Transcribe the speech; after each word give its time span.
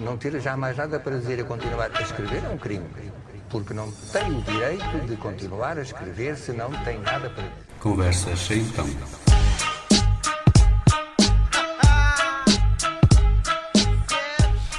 não 0.00 0.16
ter 0.16 0.38
já 0.40 0.56
mais 0.56 0.76
nada 0.76 1.00
para 1.00 1.16
dizer 1.16 1.38
e 1.38 1.44
continuar 1.44 1.90
a 1.94 2.02
escrever 2.02 2.42
é 2.44 2.48
um 2.48 2.58
crime. 2.58 2.84
Porque 3.48 3.72
não 3.72 3.90
tem 4.12 4.30
o 4.30 4.42
direito 4.42 5.06
de 5.06 5.16
continuar 5.16 5.78
a 5.78 5.82
escrever 5.82 6.36
se 6.36 6.52
não 6.52 6.70
tem 6.84 6.98
nada 7.00 7.30
para 7.30 7.42
dizer. 7.42 7.54
Conversas 7.80 8.38
sem 8.38 8.60
então. 8.60 8.86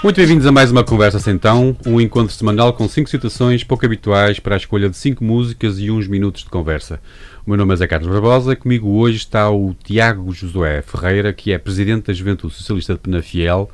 Muito 0.04 0.18
bem-vindos 0.18 0.46
a 0.46 0.52
mais 0.52 0.70
uma 0.70 0.84
Conversa 0.84 1.18
Sem 1.18 1.34
Então, 1.34 1.78
um 1.86 2.02
encontro 2.02 2.36
semanal 2.36 2.74
com 2.74 2.90
cinco 2.90 3.10
situações 3.10 3.64
pouco 3.64 3.86
habituais 3.86 4.38
para 4.38 4.56
a 4.56 4.58
escolha 4.58 4.90
de 4.90 4.98
cinco 4.98 5.24
músicas 5.24 5.80
e 5.80 5.90
uns 5.90 6.10
minutos 6.10 6.44
de 6.44 6.50
conversa. 6.50 7.00
O 7.46 7.50
meu 7.50 7.58
nome 7.58 7.74
é 7.74 7.78
Zé 7.78 7.88
Carlos 7.88 8.12
Barbosa, 8.12 8.54
comigo 8.54 8.90
hoje 8.90 9.18
está 9.18 9.50
o 9.50 9.74
Tiago 9.74 10.34
Josué 10.34 10.82
Ferreira, 10.82 11.32
que 11.32 11.54
é 11.54 11.58
Presidente 11.58 12.08
da 12.08 12.14
Juventude 12.14 12.54
Socialista 12.54 12.96
de 12.96 13.00
Penafiel 13.00 13.70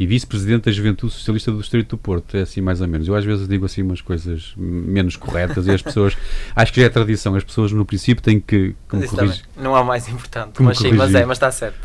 e 0.00 0.06
Vice-Presidente 0.06 0.64
da 0.64 0.72
Juventude 0.72 1.12
Socialista 1.12 1.52
do 1.52 1.58
Distrito 1.58 1.90
do 1.90 1.98
Porto, 1.98 2.34
é 2.34 2.40
assim 2.40 2.62
mais 2.62 2.80
ou 2.80 2.88
menos. 2.88 3.06
Eu 3.06 3.14
às 3.14 3.22
vezes 3.22 3.46
digo 3.46 3.66
assim 3.66 3.82
umas 3.82 4.00
coisas 4.00 4.54
menos 4.56 5.14
corretas 5.14 5.66
e 5.66 5.70
as 5.72 5.82
pessoas, 5.82 6.16
acho 6.56 6.72
que 6.72 6.80
já 6.80 6.86
é 6.86 6.88
tradição, 6.88 7.34
as 7.34 7.44
pessoas 7.44 7.70
no 7.70 7.84
princípio 7.84 8.24
têm 8.24 8.40
que, 8.40 8.74
corrigir. 8.88 9.44
Não 9.58 9.76
há 9.76 9.84
mais 9.84 10.08
importante, 10.08 10.62
mas 10.62 10.78
sim, 10.78 10.92
mas 10.92 11.14
é, 11.14 11.26
mas 11.26 11.36
está 11.36 11.50
certo. 11.50 11.76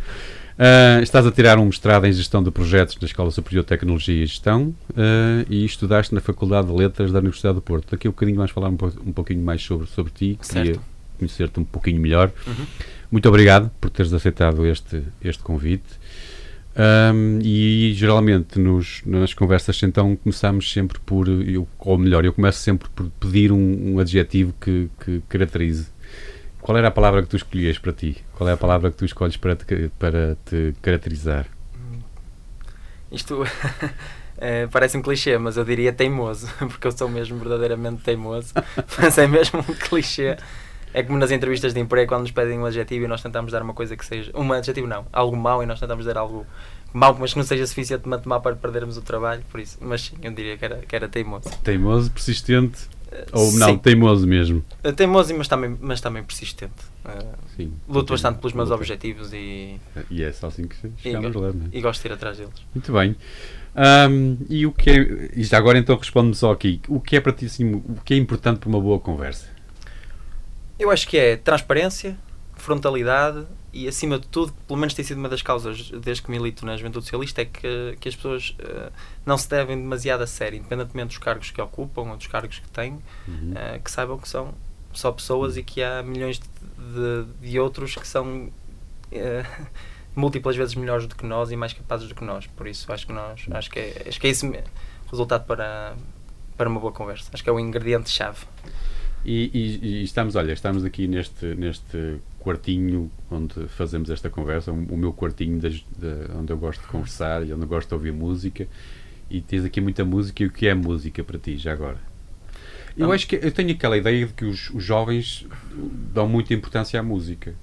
Uh, 0.58 1.04
estás 1.04 1.28
a 1.28 1.32
tirar 1.34 1.60
um 1.60 1.66
mestrado 1.66 2.06
em 2.06 2.14
Gestão 2.14 2.42
de 2.42 2.50
Projetos 2.52 2.98
na 3.02 3.06
Escola 3.06 3.30
Superior 3.32 3.64
de 3.64 3.68
Tecnologia 3.68 4.24
e 4.24 4.26
Gestão 4.26 4.74
uh, 4.92 5.46
e 5.50 5.66
estudaste 5.66 6.16
na 6.16 6.22
Faculdade 6.22 6.68
de 6.68 6.74
Letras 6.74 7.12
da 7.12 7.20
Universidade 7.20 7.56
do 7.56 7.62
Porto. 7.62 7.92
Daqui 7.92 8.08
a 8.08 8.10
um 8.10 8.14
bocadinho 8.14 8.38
vais 8.38 8.50
falar 8.50 8.70
um, 8.70 8.78
um 9.06 9.12
pouquinho 9.12 9.44
mais 9.44 9.62
sobre, 9.62 9.88
sobre 9.88 10.14
ti, 10.14 10.40
certo. 10.42 10.66
queria 10.66 10.82
conhecer-te 11.20 11.60
um 11.60 11.66
pouquinho 11.66 12.00
melhor. 12.00 12.32
Uhum. 12.48 12.66
Muito 13.12 13.28
obrigado 13.28 13.70
por 13.82 13.90
teres 13.90 14.14
aceitado 14.14 14.66
este, 14.66 15.04
este 15.22 15.44
convite. 15.44 15.84
Um, 16.78 17.40
e 17.42 17.94
geralmente 17.94 18.60
nos, 18.60 19.02
nas 19.06 19.34
conversas 19.34 19.82
então 19.82 20.14
começamos 20.18 20.70
sempre 20.74 21.00
por, 21.00 21.30
eu, 21.30 21.66
ou 21.80 21.98
melhor, 21.98 22.26
eu 22.26 22.34
começo 22.34 22.60
sempre 22.60 22.90
por 22.90 23.10
pedir 23.12 23.50
um, 23.50 23.94
um 23.94 24.00
adjetivo 24.00 24.54
que, 24.60 24.90
que 25.00 25.22
caracterize 25.30 25.88
qual 26.66 26.80
era 26.80 26.88
a 26.88 26.92
palavra 26.92 27.22
que 27.22 27.28
tu 27.28 27.36
escolhias 27.36 27.78
para 27.78 27.94
ti? 27.94 28.18
Qual 28.34 28.50
é 28.50 28.54
a 28.54 28.58
palavra 28.58 28.90
que 28.90 28.98
tu 28.98 29.06
escolhes 29.06 29.38
para 29.38 29.56
te, 29.56 29.92
para 30.00 30.36
te 30.46 30.74
caracterizar? 30.82 31.46
Isto 33.12 33.44
é, 34.36 34.66
parece 34.66 34.98
um 34.98 35.02
clichê, 35.04 35.38
mas 35.38 35.58
eu 35.58 35.64
diria 35.64 35.94
teimoso, 35.94 36.48
porque 36.58 36.88
eu 36.88 36.92
sou 36.92 37.08
mesmo 37.08 37.38
verdadeiramente 37.38 38.02
teimoso. 38.02 38.52
mas 38.98 39.16
é 39.20 39.28
mesmo 39.28 39.60
um 39.60 39.76
clichê. 39.76 40.38
É 40.96 41.04
como 41.04 41.20
nas 41.20 41.30
entrevistas 41.30 41.74
de 41.74 41.80
emprego, 41.82 42.08
quando 42.08 42.22
nos 42.22 42.32
pedem 42.32 42.58
um 42.58 42.66
adjetivo 42.66 43.04
e 43.04 43.08
nós 43.10 43.22
tentamos 43.22 43.52
dar 43.52 43.62
uma 43.62 43.74
coisa 43.74 43.98
que 43.98 44.06
seja. 44.06 44.32
Um 44.34 44.54
adjetivo 44.54 44.88
não, 44.88 45.06
algo 45.12 45.36
mau 45.36 45.62
e 45.62 45.66
nós 45.66 45.78
tentamos 45.78 46.06
dar 46.06 46.18
algo 46.18 46.46
mau, 46.94 47.14
mas 47.20 47.34
que 47.34 47.38
não 47.38 47.46
seja 47.46 47.68
suficientemente 47.68 48.26
mau 48.26 48.40
para 48.40 48.56
perdermos 48.56 48.96
o 48.96 49.02
trabalho. 49.02 49.44
Por 49.52 49.60
isso, 49.60 49.78
mas 49.82 50.04
sim, 50.04 50.16
eu 50.24 50.32
diria 50.32 50.58
que 50.58 50.64
era, 50.64 50.78
que 50.78 50.96
era 50.96 51.10
teimoso. 51.10 51.50
Teimoso, 51.62 52.10
persistente 52.10 52.88
ou 53.34 53.52
não, 53.54 53.72
Sim. 53.72 53.78
teimoso 53.78 54.26
mesmo. 54.26 54.64
Eh, 54.84 54.92
teimoso, 54.94 55.36
mas 55.36 55.50
também, 55.50 55.78
mas 55.82 56.00
também 56.00 56.24
persistente. 56.24 56.74
Uh, 57.04 57.36
Sim, 57.58 57.74
luto 57.90 58.14
bastante 58.14 58.40
pelos 58.40 58.54
meus 58.54 58.72
objetivos 58.72 59.34
e. 59.34 59.80
E 60.10 60.24
é 60.24 60.32
só 60.32 60.48
assim 60.48 60.66
que 60.66 60.78
chegamos 60.98 61.36
e, 61.36 61.38
lá, 61.38 61.50
é? 61.50 61.78
E 61.78 61.82
gosto 61.82 62.02
de 62.02 62.08
ir 62.08 62.12
atrás 62.14 62.38
deles. 62.38 62.54
Muito 62.74 62.94
bem. 62.94 63.16
Um, 64.10 64.38
e 64.50 64.66
o 64.66 64.72
que 64.72 64.90
é. 64.90 65.30
Já 65.44 65.58
agora 65.58 65.78
então 65.78 65.98
responde-me 65.98 66.36
só 66.36 66.52
aqui. 66.52 66.82
O 66.88 67.02
que 67.02 67.18
é 67.18 67.20
para 67.20 67.34
ti 67.34 67.46
assim, 67.46 67.74
o 67.74 67.98
que 68.04 68.14
é 68.14 68.18
importante 68.18 68.60
para 68.60 68.70
uma 68.70 68.80
boa 68.80 69.00
conversa? 69.00 69.55
Eu 70.78 70.92
acho 70.92 71.08
que 71.08 71.18
é 71.18 71.38
transparência, 71.38 72.18
frontalidade 72.56 73.46
e 73.72 73.88
acima 73.88 74.18
de 74.18 74.28
tudo, 74.28 74.54
pelo 74.68 74.80
menos 74.80 74.94
tem 74.94 75.04
sido 75.04 75.18
uma 75.18 75.30
das 75.30 75.42
causas 75.42 75.90
desde 75.92 76.24
que 76.24 76.32
milito 76.32 76.66
na 76.66 76.78
Juventude 76.78 77.06
Socialista, 77.06 77.42
é 77.42 77.46
que, 77.46 77.98
que 78.00 78.10
as 78.10 78.16
pessoas 78.16 78.56
uh, 78.60 78.92
não 79.26 79.38
se 79.38 79.50
devem 79.50 79.78
demasiado 79.78 80.22
a 80.22 80.28
sério, 80.28 80.58
independentemente 80.58 81.10
dos 81.10 81.18
cargos 81.18 81.52
que 81.52 81.62
ocupam 81.62 82.04
ou 82.04 82.18
dos 82.18 82.28
cargos 82.28 82.60
que 82.60 82.70
têm, 82.70 82.94
uhum. 83.28 83.52
uh, 83.52 83.82
que 83.84 83.92
saibam 83.92 84.18
que 84.18 84.28
são 84.30 84.54
só 84.94 85.12
pessoas 85.12 85.58
e 85.58 85.64
que 85.64 85.84
há 85.84 86.02
milhões 86.02 86.40
de, 86.40 86.48
de, 86.78 87.50
de 87.50 87.60
outros 87.60 87.96
que 87.96 88.08
são 88.08 88.46
uh, 88.46 88.52
múltiplas 90.16 90.56
vezes 90.56 90.76
melhores 90.76 91.06
do 91.06 91.16
que 91.16 91.26
nós 91.26 91.52
e 91.52 91.56
mais 91.58 91.74
capazes 91.74 92.08
do 92.08 92.16
que 92.16 92.24
nós. 92.24 92.48
Por 92.48 92.68
isso, 92.68 92.92
acho 92.92 93.06
que 93.06 93.14
nós 93.14 93.46
acho 93.52 93.70
que 93.70 93.80
é, 93.80 94.06
acho 94.08 94.20
que 94.20 94.28
é 94.28 94.30
esse 94.30 94.46
o 94.46 94.54
resultado 95.12 95.46
para, 95.46 95.96
para 96.56 96.70
uma 96.70 96.80
boa 96.80 96.94
conversa. 96.94 97.30
Acho 97.34 97.44
que 97.44 97.50
é 97.50 97.54
o 97.54 97.60
ingrediente-chave. 97.60 98.40
E, 99.26 99.50
e, 99.54 99.88
e, 99.88 100.04
estamos, 100.04 100.36
olha, 100.36 100.54
estamos 100.54 100.86
aqui 100.86 101.08
neste, 101.08 101.48
neste 101.56 102.18
quartinho 102.40 103.10
onde 103.32 103.68
fazemos 103.70 104.12
esta 104.12 104.30
conversa, 104.30 104.72
o 104.72 104.98
meu 104.98 105.12
quartinho 105.12 105.60
de, 105.60 105.70
de, 105.98 106.32
onde 106.38 106.54
eu 106.54 106.58
gosto 106.58 106.82
de 106.82 106.88
conversar 106.88 107.46
e 107.46 107.52
onde 107.52 107.64
eu 107.64 107.68
gosto 107.68 107.88
de 107.88 107.94
ouvir 107.96 108.14
música. 108.14 108.68
E 109.28 109.42
tens 109.42 109.66
aqui 109.66 109.82
muita 109.82 110.06
música. 110.06 110.44
E 110.44 110.46
o 110.46 110.52
que 110.52 110.68
é 110.68 110.76
música 110.76 111.24
para 111.24 111.40
ti, 111.40 111.58
já 111.58 111.74
agora? 111.74 111.98
Eu 112.96 113.12
acho 113.12 113.28
que 113.28 113.36
eu 113.36 113.52
tenho 113.52 113.72
aquela 113.72 113.98
ideia 113.98 114.28
de 114.28 114.34
que 114.34 114.46
os, 114.46 114.70
os 114.70 114.84
jovens 114.84 115.46
dão 116.14 116.30
muita 116.30 116.54
importância 116.54 117.00
à 117.00 117.04
música. 117.04 117.56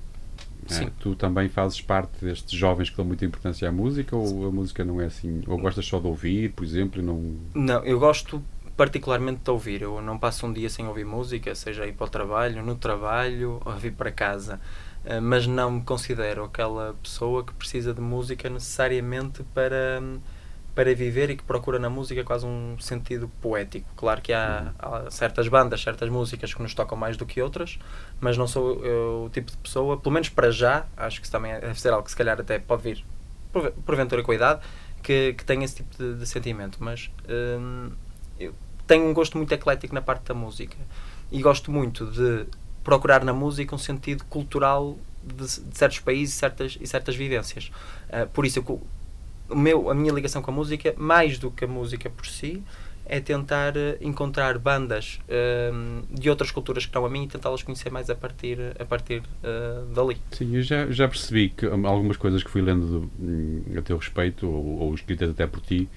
É? 0.70 0.90
Tu 1.00 1.14
também 1.14 1.48
fazes 1.48 1.80
parte 1.80 2.24
destes 2.24 2.52
jovens 2.52 2.90
que 2.90 2.96
dão 2.96 3.04
muita 3.04 3.24
importância 3.24 3.68
à 3.68 3.72
música 3.72 4.16
ou 4.16 4.46
a 4.46 4.50
música 4.50 4.84
não 4.84 5.00
é 5.00 5.06
assim? 5.06 5.42
Ou 5.46 5.58
gostas 5.58 5.84
só 5.86 5.98
de 5.98 6.06
ouvir, 6.06 6.52
por 6.52 6.64
exemplo? 6.64 7.02
Não... 7.02 7.34
não, 7.54 7.84
eu 7.84 7.98
gosto 7.98 8.42
particularmente 8.82 9.42
de 9.44 9.50
ouvir. 9.50 9.82
Eu 9.82 10.02
não 10.02 10.18
passo 10.18 10.44
um 10.44 10.52
dia 10.52 10.68
sem 10.68 10.88
ouvir 10.88 11.04
música, 11.04 11.54
seja 11.54 11.86
ir 11.86 11.92
para 11.92 12.06
o 12.06 12.10
trabalho, 12.10 12.64
no 12.64 12.74
trabalho, 12.74 13.62
ou 13.64 13.72
vir 13.76 13.92
para 13.92 14.10
casa. 14.10 14.60
Uh, 15.04 15.22
mas 15.22 15.46
não 15.46 15.70
me 15.70 15.82
considero 15.82 16.42
aquela 16.42 16.96
pessoa 17.00 17.44
que 17.44 17.52
precisa 17.54 17.94
de 17.94 18.00
música 18.00 18.50
necessariamente 18.50 19.44
para, 19.54 20.02
para 20.74 20.92
viver 20.96 21.30
e 21.30 21.36
que 21.36 21.44
procura 21.44 21.78
na 21.78 21.88
música 21.88 22.24
quase 22.24 22.44
um 22.44 22.76
sentido 22.80 23.30
poético. 23.40 23.88
Claro 23.94 24.20
que 24.20 24.32
há, 24.32 24.74
há 24.80 25.08
certas 25.12 25.46
bandas, 25.46 25.80
certas 25.80 26.08
músicas 26.08 26.52
que 26.52 26.60
nos 26.60 26.74
tocam 26.74 26.98
mais 26.98 27.16
do 27.16 27.24
que 27.24 27.40
outras, 27.40 27.78
mas 28.20 28.36
não 28.36 28.48
sou 28.48 28.84
eu, 28.84 29.26
o 29.26 29.30
tipo 29.30 29.52
de 29.52 29.58
pessoa, 29.58 29.96
pelo 29.96 30.12
menos 30.12 30.28
para 30.28 30.50
já, 30.50 30.86
acho 30.96 31.20
que 31.20 31.26
isso 31.26 31.32
também 31.32 31.52
deve 31.60 31.80
ser 31.80 31.90
algo 31.90 32.02
que 32.02 32.10
se 32.10 32.16
calhar 32.16 32.40
até 32.40 32.58
pode 32.58 32.82
vir 32.82 33.04
porventura 33.86 34.24
com 34.24 34.32
a 34.32 34.34
idade, 34.34 34.60
que, 35.04 35.34
que 35.34 35.44
tem 35.44 35.62
esse 35.62 35.76
tipo 35.76 35.96
de, 35.96 36.16
de 36.16 36.26
sentimento. 36.26 36.78
Mas 36.80 37.12
hum, 37.28 37.92
eu 38.38 38.52
tenho 38.86 39.08
um 39.08 39.14
gosto 39.14 39.36
muito 39.36 39.52
eclético 39.52 39.94
na 39.94 40.02
parte 40.02 40.24
da 40.24 40.34
música 40.34 40.76
e 41.30 41.40
gosto 41.40 41.70
muito 41.70 42.06
de 42.06 42.46
procurar 42.84 43.24
na 43.24 43.32
música 43.32 43.74
um 43.74 43.78
sentido 43.78 44.24
cultural 44.24 44.98
de, 45.22 45.44
de 45.44 45.78
certos 45.78 46.00
países 46.00 46.34
certas, 46.34 46.78
e 46.80 46.86
certas 46.86 47.14
vivências. 47.14 47.70
Uh, 48.08 48.28
por 48.28 48.44
isso, 48.44 48.58
eu, 48.58 48.80
o 49.48 49.56
meu, 49.56 49.90
a 49.90 49.94
minha 49.94 50.12
ligação 50.12 50.42
com 50.42 50.50
a 50.50 50.54
música, 50.54 50.94
mais 50.96 51.38
do 51.38 51.50
que 51.50 51.64
a 51.64 51.68
música 51.68 52.10
por 52.10 52.26
si, 52.26 52.62
é 53.04 53.20
tentar 53.20 53.76
uh, 53.76 53.96
encontrar 54.00 54.58
bandas 54.58 55.20
uh, 55.28 56.02
de 56.10 56.30
outras 56.30 56.50
culturas 56.50 56.86
que 56.86 56.94
não 56.94 57.04
a 57.04 57.10
mim 57.10 57.24
e 57.24 57.28
tentá-las 57.28 57.62
conhecer 57.62 57.90
mais 57.90 58.08
a 58.08 58.14
partir, 58.14 58.58
a 58.78 58.84
partir 58.84 59.22
uh, 59.42 59.86
dali. 59.94 60.16
Sim, 60.30 60.56
eu 60.56 60.62
já, 60.62 60.90
já 60.90 61.08
percebi 61.08 61.50
que 61.50 61.66
algumas 61.66 62.16
coisas 62.16 62.42
que 62.42 62.50
fui 62.50 62.62
lendo 62.62 62.86
do, 62.86 63.10
hum, 63.20 63.62
a 63.76 63.82
teu 63.82 63.96
respeito, 63.96 64.48
ou, 64.48 64.80
ou 64.80 64.94
escritas 64.94 65.30
até 65.30 65.46
por 65.46 65.60
ti, 65.60 65.88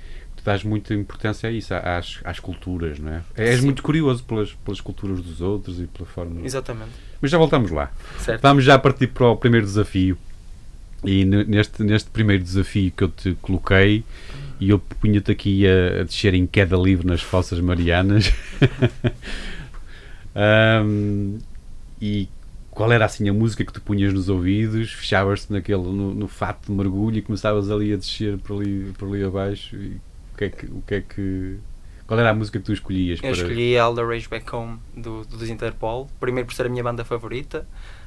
dás 0.45 0.63
muita 0.63 0.93
importância 0.93 1.49
a 1.49 1.51
isso, 1.51 1.73
às, 1.73 2.19
às 2.23 2.39
culturas, 2.39 2.99
não 2.99 3.11
é? 3.11 3.21
És 3.35 3.59
Sim. 3.59 3.65
muito 3.65 3.81
curioso 3.81 4.23
pelas, 4.23 4.53
pelas 4.53 4.79
culturas 4.79 5.19
dos 5.19 5.41
outros 5.41 5.81
e 5.81 5.87
pela 5.87 6.07
forma. 6.07 6.45
Exatamente. 6.45 6.91
Mas 7.19 7.31
já 7.31 7.37
voltamos 7.37 7.71
lá. 7.71 7.91
Certo. 8.19 8.41
Vamos 8.43 8.63
já 8.63 8.77
partir 8.77 9.07
para 9.07 9.27
o 9.27 9.35
primeiro 9.35 9.65
desafio. 9.65 10.15
E 11.03 11.25
neste, 11.25 11.83
neste 11.83 12.09
primeiro 12.09 12.43
desafio 12.43 12.91
que 12.95 13.03
eu 13.03 13.09
te 13.09 13.35
coloquei, 13.41 14.03
e 14.59 14.69
eu 14.69 14.79
punha-te 14.79 15.31
aqui 15.31 15.67
a, 15.67 16.01
a, 16.01 16.03
descer 16.03 16.33
em 16.33 16.45
queda 16.45 16.77
livre 16.77 17.05
nas 17.05 17.21
Fossas 17.21 17.59
Marianas. 17.59 18.31
um, 20.85 21.39
e 21.99 22.29
qual 22.69 22.91
era 22.91 23.05
assim 23.05 23.27
a 23.29 23.33
música 23.33 23.65
que 23.65 23.73
tu 23.73 23.81
punhas 23.81 24.13
nos 24.13 24.29
ouvidos, 24.29 24.91
fechavas-te 24.91 25.51
naquele 25.51 25.81
no, 25.81 26.13
no, 26.13 26.27
fato 26.27 26.67
de 26.67 26.71
mergulho 26.71 27.17
e 27.17 27.21
começavas 27.21 27.71
ali 27.71 27.93
a 27.93 27.97
descer 27.97 28.37
por 28.39 28.61
ali, 28.61 28.93
por 28.97 29.07
ali 29.07 29.23
abaixo 29.23 29.75
e 29.75 29.97
o 30.35 30.37
que 30.37 30.45
é 30.45 30.49
que. 30.49 30.65
O 30.65 30.83
que, 30.85 30.95
é 30.95 31.01
que 31.01 31.57
qual 32.05 32.19
era 32.19 32.29
a 32.29 32.33
música 32.35 32.59
que 32.59 32.65
tu 32.65 32.73
escolhias? 32.73 33.19
Eu 33.23 33.31
para... 33.31 33.41
escolhi 33.41 33.77
All 33.79 33.95
the 33.95 34.03
Rage 34.03 34.27
Back 34.27 34.55
Home 34.55 34.77
do, 34.95 35.25
do 35.25 35.43
Interpol, 35.47 36.07
primeiro 36.19 36.45
por 36.45 36.53
ser 36.53 36.67
a 36.67 36.69
minha 36.69 36.83
banda 36.83 37.03
favorita. 37.03 37.65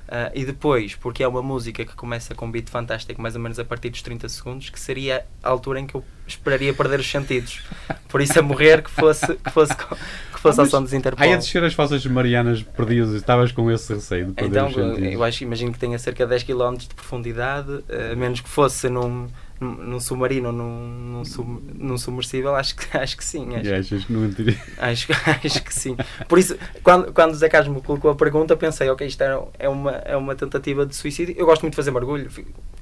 Uh, 0.08 0.32
e 0.34 0.42
depois, 0.42 0.94
porque 0.94 1.22
é 1.22 1.28
uma 1.28 1.42
música 1.42 1.84
que 1.84 1.94
começa 1.94 2.34
com 2.34 2.46
um 2.46 2.50
beat 2.50 2.70
fantástico, 2.70 3.20
mais 3.20 3.34
ou 3.34 3.42
menos 3.42 3.58
a 3.58 3.64
partir 3.64 3.90
dos 3.90 4.00
30 4.00 4.26
segundos, 4.30 4.70
que 4.70 4.80
seria 4.80 5.26
a 5.42 5.50
altura 5.50 5.80
em 5.80 5.86
que 5.86 5.94
eu 5.94 6.04
esperaria 6.26 6.72
perder 6.72 7.00
os 7.00 7.10
sentidos. 7.10 7.60
Por 8.08 8.22
isso, 8.22 8.38
a 8.38 8.42
morrer, 8.42 8.82
que 8.82 8.90
fosse, 8.90 9.34
que 9.34 9.50
fosse, 9.50 9.76
que 9.76 10.40
fosse 10.40 10.60
ah, 10.60 10.62
ao 10.62 10.70
som 10.70 10.82
dos 10.82 10.94
Interpol. 10.94 11.22
Aí 11.22 11.34
a 11.34 11.36
descer 11.36 11.62
as 11.62 11.74
fossas 11.74 12.06
marianas 12.06 12.62
perdidas, 12.62 13.12
estavas 13.12 13.52
com 13.52 13.70
esse 13.70 13.92
receio 13.92 14.28
de 14.28 14.32
perder 14.32 14.50
então, 14.50 14.68
os 14.68 14.74
sentidos? 14.74 15.12
eu 15.12 15.24
acho, 15.24 15.44
imagino 15.44 15.72
que 15.72 15.78
tenha 15.78 15.98
cerca 15.98 16.24
de 16.24 16.30
10 16.30 16.44
km 16.44 16.76
de 16.78 16.94
profundidade, 16.94 17.70
a 17.70 18.14
uh, 18.14 18.16
menos 18.16 18.40
que 18.40 18.48
fosse 18.48 18.88
num 18.88 19.28
num, 19.60 19.98
submarino 19.98 20.52
num, 20.52 20.88
num, 20.88 21.24
sub, 21.24 21.60
num 21.74 21.98
submersível, 21.98 22.54
acho 22.54 22.76
que, 22.76 22.84
acho 22.96 23.16
que 23.16 23.24
sim. 23.24 23.48
Acho, 23.56 23.74
achas 23.74 24.04
que 24.04 24.12
não 24.12 24.30
acho, 24.78 25.08
acho 25.44 25.62
que 25.62 25.74
sim. 25.74 25.96
Por 26.28 26.38
isso, 26.38 26.56
quando, 26.82 27.12
quando 27.12 27.32
o 27.32 27.34
Zé 27.34 27.48
Carlos 27.48 27.74
me 27.74 27.82
colocou 27.82 28.10
a 28.10 28.14
pergunta, 28.14 28.56
pensei, 28.56 28.88
ok, 28.88 29.06
isto 29.06 29.22
é, 29.22 29.40
é, 29.58 29.68
uma, 29.68 29.92
é 29.92 30.16
uma 30.16 30.34
tentativa 30.34 30.86
de 30.86 30.94
suicídio. 30.94 31.34
Eu 31.36 31.46
gosto 31.46 31.62
muito 31.62 31.72
de 31.72 31.76
fazer 31.76 31.90
mergulho, 31.90 32.30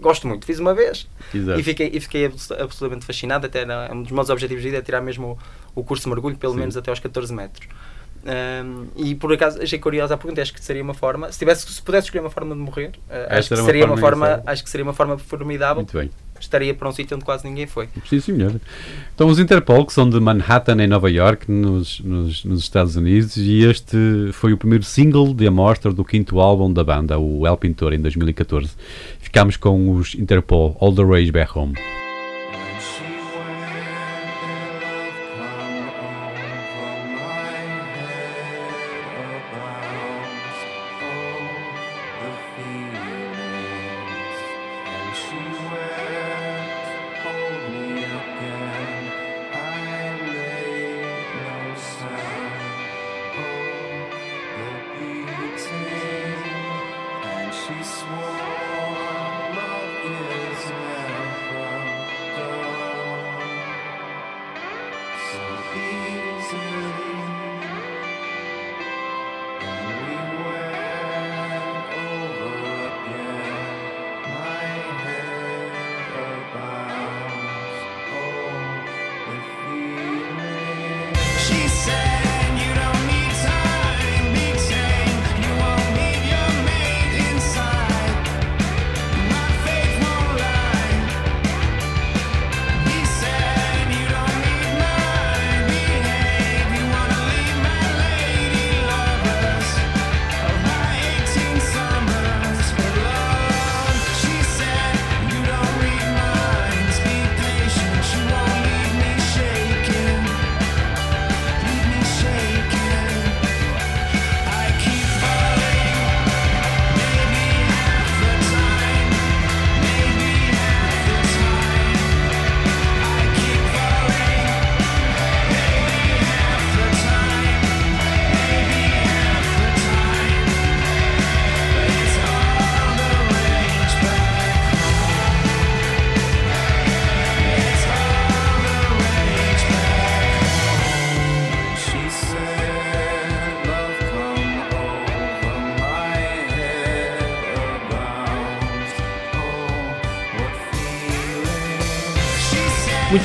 gosto 0.00 0.28
muito. 0.28 0.44
Fiz 0.44 0.58
uma 0.58 0.74
vez 0.74 1.08
Exato. 1.34 1.58
e 1.58 1.62
fiquei, 1.62 1.90
e 1.92 2.00
fiquei 2.00 2.26
absolutamente 2.26 3.06
fascinado. 3.06 3.46
Até 3.46 3.60
era, 3.60 3.92
um 3.92 4.02
dos 4.02 4.12
meus 4.12 4.28
objetivos 4.28 4.62
de 4.62 4.68
vida 4.68 4.78
é 4.78 4.82
tirar 4.82 5.00
mesmo 5.00 5.38
o, 5.74 5.80
o 5.80 5.84
curso 5.84 6.04
de 6.04 6.10
mergulho, 6.10 6.36
pelo 6.36 6.52
sim. 6.52 6.60
menos 6.60 6.76
até 6.76 6.90
aos 6.90 7.00
14 7.00 7.32
metros. 7.32 7.66
Um, 8.26 8.88
e 8.96 9.14
por 9.14 9.32
acaso 9.32 9.62
achei 9.62 9.78
curiosa 9.78 10.14
a 10.14 10.16
pergunta, 10.16 10.42
acho 10.42 10.52
que 10.52 10.62
seria 10.62 10.82
uma 10.82 10.94
forma, 10.94 11.30
se, 11.30 11.38
tivesse, 11.38 11.72
se 11.72 11.80
pudesse 11.80 12.08
escolher 12.08 12.22
uma 12.22 12.30
forma 12.30 12.56
de 12.56 12.60
morrer, 12.60 12.90
uh, 13.08 13.36
acho, 13.36 13.54
que 13.54 13.62
seria 13.62 13.86
uma 13.86 13.96
forma, 13.96 14.26
uma 14.26 14.36
forma 14.36 14.50
acho 14.50 14.64
que 14.64 14.70
seria 14.70 14.84
uma 14.84 14.92
forma 14.92 15.16
formidável. 15.16 15.76
Muito 15.76 15.96
bem. 15.96 16.10
Estaria 16.40 16.74
para 16.74 16.88
um 16.88 16.92
sítio 16.92 17.16
onde 17.16 17.24
quase 17.24 17.46
ninguém 17.46 17.66
foi. 17.66 17.88
Sim, 18.08 18.20
senhor. 18.20 18.60
Então, 19.14 19.28
os 19.28 19.38
Interpol, 19.38 19.84
que 19.86 19.92
são 19.92 20.08
de 20.08 20.18
Manhattan, 20.20 20.82
em 20.82 20.86
Nova 20.86 21.10
York, 21.10 21.50
nos, 21.50 22.00
nos, 22.00 22.44
nos 22.44 22.60
Estados 22.60 22.96
Unidos, 22.96 23.36
e 23.36 23.64
este 23.64 23.96
foi 24.32 24.52
o 24.52 24.58
primeiro 24.58 24.84
single 24.84 25.34
de 25.34 25.46
amostra 25.46 25.92
do 25.92 26.04
quinto 26.04 26.40
álbum 26.40 26.72
da 26.72 26.84
banda, 26.84 27.18
o 27.18 27.46
El 27.46 27.56
Pintor, 27.56 27.92
em 27.92 28.00
2014. 28.00 28.70
Ficámos 29.20 29.56
com 29.56 29.90
os 29.92 30.14
Interpol, 30.14 30.76
All 30.80 30.94
the 30.94 31.02
Rage 31.02 31.32
Back 31.32 31.58
Home. 31.58 31.74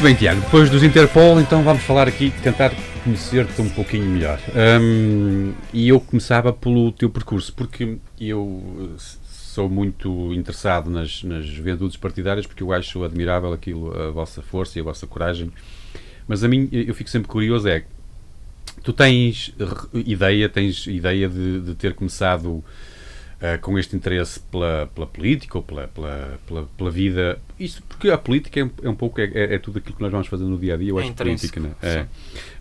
Muito 0.01 0.15
bem, 0.15 0.15
Tiago. 0.15 0.42
Depois 0.42 0.68
dos 0.68 0.81
Interpol, 0.81 1.39
então 1.39 1.62
vamos 1.62 1.83
falar 1.83 2.07
aqui, 2.07 2.33
tentar 2.42 2.74
conhecer-te 3.03 3.62
um 3.62 3.69
pouquinho 3.69 4.06
melhor. 4.06 4.39
Um, 4.81 5.53
e 5.71 5.89
eu 5.89 6.00
começava 6.00 6.51
pelo 6.51 6.92
teu 6.92 7.07
percurso, 7.07 7.53
porque 7.53 7.98
eu 8.19 8.95
sou 8.98 9.69
muito 9.69 10.33
interessado 10.33 10.89
nas, 10.89 11.21
nas 11.21 11.45
juventudes 11.45 11.98
partidárias, 11.98 12.48
porque 12.48 12.63
eu 12.63 12.74
acho 12.74 13.03
admirável 13.03 13.53
aquilo, 13.53 13.95
a 13.95 14.09
vossa 14.09 14.42
força 14.42 14.80
e 14.80 14.81
a 14.81 14.83
vossa 14.83 15.06
coragem. 15.06 15.51
Mas 16.27 16.44
a 16.44 16.47
mim, 16.47 16.68
eu 16.71 16.95
fico 16.95 17.09
sempre 17.12 17.27
curioso, 17.27 17.68
é 17.68 17.83
tu 18.81 18.92
tens 18.92 19.54
ideia, 19.94 20.50
tens 20.50 20.88
ideia 20.88 21.30
de, 21.30 21.62
de 21.62 21.75
ter 21.75 21.94
começado 21.94 22.63
uh, 23.42 23.60
com 23.62 23.78
este 23.78 23.96
interesse 23.96 24.40
pela, 24.40 24.90
pela 24.94 25.08
política 25.08 25.58
ou 25.58 25.64
pela, 25.64 25.88
pela, 25.88 26.40
pela, 26.48 26.70
pela, 26.78 26.92
vida. 26.92 27.42
Isto 27.60 27.82
porque 27.84 28.10
a 28.10 28.18
política 28.18 28.60
é, 28.60 28.70
é 28.84 28.90
um 28.90 28.96
pouco 28.96 29.20
é, 29.20 29.26
é, 29.26 29.56
é, 29.56 29.60
tudo 29.60 29.80
aquilo 29.80 29.96
que 29.96 30.02
nós 30.02 30.12
vamos 30.12 30.28
fazendo 30.28 30.50
no 30.50 30.58
dia 30.58 30.76
a 30.76 30.78
dia. 30.78 30.90
Eu 30.90 31.00
é 31.00 31.04
acho 31.04 31.14
política, 31.14 31.60
né? 31.60 31.72
é. 31.82 32.06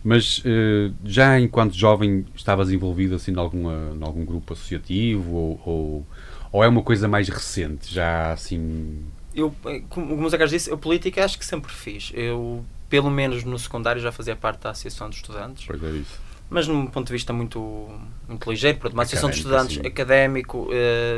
Mas 0.03 0.39
uh, 0.39 0.93
já 1.05 1.39
enquanto 1.39 1.73
jovem 1.73 2.25
estavas 2.35 2.71
envolvido 2.71 3.15
assim 3.15 3.31
em, 3.31 3.37
alguma, 3.37 3.93
em 3.95 4.03
algum 4.03 4.25
grupo 4.25 4.53
associativo 4.53 5.31
ou, 5.31 5.61
ou, 5.65 6.07
ou 6.51 6.63
é 6.63 6.67
uma 6.67 6.81
coisa 6.81 7.07
mais 7.07 7.29
recente? 7.29 7.93
Já 7.93 8.31
assim. 8.31 9.05
Eu, 9.33 9.53
eh, 9.65 9.81
como 9.89 10.27
o 10.27 10.31
Carlos 10.31 10.49
disse, 10.49 10.71
a 10.73 10.75
política 10.75 11.23
acho 11.23 11.39
que 11.39 11.45
sempre 11.45 11.71
fiz. 11.71 12.11
Eu, 12.13 12.65
pelo 12.89 13.09
menos 13.09 13.45
no 13.45 13.57
secundário, 13.57 14.01
já 14.01 14.11
fazia 14.11 14.35
parte 14.35 14.63
da 14.63 14.71
Associação 14.71 15.09
de 15.09 15.15
Estudantes. 15.15 15.63
Pois 15.65 15.81
é 15.81 15.89
isso 15.91 16.30
mas 16.51 16.67
num 16.67 16.85
ponto 16.85 17.07
de 17.07 17.13
vista 17.13 17.31
muito, 17.31 17.89
muito 18.27 18.51
ligeiro, 18.51 18.77
pronto, 18.77 18.93
uma 18.93 19.03
associação 19.03 19.29
de 19.29 19.37
estudantes 19.37 19.77
sim. 19.77 19.87
académico 19.87 20.67
uh, 20.67 20.69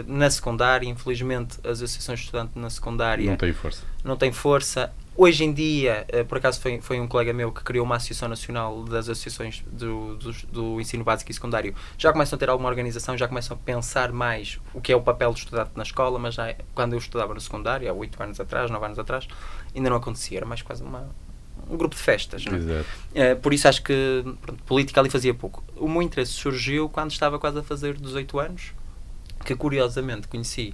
na 0.06 0.30
secundária, 0.30 0.88
infelizmente 0.88 1.58
as 1.64 1.82
associações 1.82 2.20
de 2.20 2.26
estudantes 2.26 2.56
na 2.56 2.70
secundária 2.70 3.32
não 3.32 3.36
têm 3.36 3.52
força. 3.52 3.84
Não 4.04 4.16
têm 4.16 4.32
força. 4.32 4.94
Hoje 5.18 5.44
em 5.44 5.52
dia, 5.52 6.06
uh, 6.14 6.24
por 6.26 6.38
acaso 6.38 6.62
foi, 6.62 6.80
foi 6.82 7.00
um 7.00 7.08
colega 7.08 7.34
meu 7.34 7.52
que 7.52 7.64
criou 7.64 7.84
uma 7.84 7.96
associação 7.96 8.30
nacional 8.30 8.84
das 8.84 9.10
associações 9.10 9.64
do, 9.72 10.16
do, 10.18 10.32
do, 10.52 10.80
ensino 10.80 11.04
básico 11.04 11.32
e 11.32 11.34
secundário, 11.34 11.74
já 11.98 12.14
começam 12.14 12.38
a 12.38 12.40
ter 12.40 12.48
alguma 12.48 12.70
organização, 12.70 13.18
já 13.18 13.28
começam 13.28 13.58
a 13.58 13.60
pensar 13.60 14.12
mais 14.12 14.60
o 14.72 14.80
que 14.80 14.92
é 14.92 14.96
o 14.96 15.02
papel 15.02 15.32
do 15.34 15.38
estudante 15.38 15.72
na 15.76 15.82
escola, 15.82 16.20
mas 16.20 16.36
já, 16.36 16.54
quando 16.76 16.94
eu 16.94 17.00
estudava 17.00 17.34
no 17.34 17.42
secundário, 17.42 17.90
há 17.90 17.94
8 17.94 18.22
anos 18.22 18.40
atrás, 18.40 18.70
9 18.70 18.86
anos 18.86 19.00
atrás, 19.00 19.28
ainda 19.76 19.90
não 19.90 19.98
acontecia, 19.98 20.38
era 20.38 20.46
mais 20.46 20.62
quase 20.62 20.84
uma, 20.84 21.10
um 21.70 21.78
grupo 21.78 21.96
de 21.96 22.02
festas. 22.02 22.46
Não 22.46 22.56
é? 22.56 23.34
Uh, 23.34 23.40
por 23.40 23.54
isso 23.54 23.68
acho 23.68 23.84
que 23.84 24.24
pronto, 24.42 24.64
política 24.64 25.00
ali 25.00 25.10
fazia 25.10 25.34
pouco. 25.34 25.64
O 25.76 25.88
meu 25.88 26.02
interesse 26.02 26.32
surgiu 26.32 26.90
quando 26.90 27.12
estava 27.12 27.40
quase 27.40 27.60
a 27.60 27.64
fazer 27.64 27.98
18 27.98 28.40
anos, 28.40 28.74
que 29.46 29.56
curiosamente 29.56 30.28
conheci 30.28 30.74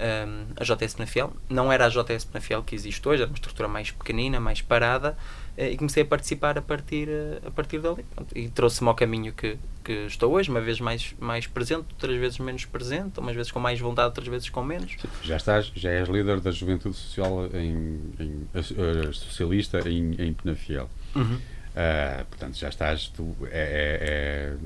um, 0.00 0.46
a 0.56 0.64
JS 0.64 0.94
Penafiel. 0.94 1.32
Não 1.48 1.72
era 1.72 1.86
a 1.86 1.88
JS 1.88 2.24
Penafiel 2.24 2.62
que 2.62 2.74
existe 2.74 3.06
hoje, 3.06 3.22
era 3.22 3.30
uma 3.30 3.34
estrutura 3.34 3.68
mais 3.68 3.90
pequenina, 3.90 4.40
mais 4.40 4.62
parada, 4.62 5.16
uh, 5.56 5.62
e 5.62 5.76
comecei 5.76 6.02
a 6.02 6.06
participar 6.06 6.58
a 6.58 6.62
partir, 6.62 7.08
uh, 7.08 7.48
a 7.48 7.50
partir 7.50 7.80
dali. 7.80 8.04
Pronto, 8.14 8.36
e 8.36 8.48
trouxe-me 8.48 8.88
ao 8.88 8.94
caminho 8.94 9.32
que, 9.32 9.58
que 9.84 9.92
estou 10.06 10.32
hoje, 10.32 10.50
uma 10.50 10.60
vez 10.60 10.80
mais, 10.80 11.14
mais 11.18 11.46
presente, 11.46 11.86
outras 11.92 12.16
vezes 12.16 12.38
menos 12.38 12.64
presente, 12.64 13.20
umas 13.20 13.36
vezes 13.36 13.52
com 13.52 13.60
mais 13.60 13.78
vontade, 13.78 14.06
outras 14.06 14.26
vezes 14.26 14.48
com 14.48 14.62
menos. 14.62 14.96
Já 15.22 15.36
estás, 15.36 15.70
já 15.74 15.90
és 15.90 16.08
líder 16.08 16.40
da 16.40 16.50
Juventude 16.50 16.96
Social 16.96 17.46
em, 17.52 18.00
em 18.18 18.48
uh, 18.54 19.12
socialista 19.12 19.88
em, 19.88 20.14
em 20.18 20.32
Penafiel. 20.32 20.88
Uhum. 21.14 21.38
Uh, 21.80 22.24
portanto, 22.26 22.58
já 22.58 22.68
estás. 22.68 23.08
Tu, 23.08 23.34
é, 23.44 24.58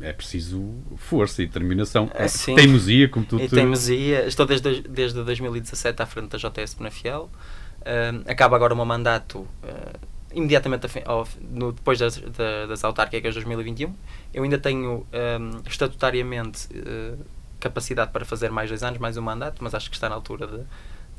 é, 0.00 0.04
é, 0.04 0.08
é 0.08 0.12
preciso 0.12 0.74
força 0.96 1.42
e 1.42 1.46
determinação. 1.46 2.10
É, 2.12 2.26
teimosia, 2.26 3.08
como 3.08 3.24
tu. 3.24 3.38
E 3.38 3.48
teimosia. 3.48 4.26
Estou 4.26 4.44
desde, 4.46 4.82
desde 4.82 5.22
2017 5.22 6.02
à 6.02 6.06
frente 6.06 6.30
da 6.30 6.38
JS 6.38 6.74
Penafiel. 6.74 7.30
Uh, 7.82 8.28
acaba 8.28 8.56
agora 8.56 8.74
o 8.74 8.76
meu 8.76 8.84
mandato 8.84 9.40
uh, 9.40 10.00
imediatamente 10.34 10.88
ao, 11.04 11.28
no, 11.40 11.72
depois 11.72 12.00
das, 12.00 12.20
das 12.68 12.82
autárquicas 12.82 13.32
de 13.32 13.40
2021. 13.40 13.94
Eu 14.34 14.42
ainda 14.42 14.58
tenho 14.58 15.06
um, 15.12 15.62
estatutariamente 15.68 16.68
capacidade 17.60 18.10
para 18.10 18.24
fazer 18.24 18.50
mais 18.50 18.68
dois 18.68 18.82
anos, 18.82 18.98
mais 18.98 19.16
um 19.16 19.22
mandato, 19.22 19.62
mas 19.62 19.74
acho 19.74 19.88
que 19.88 19.96
está 19.96 20.08
na 20.08 20.14
altura 20.16 20.46
de, 20.46 20.60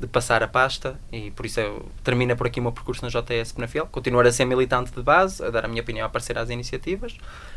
de 0.00 0.06
passar 0.06 0.42
a 0.42 0.48
pasta 0.48 0.98
e 1.12 1.30
por 1.32 1.44
isso 1.44 1.58
eu, 1.58 1.88
termina 2.04 2.36
por 2.36 2.46
aqui 2.46 2.60
o 2.60 2.62
meu 2.62 2.72
percurso 2.72 3.04
na 3.04 3.08
JS 3.08 3.52
Penafiel. 3.52 3.86
Continuar 3.86 4.26
a 4.26 4.32
ser 4.32 4.44
militante 4.44 4.92
de 4.92 5.02
base, 5.02 5.44
a 5.44 5.50
dar 5.50 5.64
a 5.64 5.68
minha 5.68 5.82
opinião, 5.82 6.04
a 6.04 6.06
aparecer 6.06 6.38
às 6.38 6.50
iniciativas, 6.50 7.12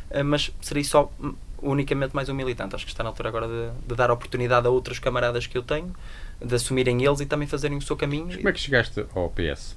uh, 0.10 0.24
mas 0.24 0.52
seria 0.60 0.84
só 0.84 1.12
hum, 1.20 1.36
unicamente 1.62 2.16
mais 2.16 2.30
um 2.30 2.34
militante. 2.34 2.76
Acho 2.76 2.86
que 2.86 2.92
está 2.92 3.04
na 3.04 3.10
altura 3.10 3.30
agora 3.30 3.48
de, 3.48 3.88
de, 3.88 3.96
dar 3.96 4.10
oportunidade 4.10 4.66
a 4.66 4.70
outros 4.72 4.98
camaradas 4.98 5.46
que 5.46 5.56
eu 5.58 5.62
tenho, 5.62 5.94
de 6.44 6.56
assumirem 6.56 7.04
eles 7.04 7.20
e 7.20 7.26
também 7.28 7.48
fazerem 7.48 7.78
o 7.78 7.82
seu 7.82 7.96
caminho. 7.96 8.26
Mas 8.26 8.38
como 8.38 8.50
é 8.50 8.52
que 8.54 8.60
chegaste 8.60 9.06
ao 9.14 9.30
PS? 9.30 9.76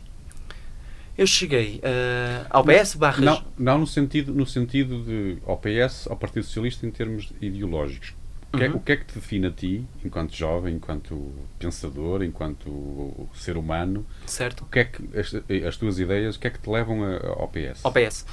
Eu 1.16 1.26
cheguei 1.26 1.80
uh, 1.84 2.46
ao 2.50 2.64
PS 2.64 2.94
barras... 2.94 3.24
Não, 3.24 3.44
não 3.56 3.78
no, 3.78 3.86
sentido, 3.86 4.34
no 4.34 4.46
sentido 4.46 5.04
de 5.04 5.38
ao 5.46 5.58
PS, 5.58 6.08
ao 6.08 6.16
Partido 6.16 6.44
Socialista, 6.44 6.86
em 6.86 6.90
termos 6.90 7.32
ideológicos. 7.40 8.14
O 8.54 8.58
que, 8.58 8.64
é, 8.64 8.68
uhum. 8.68 8.76
o 8.76 8.80
que, 8.80 8.92
é, 8.92 8.96
que 8.96 9.04
te 9.04 9.14
define 9.14 9.46
a 9.48 9.50
ti, 9.50 9.86
enquanto 10.04 10.34
jovem, 10.34 10.76
enquanto 10.76 11.32
pensador, 11.58 12.22
enquanto 12.22 13.28
ser 13.34 13.56
humano? 13.56 14.06
Certo. 14.26 14.62
O 14.64 14.66
que 14.66 14.78
é 14.78 14.84
que 14.84 15.02
as, 15.18 15.34
as 15.66 15.76
tuas 15.76 15.98
ideias, 15.98 16.36
o 16.36 16.40
que 16.40 16.46
é 16.46 16.50
que 16.50 16.58
te 16.58 16.70
levam 16.70 17.02
a, 17.04 17.16
ao 17.40 17.48
PS? 17.48 17.84
Ao 17.84 17.92
PS. 17.92 18.24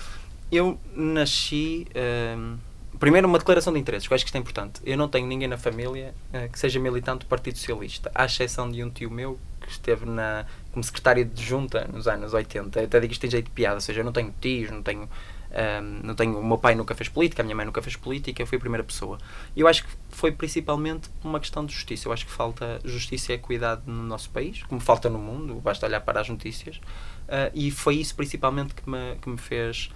Eu 0.51 0.79
nasci. 0.95 1.87
Uh, 1.95 2.57
primeiro, 2.99 3.27
uma 3.27 3.39
declaração 3.39 3.73
de 3.73 3.79
interesses, 3.79 4.07
que 4.07 4.13
eu 4.13 4.15
acho 4.15 4.23
que 4.23 4.29
isto 4.29 4.35
é 4.35 4.39
importante. 4.39 4.81
Eu 4.85 4.97
não 4.97 5.07
tenho 5.07 5.25
ninguém 5.25 5.47
na 5.47 5.57
família 5.57 6.13
uh, 6.33 6.51
que 6.51 6.59
seja 6.59 6.79
militante 6.79 7.25
do 7.25 7.25
Partido 7.25 7.57
Socialista, 7.57 8.11
à 8.13 8.25
exceção 8.25 8.69
de 8.69 8.83
um 8.83 8.89
tio 8.89 9.09
meu 9.09 9.39
que 9.61 9.71
esteve 9.71 10.05
na, 10.05 10.45
como 10.71 10.83
secretário 10.83 11.25
de 11.25 11.43
junta 11.43 11.87
nos 11.91 12.07
anos 12.07 12.33
80. 12.33 12.79
Eu 12.79 12.85
até 12.85 12.99
digo 12.99 13.11
isto 13.11 13.21
tem 13.21 13.29
jeito 13.31 13.45
de 13.45 13.51
piada, 13.51 13.75
ou 13.75 13.81
seja, 13.81 14.01
eu 14.01 14.05
não 14.05 14.11
tenho 14.11 14.33
tios, 14.39 14.69
não 14.69 14.83
tenho 14.83 15.09
um, 15.51 16.07
não 16.07 16.15
tenho, 16.15 16.39
o 16.39 16.45
meu 16.45 16.57
pai 16.57 16.75
nunca 16.75 16.95
fez 16.95 17.09
política, 17.09 17.41
a 17.41 17.43
minha 17.43 17.55
mãe 17.55 17.65
nunca 17.65 17.81
fez 17.81 17.95
política, 17.95 18.41
eu 18.41 18.47
fui 18.47 18.57
a 18.57 18.59
primeira 18.59 18.83
pessoa. 18.83 19.17
E 19.55 19.59
eu 19.59 19.67
acho 19.67 19.83
que 19.83 19.89
foi 20.09 20.31
principalmente 20.31 21.09
uma 21.23 21.39
questão 21.39 21.65
de 21.65 21.73
justiça. 21.73 22.07
Eu 22.07 22.13
acho 22.13 22.25
que 22.25 22.31
falta 22.31 22.79
justiça 22.83 23.33
e 23.33 23.35
equidade 23.35 23.81
no 23.85 24.03
nosso 24.03 24.29
país, 24.29 24.63
como 24.63 24.79
falta 24.79 25.09
no 25.09 25.19
mundo, 25.19 25.55
basta 25.55 25.85
olhar 25.85 26.01
para 26.01 26.21
as 26.21 26.29
notícias. 26.29 26.77
Uh, 26.77 27.51
e 27.53 27.71
foi 27.71 27.95
isso 27.95 28.15
principalmente 28.15 28.73
que 28.73 28.89
me, 28.89 29.15
que 29.21 29.29
me 29.29 29.37
fez 29.37 29.89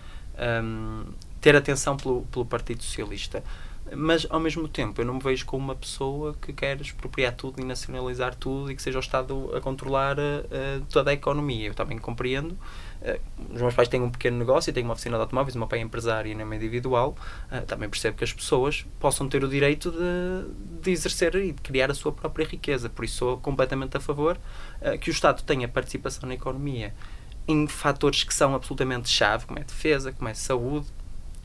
um, 0.64 1.06
ter 1.40 1.56
atenção 1.56 1.96
pelo, 1.96 2.24
pelo 2.24 2.46
Partido 2.46 2.84
Socialista 2.84 3.44
mas 3.96 4.26
ao 4.30 4.40
mesmo 4.40 4.68
tempo 4.68 5.00
eu 5.00 5.06
não 5.06 5.16
me 5.16 5.20
vejo 5.20 5.46
como 5.46 5.64
uma 5.64 5.76
pessoa 5.76 6.34
que 6.42 6.52
quer 6.52 6.80
expropriar 6.82 7.34
tudo 7.36 7.62
e 7.62 7.64
nacionalizar 7.64 8.34
tudo 8.34 8.72
e 8.72 8.76
que 8.76 8.82
seja 8.82 8.98
o 8.98 9.02
Estado 9.02 9.56
a 9.56 9.62
controlar 9.62 10.18
uh, 10.18 10.84
toda 10.90 11.12
a 11.12 11.14
economia. 11.14 11.68
Eu 11.68 11.76
também 11.76 12.00
compreendo. 12.00 12.58
Uh, 13.02 13.54
os 13.54 13.62
meus 13.62 13.74
pais 13.74 13.88
têm 13.88 14.02
um 14.02 14.10
pequeno 14.10 14.38
negócio, 14.38 14.72
têm 14.74 14.84
uma 14.84 14.94
oficina 14.94 15.18
de 15.18 15.22
automóveis, 15.22 15.56
o 15.56 15.60
meu 15.60 15.68
pai 15.68 15.80
é 15.80 15.82
empresário 15.82 16.32
e 16.32 16.36
não 16.36 16.52
é 16.52 16.56
individual. 16.56 17.16
Uh, 17.52 17.66
também 17.66 17.90
percebo 17.90 18.18
que 18.18 18.24
as 18.24 18.34
pessoas 18.34 18.86
possam 19.00 19.28
ter 19.28 19.44
o 19.44 19.48
direito 19.48 19.92
de, 19.92 20.82
de 20.82 20.92
exercer 20.92 21.36
e 21.36 21.52
de 21.52 21.62
criar 21.62 21.92
a 21.92 21.94
sua 21.94 22.12
própria 22.12 22.46
riqueza. 22.46 22.90
Por 22.90 23.06
isso 23.06 23.18
sou 23.18 23.38
completamente 23.38 23.98
a 23.98 24.00
favor 24.00 24.38
que 25.02 25.10
o 25.10 25.12
Estado 25.12 25.42
tenha 25.44 25.68
participação 25.68 26.28
na 26.28 26.36
economia 26.36 26.94
em 27.48 27.68
fatores 27.68 28.24
que 28.24 28.34
são 28.34 28.56
absolutamente 28.56 29.10
chave, 29.10 29.46
como 29.46 29.60
é 29.60 29.64
defesa, 29.64 30.12
como 30.12 30.30
é 30.30 30.34
saúde, 30.34 30.88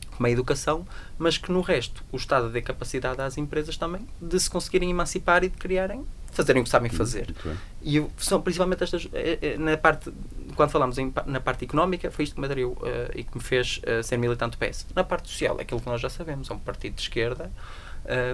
como 0.09 0.27
a 0.27 0.29
educação, 0.29 0.85
mas 1.17 1.37
que 1.37 1.51
no 1.51 1.61
resto 1.61 2.03
o 2.11 2.17
Estado 2.17 2.49
dê 2.49 2.61
capacidade 2.61 3.21
às 3.21 3.37
empresas 3.37 3.77
também 3.77 4.07
de 4.21 4.39
se 4.39 4.49
conseguirem 4.49 4.89
emancipar 4.89 5.43
e 5.43 5.49
de 5.49 5.57
criarem, 5.57 6.05
fazerem 6.31 6.61
o 6.61 6.63
que 6.63 6.69
sabem 6.69 6.89
fazer. 6.89 7.33
E 7.81 8.05
são 8.17 8.41
principalmente 8.41 8.83
estas, 8.83 9.07
eh, 9.13 9.37
eh, 9.41 9.57
na 9.57 9.77
parte, 9.77 10.11
quando 10.55 10.69
falamos 10.69 10.97
em, 10.97 11.13
na 11.25 11.39
parte 11.39 11.65
económica, 11.65 12.09
foi 12.09 12.23
isto 12.23 12.35
que 12.35 12.39
me 12.39 12.47
atraiu 12.47 12.71
uh, 12.71 13.11
e 13.13 13.23
que 13.23 13.35
me 13.35 13.43
fez 13.43 13.79
uh, 13.79 14.03
ser 14.03 14.17
militante 14.17 14.57
do 14.57 14.65
PS. 14.65 14.87
Na 14.95 15.03
parte 15.03 15.29
social, 15.29 15.57
é 15.59 15.63
aquilo 15.63 15.79
que 15.79 15.87
nós 15.87 16.01
já 16.01 16.09
sabemos, 16.09 16.49
é 16.49 16.53
um 16.53 16.59
partido 16.59 16.95
de 16.95 17.01
esquerda, 17.01 17.51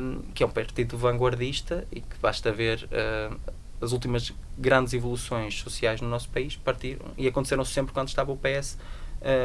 um, 0.01 0.22
que 0.34 0.44
é 0.44 0.46
um 0.46 0.50
partido 0.50 0.98
vanguardista 0.98 1.88
e 1.92 2.01
que 2.01 2.18
basta 2.22 2.51
ver 2.51 2.88
uh, 2.92 3.38
as 3.82 3.92
últimas 3.92 4.34
grandes 4.58 4.94
evoluções 4.94 5.60
sociais 5.60 6.01
no 6.01 6.10
nosso 6.10 6.30
país 6.30 6.56
partiram 6.56 7.06
e 7.18 7.27
aconteceram 7.27 7.63
sempre 7.63 7.94
quando 7.94 8.08
estava 8.08 8.32
o 8.32 8.38
PS 8.38 8.77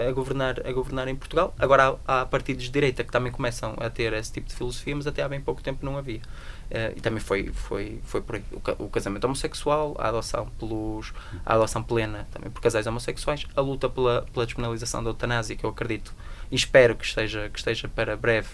a 0.08 0.12
governar, 0.12 0.66
a 0.66 0.72
governar 0.72 1.08
em 1.08 1.16
Portugal. 1.16 1.54
Agora 1.58 1.98
há, 2.06 2.20
há, 2.20 2.26
partidos 2.26 2.64
de 2.64 2.70
direita 2.70 3.02
que 3.02 3.10
também 3.10 3.32
começam 3.32 3.74
a 3.78 3.88
ter 3.88 4.12
esse 4.12 4.30
tipo 4.30 4.48
de 4.48 4.54
filosofia, 4.54 4.94
mas 4.94 5.06
até 5.06 5.22
há 5.22 5.28
bem 5.28 5.40
pouco 5.40 5.62
tempo 5.62 5.84
não 5.84 5.96
havia. 5.96 6.20
Uh, 6.70 6.96
e 6.96 7.00
também 7.00 7.20
foi, 7.20 7.50
foi, 7.52 8.00
foi 8.04 8.22
por 8.22 8.36
aí. 8.36 8.44
O, 8.50 8.84
o, 8.84 8.88
casamento 8.88 9.24
homossexual, 9.24 9.94
a 9.98 10.08
adoção, 10.08 10.46
pelos, 10.58 11.12
a 11.44 11.54
adoção 11.54 11.82
plena 11.82 12.26
também 12.30 12.50
por 12.50 12.62
casais 12.62 12.86
homossexuais, 12.86 13.46
a 13.54 13.60
luta 13.60 13.90
pela, 13.90 14.22
pela 14.32 14.46
despenalização 14.46 15.04
da 15.04 15.10
eutanásia, 15.10 15.54
que 15.54 15.64
eu 15.64 15.70
acredito 15.70 16.14
e 16.50 16.54
espero 16.54 16.94
que 16.94 17.04
esteja, 17.04 17.48
que 17.48 17.58
esteja 17.58 17.88
para 17.88 18.16
breve. 18.16 18.48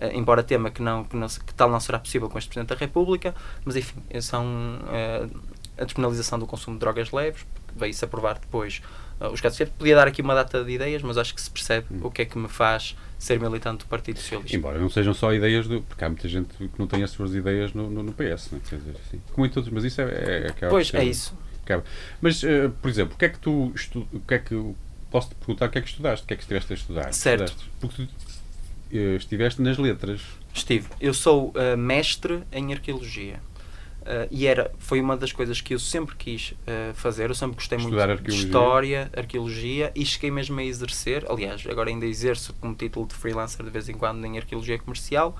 Uh, 0.00 0.14
embora 0.14 0.42
tema 0.42 0.70
que, 0.70 0.82
não, 0.82 1.04
que, 1.04 1.16
não, 1.16 1.28
que 1.28 1.54
tal 1.54 1.70
não 1.70 1.78
será 1.78 1.98
possível 1.98 2.28
com 2.28 2.38
este 2.38 2.48
Presidente 2.48 2.70
da 2.70 2.74
República, 2.74 3.34
mas 3.64 3.76
enfim, 3.76 4.02
são 4.20 4.44
uh, 4.44 5.40
a 5.78 5.84
despenalização 5.84 6.38
do 6.38 6.46
consumo 6.46 6.76
de 6.76 6.80
drogas 6.80 7.10
leves, 7.10 7.46
veio-se 7.76 8.04
aprovar 8.04 8.38
depois 8.38 8.82
uh, 9.20 9.28
os 9.28 9.40
casos 9.40 9.68
Podia 9.70 9.94
dar 9.94 10.08
aqui 10.08 10.22
uma 10.22 10.34
data 10.34 10.64
de 10.64 10.72
ideias, 10.72 11.02
mas 11.02 11.18
acho 11.18 11.34
que 11.34 11.40
se 11.40 11.50
percebe 11.50 11.86
hum. 11.90 12.00
o 12.02 12.10
que 12.10 12.22
é 12.22 12.24
que 12.24 12.38
me 12.38 12.48
faz 12.48 12.96
ser 13.22 13.38
militante 13.38 13.84
do 13.84 13.86
Partido 13.86 14.18
Socialista. 14.18 14.56
Embora 14.56 14.80
não 14.80 14.90
sejam 14.90 15.14
só 15.14 15.32
ideias 15.32 15.68
do. 15.68 15.80
Porque 15.82 16.04
há 16.04 16.08
muita 16.08 16.28
gente 16.28 16.48
que 16.56 16.70
não 16.76 16.88
tem 16.88 17.04
as 17.04 17.10
suas 17.10 17.34
ideias 17.34 17.72
no, 17.72 17.88
no, 17.88 18.02
no 18.02 18.12
PS, 18.12 18.50
não 18.50 18.58
é? 18.58 18.68
Quer 18.68 18.76
dizer, 18.76 18.96
assim, 19.06 19.22
como 19.32 19.46
em 19.46 19.50
todos, 19.50 19.70
mas 19.70 19.84
isso 19.84 20.00
é. 20.00 20.04
é, 20.04 20.46
é 20.48 20.68
pois, 20.68 20.92
é 20.92 21.04
isso. 21.04 21.38
Acaba. 21.64 21.84
Mas, 22.20 22.42
uh, 22.42 22.70
por 22.82 22.90
exemplo, 22.90 23.14
o 23.14 23.18
que 23.18 23.24
é 23.24 23.28
que 23.28 23.38
tu. 23.38 23.72
Estu, 23.74 24.08
o 24.12 24.20
que 24.20 24.34
é 24.34 24.38
que. 24.40 24.74
Posso 25.08 25.28
te 25.28 25.34
perguntar 25.36 25.66
o 25.66 25.70
que 25.70 25.78
é 25.78 25.82
que 25.82 25.88
estudaste? 25.88 26.24
O 26.24 26.26
que 26.26 26.34
é 26.34 26.36
que 26.36 26.42
estiveste 26.42 26.72
a 26.72 26.76
estudar? 26.76 27.12
Certo. 27.12 27.44
Estudaste? 27.44 27.70
Porque 27.80 28.06
tu 28.90 28.96
uh, 28.96 29.16
estiveste 29.16 29.62
nas 29.62 29.78
letras. 29.78 30.22
Estive. 30.52 30.88
Eu 31.00 31.14
sou 31.14 31.50
uh, 31.50 31.76
mestre 31.76 32.42
em 32.50 32.72
arqueologia. 32.72 33.40
Uh, 34.02 34.26
e 34.32 34.48
era, 34.48 34.72
foi 34.78 35.00
uma 35.00 35.16
das 35.16 35.30
coisas 35.30 35.60
que 35.60 35.74
eu 35.74 35.78
sempre 35.78 36.16
quis 36.16 36.50
uh, 36.50 36.92
fazer. 36.94 37.30
Eu 37.30 37.34
sempre 37.34 37.54
gostei 37.54 37.78
Estudar 37.78 38.08
muito 38.08 38.22
de 38.24 38.34
história, 38.34 39.10
arqueologia 39.16 39.92
e 39.94 40.04
cheguei 40.04 40.30
mesmo 40.30 40.58
a 40.58 40.64
exercer. 40.64 41.24
Aliás, 41.30 41.64
agora 41.68 41.88
ainda 41.88 42.04
exerço 42.04 42.52
como 42.54 42.74
título 42.74 43.06
de 43.06 43.14
freelancer 43.14 43.64
de 43.64 43.70
vez 43.70 43.88
em 43.88 43.94
quando 43.94 44.24
em 44.24 44.38
arqueologia 44.38 44.78
comercial. 44.78 45.38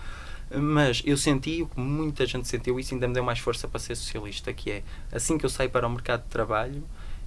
Mas 0.54 1.02
eu 1.04 1.16
senti 1.16 1.62
o 1.62 1.66
que 1.66 1.80
muita 1.80 2.26
gente 2.26 2.46
sentiu, 2.46 2.78
e 2.78 2.82
isso 2.82 2.94
ainda 2.94 3.08
me 3.08 3.14
deu 3.14 3.24
mais 3.24 3.38
força 3.38 3.66
para 3.66 3.80
ser 3.80 3.96
socialista, 3.96 4.52
que 4.52 4.70
é 4.70 4.82
assim 5.10 5.38
que 5.38 5.46
eu 5.46 5.50
saí 5.50 5.68
para 5.68 5.86
o 5.86 5.90
mercado 5.90 6.24
de 6.24 6.28
trabalho, 6.28 6.84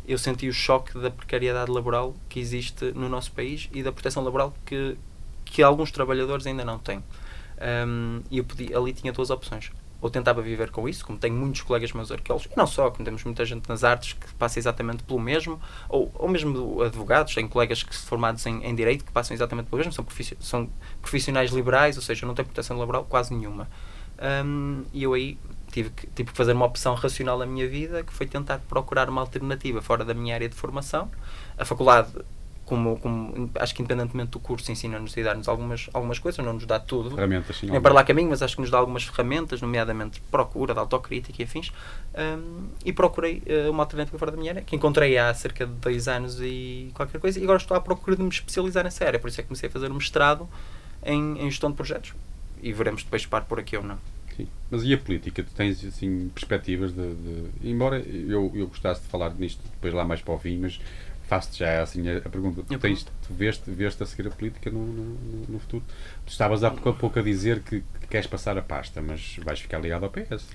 eu 0.08 0.18
senti 0.20 0.48
o 0.48 0.54
choque 0.54 0.98
da 1.00 1.10
precariedade 1.10 1.72
laboral 1.72 2.16
que 2.30 2.40
existe 2.40 2.92
no 2.94 3.10
nosso 3.10 3.32
país 3.32 3.68
e 3.74 3.82
da 3.82 3.92
proteção 3.92 4.24
laboral 4.24 4.56
que, 4.64 4.96
que 5.44 5.64
alguns 5.64 5.90
trabalhadores 5.92 6.46
ainda 6.46 6.64
não 6.64 6.78
têm. 6.78 7.04
Um, 7.88 8.22
e 8.30 8.38
eu 8.38 8.44
podia, 8.44 8.78
ali 8.78 8.94
tinha 8.94 9.12
duas 9.12 9.32
opções 9.32 9.72
ou 10.06 10.12
tentava 10.12 10.40
viver 10.40 10.70
com 10.70 10.88
isso, 10.88 11.04
como 11.04 11.18
tenho 11.18 11.34
muitos 11.34 11.62
colegas 11.64 11.92
meus 11.92 12.12
arqueólogos, 12.12 12.48
e 12.52 12.56
não 12.56 12.68
só, 12.68 12.92
como 12.92 13.04
temos 13.04 13.24
muita 13.24 13.44
gente 13.44 13.68
nas 13.68 13.84
artes 13.84 14.14
que 14.14 14.32
passa 14.36 14.60
exatamente 14.60 15.02
pelo 15.02 15.20
mesmo, 15.20 15.60
ou, 15.90 16.12
ou 16.14 16.30
mesmo 16.30 16.80
advogados, 16.84 17.34
tenho 17.34 17.50
colegas 17.50 17.82
que 17.82 17.96
formados 17.96 18.46
em, 18.46 18.64
em 18.64 18.76
Direito 18.76 19.04
que 19.04 19.12
passam 19.12 19.34
exatamente 19.34 19.66
pelo 19.66 19.80
mesmo, 19.80 19.92
são, 19.92 20.06
são 20.40 20.70
profissionais 21.02 21.50
liberais, 21.50 21.96
ou 21.96 22.04
seja, 22.04 22.24
não 22.24 22.36
têm 22.36 22.46
proteção 22.46 22.78
laboral 22.78 23.04
quase 23.06 23.34
nenhuma. 23.34 23.68
Um, 24.46 24.84
e 24.94 25.02
eu 25.02 25.14
aí 25.16 25.40
tive 25.72 25.90
que, 25.90 26.06
tive 26.06 26.30
que 26.30 26.38
fazer 26.38 26.54
uma 26.54 26.68
opção 26.68 26.94
racional 26.94 27.40
na 27.40 27.48
minha 27.48 27.68
vida, 27.68 28.04
que 28.04 28.14
foi 28.14 28.28
tentar 28.28 28.60
procurar 28.60 29.10
uma 29.10 29.22
alternativa 29.22 29.82
fora 29.82 30.06
da 30.06 30.14
minha 30.14 30.36
área 30.36 30.48
de 30.48 30.56
formação. 30.56 31.10
A 31.58 31.66
faculdade 31.66 32.12
como, 32.66 32.98
como, 33.00 33.50
acho 33.56 33.76
que 33.76 33.82
independentemente 33.82 34.32
do 34.32 34.40
curso 34.40 34.72
ensina-nos 34.72 35.16
e 35.16 35.24
dá-nos 35.24 35.48
algumas, 35.48 35.90
algumas 35.94 36.18
coisas, 36.18 36.44
não 36.44 36.54
nos 36.54 36.66
dá 36.66 36.80
tudo. 36.80 37.12
Ferramentas, 37.12 37.58
sim. 37.58 37.70
Nem 37.70 37.80
para 37.80 37.94
lá 37.94 38.04
caminho, 38.04 38.30
mas 38.30 38.42
acho 38.42 38.56
que 38.56 38.62
nos 38.62 38.72
dá 38.72 38.78
algumas 38.78 39.04
ferramentas, 39.04 39.62
nomeadamente 39.62 40.20
procura, 40.32 40.74
de 40.74 40.80
autocrítica 40.80 41.42
e 41.42 41.46
afins. 41.46 41.72
Um, 42.16 42.68
e 42.84 42.92
procurei 42.92 43.44
uh, 43.46 43.72
uma 43.72 43.84
alternativa 43.84 44.18
fora 44.18 44.32
da 44.32 44.38
minha 44.38 44.52
área, 44.52 44.62
que 44.64 44.76
encontrei 44.76 45.18
há 45.18 45.34
cerca 45.34 45.66
de 45.66 45.74
dois 45.74 46.08
anos 46.08 46.40
e 46.42 46.92
qualquer 46.96 47.20
coisa, 47.20 47.40
e 47.40 47.44
agora 47.44 47.58
estou 47.58 47.78
à 47.78 47.82
procura 47.82 48.16
de 48.16 48.24
me 48.24 48.30
especializar 48.30 48.84
nessa 48.84 49.06
área. 49.06 49.20
Por 49.20 49.28
isso 49.28 49.40
é 49.40 49.44
que 49.44 49.48
comecei 49.48 49.70
a 49.70 49.72
fazer 49.72 49.92
um 49.92 49.96
mestrado 49.96 50.50
em, 51.04 51.40
em 51.40 51.50
gestão 51.50 51.70
de 51.70 51.76
projetos. 51.76 52.14
E 52.64 52.74
veremos 52.74 53.04
depois 53.04 53.22
se 53.22 53.28
par 53.28 53.46
por 53.46 53.60
aqui 53.60 53.78
ou 53.78 53.84
não. 53.84 54.00
Sim. 54.36 54.48
Mas 54.70 54.84
e 54.84 54.94
a 54.94 54.98
política? 54.98 55.44
Tu 55.44 55.52
tens 55.54 55.84
assim 55.86 56.30
perspectivas 56.34 56.94
de, 56.94 57.14
de. 57.14 57.70
Embora 57.70 58.00
eu, 58.00 58.52
eu 58.54 58.68
gostasse 58.68 59.02
de 59.02 59.08
falar 59.08 59.34
nisto 59.36 59.62
depois 59.64 59.94
lá 59.94 60.04
mais 60.04 60.22
para 60.22 60.34
o 60.34 60.40
fim, 60.40 60.58
mas 60.58 60.80
faço-te 61.28 61.60
já 61.60 61.82
assim 61.82 62.08
a, 62.08 62.18
a 62.18 62.30
pergunta. 62.30 62.64
Tu, 62.64 62.78
tens, 62.80 63.04
tu 63.04 63.34
veste, 63.34 63.70
veste 63.72 64.02
a 64.02 64.06
seguir 64.06 64.28
a 64.28 64.32
política 64.32 64.70
no, 64.70 64.86
no, 64.86 65.46
no 65.50 65.60
futuro? 65.60 65.84
Tu 66.26 66.32
estavas 66.32 66.64
há 66.64 66.72
pouco 66.72 66.90
a 66.90 66.94
pouco 66.94 67.20
a 67.20 67.22
dizer 67.22 67.62
que, 67.62 67.84
que, 68.00 68.08
queres 68.08 68.28
passar 68.28 68.58
a 68.58 68.62
pasta, 68.62 69.02
mas 69.02 69.38
vais 69.44 69.60
ficar 69.60 69.80
ligado 69.80 70.04
ao 70.04 70.12
PS. 70.12 70.48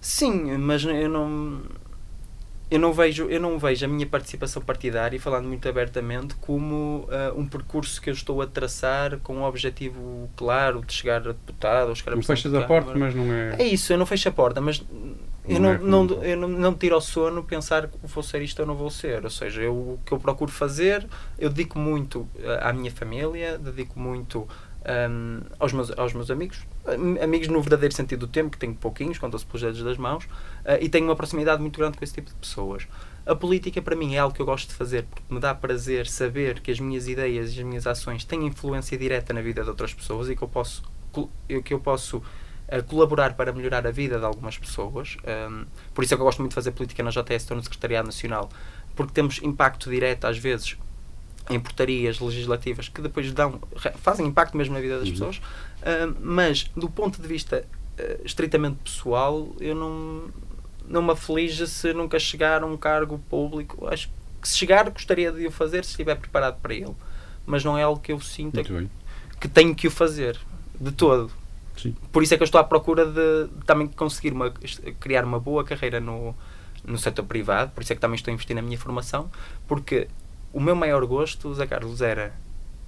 Sim, 0.00 0.56
mas 0.58 0.84
eu 0.84 1.08
não. 1.08 1.62
Eu 2.70 2.78
não, 2.78 2.92
vejo, 2.92 3.30
eu 3.30 3.40
não 3.40 3.58
vejo 3.58 3.86
a 3.86 3.88
minha 3.88 4.06
participação 4.06 4.60
partidária, 4.60 5.18
falando 5.18 5.48
muito 5.48 5.66
abertamente, 5.66 6.34
como 6.34 7.08
uh, 7.08 7.34
um 7.34 7.46
percurso 7.46 7.98
que 7.98 8.10
eu 8.10 8.12
estou 8.12 8.42
a 8.42 8.46
traçar 8.46 9.18
com 9.20 9.36
um 9.36 9.42
objetivo 9.42 10.28
claro 10.36 10.84
de 10.84 10.92
chegar 10.92 11.26
a 11.26 11.32
deputado 11.32 11.88
ou 11.88 11.94
chegar 11.94 12.12
a 12.12 12.16
Não 12.16 12.22
fechas 12.22 12.52
a 12.52 12.60
porta, 12.66 12.94
mas 12.94 13.14
não 13.14 13.32
é. 13.32 13.56
É 13.58 13.66
isso, 13.66 13.90
eu 13.90 13.96
não 13.96 14.04
fecho 14.04 14.28
a 14.28 14.32
porta, 14.32 14.60
mas 14.60 14.84
eu 15.48 15.60
não, 15.60 15.78
não, 15.78 16.04
não, 16.04 16.24
eu 16.24 16.36
não, 16.36 16.48
não 16.48 16.74
tiro 16.74 16.94
ao 16.94 17.00
sono 17.00 17.42
pensar 17.42 17.88
que 17.88 17.96
vou 18.02 18.22
ser 18.22 18.42
isto 18.42 18.60
ou 18.60 18.66
não 18.66 18.74
vou 18.74 18.90
ser. 18.90 19.24
Ou 19.24 19.30
seja, 19.30 19.62
eu, 19.62 19.72
o 19.72 20.00
que 20.04 20.12
eu 20.12 20.18
procuro 20.18 20.50
fazer, 20.50 21.06
eu 21.38 21.48
dedico 21.48 21.78
muito 21.78 22.28
à 22.60 22.72
minha 22.72 22.90
família, 22.90 23.58
dedico 23.58 23.98
muito 23.98 24.46
um, 24.88 25.40
aos, 25.58 25.72
meus, 25.72 25.90
aos 25.98 26.12
meus 26.12 26.30
amigos, 26.30 26.66
amigos 27.22 27.48
no 27.48 27.60
verdadeiro 27.60 27.94
sentido 27.94 28.20
do 28.20 28.28
termo, 28.28 28.50
que 28.50 28.58
tenho 28.58 28.74
pouquinhos, 28.74 29.18
contam-se 29.18 29.44
pelos 29.44 29.60
dedos 29.60 29.82
das 29.82 29.98
mãos, 29.98 30.24
uh, 30.24 30.78
e 30.80 30.88
tenho 30.88 31.04
uma 31.04 31.16
proximidade 31.16 31.60
muito 31.60 31.78
grande 31.78 31.98
com 31.98 32.04
esse 32.04 32.14
tipo 32.14 32.30
de 32.30 32.36
pessoas. 32.36 32.86
A 33.26 33.34
política, 33.34 33.82
para 33.82 33.94
mim, 33.94 34.14
é 34.14 34.18
algo 34.18 34.34
que 34.34 34.40
eu 34.40 34.46
gosto 34.46 34.68
de 34.68 34.74
fazer, 34.74 35.04
porque 35.04 35.22
me 35.28 35.38
dá 35.38 35.54
prazer 35.54 36.06
saber 36.06 36.60
que 36.60 36.70
as 36.70 36.80
minhas 36.80 37.06
ideias 37.06 37.54
e 37.54 37.58
as 37.58 37.64
minhas 37.64 37.86
ações 37.86 38.24
têm 38.24 38.46
influência 38.46 38.96
direta 38.96 39.34
na 39.34 39.42
vida 39.42 39.62
de 39.62 39.68
outras 39.68 39.92
pessoas 39.92 40.30
e 40.30 40.36
que 40.36 40.42
eu 40.42 40.48
posso, 40.48 40.82
que 41.62 41.74
eu 41.74 41.80
posso 41.80 42.22
uh, 42.72 42.82
colaborar 42.84 43.34
para 43.34 43.52
melhorar 43.52 43.86
a 43.86 43.90
vida 43.90 44.18
de 44.18 44.24
algumas 44.24 44.58
pessoas. 44.58 45.16
Um, 45.50 45.64
por 45.94 46.04
isso 46.04 46.14
é 46.14 46.16
que 46.16 46.20
eu 46.20 46.26
gosto 46.26 46.38
muito 46.40 46.50
de 46.50 46.54
fazer 46.54 46.72
política 46.72 47.02
na 47.02 47.10
JS, 47.10 47.42
estou 47.42 47.56
no 47.56 47.62
Secretariado 47.62 48.06
Nacional, 48.06 48.48
porque 48.94 49.12
temos 49.12 49.40
impacto 49.42 49.90
direto, 49.90 50.26
às 50.26 50.38
vezes, 50.38 50.76
em 51.50 51.58
portarias 51.58 52.20
legislativas 52.20 52.88
que 52.88 53.00
depois 53.00 53.30
dão, 53.32 53.60
fazem 53.96 54.26
impacto 54.26 54.56
mesmo 54.56 54.74
na 54.74 54.80
vida 54.80 54.98
das 54.98 55.08
uhum. 55.08 55.12
pessoas, 55.12 55.36
uh, 55.36 56.16
mas 56.20 56.64
do 56.76 56.88
ponto 56.88 57.20
de 57.20 57.26
vista 57.26 57.64
uh, 57.98 58.24
estritamente 58.24 58.76
pessoal, 58.84 59.48
eu 59.60 59.74
não, 59.74 60.30
não 60.86 61.02
me 61.02 61.12
aflige 61.12 61.66
se 61.66 61.92
nunca 61.92 62.18
chegar 62.18 62.62
a 62.62 62.66
um 62.66 62.76
cargo 62.76 63.18
público. 63.30 63.86
Acho 63.86 64.08
que 64.40 64.48
se 64.48 64.56
chegar, 64.56 64.88
gostaria 64.90 65.32
de 65.32 65.46
o 65.46 65.50
fazer 65.50 65.84
se 65.84 65.90
estiver 65.90 66.16
preparado 66.16 66.60
para 66.60 66.74
ele, 66.74 66.94
mas 67.46 67.64
não 67.64 67.76
é 67.78 67.82
algo 67.82 68.00
que 68.00 68.12
eu 68.12 68.20
sinta 68.20 68.62
que, 68.62 68.88
que, 69.40 69.48
tenho 69.48 69.74
que 69.74 69.86
o 69.86 69.90
fazer 69.90 70.38
de 70.80 70.92
todo. 70.92 71.30
Sim. 71.78 71.94
Por 72.12 72.22
isso 72.22 72.34
é 72.34 72.36
que 72.36 72.42
eu 72.42 72.46
estou 72.46 72.60
à 72.60 72.64
procura 72.64 73.06
de, 73.06 73.48
também 73.64 73.86
conseguir 73.86 74.32
uma, 74.32 74.52
criar 74.98 75.24
uma 75.24 75.38
boa 75.38 75.64
carreira 75.64 76.00
no, 76.00 76.34
no 76.84 76.98
setor 76.98 77.24
privado, 77.24 77.70
por 77.72 77.82
isso 77.82 77.92
é 77.92 77.96
que 77.96 78.00
também 78.00 78.16
estou 78.16 78.32
a 78.32 78.34
investir 78.34 78.54
na 78.56 78.62
minha 78.62 78.78
formação, 78.78 79.30
porque 79.66 80.08
o 80.52 80.60
meu 80.60 80.74
maior 80.74 81.04
gosto, 81.06 81.52
Zé 81.54 81.66
Carlos, 81.66 82.00
era 82.00 82.32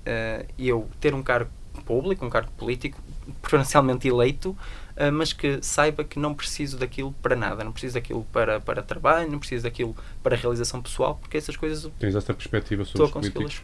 uh, 0.01 0.47
eu 0.59 0.89
ter 1.01 1.15
um 1.15 1.23
cargo 1.23 1.51
público, 1.85 2.25
um 2.25 2.31
cargo 2.31 2.51
político, 2.53 3.01
preferencialmente 3.41 4.09
eleito, 4.09 4.51
uh, 4.51 5.13
mas 5.13 5.33
que 5.33 5.59
saiba 5.63 6.03
que 6.03 6.19
não 6.19 6.35
preciso 6.35 6.79
daquilo 6.79 7.13
para 7.23 7.37
nada, 7.37 7.63
não 7.63 7.73
preciso 7.73 7.95
daquilo 7.95 8.27
para, 8.33 8.61
para 8.61 8.83
trabalho, 8.83 9.31
não 9.31 9.39
preciso 9.39 9.65
daquilo 9.65 9.95
para 10.23 10.37
realização 10.37 10.83
pessoal, 10.83 11.17
porque 11.21 11.37
essas 11.37 11.57
coisas. 11.57 11.91
Tens 11.99 12.15
essa 12.15 12.35
perspectiva 12.35 12.85
sobre 12.85 13.05
os 13.05 13.11
políticos? 13.11 13.63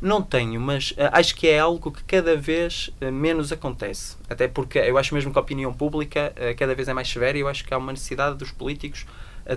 Não 0.00 0.22
tenho, 0.22 0.60
mas 0.60 0.92
uh, 0.92 1.10
acho 1.12 1.34
que 1.34 1.48
é 1.48 1.58
algo 1.58 1.90
que 1.90 2.04
cada 2.04 2.36
vez 2.36 2.88
uh, 3.02 3.10
menos 3.10 3.50
acontece. 3.50 4.16
Até 4.30 4.46
porque 4.46 4.78
eu 4.78 4.96
acho 4.96 5.12
mesmo 5.12 5.32
que 5.32 5.38
a 5.38 5.42
opinião 5.42 5.72
pública 5.72 6.32
uh, 6.36 6.56
cada 6.56 6.74
vez 6.74 6.86
é 6.86 6.94
mais 6.94 7.08
severa 7.08 7.36
e 7.36 7.40
eu 7.40 7.48
acho 7.48 7.64
que 7.64 7.74
há 7.74 7.78
uma 7.78 7.92
necessidade 7.92 8.36
dos 8.36 8.52
políticos 8.52 9.06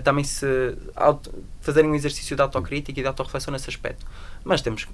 também 0.04 0.24
se 0.24 0.46
fazerem 1.60 1.90
um 1.90 1.94
exercício 1.94 2.34
de 2.34 2.40
autocrítica 2.40 2.98
e 2.98 3.02
de 3.02 3.06
autorreflexão 3.06 3.52
nesse 3.52 3.68
aspecto. 3.68 4.06
Mas 4.42 4.62
temos 4.62 4.86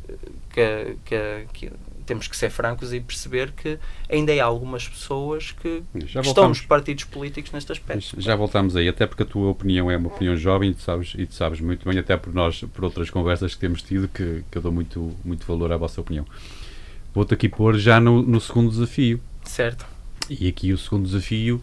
que, 0.50 0.96
que, 1.04 1.46
que, 1.52 1.72
temos 2.08 2.26
que 2.26 2.36
ser 2.36 2.48
francos 2.48 2.92
e 2.92 3.00
perceber 3.00 3.52
que 3.52 3.78
ainda 4.08 4.32
há 4.32 4.44
algumas 4.44 4.88
pessoas 4.88 5.52
que 5.52 5.82
estão 5.94 6.48
nos 6.48 6.62
partidos 6.62 7.04
políticos 7.04 7.52
neste 7.52 7.70
aspecto. 7.70 8.18
Já 8.18 8.34
voltamos 8.34 8.74
aí, 8.74 8.88
até 8.88 9.06
porque 9.06 9.22
a 9.22 9.26
tua 9.26 9.50
opinião 9.50 9.90
é 9.90 9.96
uma 9.96 10.08
opinião 10.08 10.34
jovem 10.34 10.70
e 10.70 10.74
tu 10.74 10.82
sabes, 10.82 11.14
e 11.16 11.26
tu 11.26 11.34
sabes 11.34 11.60
muito 11.60 11.86
bem, 11.86 11.98
até 11.98 12.16
por 12.16 12.32
nós, 12.32 12.62
por 12.72 12.84
outras 12.84 13.10
conversas 13.10 13.54
que 13.54 13.60
temos 13.60 13.82
tido, 13.82 14.08
que, 14.08 14.42
que 14.50 14.56
eu 14.58 14.62
dou 14.62 14.72
muito, 14.72 15.14
muito 15.22 15.46
valor 15.46 15.70
à 15.70 15.76
vossa 15.76 16.00
opinião. 16.00 16.26
Vou-te 17.14 17.34
aqui 17.34 17.48
pôr 17.48 17.76
já 17.76 18.00
no, 18.00 18.22
no 18.22 18.40
segundo 18.40 18.70
desafio. 18.70 19.20
Certo. 19.44 19.86
E 20.30 20.48
aqui 20.48 20.72
o 20.72 20.78
segundo 20.78 21.04
desafio 21.04 21.62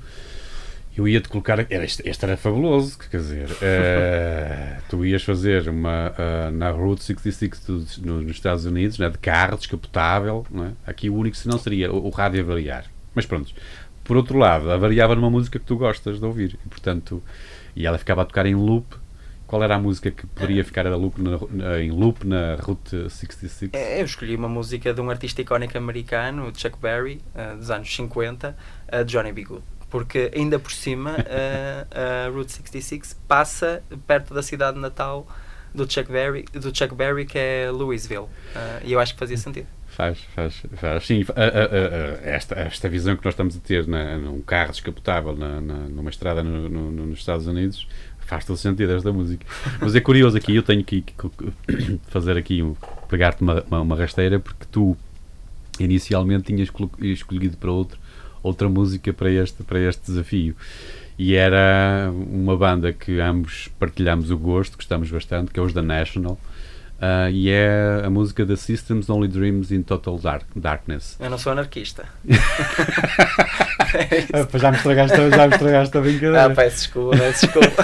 eu 0.98 1.08
ia-te 1.08 1.28
colocar. 1.28 1.60
Era, 1.60 1.84
este, 1.84 2.08
este, 2.08 2.26
era 2.26 2.38
fabuloso, 2.38 2.98
quer 2.98 3.18
dizer, 3.18 3.50
uh, 3.50 4.82
tu 4.90 5.06
ias 5.06 5.24
fazer 5.24 5.68
uma 5.68 6.12
uh, 6.12 6.52
na 6.52 6.70
Route 6.72 7.04
66 7.04 7.60
do, 7.66 7.86
no, 8.02 8.22
nos 8.22 8.32
Estados 8.32 8.66
Unidos, 8.66 8.98
né, 8.98 9.10
de 9.10 9.18
carro, 9.18 9.58
descapotável. 9.58 10.46
É? 10.56 10.90
Aqui 10.90 11.10
o 11.10 11.16
único 11.16 11.36
senão 11.36 11.60
seria 11.60 11.92
o, 11.92 12.08
o, 12.08 12.10
rádio 12.10 12.42
a 12.42 12.44
variar. 12.44 12.86
Mas 13.14 13.26
pronto, 13.26 13.54
por 14.04 14.16
outro 14.16 14.38
lado, 14.38 14.72
a 14.72 14.78
variava 14.78 15.16
numa 15.16 15.30
música 15.30 15.60
que 15.60 15.66
tu 15.66 15.76
gostas 15.76 16.20
de 16.20 16.26
ouvir, 16.26 16.58
e 16.66 16.70
portanto, 16.70 17.22
e 17.76 17.86
ela 17.86 17.98
ficava 17.98 18.22
a 18.22 18.26
tocar 18.26 18.46
em 18.46 18.56
loop. 18.56 18.86
Qual 19.48 19.62
era 19.62 19.76
a 19.76 19.80
música 19.80 20.10
que 20.10 20.26
poderia 20.26 20.66
ficar 20.66 20.88
loop 20.88 21.22
na, 21.22 21.80
em 21.80 21.92
loop 21.92 22.26
na 22.26 22.56
Route 22.56 23.08
66? 23.12 23.74
É, 23.74 24.02
eu 24.02 24.06
escolhi 24.06 24.36
uma 24.36 24.50
música 24.50 24.92
de 24.92 25.00
um 25.00 25.08
artista 25.08 25.40
icónico 25.40 25.78
americano, 25.78 26.52
Chuck 26.56 26.80
Berry, 26.82 27.22
uh, 27.36 27.56
dos 27.56 27.70
anos 27.70 27.96
50, 27.96 28.58
Johnny 29.06 29.32
B. 29.32 29.44
Good 29.44 29.75
porque 29.96 30.30
ainda 30.36 30.60
por 30.60 30.74
cima 30.74 31.16
a, 31.24 32.26
a 32.26 32.30
Route 32.30 32.52
66 32.52 33.18
passa 33.30 33.82
perto 34.06 34.34
da 34.34 34.44
cidade 34.44 34.78
natal 34.78 35.26
do 35.74 35.90
Chuck 35.90 36.12
Berry, 36.12 36.44
do 36.52 36.78
Chuck 36.78 36.94
Berry 36.94 37.26
que 37.26 37.38
é 37.38 37.72
Louisville. 37.72 38.24
Uh, 38.24 38.30
e 38.84 38.92
eu 38.92 39.00
acho 39.00 39.14
que 39.14 39.20
fazia 39.20 39.38
sentido. 39.38 39.68
Faz, 39.88 40.20
faz, 40.36 40.64
faz. 40.76 41.06
Sim, 41.06 41.24
a, 41.34 41.42
a, 41.42 41.46
a, 41.46 42.30
esta, 42.30 42.56
esta 42.56 42.90
visão 42.90 43.16
que 43.16 43.24
nós 43.24 43.36
estamos 43.36 43.56
a 43.56 43.60
ter 43.62 43.88
na, 43.88 44.18
num 44.18 44.42
carro 44.42 44.72
descapotável 44.72 45.34
na, 45.34 45.62
na, 45.62 45.76
numa 45.88 46.10
estrada 46.10 46.44
no, 46.44 46.68
no, 46.68 46.92
nos 47.06 47.20
Estados 47.20 47.48
Unidos 47.48 47.88
faz 48.20 48.44
todo 48.44 48.58
sentido 48.58 48.92
esta 48.92 49.14
música. 49.14 49.46
Mas 49.80 49.96
é 49.96 50.02
curioso 50.02 50.36
aqui, 50.36 50.54
eu 50.58 50.64
tenho 50.64 50.84
que, 50.84 51.06
fazer 52.10 52.36
aqui, 52.36 52.62
um, 52.62 52.76
pegar-te 53.08 53.42
uma, 53.42 53.62
uma, 53.62 53.80
uma, 53.80 53.96
rasteira, 53.96 54.40
porque 54.40 54.66
tu 54.70 54.98
inicialmente 55.80 56.54
tinhas 56.54 56.70
escolhido 57.00 57.56
para 57.56 57.72
outro 57.72 57.98
outra 58.46 58.70
música 58.70 59.12
para 59.12 59.30
este, 59.32 59.64
para 59.64 59.80
este 59.80 60.06
desafio. 60.06 60.56
E 61.18 61.36
era 61.36 62.12
uma 62.12 62.58
banda 62.58 62.92
que 62.92 63.20
ambos 63.20 63.70
partilhamos 63.80 64.30
o 64.32 64.38
gosto, 64.38 64.76
gostamos 64.76 65.10
bastante, 65.10 65.52
que 65.52 65.60
é 65.60 65.64
os 65.64 65.74
The 65.74 65.82
National. 65.82 66.38
Uh, 66.96 67.30
e 67.30 67.50
é 67.50 68.02
a 68.06 68.10
música 68.10 68.46
da 68.46 68.56
Systems 68.56 69.10
Only 69.10 69.28
Dreams 69.28 69.72
in 69.72 69.84
Total 69.84 70.18
dark, 70.18 70.46
Darkness. 70.56 71.18
Eu 71.20 71.30
não 71.30 71.38
sou 71.38 71.52
anarquista. 71.52 72.06
é 73.94 74.58
já, 74.58 74.72
me 74.72 74.78
estragaste, 74.78 75.18
já 75.18 75.48
me 75.48 75.54
estragaste 75.54 75.98
a 75.98 76.02
brincadeira. 76.02 76.46
Ah, 76.46 76.50
peço 76.50 76.78
desculpa, 76.78 77.18
peço 77.18 77.46
desculpa. 77.46 77.84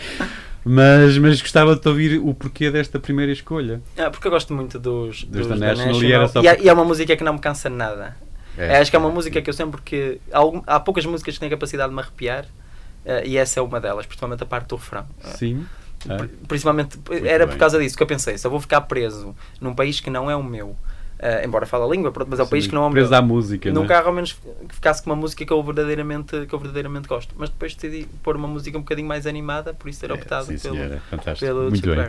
mas, 0.64 1.18
mas 1.18 1.40
gostava 1.40 1.76
de 1.76 1.88
ouvir 1.88 2.18
o 2.18 2.32
porquê 2.32 2.70
desta 2.70 2.98
primeira 2.98 3.30
escolha. 3.30 3.82
Ah, 3.96 4.10
porque 4.10 4.26
eu 4.26 4.32
gosto 4.32 4.54
muito 4.54 4.78
dos, 4.78 5.24
dos, 5.24 5.46
dos 5.46 5.48
The 5.48 5.54
National, 5.54 5.86
National. 5.86 6.02
E, 6.02 6.12
era 6.12 6.28
só 6.28 6.42
e, 6.42 6.48
é, 6.48 6.62
e 6.62 6.68
é 6.68 6.72
uma 6.72 6.84
música 6.84 7.14
que 7.14 7.24
não 7.24 7.34
me 7.34 7.40
cansa 7.40 7.68
nada. 7.68 8.16
É. 8.56 8.78
Acho 8.78 8.90
que 8.90 8.96
é 8.96 8.98
uma 8.98 9.10
música 9.10 9.40
que 9.40 9.50
eu 9.50 9.54
sempre 9.54 9.80
que 9.82 10.20
há, 10.32 10.76
há 10.76 10.80
poucas 10.80 11.04
músicas 11.04 11.34
que 11.34 11.40
têm 11.40 11.48
a 11.48 11.50
capacidade 11.50 11.88
de 11.90 11.94
me 11.94 12.00
arrepiar 12.00 12.44
uh, 12.44 13.24
e 13.24 13.36
essa 13.36 13.60
é 13.60 13.62
uma 13.62 13.80
delas, 13.80 14.06
principalmente 14.06 14.42
a 14.42 14.46
parte 14.46 14.68
do 14.68 14.76
refrão. 14.76 15.06
Sim. 15.36 15.66
É. 16.08 16.28
Principalmente 16.46 16.96
Muito 16.96 17.26
era 17.26 17.46
bem. 17.46 17.54
por 17.54 17.58
causa 17.58 17.78
disso 17.78 17.96
que 17.96 18.02
eu 18.02 18.06
pensei, 18.06 18.38
se 18.38 18.46
eu 18.46 18.50
vou 18.50 18.60
ficar 18.60 18.82
preso 18.82 19.34
num 19.60 19.74
país 19.74 20.00
que 20.00 20.10
não 20.10 20.30
é 20.30 20.36
o 20.36 20.42
meu, 20.42 20.76
Uh, 21.16 21.46
embora 21.46 21.64
fale 21.64 21.84
a 21.84 21.86
língua, 21.86 22.12
mas 22.28 22.38
é 22.38 22.42
o 22.42 22.46
país 22.46 22.66
que 22.66 22.74
não 22.74 22.86
o 22.86 22.90
meu. 22.90 23.14
à 23.14 23.22
música, 23.22 23.72
Nunca 23.72 23.94
é? 23.94 24.02
ao 24.02 24.12
menos 24.12 24.34
que 24.34 24.74
ficasse 24.74 25.02
com 25.02 25.08
uma 25.08 25.16
música 25.16 25.46
que 25.46 25.52
eu, 25.52 25.62
verdadeiramente, 25.62 26.44
que 26.44 26.54
eu 26.54 26.58
verdadeiramente 26.58 27.08
gosto. 27.08 27.34
Mas 27.38 27.48
depois 27.48 27.74
decidi 27.74 28.06
pôr 28.22 28.36
uma 28.36 28.46
música 28.46 28.76
um 28.76 28.82
bocadinho 28.82 29.08
mais 29.08 29.26
animada, 29.26 29.72
por 29.72 29.88
isso 29.88 30.00
ter 30.00 30.10
é, 30.10 30.12
optado 30.12 30.52
é, 30.52 30.58
sim, 30.58 30.68
pelo, 30.68 31.00
Fantástico. 31.10 31.38
pelo 31.38 31.70
Muito 31.70 31.88
bem. 31.88 32.08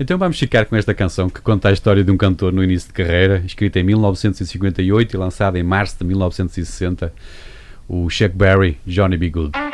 Então 0.00 0.18
vamos 0.18 0.36
ficar 0.36 0.64
com 0.66 0.74
esta 0.74 0.92
canção 0.92 1.30
que 1.30 1.40
conta 1.40 1.68
a 1.68 1.72
história 1.72 2.02
de 2.02 2.10
um 2.10 2.16
cantor 2.16 2.52
no 2.52 2.64
início 2.64 2.88
de 2.88 2.94
carreira, 2.94 3.40
escrita 3.46 3.78
em 3.78 3.84
1958 3.84 5.14
e 5.14 5.16
lançada 5.16 5.56
em 5.56 5.62
março 5.62 5.98
de 5.98 6.04
1960, 6.04 7.12
o 7.88 8.10
Chuck 8.10 8.34
Berry, 8.34 8.80
Johnny 8.84 9.16
B. 9.16 9.30
Good. 9.30 9.69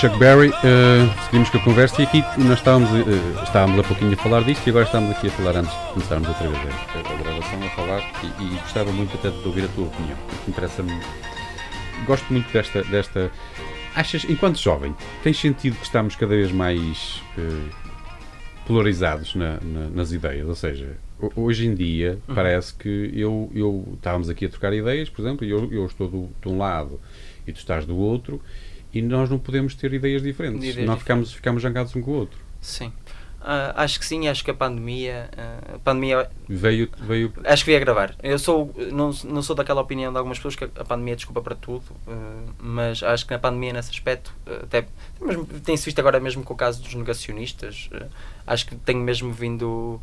Chuck 0.00 0.18
Berry, 0.18 0.48
uh, 0.48 1.24
seguimos 1.26 1.50
com 1.50 1.58
a 1.58 1.60
conversa 1.60 2.00
e 2.00 2.06
aqui 2.06 2.24
nós 2.38 2.58
estávamos, 2.58 2.90
uh, 2.90 3.42
estávamos 3.44 3.80
há 3.80 3.82
pouquinho 3.82 4.14
a 4.14 4.16
falar 4.16 4.42
disto 4.44 4.66
e 4.66 4.70
agora 4.70 4.86
estamos 4.86 5.10
aqui 5.10 5.26
a 5.26 5.30
falar 5.30 5.56
antes 5.56 5.70
de 5.70 5.92
começarmos 5.92 6.26
outra 6.26 6.48
vez 6.48 6.58
a, 6.64 6.98
a 7.00 7.16
gravação, 7.18 7.62
a 7.62 7.70
falar 7.76 8.12
e, 8.22 8.44
e, 8.44 8.48
gostava 8.60 8.90
muito 8.92 9.14
até 9.14 9.28
de 9.28 9.46
ouvir 9.46 9.64
a 9.64 9.68
tua 9.68 9.88
opinião, 9.88 10.16
interessa-me. 10.48 10.98
Gosto 12.06 12.32
muito 12.32 12.50
desta, 12.50 12.82
desta. 12.84 13.30
Achas, 13.94 14.24
enquanto 14.24 14.58
jovem, 14.58 14.96
tens 15.22 15.38
sentido 15.38 15.76
que 15.76 15.84
estamos 15.84 16.16
cada 16.16 16.34
vez 16.34 16.50
mais 16.50 17.22
uh, 17.36 17.68
polarizados 18.66 19.34
na, 19.34 19.58
na, 19.60 19.90
nas 19.90 20.12
ideias? 20.12 20.48
Ou 20.48 20.54
seja, 20.54 20.96
hoje 21.36 21.66
em 21.66 21.74
dia 21.74 22.18
uhum. 22.26 22.34
parece 22.34 22.72
que 22.72 23.12
eu, 23.14 23.52
eu 23.54 23.86
estávamos 23.96 24.30
aqui 24.30 24.46
a 24.46 24.48
trocar 24.48 24.72
ideias, 24.72 25.10
por 25.10 25.20
exemplo, 25.20 25.46
e 25.46 25.50
eu, 25.50 25.70
eu 25.70 25.84
estou 25.84 26.08
do, 26.08 26.30
de 26.40 26.48
um 26.48 26.56
lado 26.56 26.98
e 27.46 27.52
tu 27.52 27.58
estás 27.58 27.84
do 27.84 27.98
outro 27.98 28.40
e 28.92 29.02
nós 29.02 29.28
não 29.30 29.38
podemos 29.38 29.74
ter 29.74 29.92
ideias 29.92 30.22
diferentes. 30.22 30.64
Ideias 30.64 30.86
nós 30.86 30.98
ficamos, 30.98 31.32
ficamos 31.32 31.62
jangados 31.62 31.94
um 31.94 32.02
com 32.02 32.10
o 32.10 32.14
outro. 32.14 32.38
Sim. 32.60 32.92
Uh, 33.40 33.72
acho 33.74 33.98
que 33.98 34.04
sim, 34.04 34.28
acho 34.28 34.44
que 34.44 34.50
a 34.50 34.54
pandemia, 34.54 35.30
uh, 35.32 35.76
a 35.76 35.78
pandemia 35.78 36.30
veio, 36.46 36.90
veio. 36.98 37.32
Acho 37.46 37.64
que 37.64 37.70
veio 37.70 37.78
a 37.78 37.80
gravar. 37.80 38.14
Eu 38.22 38.38
sou, 38.38 38.70
não, 38.92 39.10
não 39.24 39.40
sou 39.40 39.56
daquela 39.56 39.80
opinião 39.80 40.12
de 40.12 40.18
algumas 40.18 40.36
pessoas 40.36 40.56
que 40.56 40.64
a 40.64 40.84
pandemia 40.84 41.14
é 41.14 41.16
desculpa 41.16 41.40
para 41.40 41.54
tudo, 41.54 41.84
uh, 42.06 42.52
mas 42.58 43.02
acho 43.02 43.26
que 43.26 43.32
a 43.32 43.38
pandemia, 43.38 43.72
nesse 43.72 43.90
aspecto, 43.90 44.34
até 44.62 44.86
tem-se 45.64 45.86
visto 45.86 45.98
agora 45.98 46.20
mesmo 46.20 46.44
com 46.44 46.52
o 46.52 46.56
caso 46.56 46.82
dos 46.82 46.92
negacionistas, 46.92 47.88
acho 48.46 48.66
que 48.66 48.76
tem 48.76 48.96
mesmo 48.96 49.32
vindo, 49.32 49.98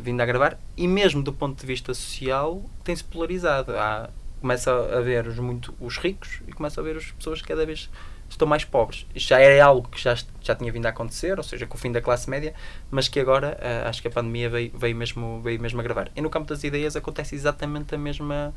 vindo 0.00 0.20
a 0.20 0.26
gravar, 0.26 0.56
e 0.76 0.86
mesmo 0.86 1.24
do 1.24 1.32
ponto 1.32 1.60
de 1.60 1.66
vista 1.66 1.92
social, 1.92 2.62
tem-se 2.84 3.02
polarizado. 3.02 3.72
Há, 3.76 4.08
começa 4.44 4.70
a 4.70 5.00
ver 5.00 5.26
os, 5.26 5.38
muito, 5.38 5.74
os 5.80 5.96
ricos 5.96 6.42
e 6.46 6.52
começa 6.52 6.78
a 6.78 6.84
ver 6.84 6.98
as 6.98 7.10
pessoas 7.12 7.40
que 7.40 7.48
cada 7.48 7.64
vez 7.64 7.88
estão 8.28 8.46
mais 8.46 8.62
pobres. 8.62 9.06
Isto 9.14 9.28
já 9.28 9.40
era 9.40 9.64
algo 9.64 9.88
que 9.88 9.98
já, 9.98 10.14
já 10.42 10.54
tinha 10.54 10.70
vindo 10.70 10.84
a 10.84 10.90
acontecer, 10.90 11.38
ou 11.38 11.42
seja, 11.42 11.66
com 11.66 11.78
o 11.78 11.80
fim 11.80 11.90
da 11.90 12.02
classe 12.02 12.28
média, 12.28 12.52
mas 12.90 13.08
que 13.08 13.18
agora 13.18 13.56
uh, 13.58 13.88
acho 13.88 14.02
que 14.02 14.08
a 14.08 14.10
pandemia 14.10 14.50
veio, 14.50 14.70
veio, 14.76 14.94
mesmo, 14.94 15.40
veio 15.40 15.58
mesmo 15.58 15.80
a 15.80 15.82
gravar. 15.82 16.10
E 16.14 16.20
no 16.20 16.28
campo 16.28 16.46
das 16.46 16.62
ideias 16.62 16.94
acontece 16.94 17.34
exatamente 17.34 17.94
a 17.94 17.98
mesma, 17.98 18.52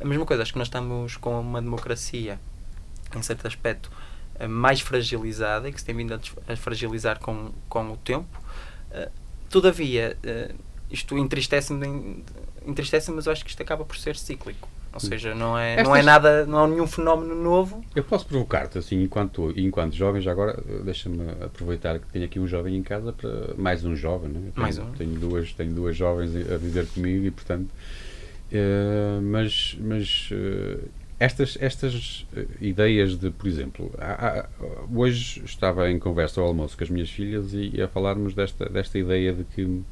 a 0.00 0.04
mesma 0.04 0.26
coisa. 0.26 0.42
Acho 0.42 0.54
que 0.54 0.58
nós 0.58 0.66
estamos 0.66 1.16
com 1.16 1.40
uma 1.40 1.62
democracia, 1.62 2.40
em 3.14 3.22
certo 3.22 3.46
aspecto, 3.46 3.92
uh, 4.40 4.48
mais 4.48 4.80
fragilizada 4.80 5.68
e 5.68 5.72
que 5.72 5.78
se 5.78 5.86
tem 5.86 5.94
vindo 5.94 6.14
a, 6.14 6.52
a 6.52 6.56
fragilizar 6.56 7.20
com, 7.20 7.52
com 7.68 7.92
o 7.92 7.96
tempo. 7.96 8.42
Uh, 8.90 9.08
todavia, 9.48 10.18
isto 10.90 11.16
entristece-me, 11.16 12.24
entristece 12.66 13.12
mas 13.12 13.26
eu 13.26 13.32
acho 13.32 13.44
que 13.44 13.50
isto 13.50 13.62
acaba 13.62 13.84
por 13.84 13.96
ser 13.96 14.16
cíclico. 14.16 14.68
Ou 14.92 15.00
seja, 15.00 15.34
não 15.34 15.58
é, 15.58 15.72
Estas... 15.72 15.86
não 15.86 15.96
é 15.96 16.02
nada, 16.02 16.46
não 16.46 16.64
é 16.64 16.68
nenhum 16.68 16.86
fenómeno 16.86 17.34
novo. 17.34 17.84
Eu 17.94 18.02
posso 18.02 18.26
provocar-te, 18.26 18.78
assim, 18.78 19.02
enquanto, 19.02 19.52
enquanto 19.56 19.94
jovem, 19.94 20.20
já 20.20 20.32
agora 20.32 20.62
deixa-me 20.82 21.22
aproveitar 21.42 21.98
que 21.98 22.06
tenho 22.06 22.24
aqui 22.24 22.40
um 22.40 22.46
jovem 22.46 22.76
em 22.76 22.82
casa, 22.82 23.12
para 23.12 23.54
mais 23.56 23.84
um 23.84 23.94
jovem, 23.94 24.30
não 24.30 24.40
é? 24.40 24.60
mais 24.60 24.78
um. 24.78 24.90
Tenho 24.92 25.18
duas, 25.18 25.52
tenho 25.52 25.72
duas 25.72 25.96
jovens 25.96 26.34
a 26.34 26.56
viver 26.56 26.86
comigo 26.86 27.26
e, 27.26 27.30
portanto, 27.30 27.68
uh, 28.52 29.20
mas, 29.22 29.76
mas 29.80 30.30
uh, 30.32 30.88
estas, 31.20 31.58
estas 31.60 32.26
ideias 32.60 33.18
de, 33.18 33.30
por 33.30 33.46
exemplo, 33.46 33.92
há, 33.98 34.40
há, 34.40 34.48
hoje 34.94 35.42
estava 35.44 35.90
em 35.90 35.98
conversa 35.98 36.40
ao 36.40 36.46
almoço 36.46 36.76
com 36.76 36.84
as 36.84 36.90
minhas 36.90 37.10
filhas 37.10 37.52
e, 37.52 37.72
e 37.74 37.82
a 37.82 37.88
falarmos 37.88 38.34
desta, 38.34 38.68
desta 38.68 38.98
ideia 38.98 39.32
de 39.32 39.44
que 39.44 39.82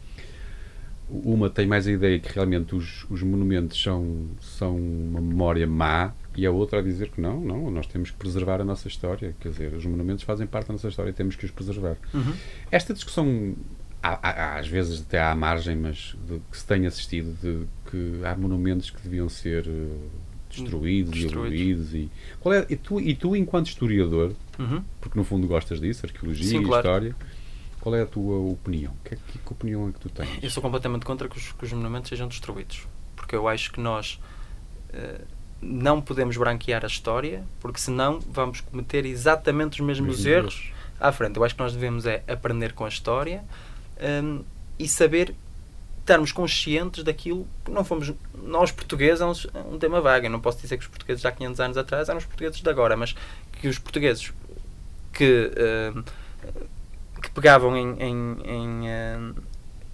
uma 1.09 1.49
tem 1.49 1.67
mais 1.67 1.87
a 1.87 1.93
ideia 1.93 2.19
que 2.19 2.33
realmente 2.33 2.75
os, 2.75 3.07
os 3.09 3.23
monumentos 3.23 3.81
são, 3.81 4.27
são 4.41 4.77
uma 4.77 5.21
memória 5.21 5.67
má 5.67 6.13
e 6.37 6.45
a 6.45 6.51
outra 6.51 6.81
a 6.81 6.83
dizer 6.83 7.11
que 7.11 7.21
não, 7.21 7.41
não, 7.41 7.71
nós 7.71 7.87
temos 7.87 8.11
que 8.11 8.17
preservar 8.17 8.61
a 8.61 8.65
nossa 8.65 8.89
história. 8.89 9.35
Quer 9.41 9.51
dizer, 9.51 9.73
os 9.75 9.87
monumentos 9.87 10.25
fazem 10.25 10.47
parte 10.47 10.67
da 10.69 10.73
nossa 10.73 10.89
história 10.89 11.11
e 11.11 11.13
temos 11.13 11.37
que 11.37 11.45
os 11.45 11.51
preservar. 11.51 11.97
Uhum. 12.13 12.35
Esta 12.71 12.93
discussão, 12.93 13.55
há, 14.03 14.19
há, 14.29 14.59
às 14.59 14.67
vezes 14.67 15.01
até 15.03 15.23
à 15.23 15.35
margem, 15.35 15.77
mas 15.77 16.17
de, 16.29 16.41
que 16.51 16.59
se 16.59 16.67
tem 16.67 16.87
assistido, 16.87 17.37
de 17.41 17.67
que 17.91 18.25
há 18.25 18.37
monumentos 18.37 18.91
que 18.91 19.01
deviam 19.01 19.29
ser 19.29 19.65
destruídos, 20.51 21.13
destruídos, 21.13 21.23
e 21.23 21.27
abolidos. 21.27 21.95
E, 21.95 22.11
qual 22.41 22.53
é, 22.53 22.67
e, 22.69 22.77
tu, 22.77 23.01
e 23.01 23.15
tu, 23.15 23.37
enquanto 23.37 23.69
historiador, 23.69 24.33
uhum. 24.59 24.83
porque 25.01 25.17
no 25.17 25.25
fundo 25.25 25.47
gostas 25.47 25.81
disso, 25.81 26.05
arqueologia 26.05 26.49
Sim, 26.49 26.61
e 26.61 26.65
claro. 26.65 26.81
história 26.81 27.17
qual 27.87 27.95
é 27.95 28.03
a 28.03 28.07
tua 28.07 28.37
opinião? 28.39 28.93
Que, 29.05 29.15
que, 29.15 29.39
que 29.39 29.53
opinião 29.53 29.89
é 29.89 29.93
que 29.93 30.01
tu 30.01 30.09
tens? 30.09 30.43
Eu 30.43 30.51
sou 30.51 30.61
completamente 30.61 31.07
contra 31.07 31.29
que 31.29 31.39
os, 31.39 31.53
que 31.53 31.65
os 31.65 31.73
monumentos 31.73 32.09
sejam 32.09 32.27
destruídos. 32.27 32.85
Porque 33.15 33.37
eu 33.37 33.47
acho 33.47 33.71
que 33.71 33.79
nós 33.79 34.19
uh, 34.93 35.25
não 35.63 36.01
podemos 36.01 36.37
branquear 36.37 36.83
a 36.83 36.89
história, 36.89 37.45
porque 37.61 37.79
senão 37.79 38.19
vamos 38.19 38.61
cometer 38.61 39.07
exatamente 39.07 39.81
os 39.81 39.87
mesmos 39.87 40.17
Mesmo 40.17 40.33
erros 40.33 40.55
Deus. 40.57 40.73
à 40.99 41.13
frente. 41.13 41.37
Eu 41.37 41.45
acho 41.45 41.55
que 41.55 41.61
nós 41.61 41.75
devemos 41.75 42.07
é 42.07 42.25
aprender 42.27 42.73
com 42.73 42.85
a 42.85 42.89
história 42.89 43.45
um, 44.25 44.43
e 44.77 44.89
saber 44.89 45.33
estarmos 46.01 46.33
conscientes 46.33 47.05
daquilo 47.05 47.47
que 47.65 47.71
não 47.71 47.85
fomos 47.85 48.13
nós 48.43 48.73
portugueses 48.73 49.21
é 49.21 49.27
um, 49.27 49.33
é 49.33 49.75
um, 49.75 49.79
tema 49.79 50.01
vago 50.01 50.27
eu 50.27 50.31
não 50.31 50.41
posso 50.41 50.61
dizer 50.61 50.77
que 50.77 50.83
os 50.83 50.89
portugueses 50.89 51.21
já 51.21 51.31
há 51.31 51.33
500 51.33 51.61
anos 51.61 51.77
atrás 51.77 52.09
eram 52.09 52.19
os 52.19 52.25
portugueses 52.25 52.61
de 52.61 52.71
agora 52.71 52.97
mas 52.97 53.17
que 53.61 53.67
os 53.67 53.77
portugueses 53.77 54.33
que 55.13 55.51
uh, 55.95 56.05
que 56.41 56.76
pegavam 57.37 57.77
em, 57.77 57.97
em, 58.01 58.37
em, 58.45 58.81
uh, 58.89 59.43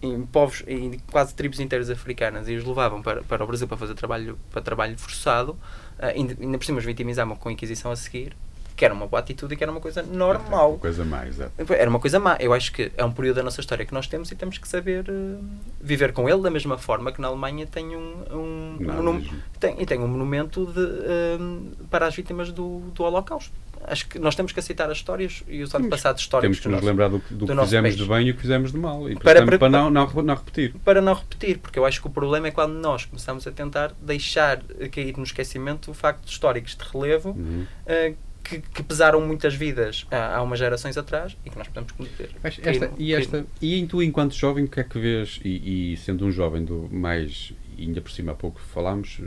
em 0.01 0.23
povos, 0.23 0.63
em 0.65 0.97
quase 1.11 1.35
tribos 1.35 1.59
inteiras 1.59 1.91
africanas 1.91 2.49
e 2.49 2.55
os 2.55 2.65
levavam 2.65 3.03
para, 3.03 3.23
para 3.25 3.43
o 3.43 3.47
Brasil 3.47 3.67
para 3.67 3.77
fazer 3.77 3.95
trabalho, 3.95 4.39
para 4.51 4.63
trabalho 4.63 4.97
forçado, 4.97 5.53
uh, 5.99 6.07
ainda, 6.15 6.37
ainda 6.41 6.57
por 6.57 6.65
cima 6.65 6.79
os 6.79 6.85
vitimizavam 6.85 7.35
com 7.35 7.49
a 7.49 7.53
Inquisição 7.53 7.91
a 7.91 7.97
seguir, 7.97 8.37
que 8.77 8.85
era 8.85 8.95
uma 8.95 9.09
boa 9.09 9.19
atitude 9.19 9.55
e 9.55 9.57
que 9.57 9.65
era 9.65 9.73
uma 9.73 9.81
coisa 9.81 10.05
normal. 10.05 10.71
Uma 10.71 10.79
coisa 10.79 11.05
má, 11.05 11.27
exato. 11.27 11.53
Era 11.75 11.91
uma 11.91 11.99
coisa 11.99 12.21
má. 12.21 12.37
Eu 12.39 12.53
acho 12.55 12.73
que 12.73 12.93
é 12.97 13.05
um 13.05 13.13
período 13.13 13.37
da 13.37 13.43
nossa 13.43 13.61
história 13.61 13.85
que 13.85 13.93
nós 13.93 14.07
temos 14.07 14.31
e 14.31 14.37
temos 14.37 14.57
que 14.57 14.69
saber 14.69 15.05
uh, 15.11 15.45
viver 15.81 16.13
com 16.13 16.29
ele 16.29 16.41
da 16.43 16.51
mesma 16.51 16.79
forma 16.79 17.11
que 17.11 17.21
na 17.21 17.27
Alemanha 17.27 17.67
tem 17.67 17.97
um, 17.97 18.25
um, 18.31 18.79
um 18.79 19.41
tem, 19.59 19.83
e 19.83 19.85
tem 19.85 19.99
um 19.99 20.07
monumento 20.07 20.65
de, 20.67 20.81
uh, 20.81 21.87
para 21.91 22.07
as 22.07 22.15
vítimas 22.15 22.53
do, 22.53 22.79
do 22.95 23.03
Holocausto 23.03 23.53
acho 23.85 24.09
que 24.09 24.19
nós 24.19 24.35
temos 24.35 24.53
que 24.53 24.61
aceitar 24.61 24.91
as 24.91 24.99
histórias 24.99 25.43
e 25.49 25.63
os 25.63 25.75
antepassados 25.75 26.23
históricos. 26.23 26.59
Temos 26.59 26.61
que 26.61 26.69
nos 26.69 26.77
nosso, 26.77 26.87
lembrar 26.87 27.09
do, 27.09 27.19
do, 27.31 27.47
do 27.47 27.47
que 27.47 27.63
fizemos 27.65 27.91
país. 27.91 27.97
de 27.97 28.09
bem 28.09 28.27
e 28.27 28.31
o 28.31 28.35
que 28.35 28.41
fizemos 28.41 28.73
de 28.73 28.79
mal. 28.79 29.11
E, 29.11 29.17
para, 29.17 29.45
para, 29.45 29.59
para 29.59 29.69
não, 29.69 29.91
não, 29.91 30.07
não, 30.07 30.35
repetir. 30.35 30.75
Para 30.85 31.01
não 31.01 31.15
repetir, 31.15 31.59
porque 31.59 31.79
eu 31.79 31.85
acho 31.85 32.01
que 32.01 32.07
o 32.07 32.11
problema 32.11 32.49
é 32.49 32.51
quando 32.51 32.75
nós 32.75 33.05
começamos 33.05 33.47
a 33.47 33.51
tentar 33.51 33.93
deixar 34.01 34.63
cair 34.91 35.17
no 35.17 35.25
esquecimento 35.25 35.91
o 35.91 35.95
facto 35.95 36.25
de 36.25 36.31
históricos 36.31 36.77
de 36.77 36.85
relevo 36.85 37.31
uhum. 37.31 37.67
uh, 37.87 38.17
que, 38.43 38.61
que, 38.61 38.83
pesaram 38.83 39.21
muitas 39.21 39.55
vidas 39.55 40.07
há, 40.11 40.37
há 40.37 40.43
umas 40.43 40.59
gerações 40.59 40.97
atrás 40.97 41.37
e 41.45 41.51
que 41.51 41.57
nós 41.57 41.69
podemos 41.69 41.93
cometer. 41.93 42.31
Esta, 42.43 42.91
e, 42.99 43.15
esta, 43.15 43.47
e 43.61 43.87
tu, 43.87 44.03
enquanto 44.03 44.35
jovem, 44.35 44.65
o 44.65 44.69
que 44.69 44.81
é 44.81 44.85
que 44.85 44.99
vês? 44.99 45.41
E, 45.45 45.93
e 45.93 45.97
sendo 45.97 46.27
um 46.27 46.33
jovem 46.33 46.65
do 46.65 46.89
mais, 46.91 47.53
ainda 47.79 48.01
por 48.01 48.11
cima 48.11 48.33
há 48.33 48.35
pouco 48.35 48.61
falámos, 48.61 49.21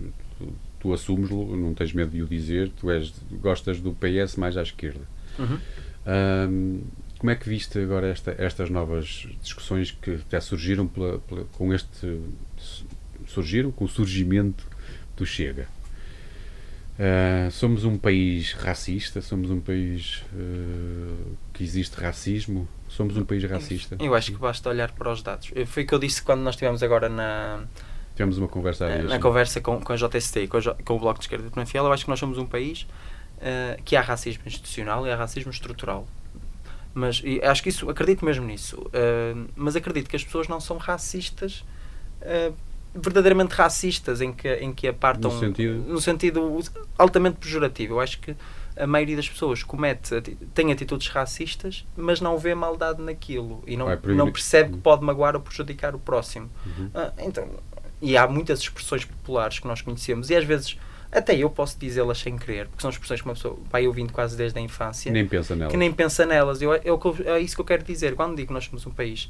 tu, 0.85 0.93
assumes-lo, 0.93 1.57
não 1.57 1.73
tens 1.73 1.91
medo 1.93 2.11
de 2.11 2.21
o 2.21 2.27
dizer, 2.27 2.69
tu 2.69 2.91
és, 2.91 3.11
gostas 3.41 3.79
do 3.79 3.91
PS 3.93 4.35
mais 4.35 4.55
à 4.55 4.61
esquerda. 4.61 5.01
Uhum. 5.39 5.59
Um, 6.05 6.81
como 7.17 7.31
é 7.31 7.35
que 7.35 7.49
viste 7.49 7.79
agora 7.79 8.07
esta, 8.07 8.35
estas 8.37 8.69
novas 8.69 9.27
discussões 9.41 9.89
que 9.89 10.11
até 10.15 10.39
surgiram 10.39 10.85
pela, 10.85 11.17
pela, 11.19 11.45
com 11.53 11.73
este 11.73 12.19
surgiram 13.25 13.71
com 13.71 13.85
o 13.85 13.87
surgimento 13.87 14.67
do 15.17 15.25
Chega? 15.25 15.67
Uh, 16.97 17.49
somos 17.49 17.83
um 17.83 17.97
país 17.97 18.53
racista, 18.53 19.21
somos 19.21 19.49
um 19.49 19.59
país 19.59 20.23
uh, 20.33 21.35
que 21.51 21.63
existe 21.63 21.99
racismo, 21.99 22.67
somos 22.87 23.17
um 23.17 23.25
país 23.25 23.43
racista. 23.43 23.97
Eu 23.99 24.13
acho 24.13 24.31
que 24.31 24.37
basta 24.37 24.69
olhar 24.69 24.91
para 24.91 25.11
os 25.11 25.23
dados. 25.23 25.51
Foi 25.65 25.83
o 25.83 25.87
que 25.87 25.93
eu 25.93 25.99
disse 25.99 26.21
quando 26.21 26.41
nós 26.41 26.53
estivemos 26.53 26.83
agora 26.83 27.09
na, 27.09 27.63
Tivemos 28.15 28.37
uma 28.37 28.47
conversa 28.47 28.85
uh, 28.87 29.03
Na 29.09 29.19
conversa 29.19 29.59
com, 29.59 29.79
com 29.79 29.93
a 29.93 29.95
JST 29.95 30.39
e 30.39 30.47
com, 30.47 30.59
com, 30.83 30.95
o 30.95 30.99
Bloco 30.99 31.19
de 31.19 31.25
Esquerda 31.25 31.45
de 31.45 31.51
Penafiel, 31.51 31.85
eu 31.85 31.91
acho 31.91 32.05
que 32.05 32.09
nós 32.09 32.19
somos 32.19 32.37
um 32.37 32.45
país 32.45 32.87
uh, 33.37 33.81
que 33.83 33.95
há 33.95 34.01
racismo 34.01 34.43
institucional 34.45 35.05
e 35.05 35.11
há 35.11 35.15
racismo 35.15 35.51
estrutural. 35.51 36.07
Mas 36.93 37.21
acho 37.43 37.61
que 37.61 37.67
isso, 37.67 37.89
acredito 37.89 38.23
mesmo 38.23 38.45
nisso. 38.45 38.77
Uh, 38.77 39.49
mas 39.53 39.75
acredito 39.75 40.09
que 40.09 40.15
as 40.15 40.23
pessoas 40.23 40.47
não 40.47 40.61
são 40.61 40.77
racistas, 40.77 41.65
uh, 42.21 42.55
verdadeiramente 42.95 43.53
racistas, 43.53 44.21
em 44.21 44.31
que, 44.31 44.47
em 44.47 44.73
que 44.73 44.87
apartam. 44.87 45.29
No 45.29 45.39
sentido? 45.39 45.73
No 45.73 45.99
sentido 45.99 46.59
altamente 46.97 47.35
pejorativo. 47.37 47.95
Eu 47.95 47.99
acho 47.99 48.19
que 48.21 48.33
a 48.77 48.87
maioria 48.87 49.17
das 49.17 49.27
pessoas 49.27 49.61
comete, 49.61 50.21
tem 50.53 50.71
atitudes 50.71 51.09
racistas, 51.09 51.85
mas 51.95 52.19
não 52.21 52.37
vê 52.37 52.55
maldade 52.55 53.01
naquilo 53.01 53.61
e 53.65 53.75
não, 53.77 53.87
não 54.15 54.31
percebe 54.31 54.73
que 54.73 54.77
pode 54.79 55.03
magoar 55.03 55.35
ou 55.35 55.41
prejudicar 55.41 55.95
o 55.95 55.99
próximo. 55.99 56.49
Uhum. 56.65 56.85
Uh, 56.87 57.13
então, 57.19 57.49
e 58.01 58.17
há 58.17 58.27
muitas 58.27 58.59
expressões 58.59 59.05
populares 59.05 59.59
que 59.59 59.67
nós 59.67 59.81
conhecemos 59.81 60.29
e 60.29 60.35
às 60.35 60.43
vezes 60.43 60.77
até 61.11 61.35
eu 61.35 61.49
posso 61.49 61.79
dizê-las 61.79 62.17
sem 62.17 62.37
querer, 62.37 62.67
porque 62.67 62.81
são 62.81 62.89
expressões 62.89 63.21
que 63.21 63.27
uma 63.27 63.35
pessoa 63.35 63.57
vai 63.71 63.87
ouvindo 63.87 64.11
quase 64.11 64.35
desde 64.35 64.59
a 64.59 64.61
infância. 64.61 65.11
Nem 65.11 65.25
pensa 65.25 65.55
nelas. 65.55 65.71
Que 65.71 65.77
nem 65.77 65.91
pensa 65.91 66.25
nelas. 66.25 66.61
Eu, 66.61 66.73
eu, 66.73 66.99
é 67.25 67.39
isso 67.39 67.55
que 67.55 67.61
eu 67.61 67.65
quero 67.65 67.83
dizer. 67.83 68.15
Quando 68.15 68.35
digo 68.35 68.47
que 68.47 68.53
nós 68.53 68.65
somos 68.65 68.85
um 68.85 68.91
país 68.91 69.29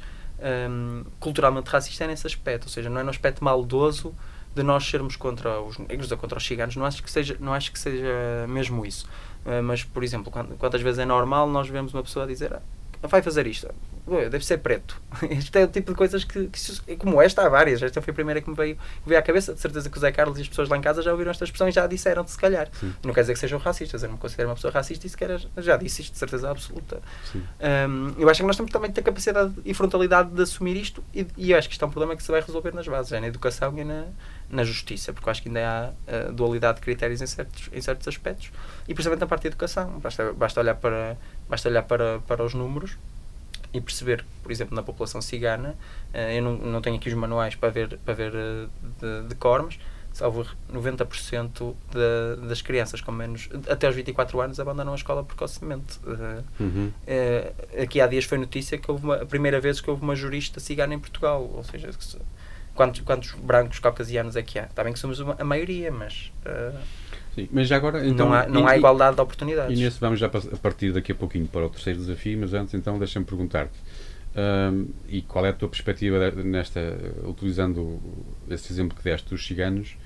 um, 0.68 1.04
culturalmente 1.20 1.70
racista, 1.70 2.02
é 2.02 2.08
nesse 2.08 2.26
aspecto. 2.26 2.64
Ou 2.64 2.70
seja, 2.70 2.90
não 2.90 3.00
é 3.00 3.04
no 3.04 3.10
aspecto 3.10 3.44
maldoso 3.44 4.12
de 4.52 4.64
nós 4.64 4.84
sermos 4.84 5.14
contra 5.14 5.60
os 5.60 5.78
negros 5.78 6.10
ou 6.10 6.18
contra 6.18 6.38
os 6.38 6.44
ciganos. 6.44 6.74
Não 6.74 6.84
acho 6.84 7.02
que 7.02 7.10
seja, 7.10 7.36
não 7.38 7.54
acho 7.54 7.70
que 7.70 7.78
seja 7.78 8.46
mesmo 8.48 8.84
isso. 8.84 9.06
Uh, 9.44 9.62
mas, 9.62 9.84
por 9.84 10.02
exemplo, 10.02 10.32
quantas 10.58 10.80
vezes 10.80 10.98
é 10.98 11.04
normal 11.04 11.48
nós 11.48 11.68
vemos 11.68 11.94
uma 11.94 12.02
pessoa 12.02 12.26
dizer 12.26 12.52
ah, 12.52 12.62
vai 13.02 13.22
fazer 13.22 13.46
isto. 13.46 13.68
Deve 14.06 14.44
ser 14.44 14.58
preto. 14.58 15.00
Isto 15.28 15.56
é 15.56 15.64
o 15.64 15.68
tipo 15.68 15.90
de 15.90 15.96
coisas 15.96 16.22
que, 16.22 16.48
que, 16.48 16.96
como 16.96 17.20
esta, 17.20 17.44
há 17.44 17.48
várias. 17.48 17.82
Esta 17.82 18.00
foi 18.00 18.12
a 18.12 18.14
primeira 18.14 18.40
que 18.40 18.48
me 18.48 18.54
veio, 18.54 18.76
que 18.76 19.08
veio 19.08 19.18
à 19.18 19.22
cabeça. 19.22 19.52
De 19.52 19.60
certeza 19.60 19.90
que 19.90 19.98
o 19.98 20.00
Zé 20.00 20.12
Carlos 20.12 20.38
e 20.38 20.42
as 20.42 20.48
pessoas 20.48 20.68
lá 20.68 20.76
em 20.76 20.80
casa 20.80 21.02
já 21.02 21.10
ouviram 21.10 21.32
esta 21.32 21.44
expressão 21.44 21.68
e 21.68 21.72
já 21.72 21.86
disseram, 21.88 22.24
se 22.26 22.38
calhar. 22.38 22.68
Sim. 22.78 22.94
Não 23.04 23.12
quer 23.12 23.22
dizer 23.22 23.32
que 23.32 23.40
sejam 23.40 23.58
racistas. 23.58 24.04
Eu 24.04 24.08
não 24.08 24.14
me 24.14 24.20
considero 24.20 24.48
uma 24.48 24.54
pessoa 24.54 24.72
racista 24.72 25.06
e 25.06 25.10
sequer 25.10 25.40
já 25.56 25.76
disse 25.76 26.02
isto 26.02 26.12
de 26.12 26.18
certeza 26.18 26.48
absoluta. 26.48 27.02
Um, 27.34 28.14
eu 28.16 28.28
acho 28.28 28.40
que 28.40 28.46
nós 28.46 28.56
temos 28.56 28.70
também 28.70 28.92
ter 28.92 29.02
capacidade 29.02 29.52
e 29.64 29.74
frontalidade 29.74 30.30
de 30.30 30.40
assumir 30.40 30.76
isto 30.76 31.02
e, 31.12 31.26
e 31.36 31.50
eu 31.50 31.58
acho 31.58 31.68
que 31.68 31.74
isto 31.74 31.84
é 31.84 31.88
um 31.88 31.90
problema 31.90 32.14
que 32.14 32.22
se 32.22 32.30
vai 32.30 32.40
resolver 32.40 32.72
nas 32.72 32.86
bases, 32.86 33.12
é 33.12 33.20
na 33.20 33.26
educação 33.26 33.76
e 33.76 33.84
na, 33.84 34.04
na 34.48 34.62
justiça, 34.62 35.12
porque 35.12 35.28
eu 35.28 35.30
acho 35.32 35.42
que 35.42 35.48
ainda 35.48 35.60
há 35.68 36.28
uh, 36.28 36.32
dualidade 36.32 36.76
de 36.76 36.82
critérios 36.82 37.20
em 37.20 37.26
certos, 37.26 37.68
em 37.72 37.80
certos 37.80 38.06
aspectos 38.06 38.52
e 38.86 38.94
principalmente 38.94 39.20
na 39.20 39.26
parte 39.26 39.42
da 39.42 39.48
educação. 39.48 39.98
Basta, 39.98 40.32
basta 40.32 40.60
olhar, 40.60 40.76
para, 40.76 41.16
basta 41.48 41.68
olhar 41.68 41.82
para, 41.82 42.20
para 42.20 42.44
os 42.44 42.54
números 42.54 42.96
e 43.76 43.80
perceber, 43.80 44.24
por 44.42 44.50
exemplo, 44.50 44.74
na 44.74 44.82
população 44.82 45.20
cigana, 45.20 45.76
uh, 46.14 46.16
eu 46.16 46.42
não, 46.42 46.56
não 46.56 46.80
tenho 46.80 46.96
aqui 46.96 47.08
os 47.08 47.14
manuais 47.14 47.54
para 47.54 47.68
ver, 47.68 47.98
para 47.98 48.14
ver 48.14 48.32
uh, 48.32 48.70
de, 49.00 49.28
de 49.28 49.34
cor, 49.34 49.62
mas 49.62 49.78
salvo 50.12 50.46
90% 50.72 51.74
de, 51.92 52.48
das 52.48 52.62
crianças 52.62 53.02
com 53.02 53.12
menos 53.12 53.50
até 53.68 53.86
aos 53.86 53.94
24 53.94 54.40
anos 54.40 54.58
abandonam 54.58 54.94
a 54.94 54.96
escola 54.96 55.22
precocemente. 55.22 55.98
Uh, 55.98 56.42
uhum. 56.58 56.92
aqui 57.82 58.00
há 58.00 58.06
dias 58.06 58.24
foi 58.24 58.38
notícia 58.38 58.78
que 58.78 58.90
houve 58.90 59.04
uma, 59.04 59.16
a 59.16 59.26
primeira 59.26 59.60
vez 59.60 59.78
que 59.78 59.90
houve 59.90 60.02
uma 60.02 60.16
jurista 60.16 60.58
cigana 60.58 60.94
em 60.94 60.98
Portugal, 60.98 61.50
ou 61.54 61.62
seja, 61.62 61.90
quantos, 62.74 63.00
quantos 63.02 63.32
brancos 63.32 63.78
caucasianos 63.78 64.36
é 64.36 64.42
que 64.42 64.58
há? 64.58 64.64
Está 64.64 64.82
bem 64.82 64.94
que 64.94 64.98
somos 64.98 65.20
uma, 65.20 65.36
a 65.38 65.44
maioria, 65.44 65.92
mas. 65.92 66.32
Uh, 66.46 66.78
Sim, 67.36 67.48
mas 67.52 67.70
agora 67.70 68.04
então, 68.04 68.26
não 68.26 68.34
há, 68.34 68.46
não 68.48 68.62
e, 68.62 68.72
há 68.72 68.76
igualdade 68.78 69.14
de 69.14 69.22
oportunidades. 69.22 69.78
E 69.78 69.82
nesse 69.82 70.00
vamos 70.00 70.18
já 70.18 70.26
a 70.26 70.56
partir 70.56 70.92
daqui 70.92 71.12
a 71.12 71.14
pouquinho 71.14 71.46
para 71.46 71.66
o 71.66 71.68
terceiro 71.68 72.00
desafio, 72.00 72.38
mas 72.40 72.54
antes 72.54 72.72
então 72.72 72.98
deixa-me 72.98 73.26
perguntar-te 73.26 73.78
um, 74.36 74.88
e 75.08 75.22
qual 75.22 75.46
é 75.46 75.50
a 75.50 75.52
tua 75.52 75.68
perspectiva 75.68 76.30
nesta, 76.42 76.80
utilizando 77.24 78.00
esse 78.48 78.72
exemplo 78.72 78.96
que 78.96 79.04
deste 79.04 79.30
dos 79.30 79.46
ciganos, 79.46 79.96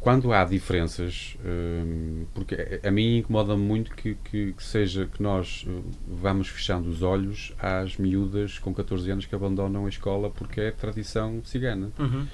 quando 0.00 0.32
há 0.32 0.44
diferenças, 0.44 1.36
um, 1.44 2.26
porque 2.32 2.80
a 2.82 2.90
mim 2.90 3.18
incomoda 3.18 3.56
muito 3.56 3.94
que, 3.94 4.14
que, 4.24 4.52
que, 4.52 4.62
seja 4.62 5.06
que 5.06 5.22
nós 5.22 5.66
uh, 5.66 5.84
vamos 6.06 6.48
fechando 6.48 6.88
os 6.88 7.02
olhos 7.02 7.52
às 7.58 7.96
miúdas 7.96 8.58
com 8.58 8.72
14 8.72 9.10
anos 9.10 9.26
que 9.26 9.34
abandonam 9.34 9.84
a 9.84 9.88
escola 9.88 10.30
porque 10.30 10.60
é 10.60 10.70
tradição 10.70 11.42
cigana. 11.44 11.90
Uhum. 11.98 12.26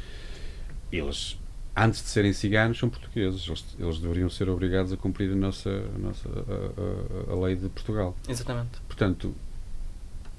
Eles, 0.93 1.41
antes 1.75 2.03
de 2.03 2.09
serem 2.09 2.33
ciganos, 2.33 2.79
são 2.79 2.89
portugueses. 2.89 3.47
Eles, 3.47 3.65
eles 3.79 3.99
deveriam 3.99 4.29
ser 4.29 4.49
obrigados 4.49 4.93
a 4.93 4.97
cumprir 4.97 5.33
a 5.33 5.37
nossa, 5.37 5.71
a, 5.71 5.99
nossa 5.99 6.29
a, 6.29 7.31
a, 7.31 7.35
a 7.35 7.45
lei 7.45 7.57
de 7.57 7.69
Portugal. 7.69 8.17
Exatamente. 8.29 8.81
Portanto, 8.87 9.35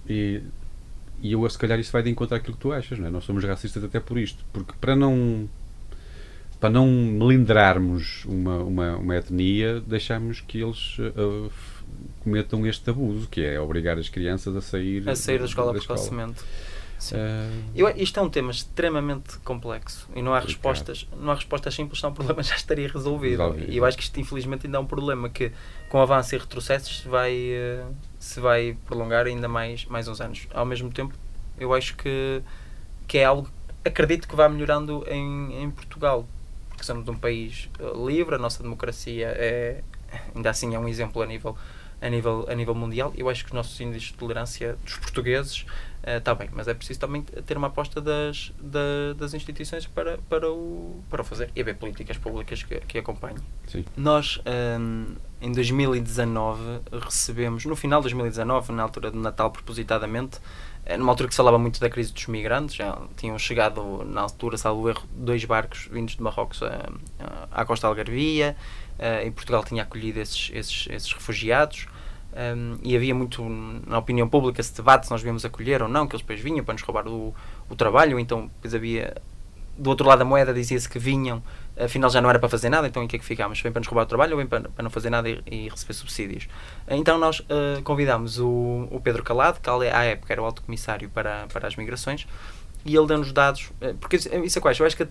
e, 0.07 0.41
e 1.21 1.31
eu, 1.31 1.49
se 1.49 1.57
calhar, 1.57 1.79
isso 1.79 1.91
vai 1.91 2.03
de 2.03 2.09
encontro 2.09 2.35
àquilo 2.35 2.55
que 2.55 2.61
tu 2.61 2.71
achas, 2.71 2.99
não 2.99 3.07
é? 3.07 3.09
Nós 3.09 3.23
somos 3.23 3.43
racistas 3.43 3.83
até 3.83 3.99
por 3.99 4.17
isto. 4.17 4.43
Porque 4.51 4.73
para 4.79 4.95
não 4.95 5.47
para 6.59 6.69
não 6.69 6.87
melindrarmos 6.87 8.23
uma, 8.23 8.59
uma, 8.59 8.95
uma 8.95 9.15
etnia, 9.17 9.81
deixamos 9.81 10.39
que 10.39 10.61
eles 10.61 10.97
uh, 10.97 11.51
cometam 12.21 12.65
este 12.65 12.89
abuso, 12.89 13.27
que 13.27 13.41
é 13.41 13.59
obrigar 13.59 13.99
as 13.99 14.07
crianças 14.07 14.55
a 14.55 14.61
sair, 14.61 15.09
a 15.09 15.13
sair 15.13 15.39
da, 15.39 15.43
da 15.43 15.49
escola 15.49 15.73
precocemente. 15.73 16.41
Uh, 17.11 17.71
Eu, 17.75 17.89
isto 17.97 18.19
é 18.19 18.23
um 18.23 18.29
tema 18.29 18.51
extremamente 18.51 19.37
complexo 19.39 20.07
e 20.15 20.21
não 20.21 20.33
há 20.33 20.39
respostas, 20.39 21.07
não 21.19 21.31
há 21.31 21.35
respostas 21.35 21.73
simples, 21.73 21.99
senão 21.99 22.11
o 22.11 22.15
problema 22.15 22.41
já 22.43 22.55
estaria 22.55 22.87
resolvido. 22.87 23.41
resolvido. 23.41 23.71
E 23.71 23.77
eu 23.77 23.85
acho 23.85 23.97
que 23.97 24.03
isto 24.03 24.19
infelizmente 24.19 24.65
ainda 24.65 24.77
é 24.77 24.81
um 24.81 24.85
problema 24.85 25.29
que 25.29 25.51
com 25.89 25.99
avanço 25.99 26.35
e 26.35 26.37
retrocessos 26.37 27.01
vai, 27.01 27.33
uh, 27.33 27.93
se 28.19 28.39
vai 28.39 28.77
prolongar 28.85 29.25
ainda 29.25 29.47
mais, 29.47 29.85
mais 29.85 30.07
uns 30.07 30.21
anos. 30.21 30.47
Ao 30.53 30.65
mesmo 30.65 30.91
tempo, 30.91 31.13
eu 31.59 31.73
acho 31.73 31.95
que, 31.95 32.41
que 33.07 33.17
é 33.17 33.25
algo 33.25 33.49
acredito 33.85 34.27
que 34.27 34.35
vai 34.35 34.47
melhorando 34.49 35.03
em, 35.07 35.63
em 35.63 35.69
Portugal 35.69 36.25
que 36.77 36.85
somos 36.85 37.07
um 37.07 37.15
país 37.15 37.69
eh, 37.79 38.05
livre, 38.05 38.35
a 38.35 38.37
nossa 38.37 38.63
democracia 38.63 39.27
é, 39.27 39.83
ainda 40.35 40.49
assim 40.49 40.73
é 40.75 40.79
um 40.79 40.87
exemplo 40.87 41.21
a 41.21 41.25
nível, 41.25 41.57
a 42.01 42.09
nível, 42.09 42.45
a 42.49 42.55
nível 42.55 42.75
mundial. 42.75 43.13
Eu 43.17 43.29
acho 43.29 43.43
que 43.43 43.49
os 43.49 43.53
nossos 43.53 43.79
índices 43.79 44.09
de 44.09 44.15
tolerância 44.15 44.77
dos 44.83 44.97
portugueses 44.97 45.65
está 46.05 46.33
uh, 46.33 46.35
bem, 46.35 46.49
mas 46.51 46.67
é 46.67 46.73
preciso 46.73 46.99
também 46.99 47.21
ter 47.21 47.55
uma 47.55 47.67
aposta 47.67 48.01
das, 48.01 48.51
da, 48.59 49.13
das 49.17 49.33
instituições 49.33 49.87
para, 49.87 50.17
para, 50.29 50.51
o, 50.51 51.01
para 51.09 51.21
o 51.21 51.23
fazer 51.23 51.49
e 51.55 51.61
haver 51.61 51.75
políticas 51.75 52.17
públicas 52.17 52.61
que, 52.61 52.79
que 52.81 52.97
acompanhem. 52.97 53.37
Sim. 53.67 53.85
Nós, 53.95 54.41
um, 54.79 55.15
em 55.41 55.51
2019, 55.53 56.81
recebemos, 56.91 57.63
no 57.65 57.75
final 57.75 58.01
de 58.01 58.09
2019, 58.09 58.73
na 58.73 58.83
altura 58.83 59.11
do 59.11 59.19
Natal, 59.19 59.49
propositadamente, 59.49 60.39
é 60.85 60.97
numa 60.97 61.13
altura 61.13 61.29
que 61.29 61.33
se 61.33 61.37
falava 61.37 61.57
muito 61.57 61.79
da 61.79 61.89
crise 61.89 62.11
dos 62.11 62.27
migrantes, 62.27 62.75
já 62.75 62.97
tinham 63.15 63.39
chegado, 63.39 64.03
na 64.03 64.21
altura, 64.21 64.57
salvo 64.57 64.89
erro, 64.89 65.03
dois 65.15 65.45
barcos 65.45 65.87
vindos 65.89 66.17
de 66.17 66.21
Marrocos 66.21 66.61
a, 66.61 66.89
a, 67.19 67.61
à 67.61 67.65
costa 67.65 67.87
algarvia, 67.87 68.57
uh, 68.99 69.25
e 69.25 69.31
Portugal 69.31 69.63
tinha 69.63 69.83
acolhido 69.83 70.19
esses, 70.19 70.51
esses, 70.53 70.87
esses 70.89 71.13
refugiados, 71.13 71.87
um, 72.33 72.77
e 72.81 72.95
havia 72.95 73.13
muito, 73.13 73.43
na 73.87 73.99
opinião 73.99 74.27
pública, 74.27 74.59
esse 74.59 74.75
debate 74.75 75.05
se 75.05 75.11
nós 75.11 75.21
devíamos 75.21 75.45
acolher 75.45 75.83
ou 75.83 75.87
não, 75.87 76.07
que 76.07 76.15
eles 76.15 76.21
depois 76.21 76.39
vinham 76.39 76.63
para 76.63 76.73
nos 76.73 76.81
roubar 76.81 77.07
o, 77.07 77.33
o 77.69 77.75
trabalho, 77.75 78.19
então 78.19 78.47
depois 78.55 78.73
havia, 78.73 79.15
do 79.77 79.89
outro 79.89 80.07
lado 80.07 80.19
da 80.19 80.25
moeda 80.25 80.53
dizia-se 80.53 80.89
que 80.89 80.97
vinham 80.97 81.43
afinal 81.77 82.09
já 82.09 82.21
não 82.21 82.29
era 82.29 82.39
para 82.39 82.49
fazer 82.49 82.69
nada, 82.69 82.87
então 82.87 83.03
em 83.03 83.07
que 83.07 83.15
é 83.15 83.19
que 83.19 83.25
ficámos? 83.25 83.59
Vem 83.61 83.71
para 83.71 83.79
nos 83.79 83.87
roubar 83.87 84.03
o 84.03 84.05
trabalho 84.05 84.33
ou 84.33 84.37
vem 84.37 84.47
para, 84.47 84.69
para 84.69 84.83
não 84.83 84.89
fazer 84.89 85.09
nada 85.09 85.29
e, 85.29 85.41
e 85.49 85.69
receber 85.69 85.93
subsídios? 85.93 86.47
Então 86.87 87.17
nós 87.17 87.39
uh, 87.39 87.81
convidámos 87.83 88.39
o, 88.39 88.87
o 88.91 88.99
Pedro 89.01 89.23
Calado, 89.23 89.59
que 89.59 89.69
à 89.69 90.03
época 90.03 90.33
era 90.33 90.41
o 90.41 90.45
alto 90.45 90.61
comissário 90.61 91.09
para, 91.09 91.47
para 91.51 91.67
as 91.67 91.75
migrações, 91.75 92.27
e 92.85 92.95
ele 92.95 93.07
deu-nos 93.07 93.31
dados, 93.31 93.71
uh, 93.81 93.95
porque 93.99 94.17
isso, 94.17 94.29
é 94.29 94.61
quais? 94.61 94.79
Eu 94.79 94.85
acho 94.85 94.97
que 94.97 95.03
a, 95.03 95.07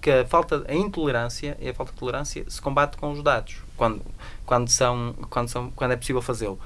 que 0.00 0.10
a 0.10 0.26
falta, 0.26 0.64
a 0.68 0.74
intolerância 0.74 1.56
e 1.60 1.68
a 1.68 1.74
falta 1.74 1.92
de 1.92 1.98
tolerância 1.98 2.44
se 2.48 2.60
combate 2.60 2.96
com 2.96 3.10
os 3.10 3.22
dados, 3.22 3.56
quando, 3.76 4.02
quando, 4.44 4.68
são, 4.68 5.14
quando, 5.28 5.48
são, 5.48 5.70
quando 5.72 5.92
é 5.92 5.96
possível 5.96 6.22
fazê-lo. 6.22 6.58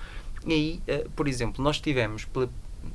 E 0.46 0.52
aí, 0.52 0.82
uh, 0.88 1.10
por 1.10 1.26
exemplo, 1.26 1.62
nós 1.64 1.80
tivemos, 1.80 2.26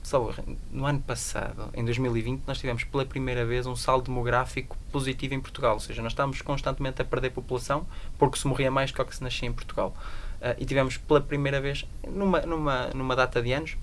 só, 0.04 0.32
no 0.72 0.86
ano 0.86 1.02
passado, 1.02 1.70
em 1.74 1.84
2020, 1.84 2.44
nós 2.46 2.60
tivemos 2.60 2.84
pela 2.84 3.06
primeira 3.06 3.46
vez 3.46 3.66
um 3.66 3.76
saldo 3.76 4.06
demográfico 4.06 4.78
positivo 4.92 5.34
em 5.34 5.40
Portugal. 5.40 5.74
Ou 5.74 5.80
seja, 5.80 6.02
nós 6.02 6.12
estamos 6.12 6.42
constantemente 6.42 7.02
a 7.02 7.06
perder 7.06 7.32
população 7.32 7.88
porque 8.18 8.38
se 8.38 8.48
morria 8.48 8.70
mais 8.70 8.92
do 8.92 9.06
que 9.06 9.16
se 9.16 9.24
nascia 9.24 9.48
em 9.48 9.54
Portugal. 9.54 9.96
Uh, 10.36 10.56
e 10.60 10.66
tivemos 10.66 10.98
pela 10.98 11.22
primeira 11.22 11.60
vez, 11.60 11.86
numa, 12.08 12.42
numa, 12.42 12.88
numa 12.94 13.16
data 13.16 13.42
de 13.42 13.54
anos, 13.54 13.78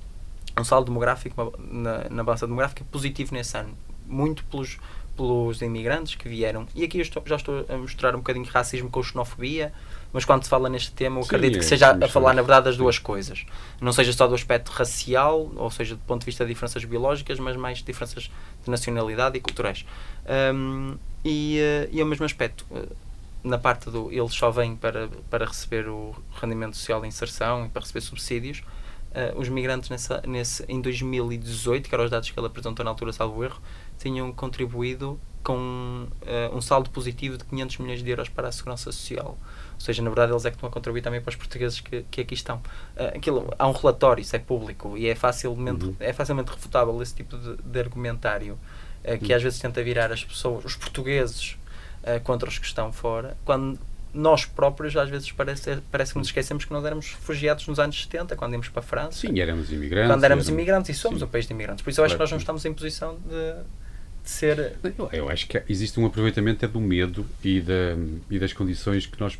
um 0.59 0.65
saldo 0.65 0.87
demográfico 0.87 1.55
na, 1.59 2.09
na 2.11 2.25
balança 2.25 2.47
demográfica 2.47 2.85
positivo 2.91 3.35
nesse 3.35 3.57
ano. 3.57 3.75
Muito 4.07 4.45
pelos, 4.45 4.79
pelos 5.17 5.63
imigrantes 5.63 6.15
que 6.15 6.29
vieram. 6.29 6.67
E 6.75 6.85
aqui 6.85 6.99
eu 6.99 7.03
estou, 7.03 7.23
já 7.27 7.37
estou 7.37 7.65
a 7.69 7.77
mostrar 7.77 8.15
um 8.15 8.19
bocadinho 8.19 8.45
de 8.45 8.51
racismo 8.51 8.91
com 8.91 9.03
xenofobia 9.03 9.73
mas 10.13 10.25
quando 10.25 10.45
se 10.45 10.51
fala 10.51 10.69
neste 10.69 10.93
tema, 10.93 11.19
eu 11.19 11.25
acredito 11.25 11.55
Sim, 11.55 11.59
que 11.61 11.65
é, 11.65 11.69
seja 11.69 11.91
a, 11.91 12.05
a 12.05 12.09
falar, 12.09 12.35
na 12.35 12.43
verdade, 12.43 12.67
das 12.67 12.77
duas 12.77 12.99
coisas. 12.99 13.47
Não 13.81 13.93
seja 13.93 14.13
só 14.13 14.27
do 14.29 14.35
aspecto 14.35 14.71
racial, 14.71 15.51
ou 15.57 15.71
seja, 15.71 15.95
do 15.95 16.03
ponto 16.03 16.21
de 16.21 16.27
vista 16.27 16.45
de 16.45 16.53
diferenças 16.53 16.85
biológicas, 16.85 17.39
mas 17.39 17.57
mais 17.57 17.83
diferenças 17.83 18.31
de 18.63 18.71
nacionalidade 18.71 19.39
e 19.39 19.41
culturais. 19.41 19.87
Um, 20.55 20.97
e, 21.25 21.59
uh, 21.61 21.89
e 21.91 22.01
ao 22.01 22.07
mesmo 22.07 22.27
aspecto, 22.27 22.67
uh, 22.71 22.95
na 23.43 23.57
parte 23.57 23.91
do 23.91 24.13
ele 24.13 24.29
só 24.29 24.51
vem 24.51 24.77
para, 24.77 25.09
para 25.31 25.47
receber 25.47 25.89
o 25.89 26.15
rendimento 26.41 26.77
social 26.77 27.01
de 27.01 27.09
inserção 27.09 27.65
e 27.65 27.69
para 27.71 27.81
receber 27.81 28.03
subsídios, 28.03 28.63
uh, 29.15 29.39
os 29.39 29.49
migrantes 29.49 29.91
nessa, 29.91 30.23
nesse, 30.27 30.65
em 30.69 30.81
2018, 30.81 31.89
que 31.89 31.95
eram 31.95 32.05
os 32.05 32.11
dados 32.11 32.31
que 32.31 32.39
ele 32.39 32.47
apresentou 32.47 32.85
na 32.85 32.91
altura, 32.91 33.13
salvo 33.13 33.43
erro, 33.45 33.61
tinham 33.99 34.33
contribuído 34.33 35.19
com 35.43 36.07
um 36.53 36.61
saldo 36.61 36.89
positivo 36.91 37.37
de 37.37 37.45
500 37.45 37.79
milhões 37.79 38.03
de 38.03 38.09
euros 38.09 38.29
para 38.29 38.47
a 38.47 38.53
segurança 38.53 38.93
social. 38.93 39.37
Ou 39.75 39.81
seja, 39.81 40.01
na 40.01 40.09
verdade, 40.09 40.31
eles 40.31 40.45
é 40.45 40.51
que 40.51 40.57
estão 40.57 40.69
a 40.69 40.73
contribuir 40.73 41.03
também 41.03 41.21
para 41.21 41.31
os 41.31 41.35
portugueses 41.35 41.81
que, 41.81 42.05
que 42.09 42.21
aqui 42.21 42.35
estão. 42.35 42.59
Uh, 42.97 43.17
aquilo, 43.17 43.53
há 43.59 43.67
um 43.67 43.73
relatório, 43.73 44.23
isso 44.23 44.37
é 44.37 44.39
público 44.39 44.97
e 44.97 45.09
é 45.09 45.15
facilmente, 45.17 45.87
uhum. 45.87 45.97
é 45.99 46.13
facilmente 46.13 46.53
refutável 46.53 47.03
esse 47.03 47.17
tipo 47.17 47.37
de, 47.37 47.57
de 47.57 47.81
argumentário 47.81 48.55
uh, 48.55 49.19
que 49.19 49.33
uhum. 49.33 49.37
às 49.37 49.43
vezes 49.43 49.59
tenta 49.59 49.83
virar 49.83 50.13
as 50.13 50.25
pessoas, 50.25 50.65
os 50.65 50.77
portugueses, 50.77 51.59
uh, 52.05 52.21
contra 52.23 52.49
os 52.49 52.59
que 52.59 52.67
estão 52.67 52.93
fora, 52.93 53.37
quando 53.45 53.81
nós 54.15 54.45
próprios 54.45 54.97
às 54.97 55.09
vezes 55.09 55.31
parece, 55.33 55.79
parece 55.91 56.13
que 56.13 56.19
nos 56.19 56.29
esquecemos 56.29 56.65
que 56.65 56.73
nós 56.73 56.85
éramos 56.85 57.13
refugiados 57.13 57.67
nos 57.67 57.79
anos 57.79 58.01
70, 58.03 58.37
quando 58.37 58.53
íamos 58.53 58.69
para 58.69 58.81
a 58.81 58.83
França. 58.83 59.19
Sim, 59.19 59.41
éramos 59.41 59.73
imigrantes. 59.73 60.11
Quando 60.11 60.25
éramos, 60.25 60.47
éramos... 60.47 60.49
imigrantes 60.49 60.97
e 60.97 60.99
somos 60.99 61.19
sim. 61.19 61.25
um 61.25 61.29
país 61.29 61.47
de 61.47 61.53
imigrantes. 61.53 61.83
Por 61.83 61.91
isso 61.91 62.01
eu 62.01 62.05
acho 62.05 62.17
claro. 62.17 62.19
que 62.19 62.23
nós 62.23 62.31
não 62.31 62.39
estamos 62.39 62.65
em 62.65 62.75
posição 62.75 63.17
de, 63.17 63.63
de 64.23 64.31
ser. 64.31 64.77
Eu, 64.83 65.09
eu 65.13 65.29
acho 65.29 65.47
que 65.47 65.63
existe 65.69 65.99
um 65.99 66.07
aproveitamento 66.07 66.65
é 66.65 66.69
do 66.69 66.81
medo 66.81 67.25
e, 67.43 67.61
da, 67.61 67.97
e 68.31 68.39
das 68.39 68.53
condições 68.53 69.07
que 69.07 69.19
nós 69.19 69.39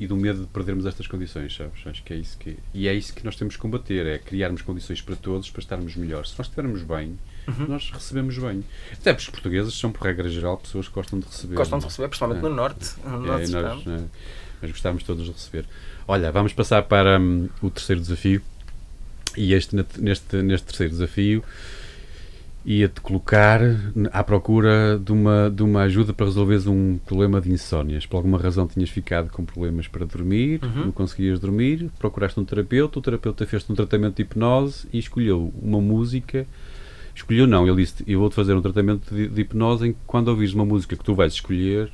e 0.00 0.06
do 0.06 0.16
medo 0.16 0.42
de 0.42 0.46
perdermos 0.46 0.86
estas 0.86 1.06
condições, 1.08 1.56
sabes? 1.56 1.84
Acho 1.84 2.02
que 2.04 2.12
é 2.12 2.16
isso 2.16 2.38
que 2.38 2.56
e 2.72 2.86
é 2.86 2.94
isso 2.94 3.12
que 3.12 3.24
nós 3.24 3.34
temos 3.36 3.56
que 3.56 3.60
combater, 3.60 4.06
é 4.06 4.18
criarmos 4.18 4.62
condições 4.62 5.00
para 5.00 5.16
todos 5.16 5.50
para 5.50 5.60
estarmos 5.60 5.96
melhores. 5.96 6.30
Se 6.30 6.38
nós 6.38 6.46
estivermos 6.46 6.82
bem, 6.82 7.18
uhum. 7.48 7.66
nós 7.68 7.90
recebemos 7.90 8.38
bem. 8.38 8.64
Até 8.92 9.12
porque 9.12 9.24
os 9.24 9.30
portugueses 9.30 9.74
são 9.74 9.90
por 9.90 10.04
regra 10.04 10.28
geral 10.28 10.56
pessoas 10.58 10.88
que 10.88 10.94
gostam 10.94 11.18
de 11.18 11.26
receber. 11.26 11.54
Gostam 11.54 11.78
de 11.78 11.84
receber, 11.86 12.08
principalmente 12.08 12.38
é. 12.38 12.48
no 12.48 12.54
norte, 12.54 12.94
no 13.04 13.32
é, 13.32 13.46
nós, 13.46 13.86
é. 13.86 14.04
mas 14.60 14.70
gostávamos 14.70 15.02
todos 15.02 15.24
de 15.24 15.32
receber. 15.32 15.64
Olha, 16.06 16.30
vamos 16.32 16.52
passar 16.52 16.82
para 16.82 17.18
um, 17.18 17.48
o 17.62 17.70
terceiro 17.70 18.00
desafio. 18.00 18.42
E 19.36 19.52
este, 19.52 19.76
neste, 19.98 20.36
neste 20.42 20.66
terceiro 20.66 20.92
desafio 20.92 21.44
ia-te 22.64 23.00
colocar 23.00 23.60
à 24.12 24.22
procura 24.22 24.98
de 24.98 25.10
uma, 25.10 25.50
de 25.50 25.62
uma 25.62 25.82
ajuda 25.82 26.12
para 26.12 26.26
resolveres 26.26 26.66
um 26.66 26.98
problema 26.98 27.40
de 27.40 27.50
insónias. 27.50 28.04
Por 28.04 28.18
alguma 28.18 28.36
razão 28.36 28.66
tinhas 28.66 28.90
ficado 28.90 29.30
com 29.30 29.42
problemas 29.42 29.88
para 29.88 30.04
dormir, 30.04 30.60
uhum. 30.62 30.84
não 30.86 30.92
conseguias 30.92 31.40
dormir, 31.40 31.90
procuraste 31.98 32.38
um 32.38 32.44
terapeuta, 32.44 32.98
o 32.98 33.02
terapeuta 33.02 33.46
fez-te 33.46 33.72
um 33.72 33.74
tratamento 33.74 34.16
de 34.16 34.22
hipnose 34.22 34.86
e 34.92 34.98
escolheu 34.98 35.50
uma 35.62 35.80
música. 35.80 36.46
Escolheu 37.18 37.48
não, 37.48 37.66
ele 37.66 37.84
disse: 37.84 38.04
Eu 38.06 38.20
vou-te 38.20 38.36
fazer 38.36 38.54
um 38.54 38.62
tratamento 38.62 39.12
de, 39.12 39.26
de 39.26 39.40
hipnose 39.40 39.88
em 39.88 39.92
que, 39.92 39.98
quando 40.06 40.28
ouvires 40.28 40.54
uma 40.54 40.64
música 40.64 40.96
que 40.96 41.02
tu 41.02 41.16
vais 41.16 41.32
escolher, 41.32 41.90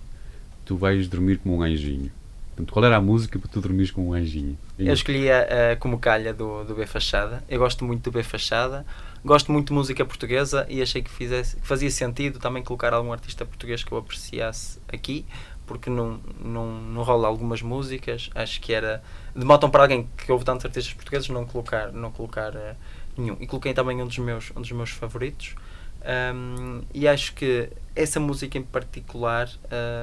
tu 0.66 0.76
vais 0.76 1.08
dormir 1.08 1.38
como 1.38 1.56
um 1.56 1.62
anjinho. 1.62 2.12
Portanto, 2.48 2.72
qual 2.72 2.84
era 2.84 2.96
a 2.96 3.00
música 3.00 3.38
para 3.38 3.48
tu 3.48 3.58
dormires 3.58 3.90
com 3.90 4.06
um 4.06 4.12
anjinho? 4.12 4.56
Eu 4.78 4.92
escolhi 4.92 5.30
a, 5.30 5.76
Como 5.80 5.98
Calha 5.98 6.34
do, 6.34 6.62
do 6.64 6.74
B 6.74 6.84
Fachada. 6.84 7.42
Eu 7.48 7.58
gosto 7.58 7.86
muito 7.86 8.02
do 8.02 8.12
B 8.12 8.22
Fachada. 8.22 8.84
Gosto 9.24 9.50
muito 9.50 9.68
de 9.68 9.72
música 9.72 10.04
portuguesa 10.04 10.66
e 10.68 10.82
achei 10.82 11.00
que, 11.00 11.10
fizesse, 11.10 11.56
que 11.56 11.66
fazia 11.66 11.90
sentido 11.90 12.38
também 12.38 12.62
colocar 12.62 12.92
algum 12.92 13.10
artista 13.10 13.46
português 13.46 13.82
que 13.82 13.90
eu 13.90 13.96
apreciasse 13.96 14.78
aqui, 14.86 15.24
porque 15.66 15.88
não, 15.88 16.20
não, 16.38 16.82
não 16.82 17.02
rola 17.02 17.26
algumas 17.26 17.62
músicas. 17.62 18.28
Acho 18.34 18.60
que 18.60 18.74
era. 18.74 19.02
Demotam 19.34 19.70
para 19.70 19.84
alguém 19.84 20.06
que 20.18 20.30
ouve 20.30 20.44
tantos 20.44 20.66
artistas 20.66 20.92
portugueses 20.92 21.30
não 21.30 21.46
colocar, 21.46 21.90
não 21.92 22.10
colocar 22.12 22.54
uh, 22.54 22.76
nenhum. 23.16 23.36
E 23.40 23.46
coloquei 23.46 23.74
também 23.74 24.02
um 24.02 24.06
dos 24.06 24.18
meus, 24.18 24.50
um 24.56 24.60
dos 24.60 24.72
meus 24.72 24.90
favoritos. 24.90 25.54
Um, 26.04 26.82
e 26.92 27.08
acho 27.08 27.34
que 27.34 27.68
essa 27.94 28.20
música 28.20 28.58
em 28.58 28.62
particular. 28.62 29.48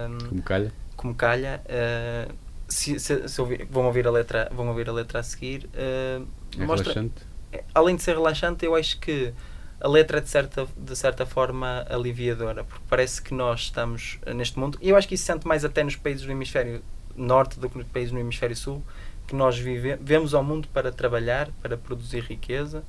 Um, 0.09 0.29
como 0.29 0.41
calha? 0.41 0.73
Como 0.95 1.15
calha. 1.15 1.61
Uh, 1.65 2.33
se, 2.67 2.99
se, 2.99 3.27
se 3.27 3.41
ouvir, 3.41 3.67
vão, 3.69 3.85
ouvir 3.85 4.07
a 4.07 4.11
letra, 4.11 4.49
vão 4.53 4.67
ouvir 4.67 4.89
a 4.89 4.93
letra 4.93 5.19
a 5.19 5.23
seguir. 5.23 5.65
Uh, 5.73 6.25
é 6.57 6.65
mostra, 6.65 6.93
relaxante? 6.93 7.23
É, 7.51 7.63
além 7.73 7.95
de 7.95 8.03
ser 8.03 8.15
relaxante, 8.15 8.65
eu 8.65 8.75
acho 8.75 8.99
que 8.99 9.33
a 9.79 9.87
letra 9.87 10.19
é 10.19 10.21
de 10.21 10.29
certa, 10.29 10.67
de 10.77 10.95
certa 10.95 11.25
forma 11.25 11.85
aliviadora, 11.89 12.63
porque 12.63 12.83
parece 12.87 13.21
que 13.21 13.33
nós 13.33 13.61
estamos 13.61 14.19
neste 14.35 14.57
mundo, 14.57 14.77
e 14.79 14.89
eu 14.89 14.95
acho 14.95 15.07
que 15.07 15.15
isso 15.15 15.25
se 15.25 15.33
sente 15.33 15.47
mais 15.47 15.65
até 15.65 15.83
nos 15.83 15.95
países 15.95 16.23
do 16.23 16.31
hemisfério 16.31 16.83
norte 17.15 17.59
do 17.59 17.69
que 17.69 17.77
nos 17.77 17.87
países 17.87 18.11
no 18.11 18.19
hemisfério 18.19 18.55
sul, 18.55 18.83
que 19.31 19.35
nós 19.35 19.57
vivemos 19.57 20.33
ao 20.33 20.43
mundo 20.43 20.67
para 20.73 20.91
trabalhar, 20.91 21.49
para 21.61 21.77
produzir 21.77 22.19
riqueza, 22.19 22.83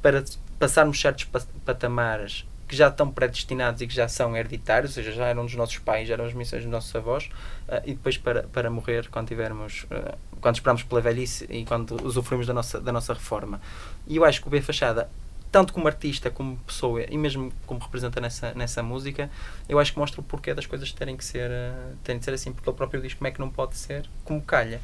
para 0.00 0.22
passarmos 0.56 1.00
certos 1.00 1.28
patamares 1.64 2.46
que 2.68 2.76
já 2.76 2.86
estão 2.86 3.10
predestinados 3.10 3.82
e 3.82 3.86
que 3.88 3.92
já 3.92 4.06
são 4.06 4.36
hereditários, 4.36 4.92
ou 4.92 4.94
seja, 4.94 5.10
já 5.10 5.26
eram 5.26 5.44
dos 5.44 5.56
nossos 5.56 5.78
pais, 5.78 6.06
já 6.06 6.14
eram 6.14 6.24
as 6.24 6.32
missões 6.32 6.62
dos 6.62 6.70
nossos 6.70 6.94
avós, 6.94 7.28
uh, 7.68 7.82
e 7.84 7.94
depois 7.94 8.16
para, 8.16 8.44
para 8.44 8.70
morrer 8.70 9.08
quando 9.10 9.26
tivermos, 9.26 9.82
uh, 9.90 10.16
quando 10.40 10.54
esperamos 10.54 10.84
pela 10.84 11.00
velhice 11.00 11.48
e 11.50 11.64
quando 11.64 12.00
usufruímos 12.06 12.46
da 12.46 12.54
nossa, 12.54 12.80
da 12.80 12.92
nossa 12.92 13.12
reforma. 13.12 13.60
E 14.06 14.16
eu 14.16 14.24
acho 14.24 14.40
que 14.40 14.46
o 14.46 14.50
B 14.50 14.62
Fachada, 14.62 15.10
tanto 15.50 15.72
como 15.72 15.88
artista, 15.88 16.30
como 16.30 16.56
pessoa 16.58 17.04
e 17.10 17.18
mesmo 17.18 17.52
como 17.66 17.80
representa 17.80 18.20
nessa, 18.20 18.54
nessa 18.54 18.84
música, 18.84 19.28
eu 19.68 19.80
acho 19.80 19.92
que 19.92 19.98
mostra 19.98 20.20
o 20.20 20.24
porquê 20.24 20.54
das 20.54 20.64
coisas 20.64 20.92
terem 20.92 21.16
que 21.16 21.24
ser, 21.24 21.50
uh, 21.50 21.96
terem 22.04 22.20
que 22.20 22.24
ser 22.24 22.34
assim, 22.34 22.52
porque 22.52 22.70
ele 22.70 22.76
próprio 22.76 23.02
diz 23.02 23.14
como 23.14 23.26
é 23.26 23.32
que 23.32 23.40
não 23.40 23.50
pode 23.50 23.76
ser 23.76 24.08
como 24.24 24.40
calha. 24.40 24.80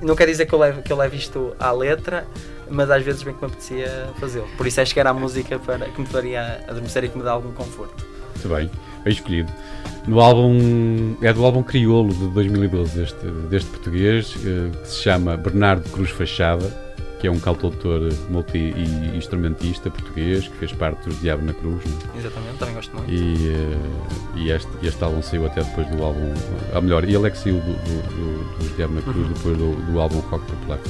Não 0.00 0.14
quer 0.14 0.26
dizer 0.26 0.46
que 0.46 0.52
eu, 0.52 0.58
leve, 0.58 0.82
que 0.82 0.92
eu 0.92 0.96
leve 0.96 1.16
isto 1.16 1.54
à 1.58 1.72
letra, 1.72 2.26
mas 2.70 2.90
às 2.90 3.02
vezes 3.02 3.22
bem 3.22 3.34
que 3.34 3.40
me 3.40 3.46
apetecia 3.46 4.08
fazê-lo. 4.18 4.48
Por 4.56 4.66
isso 4.66 4.80
acho 4.80 4.94
que 4.94 5.00
era 5.00 5.10
a 5.10 5.14
música 5.14 5.58
para, 5.58 5.86
que 5.86 6.00
me 6.00 6.06
faria 6.06 6.64
adormecer 6.68 7.04
e 7.04 7.08
que 7.08 7.18
me 7.18 7.24
dá 7.24 7.32
algum 7.32 7.52
conforto. 7.52 8.06
Muito 8.34 8.48
bem, 8.48 8.70
bem 9.04 9.12
escolhido. 9.12 9.52
No 10.06 10.20
álbum, 10.20 11.16
é 11.22 11.32
do 11.32 11.44
álbum 11.44 11.62
Criolo 11.62 12.12
de 12.12 12.28
2012, 12.28 12.98
deste, 12.98 13.26
deste 13.48 13.70
português, 13.70 14.34
eh, 14.44 14.76
que 14.82 14.88
se 14.88 15.02
chama 15.02 15.36
Bernardo 15.36 15.88
Cruz 15.90 16.10
Fachada 16.10 16.91
que 17.22 17.28
é 17.28 17.30
um 17.30 17.38
cantautor 17.38 18.00
multi-instrumentista 18.28 19.88
português 19.88 20.48
que 20.48 20.56
fez 20.56 20.72
parte 20.72 21.08
dos 21.08 21.20
Diabo 21.20 21.44
na 21.44 21.52
Cruz. 21.52 21.84
Né? 21.84 21.92
Exatamente, 22.16 22.58
também 22.58 22.74
gosto 22.74 22.96
muito. 22.96 23.08
E, 23.08 23.54
uh, 23.54 24.38
e 24.38 24.50
este, 24.50 24.68
este 24.82 25.04
álbum 25.04 25.22
saiu 25.22 25.46
até 25.46 25.62
depois 25.62 25.86
do 25.86 26.02
álbum. 26.02 26.34
Ou 26.74 26.82
melhor, 26.82 27.04
ele 27.04 27.24
é 27.24 27.30
que 27.30 27.38
saiu 27.38 27.60
do, 27.60 27.72
do, 27.74 28.02
do, 28.08 28.58
dos 28.58 28.76
Diabo 28.76 28.94
na 28.94 29.02
Cruz 29.02 29.18
uhum. 29.18 29.32
depois 29.34 29.56
do, 29.56 29.92
do 29.92 30.00
álbum 30.00 30.18
Rock 30.18 30.44
Popular. 30.46 30.80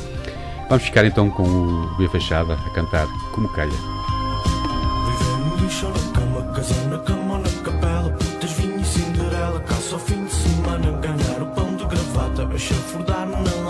Vamos 0.70 0.84
ficar 0.84 1.04
então 1.04 1.28
com 1.28 1.42
o 1.42 1.96
Bia 1.98 2.08
Fechada 2.08 2.54
a 2.54 2.70
cantar 2.70 3.06
Como 3.32 3.46
Calha. 3.50 3.70
Viver 3.70 5.50
no 5.50 5.56
lixo 5.62 5.86
na 5.88 6.18
cama, 6.18 6.52
casar 6.54 6.86
na 6.86 6.98
cama 7.00 7.38
na 7.40 7.50
capela, 7.62 8.10
putas, 8.10 8.52
vinho 8.52 8.80
e 8.80 8.84
Cinderela, 8.86 9.60
caça 9.60 9.96
ao 9.96 10.00
fim 10.00 10.24
de 10.24 10.32
semana, 10.32 10.92
ganhar 10.92 11.42
o 11.42 11.46
pão 11.54 11.76
de 11.76 11.84
gravata, 11.84 12.44
a 12.44 12.58
chafurdar 12.58 13.28
lama, 13.28 13.61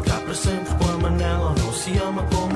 ficar 0.00 0.20
para 0.20 0.34
sempre 0.34 0.72
a 0.90 0.96
manela, 0.98 1.54
não 1.58 1.72
se 1.72 1.96
ama 1.98 2.22
como 2.32 2.47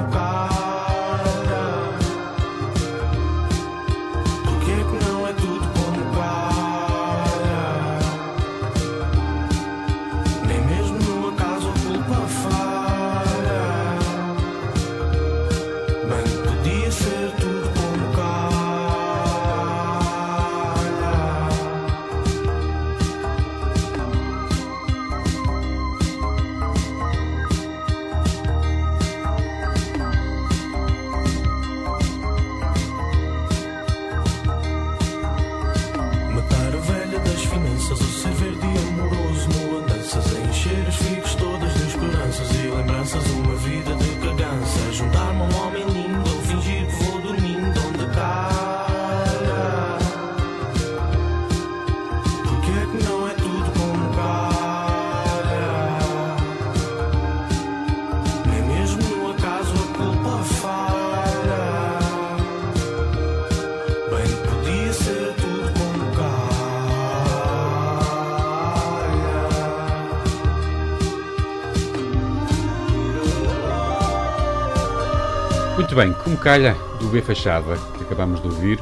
Muito 75.92 76.06
bem, 76.06 76.24
como 76.24 76.38
calha 76.38 76.72
do 76.98 77.08
B 77.08 77.20
Fachada, 77.20 77.76
que 77.98 78.04
acabamos 78.04 78.40
de 78.40 78.48
ouvir, 78.48 78.80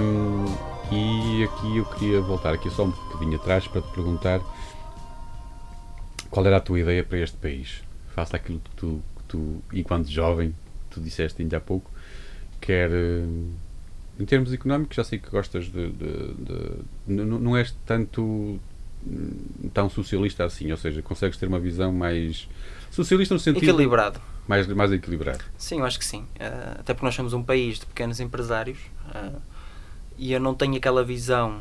um, 0.00 0.44
e 0.94 1.42
aqui 1.42 1.78
eu 1.78 1.84
queria 1.84 2.20
voltar 2.20 2.54
aqui 2.54 2.70
só 2.70 2.84
um 2.84 2.90
bocadinho 2.90 3.34
atrás 3.34 3.66
para 3.66 3.82
te 3.82 3.88
perguntar 3.88 4.40
qual 6.30 6.46
era 6.46 6.58
a 6.58 6.60
tua 6.60 6.78
ideia 6.78 7.02
para 7.02 7.18
este 7.18 7.36
país, 7.38 7.82
face 8.14 8.36
àquilo 8.36 8.60
que 8.60 8.70
tu, 8.76 9.02
que 9.16 9.22
tu 9.24 9.60
enquanto 9.72 10.08
jovem, 10.08 10.54
tu 10.90 11.00
disseste 11.00 11.42
ainda 11.42 11.56
há 11.56 11.60
pouco, 11.60 11.90
quer 12.60 12.88
em 12.88 14.24
termos 14.24 14.52
económicos, 14.52 14.94
já 14.94 15.02
sei 15.02 15.18
que 15.18 15.28
gostas 15.28 15.64
de. 15.64 15.90
de, 15.90 16.34
de 16.34 16.72
não, 17.04 17.40
não 17.40 17.56
és 17.56 17.74
tanto 17.84 18.60
tão 19.74 19.90
socialista 19.90 20.44
assim, 20.44 20.70
ou 20.70 20.76
seja, 20.76 21.02
consegues 21.02 21.36
ter 21.36 21.46
uma 21.46 21.58
visão 21.58 21.92
mais 21.92 22.48
socialista 22.92 23.34
no 23.34 23.40
sentido. 23.40 23.64
Equilibrado 23.64 24.20
mais, 24.48 24.66
mais 24.66 24.90
equilibrado. 24.90 25.44
Sim, 25.58 25.80
eu 25.80 25.84
acho 25.84 25.98
que 25.98 26.04
sim. 26.04 26.22
Uh, 26.22 26.80
até 26.80 26.94
porque 26.94 27.04
nós 27.04 27.14
somos 27.14 27.34
um 27.34 27.42
país 27.42 27.78
de 27.78 27.86
pequenos 27.86 28.18
empresários 28.18 28.78
uh, 29.14 29.40
e 30.16 30.32
eu 30.32 30.40
não 30.40 30.54
tenho 30.54 30.76
aquela 30.76 31.04
visão, 31.04 31.60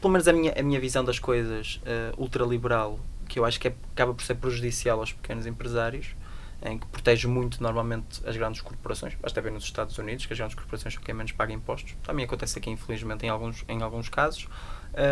pelo 0.00 0.12
menos 0.12 0.28
a 0.28 0.32
minha, 0.32 0.54
a 0.56 0.62
minha 0.62 0.80
visão 0.80 1.04
das 1.04 1.18
coisas 1.18 1.80
uh, 1.82 2.22
ultraliberal, 2.22 3.00
que 3.28 3.38
eu 3.38 3.44
acho 3.44 3.58
que 3.58 3.68
é, 3.68 3.74
acaba 3.92 4.14
por 4.14 4.22
ser 4.22 4.36
prejudicial 4.36 5.00
aos 5.00 5.12
pequenos 5.12 5.44
empresários, 5.44 6.14
em 6.62 6.78
que 6.78 6.86
protege 6.86 7.26
muito 7.26 7.62
normalmente 7.62 8.22
as 8.24 8.36
grandes 8.36 8.60
corporações. 8.60 9.14
Basta 9.20 9.40
ver 9.40 9.50
nos 9.50 9.64
Estados 9.64 9.98
Unidos 9.98 10.24
que 10.24 10.32
as 10.32 10.38
grandes 10.38 10.54
corporações 10.54 10.94
são 10.94 11.02
quem 11.02 11.14
menos 11.14 11.32
paga 11.32 11.52
impostos. 11.52 11.94
Também 12.02 12.24
acontece 12.24 12.58
aqui, 12.58 12.70
infelizmente, 12.70 13.26
em 13.26 13.28
alguns, 13.28 13.64
em 13.68 13.82
alguns 13.82 14.08
casos. 14.08 14.48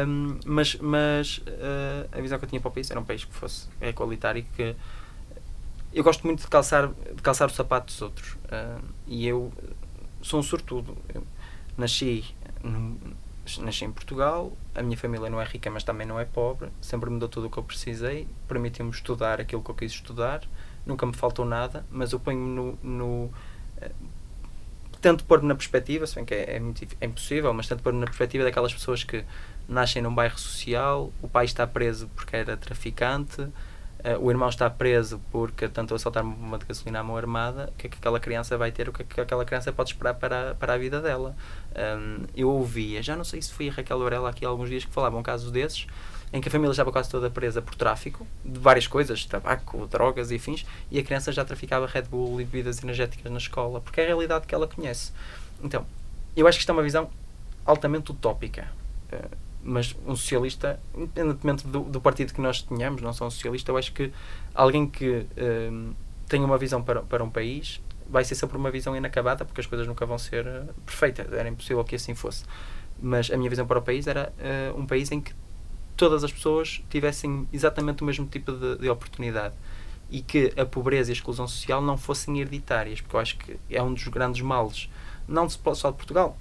Um, 0.06 0.38
mas 0.46 0.76
mas 0.76 1.38
uh, 1.38 2.08
a 2.12 2.20
visão 2.20 2.38
que 2.38 2.44
eu 2.44 2.48
tinha 2.48 2.60
para 2.60 2.68
o 2.68 2.72
país 2.72 2.88
era 2.90 3.00
um 3.00 3.04
país 3.04 3.24
que 3.24 3.34
fosse 3.34 3.66
equalitário 3.80 4.38
e 4.38 4.42
que 4.44 4.76
eu 5.92 6.04
gosto 6.04 6.26
muito 6.26 6.40
de 6.40 6.48
calçar, 6.48 6.88
de 6.88 7.22
calçar 7.22 7.46
o 7.46 7.52
sapato 7.52 7.86
dos 7.86 8.02
outros. 8.02 8.32
Uh, 8.32 8.82
e 9.06 9.26
eu 9.26 9.52
sou 10.22 10.40
um 10.40 10.42
sortudo. 10.42 10.96
Eu 11.14 11.22
nasci 11.76 12.24
num, 12.62 12.98
nasci 13.60 13.84
em 13.84 13.92
Portugal, 13.92 14.52
a 14.74 14.82
minha 14.82 14.96
família 14.96 15.28
não 15.28 15.40
é 15.40 15.44
rica, 15.44 15.70
mas 15.70 15.82
também 15.82 16.06
não 16.06 16.18
é 16.18 16.24
pobre, 16.24 16.68
sempre 16.80 17.10
me 17.10 17.18
deu 17.18 17.28
tudo 17.28 17.48
o 17.48 17.50
que 17.50 17.58
eu 17.58 17.62
precisei, 17.62 18.26
permitiu-me 18.46 18.90
estudar 18.90 19.40
aquilo 19.40 19.62
que 19.62 19.70
eu 19.70 19.74
quis 19.74 19.92
estudar, 19.92 20.42
nunca 20.86 21.04
me 21.04 21.12
faltou 21.12 21.44
nada, 21.44 21.84
mas 21.90 22.12
eu 22.12 22.20
ponho-me 22.20 22.54
no, 22.54 22.78
no 22.82 23.30
eh, 23.80 23.90
tento 25.00 25.24
pôr-me 25.24 25.48
na 25.48 25.54
perspectiva, 25.54 26.06
se 26.06 26.14
bem 26.14 26.24
que 26.24 26.34
é, 26.34 26.56
é, 26.56 26.60
muito, 26.60 26.86
é 27.00 27.06
impossível, 27.06 27.52
mas 27.52 27.66
tento 27.66 27.82
pôr-me 27.82 27.98
na 27.98 28.06
perspectiva 28.06 28.44
daquelas 28.44 28.72
pessoas 28.72 29.02
que 29.02 29.24
nascem 29.68 30.00
num 30.00 30.14
bairro 30.14 30.38
social, 30.38 31.12
o 31.20 31.28
pai 31.28 31.44
está 31.44 31.66
preso 31.66 32.08
porque 32.14 32.36
era 32.36 32.56
traficante, 32.56 33.48
uh, 34.04 34.18
o 34.20 34.30
irmão 34.30 34.48
está 34.48 34.68
preso 34.68 35.20
porque 35.30 35.68
tentou 35.68 35.96
assaltar 35.96 36.22
uma 36.22 36.34
bomba 36.34 36.58
de 36.58 36.66
gasolina 36.66 37.00
à 37.00 37.02
mão 37.02 37.16
armada, 37.16 37.70
o 37.72 37.78
que 37.78 37.86
é 37.86 37.90
que 37.90 37.96
aquela 37.98 38.20
criança 38.20 38.56
vai 38.56 38.70
ter, 38.70 38.88
o 38.88 38.92
que 38.92 39.02
é 39.02 39.04
que 39.04 39.20
aquela 39.20 39.44
criança 39.44 39.72
pode 39.72 39.90
esperar 39.90 40.14
para, 40.14 40.54
para 40.54 40.74
a 40.74 40.78
vida 40.78 41.00
dela. 41.00 41.34
Um, 41.74 42.24
eu 42.36 42.48
ouvia, 42.50 43.02
já 43.02 43.16
não 43.16 43.24
sei 43.24 43.40
se 43.40 43.52
foi 43.52 43.68
a 43.68 43.72
Raquel 43.72 43.98
Varela 43.98 44.30
aqui 44.30 44.44
há 44.44 44.48
alguns 44.48 44.68
dias 44.68 44.84
que 44.84 44.92
falavam 44.92 45.22
casos 45.22 45.50
desses, 45.50 45.86
em 46.32 46.40
que 46.40 46.48
a 46.48 46.50
família 46.50 46.70
estava 46.70 46.90
quase 46.90 47.10
toda 47.10 47.28
presa 47.28 47.60
por 47.60 47.74
tráfico 47.74 48.26
de 48.44 48.58
várias 48.58 48.86
coisas, 48.86 49.24
tabaco, 49.26 49.86
drogas 49.86 50.30
e 50.30 50.36
afins, 50.36 50.64
e 50.90 50.98
a 50.98 51.02
criança 51.02 51.30
já 51.30 51.44
traficava 51.44 51.86
Red 51.86 52.02
Bull 52.02 52.40
e 52.40 52.44
bebidas 52.44 52.82
energéticas 52.82 53.30
na 53.30 53.38
escola, 53.38 53.80
porque 53.80 54.00
é 54.00 54.04
a 54.04 54.06
realidade 54.08 54.46
que 54.46 54.54
ela 54.54 54.66
conhece. 54.66 55.12
Então, 55.62 55.86
eu 56.34 56.46
acho 56.46 56.56
que 56.56 56.62
isto 56.62 56.70
é 56.70 56.72
uma 56.72 56.82
visão 56.82 57.10
altamente 57.66 58.10
utópica. 58.10 58.66
Uh, 59.12 59.41
mas 59.62 59.94
um 60.06 60.16
socialista, 60.16 60.80
independentemente 60.96 61.66
do, 61.66 61.80
do, 61.80 62.00
partido 62.00 62.32
que 62.32 62.40
nós 62.40 62.62
tenhamos, 62.62 63.00
não 63.00 63.12
sou 63.12 63.26
um 63.26 63.30
socialista, 63.30 63.70
eu 63.70 63.76
acho 63.76 63.92
que 63.92 64.12
alguém 64.54 64.86
que 64.86 65.26
um, 65.70 65.92
tem 66.28 66.42
uma 66.42 66.58
visão 66.58 66.82
para, 66.82 67.02
para 67.02 67.22
um 67.22 67.30
país 67.30 67.80
vai 68.08 68.24
ser 68.24 68.34
sempre 68.34 68.56
uma 68.56 68.70
visão 68.70 68.96
inacabada, 68.96 69.44
porque 69.44 69.60
as 69.60 69.66
coisas 69.66 69.86
nunca 69.86 70.04
vão 70.04 70.18
ser 70.18 70.46
uh, 70.46 70.74
perfeitas, 70.84 71.32
era 71.32 71.48
impossível 71.48 71.82
que 71.84 71.94
assim 71.94 72.14
fosse. 72.14 72.44
Mas 73.00 73.30
a 73.30 73.36
minha 73.36 73.48
visão 73.48 73.66
para 73.66 73.78
o 73.78 73.82
país 73.82 74.06
era 74.06 74.32
uh, 74.38 74.78
um 74.78 74.86
país 74.86 75.10
em 75.10 75.20
que 75.20 75.32
todas 75.96 76.24
as 76.24 76.32
pessoas 76.32 76.82
tivessem 76.90 77.46
exatamente 77.52 78.02
o 78.02 78.06
mesmo 78.06 78.26
tipo 78.26 78.52
de, 78.52 78.78
de 78.78 78.90
oportunidade 78.90 79.54
e 80.10 80.20
que 80.20 80.52
a 80.58 80.66
pobreza 80.66 81.10
e 81.10 81.12
a 81.12 81.14
exclusão 81.14 81.46
social 81.46 81.80
não 81.80 81.96
fossem 81.96 82.38
hereditárias, 82.40 83.00
porque 83.00 83.16
eu 83.16 83.20
acho 83.20 83.38
que 83.38 83.58
é 83.70 83.82
um 83.82 83.94
dos 83.94 84.06
grandes 84.08 84.42
males, 84.42 84.90
não 85.26 85.48
só 85.48 85.90
de 85.90 85.96
Portugal, 85.96 86.36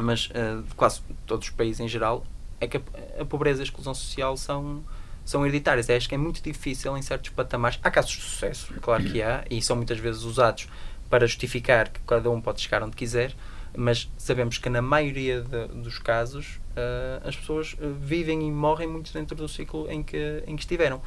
mas 0.00 0.30
uh, 0.30 0.62
de 0.62 0.74
quase 0.74 1.02
todos 1.26 1.48
os 1.48 1.52
países 1.52 1.80
em 1.80 1.88
geral, 1.88 2.24
é 2.62 2.68
que 2.68 2.76
a, 2.76 2.80
a, 3.20 3.24
pobreza 3.24 3.60
e 3.60 3.62
a 3.62 3.64
exclusão 3.64 3.92
social 3.92 4.36
são, 4.36 4.82
são 5.24 5.44
hereditárias. 5.44 5.90
É, 5.90 5.96
acho 5.96 6.08
que 6.08 6.14
é 6.14 6.18
muito 6.18 6.42
difícil 6.42 6.96
em 6.96 7.02
certos 7.02 7.30
patamares. 7.30 7.78
Há 7.82 7.90
casos 7.90 8.12
de 8.12 8.22
sucesso, 8.22 8.72
claro 8.80 9.02
que 9.04 9.20
há, 9.20 9.44
e 9.50 9.60
são 9.60 9.76
muitas 9.76 9.98
vezes 9.98 10.22
usados 10.22 10.68
para 11.10 11.26
justificar 11.26 11.88
que 11.88 12.00
cada 12.06 12.30
um 12.30 12.40
pode 12.40 12.60
chegar 12.60 12.82
onde 12.82 12.96
quiser, 12.96 13.34
mas 13.76 14.10
sabemos 14.16 14.58
que 14.58 14.68
na 14.68 14.80
maioria 14.80 15.42
de, 15.42 15.66
dos 15.68 15.98
casos 15.98 16.60
uh, 16.76 17.26
as 17.26 17.36
pessoas 17.36 17.74
uh, 17.74 17.92
vivem 18.00 18.46
e 18.46 18.50
morrem 18.50 18.88
muito 18.88 19.12
dentro 19.12 19.36
do 19.36 19.48
ciclo 19.48 19.90
em 19.90 20.02
que, 20.02 20.42
em 20.46 20.54
que 20.56 20.62
estiveram. 20.62 21.02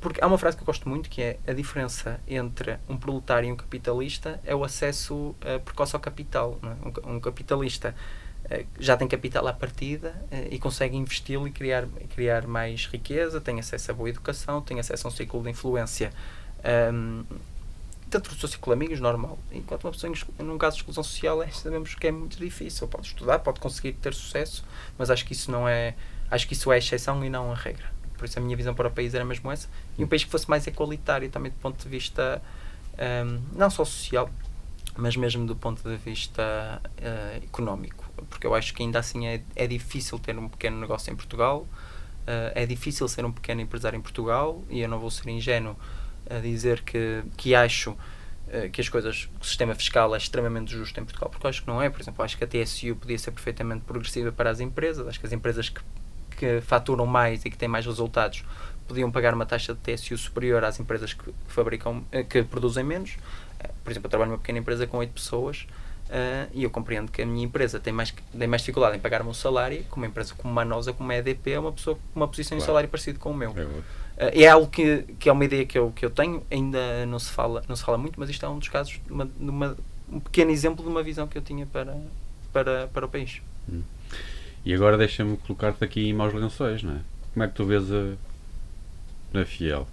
Porque 0.00 0.22
há 0.22 0.26
uma 0.26 0.38
frase 0.38 0.56
que 0.56 0.62
eu 0.62 0.66
gosto 0.66 0.88
muito 0.88 1.10
que 1.10 1.20
é 1.20 1.38
a 1.46 1.52
diferença 1.52 2.20
entre 2.26 2.78
um 2.88 2.96
proletário 2.96 3.48
e 3.48 3.52
um 3.52 3.56
capitalista 3.56 4.40
é 4.44 4.54
o 4.54 4.64
acesso 4.64 5.14
uh, 5.14 5.60
precoce 5.62 5.94
ao 5.94 6.00
capital. 6.00 6.58
É? 6.62 7.08
Um, 7.08 7.16
um, 7.16 7.20
capitalista 7.20 7.88
eh, 7.88 7.94
já 8.78 8.96
tem 8.96 9.06
capital 9.06 9.46
à 9.46 9.52
partida 9.52 10.14
eh, 10.30 10.48
e 10.50 10.58
consegue 10.58 10.96
investi-lo 10.96 11.46
e 11.46 11.52
criar, 11.52 11.86
criar 12.14 12.46
mais 12.46 12.86
riqueza, 12.86 13.40
tem 13.40 13.60
acesso 13.60 13.92
a 13.92 13.94
boa 13.94 14.08
educação, 14.08 14.60
tem 14.60 14.80
acesso 14.80 15.06
a 15.06 15.08
um 15.08 15.12
ciclo 15.12 15.42
de 15.42 15.50
influência 15.50 16.12
um, 16.92 17.24
dentro 18.08 18.34
do 18.34 18.40
seu 18.40 18.48
ciclo 18.48 18.74
de 18.74 18.76
amigos 18.76 19.00
normal. 19.00 19.38
Enquanto 19.52 19.84
uma 19.84 19.92
pessoa, 19.92 20.12
num 20.40 20.58
caso 20.58 20.76
de 20.76 20.82
exclusão 20.82 21.04
social, 21.04 21.40
é, 21.42 21.48
sabemos 21.48 21.94
que 21.94 22.08
é 22.08 22.10
muito 22.10 22.38
difícil. 22.38 22.88
Pode 22.88 23.06
estudar, 23.06 23.38
pode 23.38 23.60
conseguir 23.60 23.92
ter 23.92 24.12
sucesso, 24.12 24.64
mas 24.98 25.10
acho 25.10 25.24
que 25.24 25.32
isso 25.32 25.50
não 25.50 25.68
é. 25.68 25.94
Acho 26.28 26.46
que 26.48 26.54
isso 26.54 26.72
é 26.72 26.78
exceção 26.78 27.24
e 27.24 27.30
não 27.30 27.52
a 27.52 27.54
regra. 27.54 27.86
Por 28.18 28.24
isso 28.24 28.38
a 28.38 28.42
minha 28.42 28.56
visão 28.56 28.74
para 28.74 28.88
o 28.88 28.90
país 28.90 29.14
era 29.14 29.24
mesmo 29.24 29.50
essa. 29.50 29.68
E 29.96 30.02
um 30.02 30.08
país 30.08 30.24
que 30.24 30.30
fosse 30.30 30.50
mais 30.50 30.66
equalitário 30.66 31.30
também 31.30 31.52
do 31.52 31.58
ponto 31.58 31.80
de 31.80 31.88
vista 31.88 32.42
um, 33.26 33.40
não 33.56 33.70
só 33.70 33.84
social, 33.84 34.28
mas 34.96 35.16
mesmo 35.16 35.46
do 35.46 35.54
ponto 35.54 35.88
de 35.88 35.96
vista 35.96 36.82
uh, 36.84 37.44
económico 37.44 37.99
porque 38.28 38.46
eu 38.46 38.54
acho 38.54 38.74
que 38.74 38.82
ainda 38.82 38.98
assim 38.98 39.26
é, 39.26 39.42
é 39.54 39.66
difícil 39.66 40.18
ter 40.18 40.36
um 40.38 40.48
pequeno 40.48 40.78
negócio 40.78 41.12
em 41.12 41.16
Portugal, 41.16 41.66
uh, 42.22 42.52
é 42.54 42.66
difícil 42.66 43.08
ser 43.08 43.24
um 43.24 43.32
pequeno 43.32 43.60
empresário 43.60 43.96
em 43.96 44.00
Portugal 44.00 44.62
e 44.68 44.80
eu 44.80 44.88
não 44.88 44.98
vou 44.98 45.10
ser 45.10 45.28
ingênuo 45.28 45.76
a 46.28 46.38
dizer 46.38 46.82
que, 46.82 47.22
que 47.36 47.54
acho 47.54 47.90
uh, 47.90 48.70
que 48.72 48.80
as 48.80 48.88
coisas, 48.88 49.28
o 49.40 49.44
sistema 49.44 49.74
fiscal 49.74 50.14
é 50.14 50.18
extremamente 50.18 50.72
justo 50.72 50.98
em 51.00 51.04
Portugal, 51.04 51.30
porque 51.30 51.46
eu 51.46 51.50
acho 51.50 51.62
que 51.62 51.68
não 51.68 51.80
é. 51.80 51.88
Por 51.88 52.00
exemplo, 52.00 52.24
acho 52.24 52.36
que 52.36 52.44
a 52.44 52.46
TSU 52.46 52.96
podia 52.96 53.18
ser 53.18 53.30
perfeitamente 53.30 53.84
progressiva 53.84 54.30
para 54.32 54.50
as 54.50 54.60
empresas, 54.60 55.06
acho 55.06 55.18
que 55.18 55.26
as 55.26 55.32
empresas 55.32 55.68
que, 55.68 55.80
que 56.36 56.60
faturam 56.60 57.06
mais 57.06 57.44
e 57.44 57.50
que 57.50 57.56
têm 57.56 57.68
mais 57.68 57.86
resultados 57.86 58.44
podiam 58.86 59.10
pagar 59.10 59.34
uma 59.34 59.46
taxa 59.46 59.72
de 59.72 59.80
TSU 59.80 60.18
superior 60.18 60.64
às 60.64 60.80
empresas 60.80 61.12
que, 61.12 61.24
que 61.24 61.34
fabricam, 61.46 62.04
eh, 62.10 62.24
que 62.24 62.42
produzem 62.42 62.82
menos. 62.82 63.16
Por 63.84 63.90
exemplo, 63.92 64.06
eu 64.06 64.10
trabalho 64.10 64.32
numa 64.32 64.38
pequena 64.38 64.58
empresa 64.58 64.84
com 64.84 64.98
8 64.98 65.12
pessoas 65.12 65.66
Uh, 66.10 66.50
e 66.52 66.64
eu 66.64 66.70
compreendo 66.70 67.12
que 67.12 67.22
a 67.22 67.26
minha 67.26 67.44
empresa 67.44 67.78
tem 67.78 67.92
mais, 67.92 68.12
tem 68.36 68.48
mais 68.48 68.62
dificuldade 68.62 68.96
em 68.96 69.00
pagar-me 69.00 69.30
um 69.30 69.34
salário, 69.34 69.84
como 69.88 70.04
uma 70.04 70.10
empresa 70.10 70.34
como 70.34 70.52
uma 70.52 70.64
Nosa, 70.64 70.92
como 70.92 71.08
a 71.12 71.16
EDP, 71.16 71.52
é 71.52 71.60
uma 71.60 71.70
pessoa 71.70 71.96
com 71.96 72.18
uma 72.18 72.26
posição 72.26 72.56
claro. 72.56 72.62
de 72.62 72.66
salário 72.66 72.88
parecido 72.88 73.20
com 73.20 73.30
o 73.30 73.34
meu. 73.34 73.54
É, 74.16 74.26
uh, 74.26 74.30
é 74.42 74.48
algo 74.48 74.66
que, 74.66 75.04
que 75.20 75.28
é 75.28 75.32
uma 75.32 75.44
ideia 75.44 75.64
que 75.64 75.78
eu, 75.78 75.92
que 75.92 76.04
eu 76.04 76.10
tenho, 76.10 76.42
ainda 76.50 77.06
não 77.06 77.20
se, 77.20 77.30
fala, 77.30 77.62
não 77.68 77.76
se 77.76 77.84
fala 77.84 77.96
muito, 77.96 78.18
mas 78.18 78.28
isto 78.28 78.44
é 78.44 78.48
um 78.48 78.58
dos 78.58 78.68
casos, 78.68 79.00
de 79.06 79.12
uma, 79.12 79.30
uma, 79.38 79.76
um 80.10 80.18
pequeno 80.18 80.50
exemplo 80.50 80.84
de 80.84 80.90
uma 80.90 81.00
visão 81.00 81.28
que 81.28 81.38
eu 81.38 81.42
tinha 81.42 81.64
para, 81.64 81.96
para, 82.52 82.88
para 82.88 83.06
o 83.06 83.08
país. 83.08 83.40
Hum. 83.72 83.82
E 84.64 84.74
agora 84.74 84.98
deixa-me 84.98 85.36
colocar-te 85.36 85.84
aqui 85.84 86.08
em 86.08 86.12
maus 86.12 86.34
lençóis, 86.34 86.82
não 86.82 86.94
é? 86.96 87.00
Como 87.32 87.44
é 87.44 87.46
que 87.46 87.54
tu 87.54 87.64
vês 87.64 87.84
a, 87.92 89.40
a 89.40 89.44
Fiel? 89.44 89.86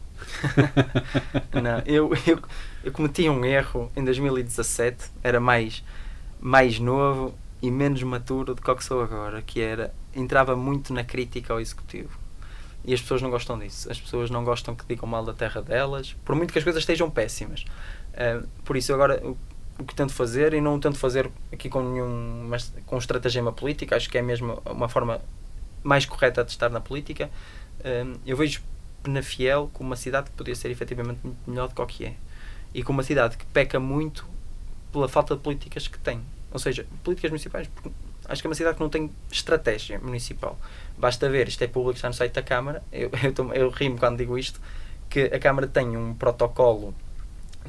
não, 1.54 1.80
eu, 1.86 2.12
eu, 2.26 2.42
eu 2.86 2.92
cometi 2.92 3.30
um 3.30 3.46
erro 3.46 3.92
em 3.96 4.04
2017, 4.04 5.12
era 5.24 5.40
mais 5.40 5.84
mais 6.40 6.80
novo 6.80 7.34
e 7.62 7.72
menos 7.72 8.02
maturo 8.04 8.54
do 8.54 8.62
que 8.62 8.76
que 8.76 8.84
sou 8.84 9.02
agora, 9.02 9.42
que 9.42 9.60
era 9.60 9.94
entrava 10.16 10.56
muito 10.56 10.94
na 10.94 11.04
crítica 11.04 11.54
ao 11.54 11.60
executivo. 11.60 12.18
E 12.86 12.94
as 12.94 13.02
pessoas 13.02 13.22
não 13.22 13.30
gostam 13.30 13.60
disso. 13.60 13.92
As 13.92 14.00
pessoas 14.00 14.30
não 14.30 14.44
gostam 14.44 14.76
que 14.76 14.86
digam 14.88 15.08
mal 15.08 15.24
da 15.24 15.34
terra 15.34 15.62
delas, 15.62 16.16
por 16.24 16.36
muito 16.36 16.54
que 16.54 16.60
as 16.60 16.64
coisas 16.64 16.82
estejam 16.82 17.10
péssimas. 17.10 17.66
Uh, 18.14 18.48
por 18.64 18.78
isso 18.78 18.94
agora 18.94 19.22
o, 19.24 19.38
o, 19.80 19.84
que 19.84 19.94
tento 19.94 20.14
fazer 20.14 20.54
e 20.54 20.62
não 20.62 20.80
tento 20.80 20.98
fazer 20.98 21.30
aqui 21.52 21.70
com 21.70 21.82
nenhum 21.82 22.48
mas 22.48 22.74
com 22.86 22.98
estratagema 22.98 23.52
político, 23.52 23.94
acho 23.94 24.10
que 24.10 24.18
é 24.18 24.22
mesmo 24.22 24.62
uma 24.66 24.88
forma 24.88 25.22
mais 25.84 26.06
correta 26.06 26.44
de 26.44 26.52
estar 26.52 26.70
na 26.70 26.80
política. 26.80 27.30
Uh, 27.80 28.18
eu 28.26 28.38
vejo 28.38 28.62
Penafiel 29.04 29.70
como 29.74 29.90
uma 29.90 29.96
cidade 29.96 30.30
que 30.30 30.36
poderia 30.36 30.56
ser 30.56 30.72
efetivamente 30.72 31.20
muito 31.24 31.38
melhor 31.46 31.68
do 31.68 31.76
que 31.76 31.82
o 31.82 31.86
que 31.86 32.06
é. 32.06 32.14
E 32.74 32.84
como 32.84 32.98
uma 32.98 33.04
cidade 33.04 33.38
que 33.38 33.46
peca 33.48 33.80
muito 33.80 34.28
pela 34.98 35.08
falta 35.08 35.36
de 35.36 35.42
políticas 35.42 35.88
que 35.88 36.00
tem. 36.00 36.22
Ou 36.52 36.60
seja, 36.60 36.86
políticas 37.04 37.30
municipais, 37.30 37.70
acho 38.26 38.42
que 38.42 38.48
é 38.48 38.50
uma 38.50 38.56
cidade 38.56 38.76
que 38.76 38.82
não 38.82 38.90
tem 38.90 39.12
estratégia 39.32 40.00
municipal. 40.00 40.58
Basta 40.98 41.30
ver, 41.30 41.48
isto 41.48 41.64
é 41.64 41.68
público, 41.68 41.96
está 41.96 42.08
no 42.08 42.14
site 42.14 42.34
da 42.34 42.42
Câmara, 42.42 42.84
eu, 42.92 43.12
eu, 43.24 43.54
eu 43.54 43.70
rimo 43.70 43.98
quando 43.98 44.18
digo 44.18 44.38
isto, 44.38 44.60
que 45.10 45.26
a 45.26 45.40
Câmara 45.40 45.68
tem 45.68 45.96
um 45.96 46.16
protocolo, 46.16 46.96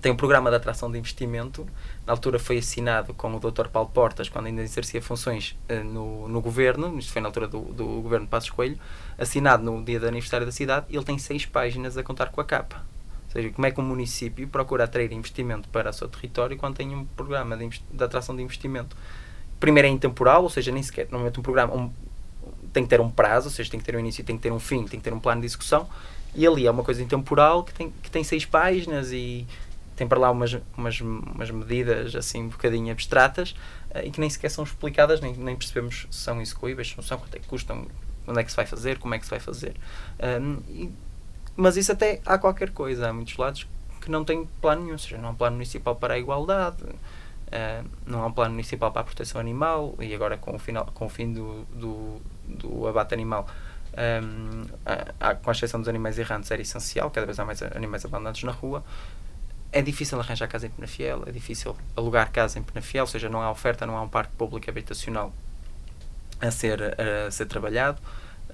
tem 0.01 0.11
um 0.13 0.17
programa 0.17 0.49
de 0.49 0.57
atração 0.57 0.91
de 0.91 0.99
investimento, 0.99 1.67
na 2.07 2.13
altura 2.15 2.39
foi 2.39 2.59
assinado 2.59 3.13
com 3.13 3.35
o 3.35 3.39
Dr. 3.39 3.69
Paulo 3.69 3.91
Portas, 3.91 4.29
quando 4.29 4.47
ainda 4.47 4.63
exercia 4.63 5.03
funções 5.03 5.57
uh, 5.69 5.85
no, 5.85 6.29
no 6.29 6.41
governo, 6.41 6.99
isto 6.99 7.13
foi 7.13 7.21
na 7.21 7.29
altura 7.29 7.47
do, 7.47 7.61
do 7.61 7.85
governo 8.01 8.25
de 8.25 8.31
Passos 8.31 8.51
Coelho, 8.51 8.79
assinado 9.19 9.63
no 9.63 9.85
dia 9.85 10.01
do 10.01 10.09
aniversário 10.09 10.47
da 10.47 10.53
cidade, 10.53 10.87
ele 10.89 11.05
tem 11.05 11.19
seis 11.19 11.45
páginas 11.45 11.99
a 11.99 12.03
contar 12.03 12.31
com 12.31 12.41
a 12.41 12.45
capa. 12.45 12.85
Ou 13.29 13.33
seja, 13.33 13.51
como 13.51 13.67
é 13.67 13.71
que 13.71 13.81
um 13.81 13.85
município 13.85 14.49
procura 14.49 14.85
atrair 14.85 15.13
investimento 15.13 15.69
para 15.69 15.91
o 15.91 15.93
seu 15.93 16.09
território 16.09 16.57
quando 16.57 16.77
tem 16.77 16.95
um 16.95 17.05
programa 17.05 17.57
de, 17.57 17.83
de 17.93 18.05
atração 18.05 18.35
de 18.35 18.43
investimento? 18.43 18.97
Primeiro 19.61 19.87
é 19.87 19.91
intemporal, 19.91 20.43
ou 20.43 20.51
seja, 20.51 20.73
nem 20.73 20.83
sequer, 20.83 21.09
normalmente 21.11 21.39
um 21.39 21.43
programa 21.43 21.75
um, 21.75 21.93
tem 22.73 22.85
que 22.85 22.89
ter 22.89 23.01
um 23.01 23.11
prazo, 23.11 23.49
ou 23.49 23.53
seja, 23.53 23.71
tem 23.71 23.79
que 23.79 23.85
ter 23.85 23.97
um 23.97 24.01
início, 24.01 24.25
tem 24.25 24.37
que 24.37 24.43
ter 24.43 24.53
um 24.53 24.59
fim, 24.59 24.85
tem 24.85 24.99
que 24.99 25.05
ter 25.05 25.13
um 25.13 25.21
plano 25.21 25.41
de 25.43 25.47
execução, 25.47 25.87
e 26.35 26.47
ali 26.47 26.67
é 26.67 26.71
uma 26.71 26.83
coisa 26.83 27.03
intemporal 27.03 27.65
que 27.65 27.75
tem, 27.75 27.93
que 28.03 28.11
tem 28.11 28.25
seis 28.25 28.45
páginas 28.45 29.13
e 29.13 29.47
tem 29.97 30.07
para 30.07 30.19
lá 30.19 30.31
umas, 30.31 30.57
umas, 30.77 31.01
umas 31.01 31.51
medidas 31.51 32.15
assim 32.15 32.45
um 32.45 32.49
bocadinho 32.49 32.93
abstratas 32.93 33.51
uh, 33.91 33.99
e 34.05 34.11
que 34.11 34.21
nem 34.21 34.31
sequer 34.31 34.49
são 34.49 34.63
explicadas, 34.63 35.21
nem, 35.21 35.35
nem 35.35 35.57
percebemos 35.57 36.07
se 36.11 36.21
são 36.21 36.41
execuíveis, 36.41 36.95
se 36.97 37.03
são, 37.03 37.19
quanto 37.19 37.35
é 37.35 37.41
que 37.41 37.49
custam, 37.49 37.87
onde 38.27 38.41
é 38.41 38.45
que 38.45 38.51
se 38.51 38.57
vai 38.57 38.65
fazer, 38.65 38.99
como 38.99 39.15
é 39.15 39.19
que 39.19 39.25
se 39.25 39.31
vai 39.31 39.41
fazer. 39.41 39.75
Um, 40.41 40.59
e 40.69 40.93
mas 41.59 41.77
isso 41.77 41.91
até 41.91 42.21
há 42.25 42.39
qualquer 42.39 42.71
coisa. 42.71 43.09
Há 43.09 43.13
muitos 43.13 43.37
lados 43.37 43.67
que 44.01 44.09
não 44.09 44.25
têm 44.25 44.49
plano 44.61 44.83
nenhum. 44.83 44.93
Ou 44.93 44.99
seja, 44.99 45.19
não 45.19 45.31
há 45.31 45.33
um 45.33 45.35
plano 45.35 45.57
municipal 45.57 45.97
para 45.97 46.15
a 46.15 46.19
igualdade, 46.19 46.85
uh, 46.85 47.89
não 48.07 48.23
há 48.23 48.27
um 48.27 48.33
plano 48.33 48.53
municipal 48.53 48.93
para 48.93 49.01
a 49.01 49.05
proteção 49.05 49.41
animal 49.41 49.97
e 49.99 50.15
agora 50.15 50.39
com 50.39 50.55
o, 50.55 50.59
final, 50.59 50.87
com 50.95 51.07
o 51.07 51.09
fim 51.09 51.33
do, 51.33 51.65
do, 51.65 52.23
do 52.47 52.87
abate 52.87 53.13
animal. 53.13 53.45
Um, 53.93 54.67
a, 54.87 55.31
a, 55.31 55.35
com 55.35 55.51
a 55.51 55.53
exceção 55.53 55.81
dos 55.81 55.89
animais 55.89 56.17
errantes, 56.17 56.49
era 56.53 56.63
essencial, 56.63 57.11
cada 57.11 57.27
vez 57.27 57.41
há 57.41 57.45
mais 57.45 57.61
animais 57.61 58.05
abandonados 58.05 58.45
na 58.45 58.53
rua. 58.53 58.85
É 59.73 59.83
difícil 59.83 60.21
arranjar 60.21 60.47
casa 60.47 60.69
em 60.69 60.71
Penafiel, 60.71 61.25
é 61.27 61.33
difícil 61.33 61.77
alugar 61.97 62.31
casa 62.31 62.57
em 62.61 62.63
Penafiel, 62.63 63.03
ou 63.03 63.09
seja, 63.09 63.29
não 63.29 63.43
há 63.43 63.51
oferta, 63.51 63.85
não 63.85 63.97
há 63.97 64.03
um 64.03 64.09
parque 64.09 64.33
público 64.37 64.71
habitacional 64.71 65.33
a 66.41 66.53
ser, 66.53 66.81
a 67.27 67.31
ser 67.33 67.47
trabalhado. 67.47 68.01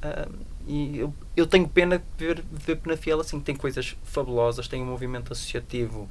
Uh, 0.05 0.45
e 0.67 0.99
eu, 0.99 1.15
eu 1.37 1.47
tenho 1.47 1.67
pena 1.69 1.99
de 1.99 2.05
ver, 2.19 2.37
de 2.37 2.65
ver 2.65 2.77
Penafiel 2.77 3.21
assim, 3.21 3.41
tem 3.41 3.57
coisas 3.57 3.97
fabulosas, 4.05 4.69
tem 4.69 4.83
um 4.83 4.87
movimento 4.87 5.33
associativo 5.33 6.09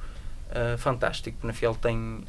uh, 0.50 0.78
fantástico. 0.78 1.38
Penafiel 1.40 1.76
tem, 1.76 1.98
uh, 1.98 2.24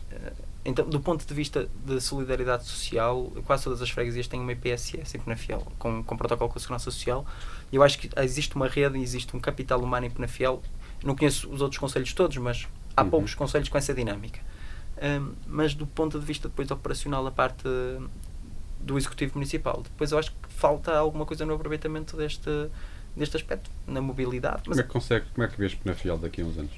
então, 0.64 0.88
do 0.88 1.00
ponto 1.00 1.26
de 1.26 1.34
vista 1.34 1.68
de 1.84 2.00
solidariedade 2.00 2.64
social, 2.64 3.32
quase 3.46 3.64
todas 3.64 3.80
as 3.80 3.90
freguesias 3.90 4.26
têm 4.26 4.40
uma 4.40 4.52
IPSS 4.52 5.16
em 5.16 5.20
Penafiel, 5.20 5.66
com, 5.78 6.02
com 6.02 6.16
protocolo 6.16 6.50
com 6.50 6.58
a 6.58 6.60
segurança 6.60 6.84
social. 6.84 7.26
E 7.72 7.76
eu 7.76 7.82
acho 7.82 7.98
que 7.98 8.10
existe 8.18 8.54
uma 8.56 8.68
rede, 8.68 8.98
existe 8.98 9.36
um 9.36 9.40
capital 9.40 9.80
humano 9.80 10.06
em 10.06 10.10
Penafiel. 10.10 10.62
Não 11.02 11.14
conheço 11.16 11.50
os 11.50 11.60
outros 11.60 11.78
conselhos 11.78 12.12
todos, 12.12 12.36
mas 12.38 12.66
há 12.96 13.02
uhum. 13.02 13.10
poucos 13.10 13.34
conselhos 13.34 13.68
com 13.68 13.76
essa 13.76 13.92
dinâmica. 13.92 14.40
Um, 15.02 15.32
mas 15.46 15.74
do 15.74 15.86
ponto 15.86 16.18
de 16.18 16.24
vista 16.24 16.48
depois 16.48 16.70
operacional, 16.70 17.26
a 17.26 17.30
parte 17.30 17.68
do 18.84 18.98
Executivo 18.98 19.34
Municipal. 19.34 19.82
Depois 19.82 20.12
eu 20.12 20.18
acho 20.18 20.30
que 20.30 20.36
falta 20.48 20.96
alguma 20.96 21.24
coisa 21.24 21.44
no 21.46 21.54
aproveitamento 21.54 22.16
deste, 22.16 22.50
deste 23.16 23.36
aspecto, 23.36 23.70
na 23.86 24.00
mobilidade. 24.00 24.62
Mas 24.66 24.76
como 24.76 24.80
é 24.80 24.82
que 24.82 24.88
consegue, 24.88 25.26
como 25.34 25.46
é 25.46 25.50
que 25.50 25.58
vês 25.58 25.74
Penafiel 25.74 26.18
daqui 26.18 26.42
a 26.42 26.44
uns 26.44 26.58
anos? 26.58 26.72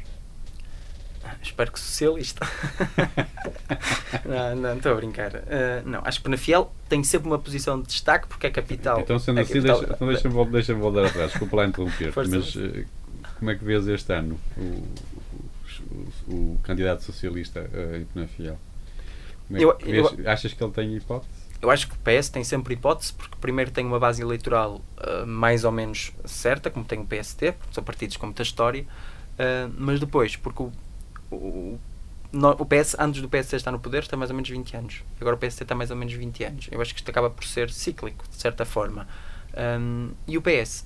Espero 1.43 1.73
que 1.73 1.81
socialista. 1.81 2.47
não, 4.25 4.57
não, 4.57 4.77
estou 4.77 4.93
a 4.93 4.95
brincar. 4.95 5.35
Uh, 5.35 5.83
não, 5.85 6.01
acho 6.05 6.19
que 6.19 6.25
Penafiel 6.25 6.73
tem 6.89 7.03
sempre 7.03 7.27
uma 7.27 7.39
posição 7.39 7.81
de 7.81 7.89
destaque 7.89 8.29
porque 8.29 8.47
é 8.47 8.51
capital. 8.51 9.01
Então, 9.01 9.19
sendo 9.19 9.41
é 9.41 9.43
assim, 9.43 9.61
deixa, 9.61 9.85
então 9.85 10.07
deixa-me 10.07 10.45
deixa 10.47 10.75
voltar 10.75 11.07
atrás. 11.07 11.31
Desculpa 11.31 11.57
lá 11.57 11.67
interromper. 11.67 12.13
mas 12.15 12.55
uh, 12.55 12.85
como 13.39 13.51
é 13.51 13.57
que 13.57 13.65
vês 13.65 13.89
este 13.89 14.13
ano 14.13 14.39
o, 14.57 14.61
o, 14.61 16.09
o, 16.29 16.53
o 16.55 16.61
candidato 16.63 17.03
socialista 17.03 17.61
uh, 17.61 17.97
em 17.97 18.05
Penafiel? 18.05 18.59
É 19.53 19.65
eu, 19.65 19.77
vês, 19.79 20.19
eu, 20.19 20.31
achas 20.31 20.53
que 20.53 20.63
ele 20.63 20.73
tem 20.73 20.97
hipótese? 20.97 21.36
Eu 21.61 21.71
acho 21.71 21.89
que 21.89 21.95
o 21.95 21.99
PS 21.99 22.29
tem 22.29 22.45
sempre 22.45 22.75
hipótese, 22.75 23.13
porque 23.13 23.37
primeiro 23.41 23.71
tem 23.71 23.85
uma 23.85 23.99
base 23.99 24.23
eleitoral 24.23 24.81
uh, 24.99 25.27
mais 25.27 25.65
ou 25.65 25.73
menos 25.73 26.13
certa, 26.25 26.71
como 26.71 26.85
tem 26.85 27.01
o 27.01 27.07
PST, 27.07 27.55
são 27.73 27.83
partidos 27.83 28.17
com 28.17 28.27
muita 28.27 28.43
história, 28.43 28.83
uh, 28.83 29.73
mas 29.77 29.99
depois, 29.99 30.37
porque 30.37 30.63
o, 30.63 30.73
o, 31.31 31.79
o 32.33 32.67
PS, 32.67 32.97
antes 32.99 33.23
do 33.23 33.29
PST 33.29 33.57
estar 33.57 33.73
no 33.73 33.81
poder, 33.81 34.03
está 34.03 34.17
mais 34.17 34.31
ou 34.31 34.37
menos 34.37 34.51
20 34.51 34.77
anos. 34.77 35.03
Agora 35.21 35.37
o 35.37 35.39
PST 35.39 35.63
está 35.63 35.75
mais 35.75 35.91
ou 35.91 35.97
menos 35.97 36.13
20 36.13 36.45
anos. 36.45 36.69
Eu 36.71 36.81
acho 36.81 36.95
que 36.95 37.01
isto 37.01 37.09
acaba 37.09 37.31
por 37.31 37.45
ser 37.45 37.71
cíclico, 37.71 38.25
de 38.29 38.37
certa 38.37 38.65
forma. 38.65 39.09
Um, 39.81 40.11
e 40.27 40.37
o 40.37 40.43
PS? 40.43 40.85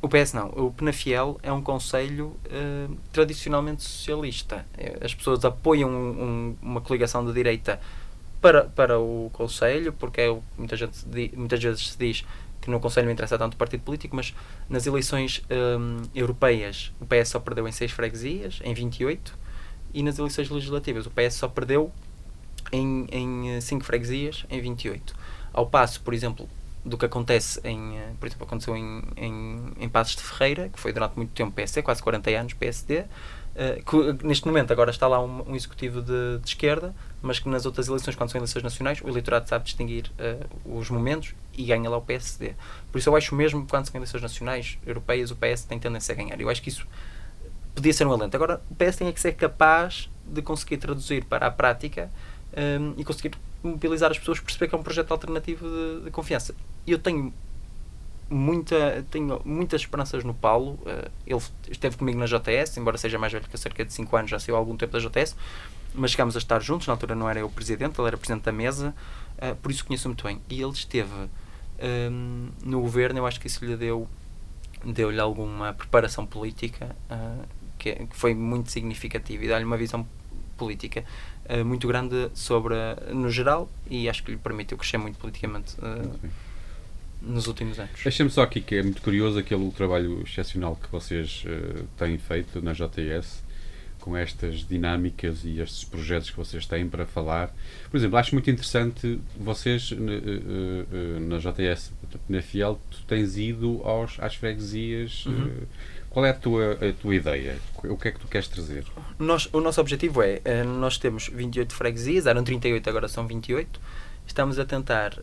O 0.00 0.08
PS 0.08 0.32
não. 0.32 0.48
O 0.48 0.72
Penafiel 0.72 1.38
é 1.44 1.52
um 1.52 1.62
conselho 1.62 2.36
uh, 2.46 2.96
tradicionalmente 3.12 3.84
socialista. 3.84 4.66
As 5.00 5.14
pessoas 5.14 5.44
apoiam 5.44 5.88
um, 5.88 5.94
um, 5.94 6.56
uma 6.60 6.80
coligação 6.80 7.24
de 7.24 7.32
direita 7.32 7.78
para, 8.42 8.64
para 8.64 8.98
o 8.98 9.30
Conselho, 9.32 9.92
porque 9.92 10.20
é, 10.20 10.38
muita 10.58 10.76
gente, 10.76 10.98
muitas 11.34 11.62
vezes 11.62 11.92
se 11.92 11.98
diz 11.98 12.24
que 12.60 12.68
no 12.68 12.80
Conselho 12.80 13.06
não 13.06 13.12
interessa 13.12 13.38
tanto 13.38 13.54
o 13.54 13.56
partido 13.56 13.82
político, 13.82 14.14
mas 14.14 14.34
nas 14.68 14.86
eleições 14.86 15.42
um, 15.50 16.02
europeias 16.14 16.92
o 17.00 17.06
PS 17.06 17.30
só 17.30 17.40
perdeu 17.40 17.66
em 17.66 17.72
6 17.72 17.92
freguesias, 17.92 18.60
em 18.64 18.74
28, 18.74 19.38
e 19.94 20.02
nas 20.02 20.18
eleições 20.18 20.50
legislativas 20.50 21.06
o 21.06 21.10
PS 21.10 21.34
só 21.34 21.48
perdeu 21.48 21.92
em, 22.72 23.06
em 23.10 23.60
5 23.60 23.84
freguesias, 23.84 24.44
em 24.50 24.60
28. 24.60 25.14
Ao 25.52 25.66
passo, 25.66 26.00
por 26.00 26.12
exemplo, 26.12 26.48
do 26.84 26.98
que 26.98 27.04
acontece 27.04 27.60
em, 27.62 27.98
eh, 27.98 28.12
por 28.18 28.26
exemplo, 28.26 28.44
aconteceu 28.44 28.76
em, 28.76 29.02
em, 29.16 29.72
em 29.78 29.88
Passos 29.88 30.16
de 30.16 30.22
Ferreira, 30.22 30.68
que 30.68 30.80
foi 30.80 30.92
durante 30.92 31.16
muito 31.16 31.30
tempo 31.30 31.52
PSD, 31.52 31.82
quase 31.82 32.02
40 32.02 32.30
anos 32.30 32.52
PSD, 32.54 33.04
Uh, 33.52 33.84
que, 33.84 34.26
neste 34.26 34.46
momento 34.46 34.72
agora 34.72 34.90
está 34.90 35.06
lá 35.06 35.22
um, 35.22 35.50
um 35.50 35.54
executivo 35.54 36.00
de, 36.00 36.38
de, 36.38 36.48
esquerda, 36.48 36.94
mas 37.22 37.38
que 37.38 37.48
nas 37.48 37.64
outras 37.64 37.88
eleições, 37.88 38.16
quando 38.16 38.30
são 38.30 38.38
eleições 38.38 38.62
nacionais, 38.62 39.00
o 39.00 39.08
eleitorado 39.08 39.48
sabe 39.48 39.64
distinguir 39.64 40.10
uh, 40.18 40.78
os 40.78 40.90
momentos 40.90 41.34
e 41.56 41.64
ganha 41.64 41.88
lá 41.88 41.96
o 41.96 42.02
PSD. 42.02 42.54
Por 42.90 42.98
isso 42.98 43.08
eu 43.08 43.16
acho 43.16 43.34
mesmo 43.34 43.62
que 43.62 43.70
quando 43.70 43.86
são 43.86 43.96
eleições 43.96 44.20
nacionais, 44.20 44.78
europeias, 44.84 45.30
o 45.30 45.36
PS 45.36 45.64
tem 45.64 45.78
tendência 45.78 46.12
a 46.12 46.16
ganhar. 46.16 46.40
Eu 46.40 46.50
acho 46.50 46.60
que 46.60 46.68
isso 46.68 46.86
podia 47.74 47.92
ser 47.92 48.06
um 48.06 48.12
alento. 48.12 48.34
Agora, 48.34 48.60
o 48.68 48.74
PS 48.74 48.96
tem 48.96 49.10
que 49.12 49.20
ser 49.20 49.32
capaz 49.32 50.10
de 50.26 50.42
conseguir 50.42 50.78
traduzir 50.78 51.24
para 51.24 51.46
a 51.46 51.50
prática 51.50 52.10
um, 52.80 52.94
e 53.00 53.04
conseguir 53.04 53.32
mobilizar 53.62 54.10
as 54.10 54.18
pessoas, 54.18 54.40
perceber 54.40 54.68
que 54.68 54.74
é 54.74 54.78
um 54.78 54.82
projeto 54.82 55.10
alternativo 55.12 55.66
de, 55.66 56.04
de 56.04 56.10
confiança. 56.10 56.54
Eu 56.86 56.98
tenho 56.98 57.32
muita, 58.28 59.04
tenho 59.10 59.40
muitas 59.44 59.82
esperanças 59.82 60.24
no 60.24 60.34
Paulo. 60.34 60.78
Uh, 60.82 61.10
ele 61.26 61.40
esteve 61.70 61.96
comigo 61.96 62.18
na 62.18 62.26
JS, 62.26 62.76
embora 62.76 62.98
seja 62.98 63.18
mais 63.18 63.32
velho 63.32 63.44
que 63.48 63.56
cerca 63.56 63.84
de 63.84 63.92
5 63.92 64.16
anos, 64.16 64.30
já 64.30 64.38
saiu 64.38 64.56
há 64.56 64.58
algum 64.58 64.76
tempo 64.76 64.92
da 64.92 64.98
JS, 64.98 65.36
mas 65.94 66.12
chegámos 66.12 66.34
a 66.36 66.38
estar 66.38 66.60
juntos. 66.60 66.86
Na 66.86 66.94
altura 66.94 67.14
não 67.14 67.28
era 67.28 67.40
eu 67.40 67.48
presidente, 67.48 67.98
ele 67.98 68.08
era 68.08 68.16
presidente 68.16 68.44
da 68.44 68.52
mesa, 68.52 68.94
uh, 69.38 69.54
por 69.56 69.70
isso 69.70 69.84
conheço 69.84 70.08
muito 70.08 70.24
bem. 70.24 70.40
E 70.48 70.60
ele 70.60 70.72
esteve 70.72 71.10
um, 72.10 72.48
no 72.64 72.80
governo, 72.80 73.18
eu 73.18 73.26
acho 73.26 73.40
que 73.40 73.46
isso 73.46 73.64
lhe 73.64 73.76
deu 73.76 74.08
deu-lhe 74.84 75.20
alguma 75.20 75.72
preparação 75.72 76.26
política 76.26 76.96
uh, 77.08 77.46
que, 77.78 77.94
que, 77.94 78.16
foi 78.16 78.34
muito 78.34 78.68
significativa 78.68 79.44
e 79.44 79.48
dá-lhe 79.48 79.64
uma 79.64 79.76
visão 79.76 80.04
política 80.56 81.04
uh, 81.48 81.64
muito 81.64 81.86
grande 81.86 82.30
sobre, 82.34 82.74
no 83.12 83.30
geral, 83.30 83.70
e 83.88 84.08
acho 84.08 84.24
que 84.24 84.32
lhe 84.32 84.36
permitiu 84.36 84.76
crescer 84.76 84.98
muito 84.98 85.18
politicamente. 85.18 85.76
Nos 87.24 87.46
últimos 87.46 87.78
anos. 87.78 87.92
Deixa-me 88.02 88.30
só 88.30 88.42
aqui 88.42 88.60
que 88.60 88.74
é 88.74 88.82
muito 88.82 89.00
curioso 89.00 89.38
aquele 89.38 89.70
trabalho 89.70 90.24
excepcional 90.26 90.74
que 90.74 90.90
vocês 90.90 91.44
têm 91.96 92.18
feito 92.18 92.60
na 92.60 92.72
JTS 92.72 93.44
com 94.02 94.16
estas 94.16 94.66
dinâmicas 94.66 95.44
e 95.44 95.60
estes 95.60 95.84
projetos 95.84 96.30
que 96.30 96.36
vocês 96.36 96.66
têm 96.66 96.88
para 96.88 97.06
falar. 97.06 97.54
Por 97.90 97.96
exemplo, 97.96 98.18
acho 98.18 98.34
muito 98.34 98.50
interessante 98.50 99.20
vocês 99.38 99.92
uh, 99.92 99.96
uh, 99.96 101.20
na 101.20 101.38
JTS, 101.38 101.92
na 102.28 102.42
Fiel, 102.42 102.78
tu 102.90 103.02
tens 103.04 103.38
ido 103.38 103.80
aos, 103.84 104.18
às 104.20 104.34
freguesias. 104.34 105.24
Uhum. 105.26 105.62
Qual 106.10 106.26
é 106.26 106.30
a 106.30 106.34
tua, 106.34 106.72
a 106.72 106.92
tua 107.00 107.14
ideia? 107.14 107.56
O 107.84 107.96
que 107.96 108.08
é 108.08 108.12
que 108.12 108.18
tu 108.18 108.26
queres 108.26 108.48
trazer? 108.48 108.84
Nós, 109.18 109.48
o 109.52 109.60
nosso 109.60 109.80
objetivo 109.80 110.20
é, 110.20 110.40
nós 110.62 110.98
temos 110.98 111.28
28 111.28 111.72
freguesias, 111.72 112.26
eram 112.26 112.44
38, 112.44 112.90
agora 112.90 113.08
são 113.08 113.26
28. 113.26 113.80
Estamos 114.26 114.58
a 114.58 114.64
tentar 114.64 115.14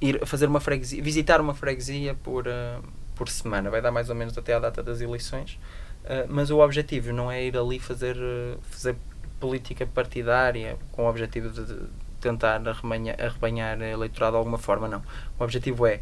ir 0.00 0.24
fazer 0.26 0.46
uma 0.46 0.60
freguesia, 0.60 1.02
visitar 1.02 1.40
uma 1.40 1.54
freguesia 1.54 2.14
por, 2.14 2.46
uh, 2.48 2.82
por 3.14 3.28
semana. 3.28 3.70
Vai 3.70 3.82
dar 3.82 3.90
mais 3.92 4.08
ou 4.08 4.16
menos 4.16 4.36
até 4.36 4.54
à 4.54 4.58
data 4.58 4.82
das 4.82 5.00
eleições. 5.00 5.58
Uh, 6.10 6.26
mas 6.28 6.50
o 6.50 6.58
objetivo 6.58 7.12
não 7.12 7.30
é 7.30 7.44
ir 7.44 7.56
ali 7.56 7.78
fazer, 7.78 8.16
uh, 8.16 8.58
fazer 8.62 8.96
política 9.38 9.86
partidária 9.86 10.76
com 10.90 11.04
o 11.04 11.08
objetivo 11.08 11.50
de, 11.50 11.86
tentar 12.20 12.66
arrebanhar, 12.68 13.16
arrebanhar 13.20 13.80
eleitorado 13.80 14.32
de 14.32 14.38
alguma 14.38 14.58
forma, 14.58 14.88
não. 14.88 15.02
O 15.38 15.44
objetivo 15.44 15.86
é 15.86 16.00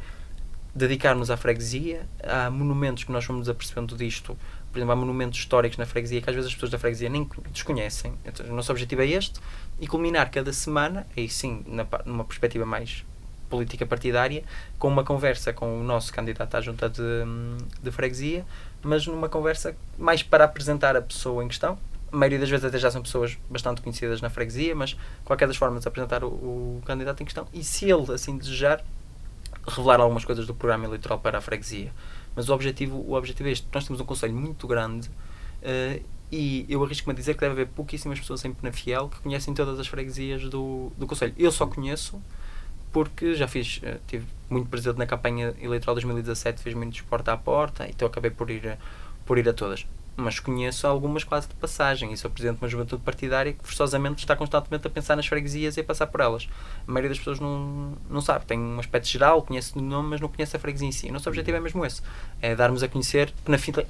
dedicar-nos 0.75 1.31
à 1.31 1.37
freguesia. 1.37 2.07
Há 2.23 2.51
monumentos 2.51 3.05
que 3.05 3.13
nós 3.13 3.25
vamos 3.27 3.51
apercebendo 3.51 3.97
disto. 3.97 4.35
Por 4.73 4.79
exemplo, 4.79 4.93
há 4.93 4.97
monumentos 4.97 5.39
históricos 5.39 5.77
na 5.77 5.85
freguesia 5.85 6.23
que 6.23 6.31
às 6.31 6.35
vezes 6.35 6.49
as 6.49 6.55
pessoas 6.55 6.73
da 6.73 6.79
freguesia 6.79 7.09
nem 7.11 7.29
desconhecem. 7.51 8.15
Então, 8.25 8.47
o 8.47 8.55
nosso 8.55 8.73
objetivo 8.73 9.03
é 9.03 9.07
este 9.07 9.41
e 9.79 9.87
culminar 9.87 10.31
cada 10.31 10.53
semana, 10.53 11.07
aí 11.15 11.29
sim, 11.29 11.65
numa 12.05 12.25
perspectiva 12.25 12.65
mais 12.65 13.05
política 13.49 13.87
partidária, 13.87 14.43
com 14.79 14.89
uma 14.89 15.05
conversa 15.05 15.53
com 15.53 15.81
o 15.81 15.83
nosso 15.83 16.13
candidato 16.13 16.55
à 16.55 16.61
junta 16.61 16.89
de, 16.89 17.03
de 17.83 17.91
freguesia, 17.91 18.45
mas 18.83 19.07
numa 19.07 19.29
conversa 19.29 19.77
mais 19.99 20.23
para 20.23 20.45
apresentar 20.45 20.97
a 20.97 21.03
pessoa 21.03 21.45
em 21.45 21.49
questão. 21.49 21.79
A 22.11 22.17
maioria 22.17 22.39
das 22.39 22.49
vezes 22.49 22.65
até 22.65 22.79
já 22.79 22.91
são 22.91 23.03
pessoas 23.03 23.37
bastante 23.51 23.83
conhecidas 23.83 24.23
na 24.23 24.31
freguesia, 24.31 24.75
mas 24.75 24.97
qualquer 25.25 25.47
das 25.47 25.57
formas 25.57 25.87
apresentar 25.87 26.25
o, 26.25 26.29
o 26.29 26.83
candidato 26.85 27.23
em 27.23 27.27
questão 27.27 27.47
e 27.53 27.63
se 27.63 27.91
ele 27.91 28.13
assim 28.13 28.39
desejar 28.39 28.83
revelar 29.67 30.01
algumas 30.01 30.25
coisas 30.25 30.47
do 30.47 30.55
programa 30.55 30.87
eleitoral 30.87 31.19
para 31.19 31.39
a 31.39 31.41
freguesia. 31.41 31.93
Mas 32.35 32.49
o 32.49 32.55
objetivo, 32.55 32.97
o 32.99 33.15
objetivo 33.15 33.49
é 33.49 33.53
este. 33.53 33.67
Nós 33.73 33.85
temos 33.85 34.01
um 34.01 34.05
conselho 34.05 34.35
muito 34.35 34.67
grande 34.67 35.09
uh, 35.09 36.03
e 36.31 36.67
eu 36.69 36.83
arrisco-me 36.85 37.13
a 37.13 37.17
dizer 37.17 37.35
que 37.35 37.41
deve 37.41 37.53
haver 37.53 37.69
pouquíssimas 37.69 38.19
pessoas 38.19 38.45
em 38.45 38.53
Penafiel 38.53 39.09
que 39.09 39.21
conhecem 39.21 39.55
todas 39.55 39.79
as 39.79 39.87
freguesias 39.87 40.43
do, 40.45 40.93
do 40.97 41.07
conselho. 41.07 41.35
Eu 41.37 41.51
só 41.51 41.67
conheço 41.67 42.21
porque 42.93 43.35
já 43.35 43.47
fiz, 43.47 43.81
eh, 43.83 43.99
tive 44.07 44.27
muito 44.49 44.69
presente 44.69 44.97
na 44.97 45.07
campanha 45.07 45.55
eleitoral 45.61 45.95
de 45.95 46.03
2017, 46.03 46.63
fiz 46.63 46.75
muito 46.75 47.05
porta 47.05 47.33
a 47.33 47.37
porta, 47.37 47.87
então 47.89 48.09
acabei 48.09 48.31
por 48.31 48.51
ir, 48.51 48.79
por 49.27 49.39
ir 49.39 49.49
a 49.49 49.53
todas 49.53 49.87
mas 50.19 50.41
conheço 50.41 50.85
algumas 50.85 51.23
quase 51.23 51.49
de 51.49 51.55
passagem 51.55 52.13
e 52.13 52.17
sou 52.17 52.29
presidente 52.29 52.59
de 52.59 52.65
uma 52.65 52.69
juventude 52.69 53.03
partidária 53.03 53.53
que 53.53 53.65
forçosamente 53.65 54.19
está 54.19 54.35
constantemente 54.35 54.85
a 54.85 54.91
pensar 54.91 55.15
nas 55.15 55.29
freguesias 55.29 55.77
e 55.77 55.81
a 55.81 55.85
passar 55.85 56.09
por 56.09 56.21
elas. 56.21 56.49
A 56.87 56.91
maioria 56.91 57.09
das 57.09 57.19
pessoas 57.19 57.39
não, 57.39 57.93
não 58.11 58.21
sabe, 58.21 58.45
tem 58.45 58.59
um 58.59 58.81
aspecto 58.81 59.07
geral, 59.07 59.43
conhece 59.43 59.79
o 59.79 59.81
nome, 59.81 60.11
mas 60.11 60.21
não 60.21 60.29
conhece 60.29 60.57
a 60.57 60.59
freguesia 60.59 60.89
em 60.89 60.93
si. 60.93 61.09
O 61.09 61.13
nosso 61.13 61.29
objetivo 61.29 61.57
é 61.57 61.61
mesmo 61.61 61.87
esse, 61.87 62.03
é 62.43 62.57
darmos 62.57 62.83
a 62.83 62.89
conhecer 62.89 63.33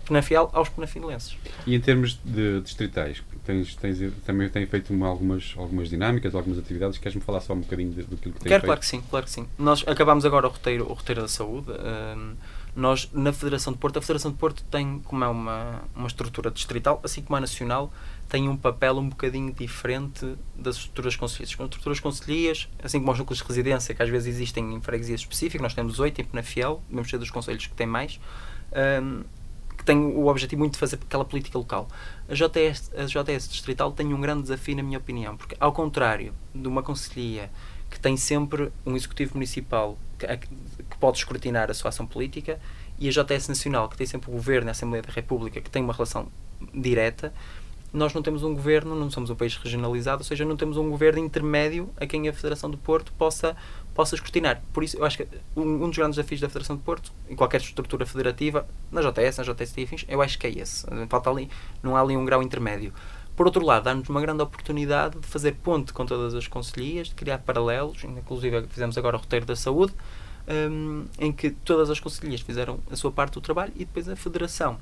Penafiel 0.04 0.50
aos 0.52 0.68
penafilenses. 0.68 1.34
E 1.66 1.74
em 1.74 1.80
termos 1.80 2.20
de 2.22 2.60
distritais, 2.60 3.22
tens, 3.46 3.74
tens, 3.76 3.98
também 4.26 4.50
tem 4.50 4.66
feito 4.66 4.92
uma, 4.92 5.08
algumas, 5.08 5.54
algumas 5.56 5.88
dinâmicas, 5.88 6.34
algumas 6.34 6.58
atividades, 6.58 6.98
queres-me 6.98 7.22
falar 7.22 7.40
só 7.40 7.54
um 7.54 7.60
bocadinho 7.60 7.90
do 7.90 8.16
que 8.18 8.24
tem 8.24 8.32
Quero, 8.32 8.48
feito? 8.48 8.64
claro 8.64 8.80
que 8.80 8.86
sim, 8.86 9.02
claro 9.08 9.24
que 9.24 9.32
sim. 9.32 9.48
Nós 9.58 9.82
acabámos 9.86 10.26
agora 10.26 10.46
o 10.46 10.50
roteiro, 10.50 10.84
o 10.84 10.92
roteiro 10.92 11.22
da 11.22 11.28
saúde, 11.28 11.70
um, 11.70 12.34
Nós, 12.78 13.10
na 13.12 13.32
Federação 13.32 13.72
de 13.72 13.78
Porto, 13.80 13.98
a 13.98 14.00
Federação 14.00 14.30
de 14.30 14.36
Porto 14.36 14.62
tem, 14.70 15.00
como 15.00 15.24
é 15.24 15.26
uma, 15.26 15.82
uma 15.96 16.06
estrutura 16.06 16.48
distrital, 16.48 17.00
assim 17.02 17.20
como 17.22 17.34
a 17.34 17.40
nacional, 17.40 17.92
tem 18.28 18.48
um 18.48 18.56
papel 18.56 18.98
um 18.98 19.08
bocadinho 19.08 19.52
diferente 19.52 20.36
das 20.54 20.76
estruturas 20.76 21.16
concelhias. 21.16 21.50
As 21.58 21.64
estruturas 21.64 21.98
concelhias, 21.98 22.68
assim 22.80 23.00
como 23.00 23.10
os 23.10 23.18
núcleos 23.18 23.40
de 23.40 23.48
residência, 23.48 23.92
que 23.96 24.00
às 24.00 24.08
vezes 24.08 24.32
existem 24.32 24.74
em 24.74 24.80
freguesias 24.80 25.22
específicas, 25.22 25.60
nós 25.60 25.74
temos 25.74 25.98
oito 25.98 26.20
em 26.20 26.24
Penafiel, 26.24 26.80
devemos 26.88 27.10
ser 27.10 27.18
dos 27.18 27.30
conselhos 27.32 27.66
que 27.66 27.74
têm 27.74 27.86
mais, 27.88 28.20
um, 29.02 29.24
que 29.76 29.84
tem 29.84 29.98
o 29.98 30.28
objetivo 30.28 30.60
muito 30.60 30.74
de 30.74 30.78
fazer 30.78 31.00
aquela 31.04 31.24
política 31.24 31.58
local. 31.58 31.88
A 32.28 32.34
JS, 32.34 32.92
a 32.96 33.06
JS 33.06 33.48
distrital 33.48 33.90
tem 33.90 34.14
um 34.14 34.20
grande 34.20 34.42
desafio, 34.42 34.76
na 34.76 34.84
minha 34.84 34.98
opinião, 34.98 35.36
porque 35.36 35.56
ao 35.58 35.72
contrário 35.72 36.32
de 36.54 36.68
uma 36.68 36.84
conselhia 36.84 37.50
que 37.90 37.98
tem 37.98 38.16
sempre 38.16 38.70
um 38.84 38.96
executivo 38.96 39.34
municipal 39.34 39.98
que, 40.18 40.26
que 40.26 40.98
pode 40.98 41.18
escrutinar 41.18 41.70
a 41.70 41.74
sua 41.74 41.88
ação 41.90 42.06
política 42.06 42.58
e 42.98 43.08
a 43.08 43.10
JS 43.10 43.48
nacional, 43.48 43.88
que 43.88 43.96
tem 43.96 44.06
sempre 44.06 44.30
o 44.30 44.32
governo 44.32 44.68
a 44.68 44.72
Assembleia 44.72 45.02
da 45.02 45.12
República, 45.12 45.60
que 45.60 45.70
tem 45.70 45.82
uma 45.82 45.92
relação 45.92 46.28
direta, 46.74 47.32
nós 47.92 48.12
não 48.12 48.22
temos 48.22 48.42
um 48.42 48.54
governo, 48.54 48.94
não 48.94 49.10
somos 49.10 49.30
um 49.30 49.34
país 49.34 49.56
regionalizado, 49.56 50.20
ou 50.20 50.24
seja, 50.24 50.44
não 50.44 50.56
temos 50.56 50.76
um 50.76 50.90
governo 50.90 51.18
intermédio 51.20 51.88
a 51.96 52.06
quem 52.06 52.28
a 52.28 52.32
Federação 52.32 52.70
do 52.70 52.76
Porto 52.76 53.12
possa, 53.12 53.56
possa 53.94 54.14
escrutinar. 54.14 54.62
Por 54.72 54.84
isso, 54.84 54.98
eu 54.98 55.04
acho 55.04 55.16
que 55.16 55.28
um, 55.56 55.84
um 55.84 55.88
dos 55.88 55.96
grandes 55.96 56.16
desafios 56.16 56.40
da 56.40 56.48
Federação 56.48 56.76
do 56.76 56.82
Porto, 56.82 57.12
em 57.30 57.34
qualquer 57.34 57.60
estrutura 57.60 58.04
federativa, 58.04 58.68
na 58.92 59.00
JS, 59.00 59.38
na 59.38 59.44
JS 59.44 59.74
e 59.76 59.88
eu 60.08 60.20
acho 60.20 60.38
que 60.38 60.46
é 60.46 60.50
esse. 60.50 60.86
Falta 61.08 61.30
ali, 61.30 61.48
não 61.82 61.96
há 61.96 62.02
ali 62.02 62.16
um 62.16 62.24
grau 62.24 62.42
intermédio. 62.42 62.92
Por 63.38 63.46
outro 63.46 63.64
lado, 63.64 63.84
dá-nos 63.84 64.08
uma 64.08 64.20
grande 64.20 64.42
oportunidade 64.42 65.16
de 65.16 65.24
fazer 65.24 65.52
ponte 65.62 65.92
com 65.92 66.04
todas 66.04 66.34
as 66.34 66.48
conselhias, 66.48 67.06
de 67.06 67.14
criar 67.14 67.38
paralelos, 67.38 68.02
inclusive 68.02 68.66
fizemos 68.66 68.98
agora 68.98 69.16
o 69.16 69.20
roteiro 69.20 69.46
da 69.46 69.54
saúde, 69.54 69.94
um, 70.48 71.04
em 71.20 71.30
que 71.30 71.50
todas 71.50 71.88
as 71.88 72.00
conselhias 72.00 72.40
fizeram 72.40 72.80
a 72.90 72.96
sua 72.96 73.12
parte 73.12 73.34
do 73.34 73.40
trabalho 73.40 73.72
e 73.76 73.84
depois 73.84 74.08
a 74.08 74.16
Federação 74.16 74.76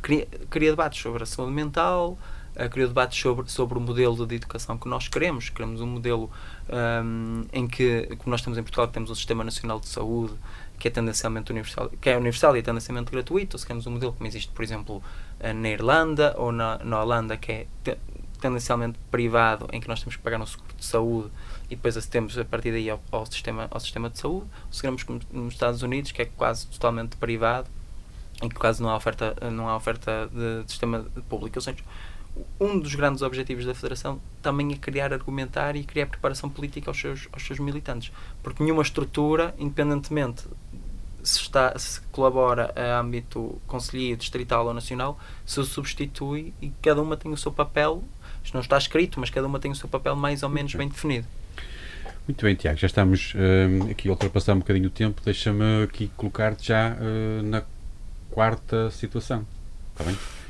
cria, 0.00 0.26
cria 0.48 0.70
debates 0.70 1.02
sobre 1.02 1.24
a 1.24 1.26
saúde 1.26 1.52
mental, 1.52 2.16
uh, 2.56 2.70
cria 2.70 2.86
debates 2.86 3.20
sobre, 3.20 3.50
sobre 3.50 3.76
o 3.76 3.80
modelo 3.82 4.26
de 4.26 4.34
educação 4.34 4.78
que 4.78 4.88
nós 4.88 5.06
queremos. 5.06 5.50
Queremos 5.50 5.82
um 5.82 5.86
modelo 5.86 6.30
um, 7.04 7.42
em 7.52 7.68
que, 7.68 8.16
como 8.16 8.30
nós 8.30 8.40
temos 8.40 8.56
em 8.56 8.62
Portugal, 8.62 8.88
temos 8.88 9.10
o 9.10 9.14
Sistema 9.14 9.44
Nacional 9.44 9.78
de 9.78 9.88
Saúde, 9.88 10.32
que 10.78 10.88
é 10.88 10.90
tendencialmente 10.90 11.50
universal, 11.52 11.90
que 12.00 12.10
é 12.10 12.16
universal 12.16 12.56
e 12.56 12.60
é 12.60 12.62
tendencialmente 12.62 13.10
gratuito, 13.10 13.56
ou 13.56 13.58
se 13.58 13.66
queremos 13.66 13.86
um 13.86 13.92
modelo 13.92 14.12
como 14.12 14.26
existe, 14.26 14.50
por 14.52 14.62
exemplo, 14.62 15.02
eh, 15.40 15.52
na 15.52 15.68
Irlanda 15.68 16.34
ou 16.36 16.52
na, 16.52 16.78
na 16.78 17.02
Holanda, 17.02 17.36
que 17.36 17.52
é 17.52 17.66
tendencialmente 18.40 18.98
privado, 19.10 19.68
em 19.72 19.80
que 19.80 19.88
nós 19.88 20.00
temos 20.00 20.16
que 20.16 20.22
pagar 20.22 20.40
um 20.40 20.44
seguro 20.44 20.74
de 20.76 20.84
saúde 20.84 21.30
e 21.70 21.76
depois 21.76 22.06
temos 22.06 22.36
a 22.36 22.44
partir 22.44 22.72
daí 22.72 22.90
ao, 22.90 23.00
ao, 23.10 23.24
sistema, 23.24 23.66
ao 23.70 23.80
sistema 23.80 24.10
de 24.10 24.18
saúde. 24.18 24.46
Ou 24.66 24.72
se 24.72 24.80
queremos 24.82 25.04
nos 25.32 25.54
Estados 25.54 25.82
Unidos, 25.82 26.12
que 26.12 26.22
é 26.22 26.26
quase 26.26 26.66
totalmente 26.66 27.16
privado, 27.16 27.68
em 28.42 28.48
que 28.48 28.54
quase 28.54 28.82
não 28.82 28.90
há 28.90 28.96
oferta, 28.96 29.34
não 29.50 29.68
há 29.68 29.76
oferta 29.76 30.28
de, 30.30 30.64
de 30.64 30.70
sistema 30.70 31.06
público. 31.28 31.56
Ou 31.56 31.62
seja, 31.62 31.78
um 32.60 32.78
dos 32.78 32.94
grandes 32.94 33.22
objetivos 33.22 33.64
da 33.64 33.74
Federação 33.74 34.20
também 34.42 34.72
é 34.72 34.76
criar 34.76 35.12
argumentar 35.12 35.76
e 35.76 35.84
criar 35.84 36.06
preparação 36.06 36.48
política 36.48 36.90
aos 36.90 37.00
seus, 37.00 37.28
aos 37.32 37.46
seus 37.46 37.58
militantes. 37.58 38.12
Porque 38.42 38.62
nenhuma 38.62 38.82
estrutura, 38.82 39.54
independentemente 39.58 40.44
se, 41.22 41.40
está, 41.40 41.76
se 41.78 42.00
colabora 42.12 42.72
a 42.76 43.00
âmbito 43.00 43.60
conselheiro, 43.66 44.18
distrital 44.18 44.66
ou 44.66 44.74
nacional, 44.74 45.18
se 45.46 45.64
substitui 45.64 46.52
e 46.60 46.70
cada 46.82 47.00
uma 47.00 47.16
tem 47.16 47.32
o 47.32 47.36
seu 47.36 47.52
papel. 47.52 48.04
Isto 48.42 48.54
não 48.54 48.60
está 48.60 48.76
escrito, 48.76 49.18
mas 49.18 49.30
cada 49.30 49.46
uma 49.46 49.58
tem 49.58 49.70
o 49.70 49.74
seu 49.74 49.88
papel 49.88 50.14
mais 50.14 50.42
ou 50.42 50.48
menos 50.48 50.74
bem 50.74 50.88
definido. 50.88 51.26
Muito 52.26 52.42
bem, 52.44 52.54
Tiago, 52.54 52.78
já 52.78 52.86
estamos 52.86 53.34
uh, 53.34 53.90
aqui 53.90 54.08
a 54.08 54.10
ultrapassar 54.10 54.54
um 54.54 54.58
bocadinho 54.58 54.86
o 54.86 54.90
tempo. 54.90 55.20
Deixa-me 55.24 55.84
aqui 55.84 56.10
colocar-te 56.16 56.68
já 56.68 56.94
uh, 56.94 57.42
na 57.42 57.62
quarta 58.30 58.90
situação. 58.90 59.46
Está 59.92 60.04
bem? 60.04 60.43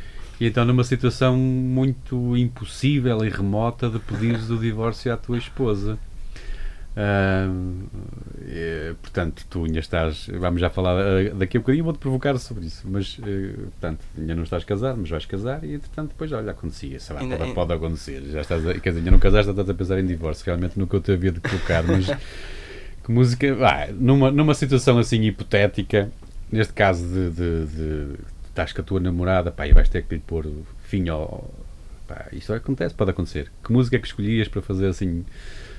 E 0.45 0.47
então, 0.47 0.63
numa 0.67 0.85
situação 0.85 1.39
muito 1.39 2.37
impossível 2.37 3.25
e 3.25 3.31
remota 3.31 3.89
de 3.89 3.99
pedires 3.99 4.51
o 4.51 4.59
divórcio 4.59 5.11
à 5.11 5.17
tua 5.17 5.39
esposa. 5.39 5.99
Uh, 6.95 7.89
é, 8.47 8.95
portanto, 9.01 9.47
tu 9.49 9.65
ainda 9.65 9.79
estás. 9.79 10.29
Vamos 10.39 10.61
já 10.61 10.69
falar 10.69 10.97
uh, 10.97 11.35
daqui 11.35 11.57
a 11.57 11.61
bocadinho, 11.61 11.85
vou-te 11.85 11.99
provocar 11.99 12.37
sobre 12.37 12.67
isso. 12.67 12.87
Mas, 12.87 13.17
uh, 13.21 13.23
portanto, 13.71 14.01
ainda 14.19 14.35
não 14.35 14.43
estás 14.43 14.65
casado, 14.65 14.99
mas 15.01 15.09
vais 15.09 15.25
casar 15.25 15.65
e, 15.65 15.77
entretanto, 15.77 16.09
depois, 16.11 16.31
olha, 16.31 16.51
acontecia. 16.51 17.01
Sei 17.01 17.17
lá, 17.17 17.23
ainda, 17.23 17.39
pode, 17.39 17.55
pode, 17.55 17.73
acontecer. 17.73 18.23
Já 18.31 18.43
estás 18.43 18.69
a, 18.69 18.75
quer 18.75 18.91
dizer, 18.91 18.99
ainda 18.99 19.13
não 19.13 19.19
casaste, 19.19 19.51
estás 19.51 19.71
a 19.71 19.73
pensar 19.73 19.99
em 19.99 20.05
divórcio. 20.05 20.45
Realmente 20.45 20.79
nunca 20.79 20.95
eu 20.95 21.01
te 21.01 21.13
havia 21.13 21.33
de 21.33 21.41
colocar, 21.41 21.83
mas 21.85 22.05
que 23.03 23.11
música. 23.11 23.57
Ah, 23.67 23.89
numa, 23.91 24.31
numa 24.31 24.53
situação 24.53 24.99
assim 24.99 25.23
hipotética, 25.23 26.13
neste 26.53 26.75
caso 26.75 27.03
de, 27.03 27.31
de, 27.31 27.67
de 27.67 28.34
estás 28.55 28.73
com 28.73 28.81
a 28.81 28.85
tua 28.85 29.01
namorada, 29.01 29.51
pá, 29.51 29.67
e 29.67 29.73
vais 29.73 29.89
ter 29.89 30.05
que 30.05 30.15
lhe 30.15 30.21
pôr 30.21 30.47
fim 30.85 31.09
ao. 31.09 31.51
Pá, 32.07 32.27
isto 32.33 32.53
acontece, 32.53 32.95
pode 32.95 33.11
acontecer. 33.11 33.51
Que 33.65 33.73
música 33.73 33.97
é 33.97 33.99
que 33.99 34.07
escolhias 34.07 34.47
para 34.47 34.63
fazer 34.63 34.87
assim 34.87 35.25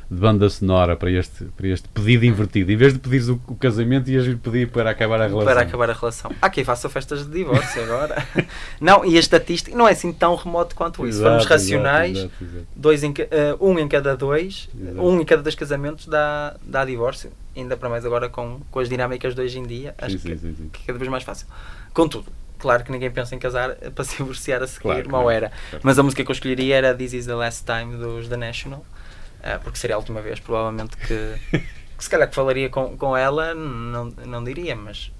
de 0.07 0.19
banda 0.19 0.47
sonora 0.49 0.95
para 0.95 1.09
este, 1.09 1.45
para 1.45 1.67
este 1.67 1.88
pedido 1.88 2.26
invertido? 2.26 2.71
Em 2.71 2.76
vez 2.76 2.93
de 2.93 2.99
pedires 2.99 3.30
o, 3.30 3.39
o 3.47 3.55
casamento, 3.55 4.09
ias 4.09 4.28
pedir 4.39 4.69
para 4.69 4.89
acabar 4.89 5.21
a 5.21 5.28
relação. 5.28 5.45
Para 5.45 5.61
acabar 5.61 5.89
a 5.89 5.93
relação. 5.93 6.32
Há 6.41 6.49
quem 6.49 6.63
faça 6.63 6.89
festas 6.89 7.26
de 7.26 7.32
divórcio 7.32 7.84
agora. 7.84 8.28
não, 8.82 9.05
e 9.05 9.15
a 9.15 9.19
estatística 9.19 9.76
não 9.76 9.88
é 9.88 9.91
assim 9.91 10.11
tão 10.11 10.36
remoto 10.36 10.76
quanto 10.76 11.07
isso. 11.07 11.19
Exato, 11.19 11.45
racionais, 11.45 12.17
exato, 12.17 12.43
exato, 12.43 12.67
Dois 12.76 13.03
em, 13.03 13.11
uh, 13.11 13.13
um 13.61 13.80
em 13.80 13.88
cada 13.88 14.17
dois, 14.17 14.67
um 14.97 15.21
em 15.21 15.26
cada 15.26 15.41
dois 15.41 15.55
casamentos 15.55 16.07
dá, 16.07 16.57
dá 16.61 16.84
divórcio. 16.84 17.32
Ainda 17.55 17.78
para 17.78 17.88
mais 17.88 18.05
agora 18.05 18.28
com, 18.28 18.59
com 18.69 18.80
as 18.80 18.89
dinâmicas 18.89 19.34
de 19.34 19.41
hoje 19.41 19.59
em 19.59 19.63
dia, 19.63 19.95
acho 19.97 20.19
sim, 20.19 20.30
que, 20.30 20.38
sim, 20.38 20.55
sim. 20.55 20.69
que 20.73 20.82
é 20.82 20.88
cada 20.88 20.99
vez 20.99 21.09
mais 21.09 21.23
fácil. 21.23 21.47
Contudo, 21.93 22.26
claro 22.66 22.84
que 22.84 22.91
ninguém 22.91 23.11
pensa 23.11 23.36
em 23.36 23.39
casar 23.39 23.76
para 23.93 24.03
se 24.03 24.18
divorciar 24.18 24.63
a 24.63 24.68
seguir, 24.68 24.82
claro, 24.82 25.11
mal 25.11 25.30
era. 25.30 25.51
Claro. 25.70 25.84
Mas 25.84 25.99
a 25.99 26.03
música 26.03 26.24
que 26.24 26.32
eu 26.32 26.34
escolheria 26.34 26.76
era 26.76 26.95
This 26.95 27.13
Is 27.13 27.26
the 27.28 27.36
Last 27.36 27.63
Time 27.63 27.95
dos 27.95 28.28
The 28.28 28.38
National, 28.38 28.80
uh, 28.80 29.59
porque 29.63 29.78
seria 29.78 29.95
a 29.95 29.99
última 29.99 30.20
vez, 30.20 30.39
provavelmente, 30.39 30.97
que, 30.97 31.36
que 31.95 32.03
se 32.03 32.09
calhar 32.09 32.28
que 32.28 32.34
falaria 32.34 32.68
com, 32.68 32.97
com 32.97 33.16
ela, 33.16 33.53
não, 33.53 34.05
não 34.05 34.43
diria, 34.43 34.76
mas 34.76 35.11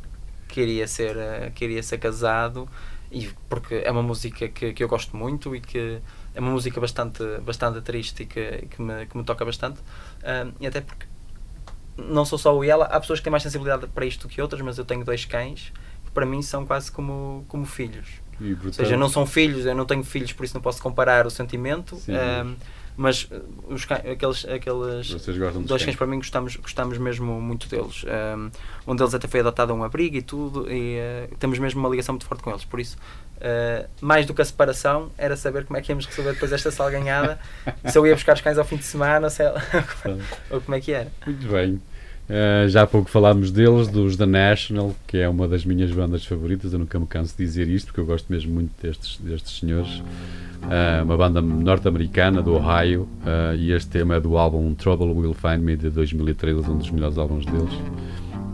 queria 0.48 0.88
ser, 0.88 1.16
uh, 1.16 1.52
queria 1.54 1.84
ser 1.84 2.00
casado, 2.00 2.68
e 3.12 3.30
porque 3.48 3.76
é 3.76 3.92
uma 3.92 4.02
música 4.02 4.48
que, 4.48 4.74
que 4.74 4.84
eu 4.84 4.88
gosto 4.88 5.16
muito 5.16 5.56
e 5.56 5.62
que 5.62 6.02
é 6.34 6.40
uma 6.40 6.50
música 6.50 6.82
bastante, 6.82 7.24
bastante 7.44 7.80
triste 7.82 8.24
e 8.24 8.26
que, 8.26 8.66
que, 8.72 8.82
me, 8.82 9.06
que 9.06 9.16
me 9.16 9.24
toca 9.24 9.46
bastante, 9.46 9.80
uh, 9.82 10.52
e 10.60 10.66
até 10.66 10.82
porque 10.82 11.06
não 11.96 12.26
sou 12.26 12.40
só 12.40 12.54
eu 12.56 12.64
e 12.64 12.70
ela, 12.72 12.86
há 12.86 13.00
pessoas 13.00 13.20
que 13.20 13.24
têm 13.24 13.32
mais 13.32 13.44
sensibilidade 13.44 13.86
para 13.86 14.04
isto 14.04 14.28
do 14.28 14.34
que 14.34 14.42
outras, 14.42 14.62
mas 14.64 14.80
eu 14.80 14.84
tenho 14.84 15.06
dois 15.06 15.26
cães 15.26 15.72
para 16.16 16.26
mim 16.26 16.42
são 16.42 16.66
quase 16.66 16.92
como, 16.92 17.46
como 17.48 17.66
filhos. 17.66 18.08
E, 18.42 18.56
portanto... 18.56 18.66
Ou 18.66 18.74
seja, 18.74 18.98
não 18.98 19.10
são 19.10 19.26
filhos, 19.28 19.66
eu 19.66 19.76
não 19.76 19.86
tenho 19.86 20.04
filhos, 20.04 20.34
por 20.34 20.44
isso 20.44 20.56
não 20.56 20.62
posso 20.62 20.82
comparar 20.82 21.28
o 21.28 21.30
sentimento. 21.30 21.96
Sim, 21.98 22.14
um, 22.14 22.56
mas 22.98 23.30
os 23.68 23.84
cães, 23.84 24.00
aqueles, 24.06 24.46
aqueles 24.46 25.10
dois 25.66 25.84
cães 25.84 25.98
para 25.98 26.08
mim 26.08 26.16
gostamos, 26.16 26.56
gostamos 26.56 26.98
mesmo 26.98 27.42
muito 27.42 27.68
deles. 27.68 28.06
Um, 28.06 28.50
um 28.92 28.96
deles 28.96 29.14
até 29.14 29.28
foi 29.28 29.42
adotado 29.42 29.74
a 29.74 29.76
um 29.76 29.84
abrigo 29.84 30.16
e 30.16 30.22
tudo, 30.22 30.72
e 30.72 30.98
uh, 30.98 31.36
temos 31.36 31.60
mesmo 31.60 31.82
uma 31.82 31.90
ligação 31.90 32.14
muito 32.14 32.26
forte 32.26 32.42
com 32.42 32.52
eles. 32.52 32.64
Por 32.64 32.80
isso, 32.80 32.98
uh, 33.38 33.90
mais 34.00 34.26
do 34.26 34.34
que 34.34 34.42
a 34.42 34.46
separação, 34.46 35.12
era 35.18 35.36
saber 35.36 35.66
como 35.66 35.78
é 35.78 35.82
que 35.82 35.92
íamos 35.92 36.06
resolver 36.06 36.34
depois 36.34 36.54
esta 36.54 36.72
salganhada. 36.72 37.38
se 37.86 37.98
eu 37.98 38.08
ia 38.08 38.16
buscar 38.16 38.34
os 38.34 38.42
cães 38.42 38.58
ao 38.58 38.64
fim 38.64 38.78
de 38.78 38.86
semana, 38.86 39.30
sei 39.30 39.50
lá, 39.50 39.62
ou 40.50 40.62
como 40.62 40.76
é 40.76 40.80
que 40.80 40.94
era. 40.94 41.12
Muito 41.26 41.48
bem. 41.50 41.82
Uh, 42.28 42.68
já 42.68 42.82
há 42.82 42.88
pouco 42.88 43.08
falámos 43.10 43.52
deles, 43.52 43.88
dos 43.88 44.16
The 44.16 44.26
National, 44.26 44.96
que 45.06 45.18
é 45.18 45.30
uma 45.30 45.48
das 45.48 45.64
minhas 45.64 45.92
bandas 45.92 46.26
favoritas. 46.26 46.74
Eu 46.74 46.80
nunca 46.80 47.00
me 47.00 47.06
canso 47.06 47.36
de 47.38 47.44
dizer 47.44 47.68
isto, 47.68 47.88
porque 47.88 48.00
eu 48.00 48.06
gosto 48.06 48.32
mesmo 48.32 48.54
muito 48.54 48.72
destes, 48.82 49.18
destes 49.18 49.60
senhores. 49.60 50.02
Uh, 50.64 51.04
uma 51.04 51.16
banda 51.16 51.40
norte-americana 51.42 52.42
do 52.42 52.56
Ohio, 52.56 53.08
uh, 53.22 53.56
e 53.56 53.72
este 53.72 53.92
tema 53.92 54.16
é 54.16 54.20
do 54.20 54.38
álbum 54.38 54.74
Trouble 54.74 55.12
Will 55.12 55.36
Find 55.36 55.60
Me 55.60 55.76
de 55.76 55.92
2013, 55.92 56.68
um 56.72 56.78
dos 56.78 56.90
melhores 56.90 57.18
álbuns 57.20 57.46
deles. 57.46 57.74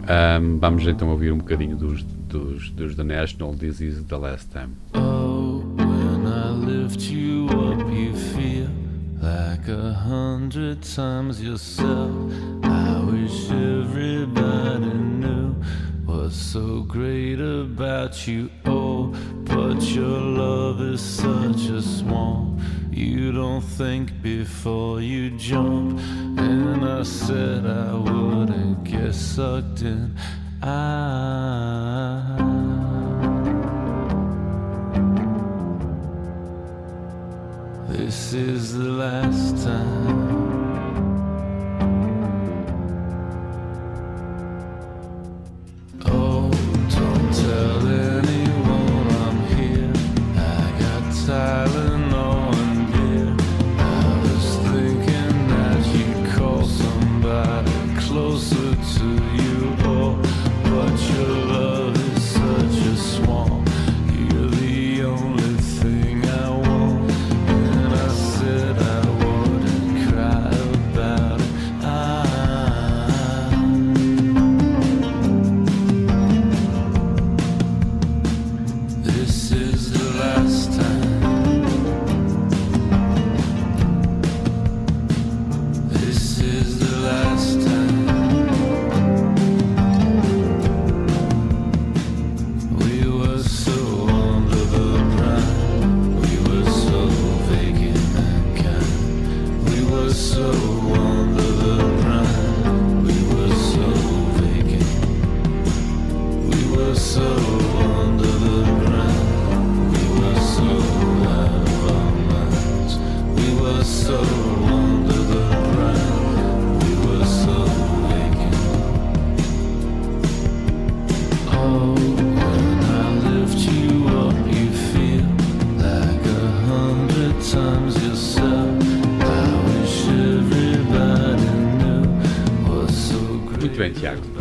Um, 0.01 0.57
vamos 0.57 0.85
então 0.85 1.09
ouvir 1.09 1.31
um 1.31 1.37
bocadinho 1.37 1.77
dos, 1.77 2.03
dos, 2.03 2.69
dos 2.71 2.95
The 2.95 3.03
National, 3.03 3.55
This 3.55 3.79
Is 3.79 4.03
the 4.03 4.17
Last 4.17 4.49
Time. 4.51 4.71
Oh, 4.93 5.63
when 5.77 6.25
I 6.27 6.49
lift 6.51 7.09
you 7.09 7.45
up, 7.45 7.89
you 7.89 8.13
feel 8.13 8.67
like 9.21 9.69
a 9.69 9.93
hundred 9.93 10.81
times 10.81 11.41
yourself. 11.41 12.11
Wish 13.11 13.51
everybody 13.51 14.93
knew 14.93 15.53
what's 16.05 16.35
so 16.35 16.81
great 16.83 17.41
about 17.41 18.25
you. 18.25 18.49
Oh, 18.65 19.07
but 19.43 19.81
your 19.81 20.19
love 20.19 20.79
is 20.79 21.01
such 21.01 21.65
a 21.69 21.81
swamp. 21.81 22.61
You 22.89 23.33
don't 23.33 23.61
think 23.61 24.21
before 24.21 25.01
you 25.01 25.31
jump. 25.37 25.99
And 26.39 26.85
I 26.85 27.03
said 27.03 27.65
I 27.65 27.93
wouldn't 27.93 28.85
get 28.85 29.13
sucked 29.13 29.81
in. 29.81 30.15
I. 30.63 31.41
This 37.89 38.33
is 38.33 38.73
the 38.73 38.89
last 39.03 39.65
time. 39.65 40.10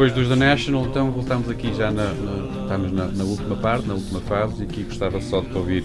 Depois 0.00 0.14
dos 0.14 0.28
The 0.28 0.34
National, 0.34 0.86
então 0.86 1.10
voltamos 1.10 1.50
aqui 1.50 1.74
já 1.74 1.90
na, 1.90 2.04
na 2.14 2.62
estamos 2.62 2.90
na, 2.90 3.04
na, 3.08 3.22
última 3.22 3.54
parte, 3.54 3.86
na 3.86 3.92
última 3.92 4.18
fase, 4.22 4.62
e 4.62 4.64
aqui 4.64 4.82
gostava 4.82 5.20
só 5.20 5.42
de 5.42 5.48
te 5.48 5.58
ouvir 5.58 5.84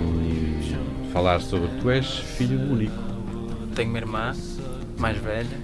um, 0.00 1.12
falar 1.12 1.38
sobre 1.42 1.68
tu 1.82 1.90
és 1.90 2.06
filho 2.06 2.58
único. 2.58 2.96
Tenho 3.74 3.90
uma 3.90 3.98
irmã 3.98 4.32
mais 4.98 5.18
velha, 5.18 5.58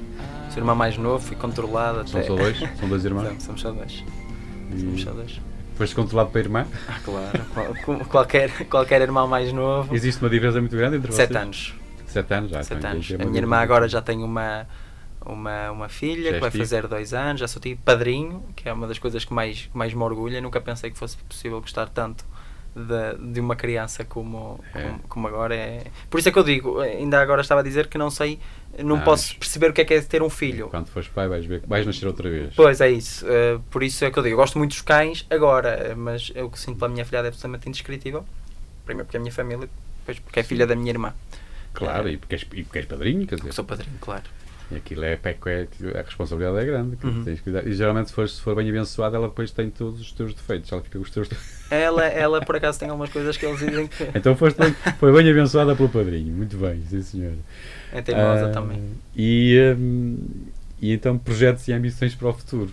sou 0.50 0.58
irmã 0.58 0.74
mais 0.74 0.98
novo 0.98 1.32
e 1.32 1.34
controlada. 1.34 2.06
São 2.06 2.22
só 2.22 2.36
dois? 2.36 2.58
São 2.78 2.88
dois 2.90 3.04
irmãos? 3.06 3.24
Não, 3.24 3.40
somos 3.40 3.62
só 3.62 3.70
dois. 3.72 4.04
E... 4.74 4.78
Somos 4.78 5.02
só 5.02 5.10
dois. 5.12 5.40
Foste 5.76 5.96
controlado 5.96 6.28
para 6.28 6.42
a 6.42 6.44
irmã? 6.44 6.66
Ah, 6.86 7.00
claro. 7.02 8.04
qualquer, 8.10 8.66
qualquer 8.66 9.00
irmão 9.00 9.26
mais 9.26 9.50
novo. 9.50 9.94
Existe 9.94 10.22
uma 10.22 10.28
diferença 10.28 10.60
muito 10.60 10.76
grande 10.76 10.98
entre 10.98 11.10
vocês? 11.10 11.26
Sete 11.26 11.38
anos. 11.38 11.74
Sete 12.04 12.34
anos, 12.34 12.50
já. 12.50 12.62
Sete 12.62 12.86
anos. 12.86 13.14
A 13.18 13.24
minha 13.24 13.38
irmã 13.38 13.56
agora 13.56 13.88
já 13.88 14.02
tem 14.02 14.22
uma 14.22 14.66
uma, 15.24 15.70
uma 15.70 15.88
filha 15.88 16.32
que 16.32 16.40
vai 16.40 16.50
fazer 16.50 16.86
dois 16.86 17.12
anos, 17.12 17.40
já 17.40 17.48
sou 17.48 17.60
tipo 17.60 17.82
padrinho, 17.82 18.42
que 18.56 18.68
é 18.68 18.72
uma 18.72 18.86
das 18.86 18.98
coisas 18.98 19.24
que 19.24 19.32
mais, 19.32 19.68
mais 19.72 19.92
me 19.92 20.02
orgulha. 20.02 20.40
Nunca 20.40 20.60
pensei 20.60 20.90
que 20.90 20.98
fosse 20.98 21.16
possível 21.18 21.60
gostar 21.60 21.88
tanto 21.88 22.24
de, 22.74 23.32
de 23.32 23.40
uma 23.40 23.56
criança 23.56 24.04
como, 24.04 24.62
é. 24.74 24.82
como, 24.82 24.98
como, 25.08 25.28
agora 25.28 25.54
é. 25.54 25.84
Por 26.08 26.18
isso 26.18 26.28
é 26.28 26.32
que 26.32 26.38
eu 26.38 26.44
digo, 26.44 26.80
ainda 26.80 27.20
agora 27.20 27.42
estava 27.42 27.60
a 27.60 27.64
dizer 27.64 27.88
que 27.88 27.98
não 27.98 28.10
sei, 28.10 28.38
não 28.78 28.96
ah, 28.96 29.00
posso 29.00 29.36
perceber 29.36 29.70
o 29.70 29.72
que 29.72 29.80
é 29.80 29.84
que 29.84 29.94
é 29.94 30.00
ter 30.00 30.22
um 30.22 30.30
filho. 30.30 30.68
Quando 30.68 30.88
fores 30.88 31.08
pai, 31.08 31.28
vais, 31.28 31.44
ver, 31.44 31.62
vais 31.66 31.86
nascer 31.86 32.06
outra 32.06 32.30
vez. 32.30 32.54
Pois 32.54 32.80
é 32.80 32.90
isso, 32.90 33.26
uh, 33.26 33.60
por 33.70 33.82
isso 33.82 34.04
é 34.04 34.10
que 34.10 34.18
eu 34.18 34.22
digo, 34.22 34.34
eu 34.34 34.38
gosto 34.38 34.58
muito 34.58 34.70
dos 34.70 34.82
cães 34.82 35.26
agora, 35.28 35.94
mas 35.96 36.30
o 36.30 36.48
que 36.48 36.58
sinto 36.58 36.78
pela 36.78 36.90
minha 36.90 37.04
filha 37.04 37.18
é 37.18 37.28
absolutamente 37.28 37.68
indescritível. 37.68 38.24
Primeiro 38.84 39.06
porque 39.06 39.16
é 39.16 39.20
a 39.20 39.22
minha 39.22 39.32
família, 39.32 39.68
depois 40.00 40.18
porque 40.18 40.40
é 40.40 40.42
filha 40.42 40.66
da 40.66 40.74
minha 40.74 40.90
irmã. 40.90 41.12
Claro, 41.72 42.08
é. 42.08 42.12
e, 42.12 42.16
porque 42.16 42.34
és, 42.34 42.42
e 42.42 42.62
porque 42.62 42.78
és 42.78 42.86
padrinho, 42.86 43.26
quer 43.26 43.36
dizer. 43.36 43.52
sou 43.52 43.64
padrinho, 43.64 43.96
claro. 44.00 44.24
E 44.70 44.76
aquilo 44.76 45.04
é, 45.04 45.18
é, 45.22 45.98
a 45.98 46.02
responsabilidade 46.02 46.58
é 46.58 46.64
grande. 46.64 46.96
Uhum. 47.02 47.24
Que 47.24 47.68
E 47.68 47.72
geralmente, 47.72 48.08
se 48.08 48.14
for, 48.14 48.28
se 48.28 48.40
for 48.40 48.54
bem 48.54 48.68
abençoada, 48.68 49.16
ela 49.16 49.28
depois 49.28 49.50
tem 49.50 49.68
todos 49.68 50.00
os 50.00 50.12
teus 50.12 50.32
defeitos. 50.32 50.70
Ela 50.70 50.82
fica 50.82 50.98
com 50.98 51.04
os 51.04 51.10
teus 51.10 51.28
ela, 51.70 52.04
ela, 52.04 52.40
por 52.40 52.56
acaso, 52.56 52.80
tem 52.80 52.88
algumas 52.88 53.10
coisas 53.10 53.36
que 53.36 53.46
eles 53.46 53.60
dizem 53.60 53.86
que. 53.86 54.02
então 54.14 54.34
foste 54.34 54.58
bem, 54.58 54.74
foi 54.98 55.12
bem 55.12 55.30
abençoada 55.30 55.74
pelo 55.76 55.88
padrinho. 55.88 56.34
Muito 56.34 56.56
bem, 56.56 56.82
sim, 56.88 57.00
senhora. 57.00 57.38
É 57.92 58.02
teimosa 58.02 58.48
uh, 58.48 58.52
também. 58.52 58.82
E, 59.16 59.56
um, 59.78 60.18
e 60.82 60.92
então, 60.92 61.16
projetos 61.16 61.66
e 61.68 61.72
ambições 61.72 62.14
para 62.14 62.28
o 62.28 62.32
futuro. 62.32 62.72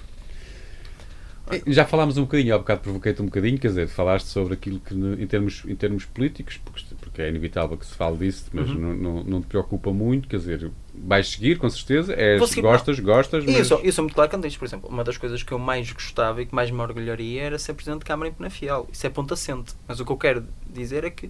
Já 1.66 1.86
falámos 1.86 2.18
um 2.18 2.24
bocadinho, 2.24 2.54
há 2.54 2.58
bocado 2.58 2.82
provoquei-te 2.82 3.22
um 3.22 3.26
bocadinho, 3.26 3.58
quer 3.58 3.70
dizer, 3.70 3.88
falaste 3.88 4.26
sobre 4.26 4.56
aquilo 4.56 4.82
que, 4.82 4.93
em 4.93 5.26
termos, 5.28 5.64
em 5.66 5.76
termos 5.76 6.04
políticos, 6.04 6.60
porque, 6.64 6.84
porque 7.00 7.22
é 7.22 7.30
inevitável 7.30 7.78
que 7.78 7.86
se 7.86 7.95
fale 7.95 8.18
disso, 8.18 8.50
mas 8.52 8.70
uhum. 8.70 8.76
não, 8.76 8.95
não, 8.95 9.24
não, 9.24 9.41
te 9.41 9.48
preocupa 9.48 9.93
muito, 9.93 10.28
quer 10.28 10.38
dizer, 10.38 10.70
vais 10.98 11.30
seguir, 11.30 11.58
com 11.58 11.70
certeza, 11.70 12.14
és, 12.14 12.43
seguir, 12.50 12.62
gostas, 12.62 12.98
não. 12.98 13.06
gostas, 13.06 13.45
mas... 13.45 13.56
Eu 13.56 13.66
sou, 13.66 13.80
eu 13.80 13.91
sou 13.91 14.04
muito 14.04 14.16
claro 14.16 14.30
quando 14.30 14.43
diz, 14.43 14.58
por 14.58 14.66
exemplo, 14.66 14.89
uma 14.89 15.04
das 15.04 15.18
coisas 15.18 15.43
que 15.43 15.52
eu 15.52 15.60
mais 15.60 15.91
gostava 15.91 16.41
e 16.41 16.45
que 16.45 16.56
mais 16.56 16.72
me 16.72 16.80
orgulharia 16.80 17.43
era 17.43 17.60
ser 17.60 17.74
Presidente 17.74 18.00
de 18.00 18.06
Câmara 18.06 18.30
em 18.30 18.34
Penafiel, 18.34 18.88
isso 18.91 19.06
é 19.06 19.10
ponto 19.10 19.34
assente, 19.34 19.74
mas 19.88 20.00
o 20.00 20.06
que 20.06 20.12
eu 20.12 20.18
quero 20.18 20.45
dizer 20.68 21.04
é 21.04 21.10
que 21.10 21.30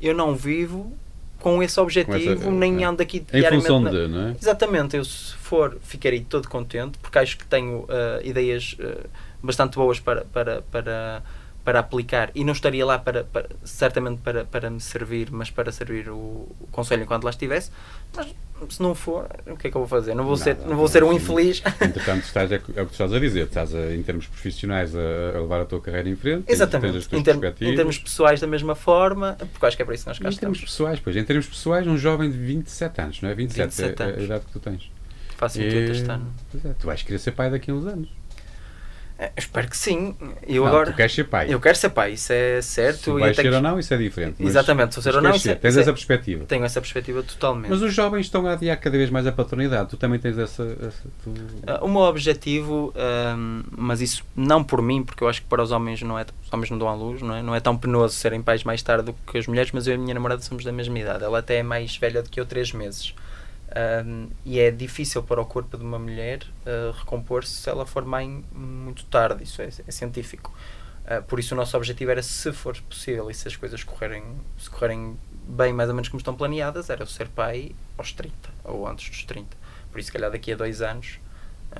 eu 0.00 0.14
não 0.14 0.34
vivo 0.34 0.92
com 1.40 1.62
esse 1.62 1.78
objetivo, 1.78 2.36
com 2.36 2.48
essa, 2.48 2.50
nem 2.50 2.82
é. 2.82 2.86
ando 2.86 3.02
aqui 3.02 3.20
diariamente. 3.20 3.64
Em 3.64 3.68
função 3.68 3.84
de, 3.84 4.08
não 4.08 4.28
é? 4.28 4.36
Exatamente, 4.40 4.96
eu 4.96 5.04
se 5.04 5.34
for, 5.36 5.78
ficarei 5.82 6.20
todo 6.20 6.48
contente, 6.48 6.98
porque 6.98 7.18
acho 7.18 7.38
que 7.38 7.46
tenho 7.46 7.80
uh, 7.80 8.24
ideias... 8.24 8.76
Uh, 8.78 9.08
bastante 9.46 9.76
boas 9.76 10.00
para, 10.00 10.24
para, 10.24 10.62
para, 10.62 11.22
para 11.66 11.80
aplicar 11.80 12.30
e 12.32 12.44
não 12.44 12.52
estaria 12.52 12.86
lá 12.86 12.96
para, 12.96 13.24
para 13.24 13.48
certamente 13.64 14.20
para, 14.22 14.44
para 14.44 14.70
me 14.70 14.80
servir, 14.80 15.32
mas 15.32 15.50
para 15.50 15.72
servir 15.72 16.08
o, 16.08 16.14
o 16.60 16.68
conselho 16.70 17.02
enquanto 17.02 17.24
lá 17.24 17.30
estivesse. 17.30 17.72
Mas 18.16 18.28
se 18.70 18.80
não 18.80 18.94
for, 18.94 19.28
o 19.44 19.56
que 19.56 19.66
é 19.66 19.70
que 19.72 19.76
eu 19.76 19.80
vou 19.80 19.88
fazer? 19.88 20.14
Não 20.14 20.22
vou, 20.22 20.38
Nada, 20.38 20.44
ser, 20.44 20.64
não 20.64 20.76
vou 20.76 20.86
ser 20.86 21.02
um 21.02 21.12
infeliz. 21.12 21.60
Entretanto, 21.82 22.22
estás, 22.22 22.52
é, 22.52 22.62
é 22.76 22.82
o 22.82 22.86
que 22.86 22.92
estás 22.92 23.12
a 23.12 23.18
dizer, 23.18 23.46
estás 23.46 23.74
a, 23.74 23.92
em 23.92 24.00
termos 24.00 24.28
profissionais 24.28 24.94
a, 24.94 25.00
a, 25.00 25.40
levar 25.40 25.62
a 25.62 25.64
tua 25.64 25.80
carreira 25.80 26.08
em 26.08 26.14
frente. 26.14 26.44
Exatamente. 26.46 27.08
Tens, 27.08 27.24
tens 27.24 27.36
em, 27.60 27.72
em, 27.72 27.74
termos 27.74 27.98
pessoais, 27.98 28.40
da 28.40 28.46
mesma 28.46 28.76
forma, 28.76 29.36
porque 29.52 29.66
acho 29.66 29.76
que 29.76 29.82
é 29.82 29.84
para 29.84 29.94
isso 29.96 30.04
que 30.04 30.08
nós 30.10 30.18
cá 30.20 30.28
Em 30.28 30.36
termos 30.36 30.60
pessoais, 30.60 31.00
pois, 31.00 31.16
em 31.16 31.24
termos 31.24 31.48
pessoais, 31.48 31.84
um 31.88 31.98
jovem 31.98 32.30
de 32.30 32.38
27 32.38 33.00
anos, 33.00 33.22
não 33.22 33.28
é? 33.28 33.34
27, 33.34 33.64
27 33.66 34.02
é, 34.02 34.04
é 34.04 34.08
a 34.08 34.22
idade 34.22 34.44
que 34.46 34.52
tu 34.52 34.60
tens. 34.60 34.88
Faço 35.36 35.58
28 35.58 35.90
este 35.90 36.08
ano. 36.08 36.32
É, 36.64 36.68
tu 36.78 36.86
vais 36.86 37.02
querer 37.02 37.18
ser 37.18 37.32
pai 37.32 37.50
daqui 37.50 37.72
a 37.72 37.74
uns 37.74 37.86
anos. 37.88 38.08
É, 39.18 39.32
espero 39.36 39.68
que 39.68 39.76
sim. 39.76 40.14
Eu 40.46 40.62
não, 40.62 40.68
agora, 40.68 40.90
tu 40.90 40.96
queres 40.96 41.14
ser 41.14 41.24
pai. 41.24 41.46
Eu 41.48 41.58
quero 41.58 41.76
ser 41.76 41.88
pai, 41.88 42.12
isso 42.12 42.32
é 42.32 42.60
certo. 42.60 43.14
Se 43.14 43.20
vais 43.20 43.34
ser 43.34 43.42
que... 43.42 43.48
ou 43.48 43.62
não, 43.62 43.78
isso 43.78 43.94
é 43.94 43.96
diferente. 43.96 44.42
Exatamente, 44.42 44.94
se 44.94 45.02
ser 45.02 45.14
ou 45.14 45.22
não, 45.22 45.34
isso 45.34 45.48
é, 45.48 45.54
tens 45.54 45.70
isso 45.70 45.80
essa 45.80 45.90
é... 45.90 45.92
perspectiva. 45.92 46.44
Tenho 46.44 46.64
essa 46.64 46.80
perspectiva 46.80 47.22
totalmente. 47.22 47.70
Mas 47.70 47.80
os 47.80 47.94
jovens 47.94 48.26
estão 48.26 48.46
a 48.46 48.52
adiar 48.52 48.78
cada 48.78 48.96
vez 48.98 49.08
mais 49.08 49.26
a 49.26 49.32
paternidade. 49.32 49.88
Tu 49.88 49.96
também 49.96 50.18
tens 50.18 50.36
essa. 50.36 50.64
essa 50.64 51.02
tu... 51.24 51.30
uh, 51.30 51.84
o 51.84 51.88
meu 51.88 52.02
objetivo, 52.02 52.92
um, 52.94 53.62
mas 53.70 54.02
isso 54.02 54.22
não 54.36 54.62
por 54.62 54.82
mim, 54.82 55.02
porque 55.02 55.24
eu 55.24 55.28
acho 55.28 55.40
que 55.40 55.48
para 55.48 55.62
os 55.62 55.70
homens 55.70 56.02
não 56.02 56.18
é. 56.18 56.26
Os 56.44 56.52
homens 56.52 56.70
não 56.70 56.78
dão 56.78 56.88
à 56.88 56.94
luz, 56.94 57.22
não 57.22 57.34
é? 57.34 57.42
Não 57.42 57.54
é 57.54 57.60
tão 57.60 57.76
penoso 57.76 58.14
serem 58.14 58.42
pais 58.42 58.64
mais 58.64 58.82
tarde 58.82 59.06
do 59.06 59.14
que 59.14 59.38
as 59.38 59.46
mulheres, 59.46 59.72
mas 59.72 59.86
eu 59.86 59.94
e 59.94 59.96
a 59.96 59.98
minha 59.98 60.12
namorada 60.12 60.42
somos 60.42 60.62
da 60.62 60.72
mesma 60.72 60.98
idade. 60.98 61.24
Ela 61.24 61.38
até 61.38 61.56
é 61.56 61.62
mais 61.62 61.96
velha 61.96 62.22
do 62.22 62.28
que 62.28 62.38
eu, 62.38 62.44
três 62.44 62.70
meses. 62.72 63.14
Um, 63.76 64.30
e 64.42 64.58
é 64.58 64.70
difícil 64.70 65.22
para 65.22 65.38
o 65.38 65.44
corpo 65.44 65.76
de 65.76 65.84
uma 65.84 65.98
mulher 65.98 66.42
uh, 66.64 66.92
recompor-se 66.92 67.50
se 67.50 67.68
ela 67.68 67.84
for 67.84 68.06
mãe 68.06 68.42
muito 68.50 69.04
tarde, 69.04 69.44
isso 69.44 69.60
é, 69.60 69.66
é 69.66 69.90
científico. 69.90 70.50
Uh, 71.04 71.22
por 71.24 71.38
isso 71.38 71.52
o 71.54 71.56
nosso 71.56 71.76
objetivo 71.76 72.10
era, 72.10 72.22
se 72.22 72.52
for 72.52 72.74
possível 72.82 73.30
e 73.30 73.34
se 73.34 73.46
as 73.46 73.54
coisas 73.54 73.84
correrem, 73.84 74.24
se 74.58 74.70
correrem 74.70 75.18
bem 75.46 75.74
mais 75.74 75.90
ou 75.90 75.94
menos 75.94 76.08
como 76.08 76.18
estão 76.18 76.34
planeadas, 76.34 76.88
era 76.88 77.02
eu 77.02 77.06
ser 77.06 77.28
pai 77.28 77.72
aos 77.98 78.12
30 78.12 78.34
ou 78.64 78.88
antes 78.88 79.10
dos 79.10 79.24
30. 79.24 79.54
Por 79.92 80.00
isso, 80.00 80.06
se 80.06 80.12
calhar 80.12 80.30
daqui 80.30 80.52
a 80.52 80.56
dois 80.56 80.80
anos 80.80 81.18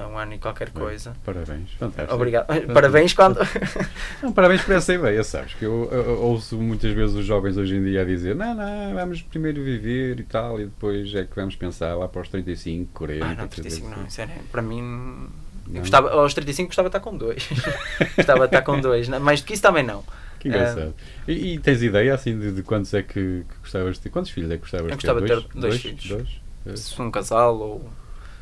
um 0.05 0.19
ano 0.19 0.35
e 0.35 0.39
qualquer 0.39 0.71
coisa. 0.71 1.17
Parabéns, 1.25 1.71
fantástico. 1.73 2.15
Obrigado. 2.15 2.47
Parabéns 2.73 3.15
quando. 3.15 3.39
Não, 4.23 4.33
parabéns 4.33 4.63
por 4.63 4.75
essa 4.75 4.93
ideia, 4.93 5.25
sabes? 5.25 5.55
Que 5.55 5.65
eu, 5.65 5.89
eu, 5.91 6.03
eu, 6.03 6.23
ouço 6.23 6.57
muitas 6.57 6.93
vezes 6.93 7.17
os 7.17 7.25
jovens 7.25 7.57
hoje 7.57 7.77
em 7.77 7.83
dia 7.83 8.03
a 8.03 8.05
dizer: 8.05 8.35
não, 8.35 8.55
não, 8.55 8.95
vamos 8.95 9.23
primeiro 9.23 9.63
viver 9.63 10.21
e 10.21 10.23
tal, 10.25 10.61
e 10.61 10.65
depois 10.65 11.15
é 11.15 11.25
que 11.25 11.35
vamos 11.35 11.57
pensar 11.57 11.95
lá 11.95 12.09
para 12.09 12.21
os 12.21 12.29
35, 12.29 12.93
40. 12.93 13.25
Ah, 13.25 13.35
não, 13.35 13.49
35 13.49 13.89
não, 13.89 14.11
sério, 14.11 14.35
para 14.51 14.63
mim. 14.63 15.29
Gostava, 15.69 16.11
aos 16.11 16.33
35 16.33 16.69
gostava 16.69 16.89
de 16.89 16.97
estar 16.97 17.01
com 17.01 17.17
dois. 17.17 17.49
gostava 18.17 18.41
de 18.41 18.45
estar 18.47 18.63
com 18.63 18.81
dois. 18.81 19.09
Mais 19.09 19.41
do 19.41 19.47
que 19.47 19.55
isso 19.55 19.63
também 19.63 19.83
não. 19.83 20.05
Que 20.39 20.49
engraçado. 20.49 20.95
Um, 21.27 21.31
e, 21.31 21.55
e, 21.55 21.59
tens 21.59 21.83
ideia 21.83 22.15
assim 22.15 22.39
de, 22.39 22.53
de 22.53 22.63
quantos 22.63 22.93
é 22.95 23.03
que, 23.03 23.13
que, 23.49 23.59
gostavas 23.61 23.97
de 23.97 24.03
ter? 24.03 24.11
Quantos 24.11 24.31
filhos 24.31 24.51
é 24.51 24.57
que 24.57 24.61
gostavas 24.61 24.93
de 24.93 24.99
ter? 24.99 25.09
Eu 25.09 25.15
gostava 25.15 25.21
de 25.21 25.49
ter 25.49 25.59
dois, 25.59 25.83
dois 25.83 25.83
filhos. 25.83 26.41
Dois? 26.65 26.81
Se 26.81 27.01
um 27.01 27.11
casal 27.11 27.59
ou 27.59 27.91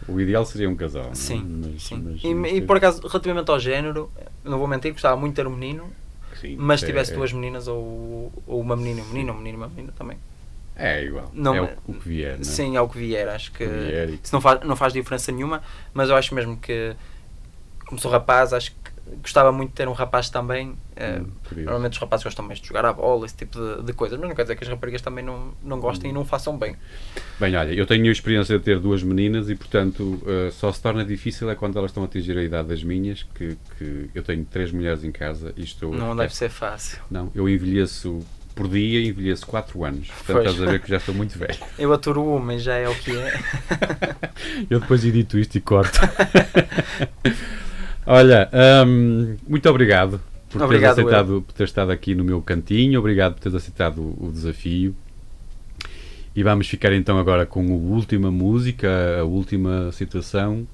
o 0.09 0.21
ideal 0.21 0.45
seria 0.45 0.69
um 0.69 0.77
casal. 0.77 1.11
É? 1.11 1.15
Sim. 1.15 1.63
Mas, 1.65 1.83
sim. 1.83 2.03
Mas, 2.05 2.25
e, 2.25 2.35
mas, 2.35 2.53
e, 2.53 2.61
por 2.61 2.77
acaso, 2.77 3.07
relativamente 3.07 3.51
ao 3.51 3.59
género, 3.59 4.11
não 4.43 4.59
vou 4.59 4.67
mentir, 4.67 4.93
gostava 4.93 5.17
muito 5.17 5.33
de 5.33 5.37
ter 5.37 5.47
um 5.47 5.55
menino, 5.55 5.91
sim, 6.41 6.57
mas 6.59 6.81
se 6.81 6.87
é, 6.87 6.89
tivesse 6.89 7.13
é, 7.13 7.17
duas 7.17 7.33
meninas 7.33 7.69
ou, 7.69 8.33
ou 8.47 8.61
uma 8.61 8.77
menina 8.77 9.01
e 9.01 9.03
um 9.03 9.09
menino, 9.09 9.33
ou 9.33 9.39
um 9.39 9.39
menino 9.41 9.59
e 9.59 9.61
uma 9.61 9.69
menina 9.69 9.93
também. 9.97 10.19
É 10.77 11.05
igual. 11.05 11.31
Não, 11.33 11.55
é 11.55 11.63
o, 11.63 11.69
o, 11.87 11.95
que 11.95 12.09
vier, 12.09 12.35
não 12.35 12.41
é? 12.41 12.45
Sim, 12.45 12.77
é 12.77 12.81
o 12.81 12.89
que 12.89 12.99
vier. 12.99 13.29
Acho 13.29 13.53
que 13.53 13.65
vier 13.65 14.09
isso 14.11 14.33
não 14.33 14.41
faz, 14.41 14.61
não 14.65 14.75
faz 14.75 14.93
diferença 14.93 15.31
nenhuma, 15.31 15.63
mas 15.93 16.11
eu 16.11 16.17
acho 16.17 16.35
mesmo 16.35 16.57
que, 16.57 16.95
como 17.87 18.01
sou 18.01 18.11
rapaz, 18.11 18.53
acho 18.53 18.73
que 18.73 18.94
gostava 19.23 19.53
muito 19.53 19.71
de 19.71 19.77
ter 19.77 19.89
um 19.89 19.93
rapaz 19.93 20.31
também. 20.31 20.71
Uh, 20.71 21.27
normalmente 21.57 21.93
os 21.93 21.99
rapazes 21.99 22.25
gostam 22.25 22.45
mais 22.45 22.61
de 22.61 22.69
jogar 22.69 22.85
a 22.85 22.93
bola, 22.93 23.27
esse 23.27 23.37
tipo 23.37 23.59
de, 23.59 23.83
de, 23.83 23.93
coisas, 23.93 24.19
mas 24.19 24.29
não 24.29 24.35
quer 24.35 24.43
dizer 24.43 24.57
que 24.57 24.65
as 24.65 24.71
raparigas 24.71 25.03
também 25.03 25.25
não, 25.25 25.53
não 25.63 25.81
gostem 25.81 26.11
hum. 26.11 26.15
e 26.15 26.15
não 26.15 26.25
façam 26.25 26.57
bem. 26.57 26.77
Bem, 27.39 27.57
olha, 27.57 27.73
eu 27.73 27.87
tenho 27.87 28.07
a 28.09 28.13
experiência 28.13 28.59
de 28.59 28.65
ter 28.65 28.79
duas 28.79 29.03
meninas 29.03 29.51
e, 29.51 29.55
portanto, 29.55 30.23
uh, 30.23 30.51
só 30.53 30.73
se 30.73 30.81
torna 30.81 31.05
difícil 31.05 31.51
é 31.51 31.55
quando 31.55 31.79
elas 31.79 31.91
estão 31.91 32.03
a 32.03 32.07
atingir 32.07 32.37
a 32.39 32.43
idade 32.43 32.69
das 32.69 32.83
minhas, 32.83 33.23
que, 33.35 33.57
que 33.79 34.11
eu 34.15 34.23
tenho 34.23 34.45
três 34.45 34.73
mulheres 34.73 35.05
em 35.05 35.13
casa 35.13 35.53
e 35.57 35.63
estou. 35.63 35.95
Não 35.95 36.15
deve 36.15 36.35
ser 36.35 36.49
fácil. 36.49 37.01
Não, 37.11 37.31
eu 37.35 37.49
envelheço 37.49 38.25
por 38.55 38.69
dia 38.69 39.05
envelheço 39.05 39.47
4 39.47 39.85
anos. 39.85 40.09
Portanto, 40.09 40.37
pois. 40.37 40.47
estás 40.47 40.69
a 40.69 40.71
ver 40.71 40.81
que 40.81 40.89
já 40.89 40.97
estou 40.99 41.15
muito 41.15 41.37
velho. 41.37 41.59
Eu 41.77 41.93
aturo 41.93 42.25
uma, 42.25 42.57
já 42.57 42.77
é 42.77 42.89
o 42.89 42.95
que 42.95 43.11
é. 43.17 43.41
eu 44.71 44.79
depois 44.79 45.05
edito 45.05 45.37
isto 45.39 45.57
e 45.57 45.61
corto. 45.61 45.99
Olha, 48.07 48.51
um, 48.87 49.37
muito 49.49 49.69
obrigado 49.69 50.21
por 50.55 50.63
obrigado, 50.63 50.95
teres 50.95 51.11
aceitado, 51.11 51.43
por 51.43 51.53
ter 51.53 51.65
estado 51.65 51.91
aqui 51.91 52.15
no 52.15 52.23
meu 52.23 52.41
cantinho, 52.41 53.01
obrigado 53.01 53.35
por 53.35 53.41
teres 53.41 53.57
aceitado 53.57 54.01
o, 54.01 54.29
o 54.29 54.33
desafio. 54.33 54.95
E 56.35 56.43
vamos 56.43 56.69
ficar 56.69 56.93
então 56.93 57.19
agora 57.19 57.45
com 57.45 57.61
a 57.61 57.77
última 57.77 58.31
música, 58.31 58.89
a 59.21 59.25
última 59.25 59.91
situação. 59.93 60.67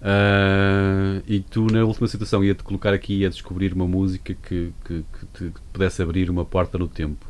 Uh, 0.00 1.22
e 1.26 1.40
tu, 1.40 1.66
na 1.66 1.84
última 1.84 2.06
situação, 2.06 2.44
ia-te 2.44 2.62
colocar 2.62 2.92
aqui 2.92 3.24
a 3.24 3.28
descobrir 3.28 3.72
uma 3.72 3.86
música 3.86 4.34
que, 4.34 4.72
que, 4.84 5.04
que 5.18 5.26
te 5.34 5.52
pudesse 5.72 6.02
abrir 6.02 6.30
uma 6.30 6.44
porta 6.44 6.78
no 6.78 6.86
tempo. 6.86 7.26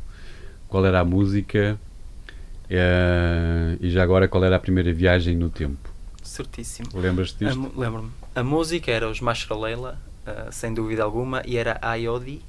Qual 0.67 0.85
era 0.85 0.99
a 0.99 1.05
música? 1.05 1.79
Uh, 2.65 3.77
e 3.79 3.89
já 3.89 4.03
agora, 4.03 4.27
qual 4.27 4.43
era 4.43 4.55
a 4.55 4.59
primeira 4.59 4.91
viagem 4.93 5.35
no 5.35 5.49
tempo? 5.49 5.89
Certíssimo. 6.21 6.89
Lembras-te 6.93 7.45
disto? 7.45 7.71
Lembro-me. 7.75 8.09
A 8.37 8.43
música 8.43 8.91
era 8.91 9.09
os 9.09 9.19
Mashraleila, 9.19 9.99
uh, 10.27 10.51
sem 10.51 10.71
dúvida 10.71 11.01
alguma, 11.01 11.41
e 11.43 11.57
era 11.57 11.79
Ayodi, 11.81 12.39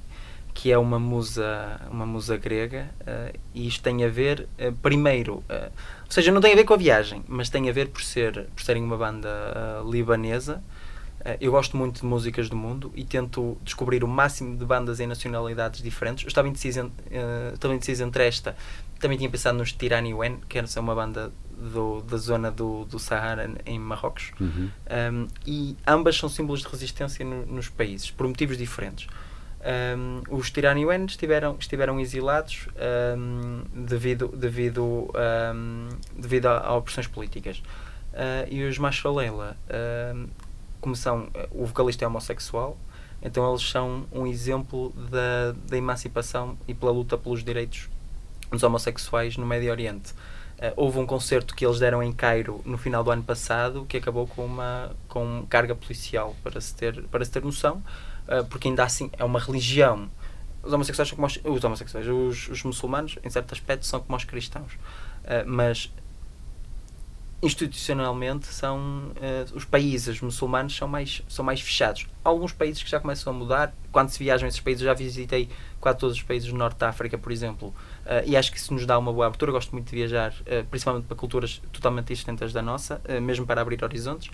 que 0.53 0.71
é 0.71 0.77
uma 0.77 0.99
musa, 0.99 1.81
uma 1.89 2.05
musa 2.05 2.37
grega, 2.37 2.91
uh, 3.01 3.35
e 3.55 3.67
isto 3.67 3.81
tem 3.81 4.05
a 4.05 4.07
ver, 4.07 4.47
uh, 4.59 4.71
primeiro, 4.83 5.37
uh, 5.37 5.71
ou 6.05 6.11
seja, 6.11 6.31
não 6.31 6.41
tem 6.41 6.53
a 6.53 6.55
ver 6.55 6.63
com 6.63 6.75
a 6.75 6.77
viagem, 6.77 7.23
mas 7.27 7.49
tem 7.49 7.67
a 7.67 7.73
ver 7.73 7.89
por, 7.89 8.03
ser, 8.03 8.45
por 8.55 8.61
serem 8.61 8.83
uma 8.83 8.97
banda 8.97 9.29
libanesa. 9.83 10.61
Eu 11.39 11.51
gosto 11.51 11.75
muito 11.75 12.01
de 12.01 12.05
músicas 12.05 12.49
do 12.49 12.55
mundo 12.55 12.91
e 12.95 13.03
tento 13.03 13.57
descobrir 13.61 14.03
o 14.03 14.07
máximo 14.07 14.55
de 14.57 14.65
bandas 14.65 14.99
em 14.99 15.07
nacionalidades 15.07 15.81
diferentes. 15.81 16.23
Eu 16.23 16.29
estava 16.29 16.47
indeciso, 16.47 16.91
estava 17.53 17.73
indeciso 17.73 18.03
entre 18.03 18.25
esta, 18.25 18.55
também 18.99 19.17
tinha 19.17 19.29
pensado 19.29 19.57
nos 19.57 19.71
Tirani 19.71 20.13
Wen, 20.13 20.37
que 20.47 20.57
era 20.57 20.67
uma 20.79 20.93
banda 20.93 21.31
do, 21.59 22.01
da 22.01 22.17
zona 22.17 22.51
do, 22.51 22.85
do 22.85 22.99
Sahara 22.99 23.49
em 23.65 23.79
Marrocos, 23.79 24.31
uhum. 24.39 24.69
um, 24.89 25.27
e 25.45 25.75
ambas 25.87 26.17
são 26.17 26.29
símbolos 26.29 26.61
de 26.61 26.67
resistência 26.67 27.25
no, 27.25 27.45
nos 27.45 27.69
países, 27.69 28.11
por 28.11 28.27
motivos 28.27 28.57
diferentes. 28.57 29.07
Um, 29.61 30.21
os 30.29 30.49
Tirani-Wen 30.51 31.05
estiveram, 31.05 31.57
estiveram 31.59 31.99
exilados 31.99 32.67
um, 33.17 33.63
devido, 33.73 34.29
devido, 34.29 35.11
devido 36.15 36.47
a, 36.47 36.59
a, 36.59 36.75
opressões 36.75 37.07
políticas. 37.07 37.61
Uh, 38.13 38.47
e 38.49 38.63
os 38.63 38.77
Machalela, 38.77 39.55
como 40.81 40.95
são, 40.95 41.29
o 41.51 41.65
vocalista 41.65 42.05
é 42.05 42.07
homossexual, 42.07 42.77
então 43.21 43.49
eles 43.49 43.67
são 43.69 44.05
um 44.11 44.25
exemplo 44.25 44.93
da, 45.09 45.53
da 45.67 45.77
emancipação 45.77 46.57
e 46.67 46.73
pela 46.73 46.91
luta 46.91 47.17
pelos 47.17 47.43
direitos 47.43 47.89
dos 48.49 48.63
homossexuais 48.63 49.37
no 49.37 49.45
Médio 49.45 49.71
Oriente. 49.71 50.11
Uh, 50.57 50.73
houve 50.75 50.99
um 50.99 51.05
concerto 51.05 51.55
que 51.55 51.65
eles 51.65 51.79
deram 51.79 52.03
em 52.03 52.11
Cairo 52.11 52.61
no 52.65 52.77
final 52.77 53.03
do 53.03 53.11
ano 53.11 53.23
passado 53.23 53.85
que 53.87 53.95
acabou 53.95 54.27
com 54.27 54.45
uma 54.45 54.91
com 55.07 55.45
carga 55.49 55.73
policial, 55.73 56.35
para 56.43 56.59
se 56.59 56.75
ter, 56.75 57.03
para 57.03 57.23
se 57.23 57.31
ter 57.31 57.43
noção. 57.43 57.81
Ah, 58.29 58.45
porque 58.47 58.67
ainda 58.67 58.83
assim 58.83 59.09
é 59.17 59.25
uma 59.25 59.39
religião. 59.39 60.07
Os 60.61 60.71
homossexuais 60.71 61.09
são 61.09 61.15
como 61.15 61.25
os, 61.25 61.39
os 61.43 61.63
homossexuais, 61.63 62.07
os, 62.07 62.47
os, 62.49 62.63
muçulmanos, 62.63 63.17
em 63.23 63.29
certo 63.29 63.53
aspecto, 63.53 63.85
são 63.85 63.99
como 63.99 64.15
os 64.15 64.23
cristãos. 64.23 64.73
Uh, 64.73 65.47
mas 65.47 65.91
institucionalmente 67.41 68.47
são 68.47 68.77
uh, 68.77 69.55
os 69.55 69.63
países 69.63 70.19
muçulmanos 70.19 70.75
são 70.75 70.87
mais 70.87 71.21
são 71.29 71.43
mais 71.43 71.61
fechados 71.61 72.07
alguns 72.23 72.51
países 72.51 72.83
que 72.83 72.89
já 72.89 72.99
começam 72.99 73.31
a 73.31 73.35
mudar 73.35 73.73
quando 73.91 74.09
se 74.09 74.19
viajam 74.19 74.45
a 74.45 74.49
esses 74.49 74.59
países 74.59 74.83
já 74.83 74.93
visitei 74.93 75.49
quase 75.79 75.97
todos 75.97 76.17
os 76.17 76.23
países 76.23 76.51
do 76.51 76.57
norte 76.57 76.77
da 76.77 76.89
África 76.89 77.17
por 77.17 77.31
exemplo 77.31 77.67
uh, 77.67 78.25
e 78.25 78.35
acho 78.35 78.51
que 78.51 78.57
isso 78.57 78.73
nos 78.73 78.85
dá 78.85 78.99
uma 78.99 79.13
boa 79.13 79.27
abertura 79.27 79.49
Eu 79.49 79.53
gosto 79.53 79.71
muito 79.71 79.89
de 79.89 79.95
viajar 79.95 80.31
uh, 80.31 80.65
principalmente 80.69 81.05
para 81.05 81.15
culturas 81.15 81.61
totalmente 81.71 82.07
distintas 82.07 82.51
da 82.51 82.61
nossa 82.61 83.01
mesmo 83.21 83.45
para 83.45 83.61
abrir 83.61 83.81
horizontes 83.83 84.29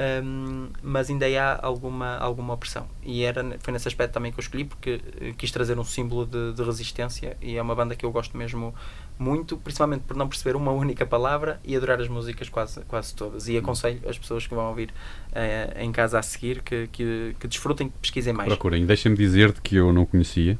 um, 0.00 0.70
mas 0.82 1.10
ainda 1.10 1.26
há 1.26 1.66
alguma, 1.66 2.16
alguma 2.16 2.54
opressão. 2.54 2.88
E 3.02 3.22
era, 3.22 3.44
foi 3.58 3.72
nesse 3.72 3.86
aspecto 3.86 4.14
também 4.14 4.32
que 4.32 4.38
eu 4.38 4.42
escolhi, 4.42 4.64
porque 4.64 4.98
quis 5.36 5.50
trazer 5.50 5.78
um 5.78 5.84
símbolo 5.84 6.24
de, 6.24 6.54
de, 6.54 6.62
resistência 6.62 7.36
e 7.40 7.56
é 7.56 7.62
uma 7.62 7.74
banda 7.74 7.94
que 7.94 8.06
eu 8.06 8.10
gosto 8.10 8.34
mesmo 8.36 8.74
muito, 9.20 9.56
principalmente 9.58 10.02
por 10.02 10.16
não 10.16 10.26
perceber 10.26 10.56
uma 10.56 10.72
única 10.72 11.04
palavra 11.04 11.60
e 11.62 11.76
adorar 11.76 12.00
as 12.00 12.08
músicas 12.08 12.48
quase, 12.48 12.80
quase 12.88 13.14
todas. 13.14 13.48
E 13.48 13.58
aconselho 13.58 14.00
as 14.08 14.18
pessoas 14.18 14.46
que 14.46 14.54
vão 14.54 14.66
ouvir 14.68 14.88
uh, 14.88 15.78
em 15.78 15.92
casa 15.92 16.18
a 16.18 16.22
seguir 16.22 16.62
que, 16.62 16.88
que, 16.90 17.36
que 17.38 17.46
desfrutem, 17.46 17.88
que 17.88 17.98
pesquisem 18.00 18.32
mais. 18.32 18.48
Procurem. 18.48 18.86
Deixa-me 18.86 19.16
dizer-te 19.16 19.60
que 19.60 19.76
eu 19.76 19.92
não 19.92 20.06
conhecia. 20.06 20.58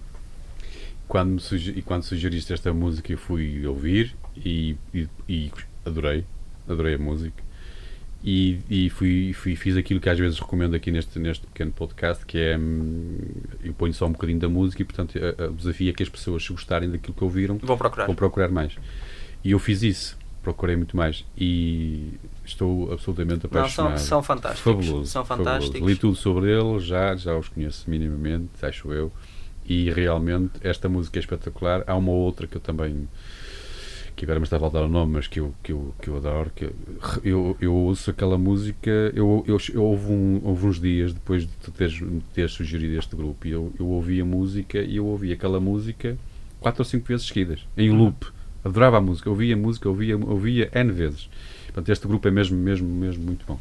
Quando 1.08 1.42
e 1.74 1.82
quando 1.82 2.04
sugeriste 2.04 2.52
esta 2.52 2.72
música, 2.72 3.10
eu 3.10 3.18
fui 3.18 3.66
ouvir 3.66 4.14
e, 4.36 4.76
e, 4.94 5.08
e 5.28 5.50
adorei. 5.84 6.24
Adorei 6.68 6.94
a 6.94 6.98
música 6.98 7.49
e, 8.22 8.60
e 8.68 8.90
fui, 8.90 9.32
fui, 9.32 9.56
fiz 9.56 9.76
aquilo 9.76 9.98
que 9.98 10.08
às 10.08 10.18
vezes 10.18 10.38
recomendo 10.38 10.74
aqui 10.74 10.90
neste, 10.90 11.18
neste 11.18 11.46
pequeno 11.46 11.72
podcast, 11.72 12.24
que 12.26 12.38
é 12.38 12.58
hum, 12.58 13.18
eu 13.64 13.72
ponho 13.72 13.94
só 13.94 14.06
um 14.06 14.12
bocadinho 14.12 14.38
da 14.38 14.48
música 14.48 14.82
e 14.82 14.84
portanto 14.84 15.18
o 15.48 15.52
desafio 15.54 15.88
é 15.88 15.92
que 15.92 16.02
as 16.02 16.08
pessoas 16.08 16.44
se 16.44 16.52
gostarem 16.52 16.90
daquilo 16.90 17.14
que 17.14 17.24
ouviram 17.24 17.56
vão 17.58 17.78
procurar. 17.78 18.06
vão 18.06 18.14
procurar 18.14 18.48
mais. 18.50 18.76
E 19.42 19.52
eu 19.52 19.58
fiz 19.58 19.82
isso, 19.82 20.18
procurei 20.42 20.76
muito 20.76 20.94
mais 20.96 21.24
e 21.36 22.12
estou 22.44 22.92
absolutamente 22.92 23.46
apaixonado. 23.46 23.92
Não, 23.92 23.98
são, 23.98 24.06
são 24.06 24.22
fantásticos. 24.22 24.62
Fabuloso, 24.62 25.10
são 25.10 25.24
fantásticos. 25.24 25.78
Fabuloso. 25.78 25.94
Li 25.94 25.98
tudo 25.98 26.16
sobre 26.16 26.50
eles, 26.50 26.84
já, 26.84 27.16
já 27.16 27.34
os 27.36 27.48
conheço 27.48 27.88
minimamente, 27.88 28.50
acho 28.62 28.92
eu. 28.92 29.10
E 29.64 29.90
realmente 29.90 30.52
esta 30.62 30.88
música 30.88 31.18
é 31.18 31.20
espetacular. 31.20 31.84
Há 31.86 31.94
uma 31.96 32.12
outra 32.12 32.46
que 32.46 32.56
eu 32.56 32.60
também 32.60 33.08
que 34.20 34.26
agora 34.26 34.38
me 34.38 34.44
está 34.44 34.58
a 34.58 34.60
faltar 34.60 34.82
o 34.82 34.88
nome, 34.88 35.14
mas 35.14 35.26
que 35.26 35.40
eu, 35.40 35.54
que 35.62 35.72
eu, 35.72 35.94
que 35.98 36.08
eu 36.08 36.18
adoro, 36.18 36.50
que 36.54 36.68
eu, 37.24 37.56
eu 37.58 37.74
ouço 37.74 38.10
aquela 38.10 38.36
música, 38.36 38.90
eu, 39.14 39.42
eu, 39.48 39.56
eu 39.72 39.82
houve, 39.82 40.12
um, 40.12 40.42
houve 40.44 40.66
uns 40.66 40.78
dias 40.78 41.14
depois 41.14 41.44
de 41.44 41.52
tu 41.62 41.70
teres, 41.70 42.02
teres 42.34 42.52
sugerido 42.52 42.98
este 42.98 43.16
grupo, 43.16 43.46
e 43.46 43.52
eu, 43.52 43.72
eu 43.80 43.86
ouvi 43.86 44.20
a 44.20 44.24
música 44.24 44.78
e 44.78 44.96
eu 44.96 45.06
ouvi 45.06 45.32
aquela 45.32 45.58
música 45.58 46.18
quatro 46.60 46.82
ou 46.82 46.84
cinco 46.84 47.06
vezes 47.08 47.28
seguidas, 47.28 47.66
em 47.78 47.88
uhum. 47.88 47.96
loop. 47.96 48.26
Adorava 48.62 48.98
a 48.98 49.00
música, 49.00 49.30
ouvia 49.30 49.54
a 49.54 49.56
música, 49.56 49.88
ouvia, 49.88 50.18
ouvia 50.18 50.70
N 50.74 50.92
vezes. 50.92 51.30
Portanto, 51.64 51.88
este 51.88 52.06
grupo 52.06 52.28
é 52.28 52.30
mesmo, 52.30 52.58
mesmo, 52.58 52.86
mesmo 52.86 53.24
muito 53.24 53.46
bom. 53.46 53.58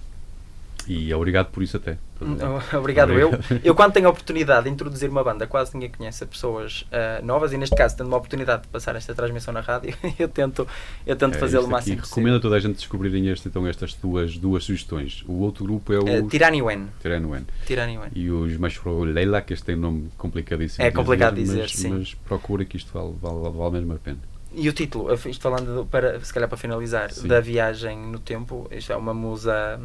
E 0.90 1.14
obrigado 1.14 1.52
por 1.52 1.62
isso 1.62 1.78
até. 1.78 2.00
Obrigado, 2.76 3.14
eu. 3.14 3.30
Eu 3.64 3.76
quando 3.76 3.94
tenho 3.94 4.08
a 4.08 4.10
oportunidade 4.10 4.64
de 4.64 4.72
introduzir 4.72 5.08
uma 5.08 5.24
banda, 5.24 5.46
quase 5.46 5.74
ninguém 5.76 5.92
conhece 5.92 6.26
pessoas 6.26 6.82
uh, 6.92 7.24
novas 7.24 7.54
e 7.54 7.58
neste 7.58 7.76
caso 7.76 7.96
tendo 7.96 8.08
uma 8.08 8.18
oportunidade 8.18 8.64
de 8.64 8.70
passar 8.70 8.96
esta 8.96 9.14
transmissão 9.14 9.54
na 9.54 9.62
rádio, 9.62 9.96
eu 10.18 10.28
tento, 10.28 10.68
eu 11.06 11.16
tento 11.16 11.36
é, 11.36 11.38
fazê-lo 11.38 11.68
o 11.68 11.70
máximo 11.70 11.98
possível. 11.98 12.16
Recomendo 12.16 12.38
a 12.38 12.42
toda 12.42 12.56
a 12.56 12.60
gente 12.60 12.76
descobrirem 12.76 13.30
este, 13.30 13.48
então 13.48 13.68
estas 13.68 13.94
duas, 13.94 14.36
duas 14.36 14.64
sugestões. 14.64 15.24
O 15.28 15.34
outro 15.34 15.64
grupo 15.64 15.94
é 15.94 16.00
o... 16.00 16.26
Uh, 16.26 16.28
Tiraniwen. 16.28 16.88
Tiraniwen. 17.00 17.46
Tiraniwen. 17.68 18.10
E 18.16 18.32
os 18.32 18.58
Mashro 18.58 19.04
Leila, 19.04 19.42
que 19.42 19.54
este 19.54 19.66
tem 19.68 19.76
um 19.76 19.82
nome 19.82 20.10
complicadíssimo. 20.18 20.84
É 20.84 20.90
complicado 20.90 21.36
dizer, 21.36 21.54
dizer 21.54 21.62
mas, 21.62 21.72
sim. 21.72 21.90
Mas 21.90 22.14
procura 22.16 22.66
que 22.66 22.78
isto 22.78 22.92
vale, 22.92 23.14
vale, 23.22 23.56
vale 23.56 23.72
mesmo 23.74 23.94
a 23.94 23.98
pena. 23.98 24.18
E 24.54 24.68
o 24.68 24.74
título, 24.74 25.14
isto 25.14 25.42
falando, 25.42 25.88
para, 25.92 26.20
se 26.20 26.34
calhar 26.34 26.50
para 26.50 26.58
finalizar, 26.58 27.12
sim. 27.12 27.28
da 27.28 27.40
viagem 27.40 27.98
no 27.98 28.18
tempo, 28.18 28.68
isto 28.72 28.92
é 28.92 28.96
uma 28.96 29.14
musa 29.14 29.80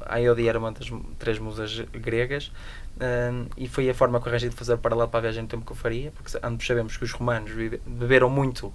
a 0.00 0.18
Iodi 0.18 0.48
era 0.48 0.58
uma 0.58 0.72
das 0.72 0.90
três 1.18 1.38
musas 1.38 1.80
gregas 1.92 2.50
um, 3.00 3.46
e 3.56 3.68
foi 3.68 3.88
a 3.88 3.94
forma 3.94 4.20
que 4.20 4.28
arranjei 4.28 4.48
de 4.48 4.56
fazer 4.56 4.76
paralelo 4.78 5.08
para 5.08 5.20
a 5.20 5.22
viagem 5.22 5.42
no 5.42 5.48
tempo 5.48 5.64
que 5.64 5.72
eu 5.72 5.76
faria, 5.76 6.10
porque 6.10 6.36
ambos 6.42 6.66
sabemos 6.66 6.96
que 6.96 7.04
os 7.04 7.12
romanos 7.12 7.52
beberam 7.86 8.28
muito 8.28 8.72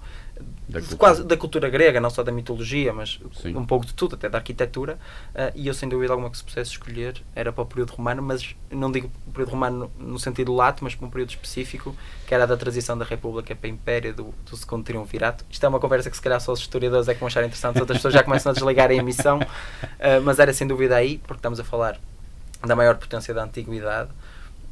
da 0.68 0.80
cultura. 0.80 0.98
quase 0.98 1.24
da 1.24 1.36
cultura 1.36 1.68
grega, 1.68 2.00
não 2.00 2.10
só 2.10 2.22
da 2.22 2.32
mitologia, 2.32 2.92
mas 2.92 3.20
Sim. 3.40 3.56
um 3.56 3.64
pouco 3.64 3.86
de 3.86 3.94
tudo, 3.94 4.14
até 4.14 4.28
da 4.28 4.38
arquitetura, 4.38 4.98
uh, 5.34 5.52
e 5.54 5.66
eu 5.68 5.74
sem 5.74 5.88
dúvida 5.88 6.12
alguma 6.12 6.30
que 6.30 6.36
se 6.36 6.44
pudesse 6.44 6.70
escolher 6.70 7.22
era 7.34 7.52
para 7.52 7.62
o 7.62 7.66
período 7.66 7.90
romano, 7.90 8.22
mas 8.22 8.56
não 8.70 8.90
digo 8.90 9.10
o 9.26 9.30
período 9.30 9.50
romano 9.50 9.90
no, 9.98 10.18
sentido 10.18 10.52
lato, 10.54 10.82
mas 10.82 10.94
para 10.94 11.06
um 11.06 11.10
período 11.10 11.30
específico, 11.30 11.94
que 12.26 12.34
era 12.34 12.46
da 12.46 12.56
transição 12.56 12.96
da 12.96 13.04
República 13.04 13.54
para 13.54 13.68
o 13.68 13.70
Império, 13.70 14.14
do, 14.14 14.34
do 14.48 14.56
Segundo 14.56 14.84
Triunvirato. 14.84 15.44
Isto 15.50 15.64
é 15.66 15.68
uma 15.68 15.80
conversa 15.80 16.10
que 16.10 16.16
se 16.16 16.22
calhar 16.22 16.40
só 16.40 16.52
os 16.52 16.60
historiadores 16.60 17.08
é 17.08 17.14
que 17.14 17.20
vão 17.20 17.26
achar 17.26 17.44
interessante, 17.44 17.78
outras 17.78 17.98
pessoas 17.98 18.14
já 18.14 18.22
começam 18.22 18.50
a 18.50 18.54
desligar 18.54 18.90
a 18.90 18.94
emissão, 18.94 19.38
uh, 19.40 20.22
mas 20.24 20.38
era 20.38 20.52
sem 20.52 20.66
dúvida 20.66 20.96
aí, 20.96 21.18
porque 21.18 21.38
estamos 21.38 21.60
a 21.60 21.64
falar 21.64 21.98
da 22.66 22.74
maior 22.74 22.96
potência 22.96 23.34
da 23.34 23.44
antiguidade 23.44 24.10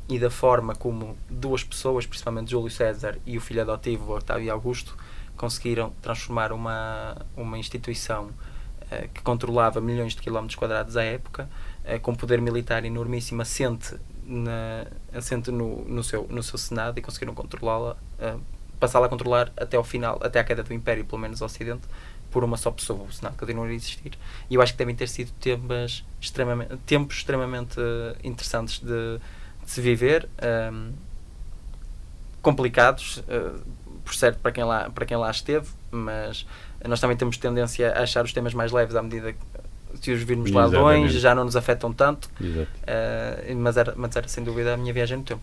e 0.09 0.19
da 0.19 0.31
forma 0.31 0.75
como 0.75 1.17
duas 1.29 1.63
pessoas, 1.63 2.07
principalmente 2.07 2.51
Júlio 2.51 2.71
César 2.71 3.19
e 3.27 3.37
o 3.37 3.41
filho 3.41 3.63
adotivo 3.63 4.17
Otávio 4.17 4.53
Augusto, 4.53 4.97
conseguiram 5.43 5.91
transformar 6.01 6.53
uma, 6.53 7.17
uma 7.37 7.59
instituição 7.59 8.27
uh, 8.27 9.09
que 9.13 9.23
controlava 9.23 9.81
milhões 9.81 10.15
de 10.15 10.23
quilómetros 10.23 10.55
quadrados 10.55 10.97
à 10.97 11.03
época, 11.03 11.51
uh, 11.85 11.99
com 11.99 12.15
poder 12.15 12.41
militar 12.41 12.85
enormíssimo, 12.85 13.43
assente, 13.43 13.97
na, 14.25 14.87
assente 15.13 15.51
no, 15.51 15.85
no, 15.85 16.05
seu, 16.05 16.29
no 16.31 16.45
seu 16.45 16.57
Senado 16.57 16.97
e 16.97 17.03
conseguiram 17.03 17.35
controlá-la, 17.35 17.97
uh, 18.21 18.41
passá-la 18.79 19.07
a 19.07 19.09
controlar 19.09 19.53
até 19.57 19.77
ao 19.77 19.83
final, 19.83 20.21
até 20.23 20.39
à 20.39 20.45
queda 20.45 20.63
do 20.63 20.73
Império, 20.73 21.05
pelo 21.05 21.21
menos 21.21 21.43
Ocidente, 21.43 21.89
por 22.31 22.45
uma 22.45 22.57
só 22.57 22.71
pessoa. 22.71 23.03
O 23.03 23.13
Senado 23.13 23.37
continua 23.37 23.67
a 23.67 23.73
existir. 23.73 24.17
E 24.49 24.55
eu 24.55 24.63
acho 24.63 24.71
que 24.71 24.79
devem 24.79 24.95
ter 24.95 25.09
sido 25.09 25.33
tempos 25.41 26.05
extremamente, 26.21 26.77
tempos 26.87 27.17
extremamente 27.17 27.81
interessantes 28.23 28.79
de, 28.79 29.19
de 29.65 29.71
se 29.73 29.81
viver. 29.81 30.29
Um, 30.73 30.93
complicados, 32.41 33.19
uh, 33.19 33.61
por 34.05 34.15
certo, 34.15 34.39
para 34.39 34.53
quem, 34.53 34.65
lá, 34.65 34.91
para 34.91 35.07
quem 35.07 35.17
lá 35.17 35.31
esteve, 35.31 35.69
mas 35.91 36.47
nós 36.87 37.01
também 37.01 37.17
temos 37.17 37.37
tendência 37.37 37.93
a 37.93 38.03
achar 38.03 38.25
os 38.25 38.33
temas 38.33 38.55
mais 38.55 38.73
leves 38.73 38.95
à 38.97 39.03
medida 39.03 39.33
que 39.33 39.39
se 40.01 40.11
os 40.11 40.23
virmos 40.23 40.51
lá 40.51 40.67
longe 40.67 41.19
já 41.19 41.35
não 41.35 41.45
nos 41.45 41.57
afetam 41.57 41.93
tanto. 41.93 42.31
Uh, 42.41 43.55
mas, 43.57 43.77
era, 43.77 43.95
mas 43.97 44.17
era 44.17 44.27
sem 44.27 44.43
dúvida 44.43 44.75
a 44.75 44.77
minha 44.77 44.93
viagem 44.93 45.19
no 45.19 45.25
tempo. 45.25 45.43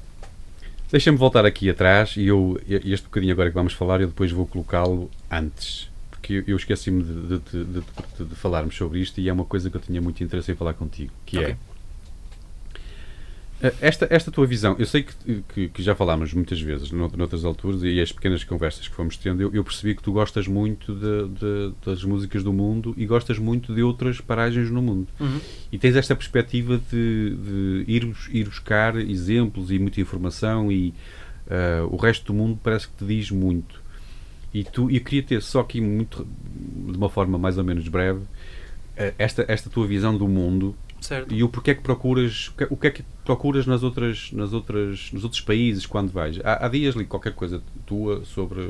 Deixa-me 0.92 1.18
voltar 1.18 1.46
aqui 1.46 1.70
atrás 1.70 2.16
e 2.18 2.28
eu, 2.28 2.60
este 2.68 3.04
bocadinho 3.04 3.32
agora 3.34 3.50
que 3.50 3.56
vamos 3.56 3.74
falar, 3.74 4.02
eu 4.02 4.08
depois 4.08 4.32
vou 4.32 4.48
colocá-lo 4.48 5.10
antes 5.30 5.90
porque 6.10 6.44
eu 6.46 6.58
esqueci-me 6.58 7.04
de, 7.04 7.40
de, 7.40 7.64
de, 7.66 8.26
de, 8.26 8.36
falarmos 8.36 8.76
sobre 8.76 9.00
isto 9.00 9.20
e 9.20 9.30
é 9.30 9.34
uma 9.34 9.46
coisa 9.46 9.70
que 9.70 9.78
eu 9.78 9.82
tinha 9.82 10.02
muito 10.02 10.24
interesse 10.24 10.52
em 10.52 10.56
falar 10.56 10.74
contigo, 10.74 11.12
que 11.26 11.38
okay. 11.38 11.52
é 11.52 11.58
esta, 13.82 14.08
esta 14.10 14.32
tua 14.32 14.48
visão, 14.48 14.76
eu 14.80 14.86
sei 14.86 15.04
que, 15.04 15.44
que, 15.54 15.70
que 15.70 15.84
já 15.84 15.94
falámos 15.94 16.34
muitas 16.34 16.62
vezes 16.62 16.92
noutras 16.92 17.44
alturas 17.44 17.84
e 17.84 18.00
as 18.00 18.10
pequenas 18.10 18.44
conversas 18.44 18.88
que 18.88 18.96
fomos 18.96 19.18
tendo, 19.18 19.42
eu, 19.42 19.54
eu 19.54 19.64
percebi 19.66 19.94
que 19.96 20.02
tu 20.02 20.14
gostas 20.14 20.48
muito 20.48 20.94
de, 20.94 21.28
de, 21.28 21.74
das 21.86 22.04
músicas 22.04 22.42
do 22.42 22.54
mundo 22.54 22.94
e 22.96 23.06
gostas 23.06 23.38
muito 23.38 23.74
de 23.74 23.84
outras 23.84 24.22
paragens 24.22 24.72
no 24.72 24.82
mundo. 24.82 25.08
Uhum. 25.20 25.42
E 25.72 25.78
tens 25.78 25.98
esta 25.98 26.16
perspectiva 26.16 26.80
de, 26.90 27.36
de 27.36 27.84
ir, 27.86 28.16
ir 28.32 28.46
buscar 28.46 28.96
exemplos 28.96 29.72
e 29.72 29.78
muita 29.78 30.00
informação 30.00 30.72
e 30.72 30.94
uh, 31.48 31.94
o 31.94 31.98
resto 31.98 32.28
do 32.28 32.34
mundo 32.34 32.58
parece 32.64 32.88
que 32.88 32.94
te 32.94 33.06
diz 33.06 33.30
muito. 33.30 33.82
E 34.54 34.64
tu, 34.64 34.90
eu 34.90 35.02
queria 35.02 35.22
ter 35.22 35.42
só 35.42 35.60
aqui 35.60 35.82
muito, 35.82 36.26
de 36.88 36.98
uma 36.98 37.10
forma 37.10 37.38
mais 37.38 37.58
ou 37.58 37.64
menos 37.66 37.86
breve, 37.90 38.20
uh, 38.20 38.28
esta, 39.18 39.44
esta 39.50 39.70
tua 39.70 39.86
visão 39.86 40.18
do 40.18 40.30
mundo 40.30 40.74
Certo. 41.02 41.34
E 41.34 41.44
o 41.44 41.50
porquê 41.50 41.72
é 41.72 41.76
que 41.76 41.82
procuras, 41.82 42.52
o 42.70 42.78
que 42.78 42.88
é 42.88 42.92
que 42.92 43.04
procuras 43.24 43.66
nas 43.66 43.84
outras, 43.84 44.32
nas 44.32 44.54
outras, 44.54 45.12
nos 45.12 45.24
outros 45.24 45.42
países 45.42 45.86
quando 45.86 46.12
vais? 46.12 46.40
Há, 46.44 46.66
há 46.66 46.70
dias 46.70 46.96
li 46.96 47.06
qualquer 47.06 47.34
coisa 47.34 47.62
tua 47.86 48.24
sobre 48.26 48.62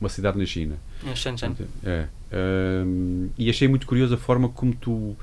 uma 0.00 0.08
cidade 0.08 0.38
na 0.38 0.46
China. 0.46 0.76
Em 1.04 1.14
Shenzhen. 1.14 1.56
É. 1.84 2.06
Um, 2.32 3.30
e 3.38 3.50
achei 3.50 3.68
muito 3.68 3.86
curiosa 3.86 4.14
a 4.14 4.18
forma 4.18 4.48
como 4.48 4.74
tu 4.74 5.16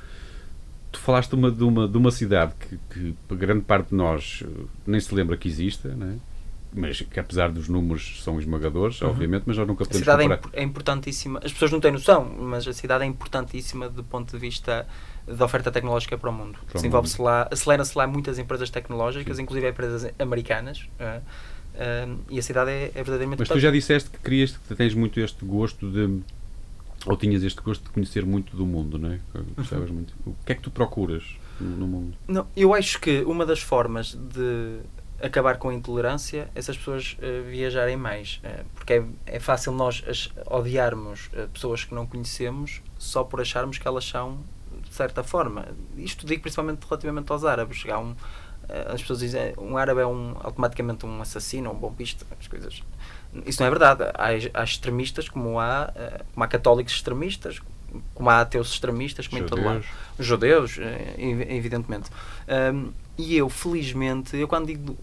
tu 0.91 0.99
falaste 0.99 1.29
de 1.29 1.35
uma, 1.35 1.51
de 1.51 1.63
uma, 1.63 1.87
de 1.87 1.97
uma 1.97 2.11
cidade 2.11 2.53
que, 2.59 2.79
que 2.89 3.35
grande 3.35 3.61
parte 3.61 3.89
de 3.89 3.95
nós 3.95 4.43
nem 4.85 4.99
se 4.99 5.13
lembra 5.13 5.37
que 5.37 5.47
exista, 5.47 5.89
né? 5.89 6.17
Mas 6.77 7.01
que 7.01 7.19
apesar 7.19 7.51
dos 7.51 7.67
números 7.67 8.21
são 8.23 8.39
esmagadores, 8.39 9.01
uhum. 9.01 9.09
obviamente, 9.09 9.43
mas 9.45 9.57
nós 9.57 9.67
nunca 9.67 9.83
podemos 9.83 10.07
A 10.07 10.11
cidade 10.11 10.23
é 10.23 10.37
comparar. 10.37 10.61
é, 10.61 10.63
importantíssima, 10.63 11.39
as 11.43 11.51
pessoas 11.51 11.71
não 11.71 11.79
têm 11.79 11.91
noção, 11.91 12.25
mas 12.39 12.67
a 12.67 12.73
cidade 12.73 13.03
é 13.03 13.07
importantíssima 13.07 13.89
do 13.89 14.03
ponto 14.03 14.31
de 14.31 14.37
vista 14.37 14.87
da 15.25 15.43
oferta 15.43 15.71
tecnológica 15.71 16.17
para 16.17 16.29
o 16.29 16.33
mundo. 16.33 16.59
Desenvolve-se 16.73 17.21
lá, 17.21 17.47
acelera-se 17.51 17.97
lá 17.97 18.07
muitas 18.07 18.39
empresas 18.39 18.69
tecnológicas, 18.69 19.35
Sim. 19.37 19.43
inclusive 19.43 19.69
empresas 19.69 20.11
americanas, 20.19 20.87
uh, 20.99 21.19
uh, 21.19 22.19
e 22.29 22.39
a 22.39 22.41
cidade 22.41 22.71
é, 22.71 22.85
é 22.93 23.03
verdadeiramente... 23.03 23.39
Mas 23.39 23.49
tu 23.49 23.59
já 23.59 23.71
disseste 23.71 24.09
que 24.09 24.19
querias, 24.19 24.55
que 24.55 24.75
tens 24.75 24.93
muito 24.93 25.19
este 25.19 25.43
gosto 25.43 25.89
de 25.91 26.21
ou 27.05 27.15
tinhas 27.15 27.43
este 27.43 27.61
gosto 27.61 27.83
de 27.83 27.89
conhecer 27.91 28.25
muito 28.25 28.55
do 28.55 28.65
mundo, 28.65 28.97
não 28.97 29.11
é? 29.11 29.19
Gostavas 29.55 29.89
muito. 29.89 30.13
O 30.25 30.35
que 30.45 30.51
é 30.51 30.55
que 30.55 30.61
tu 30.61 30.71
procuras 30.71 31.23
no, 31.59 31.69
no 31.69 31.87
mundo? 31.87 32.17
Não, 32.27 32.47
eu 32.55 32.73
acho 32.73 32.99
que 32.99 33.21
uma 33.21 33.45
das 33.45 33.59
formas 33.59 34.13
de 34.13 34.79
acabar 35.21 35.57
com 35.57 35.69
a 35.69 35.73
intolerância 35.73 36.49
é 36.53 36.61
se 36.61 36.71
as 36.71 36.77
pessoas 36.77 37.17
uh, 37.19 37.49
viajarem 37.49 37.97
mais. 37.97 38.39
Uh, 38.43 38.65
porque 38.75 38.93
é, 38.93 39.05
é 39.25 39.39
fácil 39.39 39.71
nós 39.71 40.03
as, 40.07 40.29
odiarmos 40.45 41.29
uh, 41.33 41.47
pessoas 41.49 41.83
que 41.83 41.93
não 41.93 42.05
conhecemos 42.05 42.81
só 42.97 43.23
por 43.23 43.41
acharmos 43.41 43.77
que 43.77 43.87
elas 43.87 44.05
são 44.05 44.39
de 44.83 44.93
certa 44.93 45.23
forma. 45.23 45.67
Isto 45.97 46.25
digo 46.25 46.41
principalmente 46.41 46.85
relativamente 46.87 47.31
aos 47.31 47.43
árabes. 47.43 47.83
Há 47.89 47.99
um, 47.99 48.15
as 48.87 49.01
pessoas 49.01 49.19
dizem 49.19 49.53
um 49.57 49.77
árabe 49.77 50.01
é 50.01 50.05
um, 50.05 50.35
automaticamente 50.39 51.05
um 51.05 51.21
assassino, 51.21 51.71
um 51.71 51.75
bombista, 51.75 52.25
as 52.39 52.47
coisas. 52.47 52.83
Isso 53.45 53.61
não 53.61 53.67
é 53.67 53.69
verdade. 53.69 54.03
Há, 54.13 54.61
há 54.61 54.63
extremistas, 54.63 55.29
como 55.29 55.59
há, 55.59 55.91
como 56.33 56.43
há 56.43 56.47
católicos 56.47 56.93
extremistas, 56.93 57.61
como 58.13 58.29
há 58.29 58.41
ateus 58.41 58.71
extremistas, 58.71 59.27
como 59.27 59.41
judeus. 59.41 59.59
em 59.59 59.63
todo 59.63 59.73
lado. 59.73 59.85
Judeus, 60.19 60.79
evidentemente. 61.17 62.09
Um, 62.47 62.91
e 63.17 63.35
eu, 63.35 63.49
felizmente, 63.49 64.37
eu 64.37 64.47
quando 64.47 64.67
digo 64.67 64.97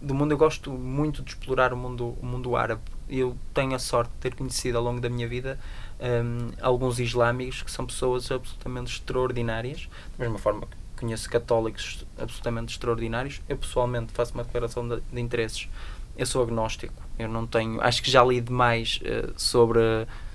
do 0.00 0.14
mundo, 0.14 0.32
eu 0.32 0.38
gosto 0.38 0.70
muito 0.70 1.22
de 1.22 1.30
explorar 1.30 1.72
o 1.72 1.76
mundo, 1.76 2.16
o 2.20 2.26
mundo 2.26 2.56
árabe. 2.56 2.82
Eu 3.08 3.36
tenho 3.52 3.74
a 3.74 3.78
sorte 3.78 4.10
de 4.12 4.18
ter 4.18 4.34
conhecido 4.34 4.78
ao 4.78 4.84
longo 4.84 5.00
da 5.00 5.08
minha 5.08 5.26
vida 5.26 5.58
um, 6.00 6.50
alguns 6.60 7.00
islâmicos 7.00 7.62
que 7.62 7.70
são 7.70 7.84
pessoas 7.86 8.30
absolutamente 8.30 8.92
extraordinárias, 8.92 9.88
da 10.16 10.24
mesma 10.24 10.38
forma 10.38 10.66
que 10.66 10.76
conheço 11.00 11.28
católicos 11.28 12.06
absolutamente 12.16 12.72
extraordinários. 12.72 13.40
Eu 13.48 13.56
pessoalmente 13.56 14.12
faço 14.12 14.34
uma 14.34 14.44
declaração 14.44 14.86
de, 14.86 15.00
de 15.00 15.20
interesses. 15.20 15.68
Eu 16.16 16.26
sou 16.26 16.42
agnóstico. 16.42 16.94
Eu 17.18 17.28
não 17.28 17.46
tenho. 17.46 17.80
Acho 17.80 18.02
que 18.02 18.10
já 18.10 18.24
li 18.24 18.40
demais 18.40 19.00
uh, 19.02 19.32
sobre, 19.36 19.80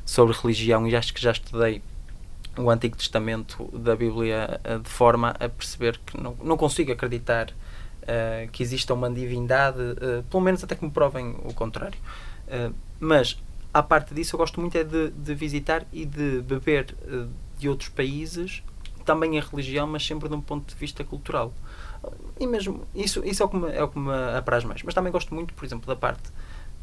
sobre 0.05 0.35
religião 0.35 0.87
e 0.87 0.95
acho 0.95 1.13
que 1.13 1.21
já 1.21 1.31
estudei 1.31 1.81
o 2.57 2.69
Antigo 2.69 2.95
Testamento 2.95 3.65
da 3.77 3.95
Bíblia 3.95 4.59
uh, 4.63 4.79
de 4.79 4.89
forma 4.89 5.29
a 5.39 5.49
perceber 5.49 5.99
que 6.05 6.19
não, 6.19 6.35
não 6.43 6.57
consigo 6.57 6.91
acreditar 6.91 7.49
uh, 7.49 8.49
que 8.51 8.61
exista 8.61 8.93
uma 8.93 9.09
divindade, 9.09 9.79
uh, 9.79 10.23
pelo 10.29 10.43
menos 10.43 10.63
até 10.63 10.75
que 10.75 10.85
me 10.85 10.91
provem 10.91 11.35
o 11.43 11.53
contrário. 11.53 11.97
mas, 12.99 13.41
à 13.73 13.81
parte 13.81 14.13
disso, 14.13 14.35
eu 14.35 14.37
gosto 14.37 14.59
muito 14.59 14.77
é 14.77 14.83
de, 14.83 15.09
de 15.09 15.33
visitar 15.33 15.85
e 15.91 16.05
de 16.05 16.41
beber 16.41 16.95
de 17.57 17.67
outros 17.67 17.89
países, 17.89 18.61
também 19.03 19.39
a 19.39 19.41
religião, 19.41 19.87
mas 19.87 20.05
sempre 20.05 20.29
de 20.29 20.35
um 20.35 20.41
ponto 20.41 20.73
de 20.73 20.79
vista 20.79 21.03
cultural. 21.03 21.51
E 22.39 22.45
mesmo, 22.45 22.85
isso, 22.93 23.23
isso 23.25 23.41
é, 23.41 23.45
o 23.45 23.49
que 23.49 23.57
me, 23.57 23.71
é 23.71 23.83
o 23.83 23.87
que 23.87 23.97
me 23.97 24.11
apraz 24.37 24.63
mais. 24.63 24.83
Mas 24.83 24.93
também 24.93 25.11
gosto 25.11 25.33
muito, 25.33 25.53
por 25.53 25.65
exemplo, 25.65 25.87
da 25.87 25.95
parte 25.95 26.29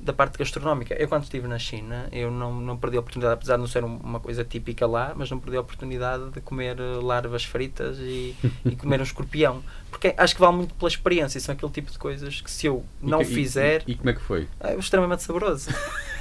da 0.02 0.12
parte 0.12 0.38
gastronómica. 0.38 0.94
Eu, 0.94 1.08
quando 1.08 1.24
estive 1.24 1.46
na 1.46 1.58
China, 1.58 2.08
eu 2.10 2.30
não, 2.30 2.54
não 2.54 2.76
perdi 2.76 2.96
a 2.96 3.00
oportunidade, 3.00 3.34
apesar 3.34 3.56
de 3.56 3.60
não 3.60 3.66
ser 3.66 3.84
uma 3.84 4.18
coisa 4.18 4.44
típica 4.44 4.86
lá, 4.86 5.12
mas 5.14 5.30
não 5.30 5.38
perdi 5.38 5.56
a 5.56 5.60
oportunidade 5.60 6.30
de 6.30 6.40
comer 6.40 6.78
eh, 6.78 7.00
larvas 7.02 7.44
fritas 7.44 7.98
e, 7.98 8.34
e 8.64 8.76
comer 8.76 9.00
um 9.00 9.02
escorpião. 9.02 9.62
Porque 9.90 10.14
acho 10.16 10.34
que 10.34 10.40
vale 10.40 10.56
muito 10.56 10.74
pela 10.74 10.88
experiência. 10.88 11.38
São 11.40 11.54
aquele 11.54 11.72
tipo 11.72 11.90
de 11.90 11.98
coisas 11.98 12.40
que, 12.40 12.50
se 12.50 12.66
eu 12.66 12.84
não 13.02 13.20
e, 13.20 13.24
fizer. 13.24 13.82
E, 13.86 13.92
e, 13.92 13.94
como 13.96 14.10
é 14.10 14.12
que 14.14 14.20
foi? 14.20 14.48
É 14.60 14.74
extremamente 14.74 15.22
saboroso. 15.22 15.70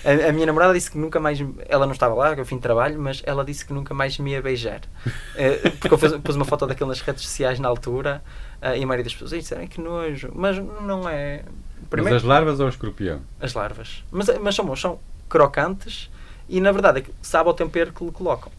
a, 0.04 0.30
a, 0.30 0.32
minha 0.34 0.46
namorada 0.46 0.74
disse 0.74 0.92
que 0.92 0.98
nunca 0.98 1.20
mais. 1.20 1.40
Ela 1.68 1.86
não 1.86 1.94
estava 1.94 2.14
lá, 2.16 2.36
que 2.36 2.42
eu 2.42 2.46
fim 2.46 2.58
de 2.58 2.62
trabalho, 2.62 3.00
mas 3.00 3.22
ela 3.26 3.46
disse 3.46 3.66
que 3.66 3.72
nunca 3.72 3.94
mais 3.94 4.18
me 4.20 4.32
ia 4.32 4.42
beijar. 4.42 4.82
Eh, 5.36 5.70
porque 5.80 5.94
eu 5.94 6.20
pus 6.20 6.36
uma 6.36 6.44
foto 6.44 6.68
daquele 6.68 6.90
nas 6.90 7.00
redes 7.00 7.24
sociais 7.24 7.60
na 7.60 7.70
altura 7.70 8.22
eh, 8.62 8.80
e 8.80 8.84
a 8.84 8.88
maioria 8.88 9.04
das 9.04 9.14
pessoas 9.14 9.32
disseram 9.32 9.66
que 9.68 9.80
nojo. 9.80 10.32
Mas 10.34 10.58
não 10.58 11.08
é 11.08 11.44
Primeiro, 11.90 12.16
Mas 12.16 12.24
as 12.24 12.28
larvas 12.28 12.60
ou 12.60 12.66
o 12.66 12.70
escorpião? 12.70 13.22
As 13.40 13.54
larvas. 13.54 14.04
Mas, 14.12 14.28
mas 14.40 14.56
são 14.56 14.66
bons, 14.66 14.82
são 14.82 15.00
crocantes 15.28 16.10
e 16.48 16.60
na 16.60 16.72
verdade 16.72 17.00
é 17.00 17.02
que 17.02 17.14
sabe 17.22 17.48
ao 17.48 17.54
tempero 17.54 17.94
que 17.94 18.04
lhe 18.04 18.12
colocam. 18.12 18.52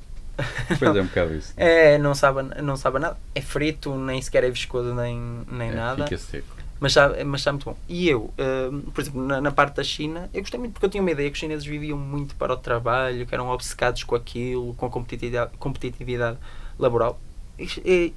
Pois 0.79 0.97
é, 0.97 1.01
um 1.01 1.07
bocado 1.07 1.35
isso. 1.35 1.53
É, 1.57 1.99
não 1.99 2.15
sabe, 2.15 2.43
não 2.63 2.77
sabe 2.77 2.99
nada. 2.99 3.17
É 3.35 3.41
frito, 3.41 3.95
nem 3.97 4.23
sequer 4.23 4.45
é 4.45 4.51
viscoso, 4.51 4.95
nem, 4.95 5.45
nem 5.51 5.71
é, 5.71 5.75
nada. 5.75 6.05
Fica 6.05 6.19
seco. 6.19 6.61
Mas 6.81 6.95
sabe, 6.95 7.23
mas 7.25 7.45
muito 7.45 7.67
bom. 7.67 7.77
E 7.87 8.09
eu, 8.09 8.33
uh, 8.39 8.91
por 8.93 9.03
exemplo, 9.03 9.23
na, 9.23 9.39
na, 9.39 9.53
parte 9.53 9.77
da 9.77 9.85
China, 9.85 10.31
eu 10.33 10.41
gostei 10.41 10.59
muito 10.59 10.73
porque 10.73 10.87
eu 10.87 10.91
tinha 10.91 11.03
uma 11.03 11.11
ideia 11.11 11.29
que 11.29 11.35
os 11.35 11.39
chineses 11.39 11.65
viviam 11.65 11.99
muito 11.99 12.35
para 12.37 12.55
o 12.55 12.57
trabalho, 12.57 13.27
que 13.27 13.35
eram 13.35 13.51
obcecados 13.51 14.03
com 14.03 14.15
aquilo, 14.15 14.73
com 14.75 14.87
a 14.87 14.91
competitividade, 14.91 15.51
competitividade 15.59 16.39
laboral. 16.79 17.21
É 17.59 18.11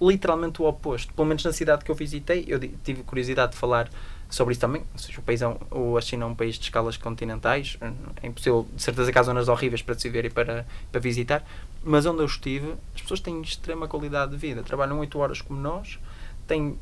literalmente 0.00 0.62
o 0.62 0.64
oposto. 0.66 1.12
Pelo 1.12 1.28
menos 1.28 1.44
na 1.44 1.52
cidade 1.52 1.84
que 1.84 1.90
eu 1.90 1.94
visitei, 1.94 2.46
eu 2.48 2.58
tive 2.82 3.02
curiosidade 3.02 3.52
de 3.52 3.58
falar 3.58 3.90
sobre 4.32 4.52
isso 4.52 4.60
também. 4.60 4.82
Ou 4.92 4.98
seja, 4.98 5.20
o 5.20 5.22
país 5.22 5.42
é 5.42 5.48
um, 5.48 5.96
a 5.96 6.00
China 6.00 6.24
é 6.24 6.26
um 6.26 6.34
país 6.34 6.56
de 6.56 6.64
escalas 6.64 6.96
continentais, 6.96 7.78
é 8.22 8.26
impossível, 8.26 8.66
de 8.74 8.82
certeza 8.82 9.12
que 9.12 9.18
há 9.18 9.22
zonas 9.22 9.48
horríveis 9.48 9.82
para 9.82 9.94
se 9.94 10.08
viver 10.08 10.24
e 10.24 10.30
para, 10.30 10.66
para 10.90 11.00
visitar, 11.00 11.44
mas 11.84 12.06
onde 12.06 12.22
eu 12.22 12.26
estive, 12.26 12.74
as 12.94 13.02
pessoas 13.02 13.20
têm 13.20 13.40
extrema 13.42 13.86
qualidade 13.86 14.32
de 14.32 14.38
vida, 14.38 14.62
trabalham 14.62 14.98
8 14.98 15.18
horas 15.18 15.42
como 15.42 15.60
nós, 15.60 15.98
têm 16.46 16.78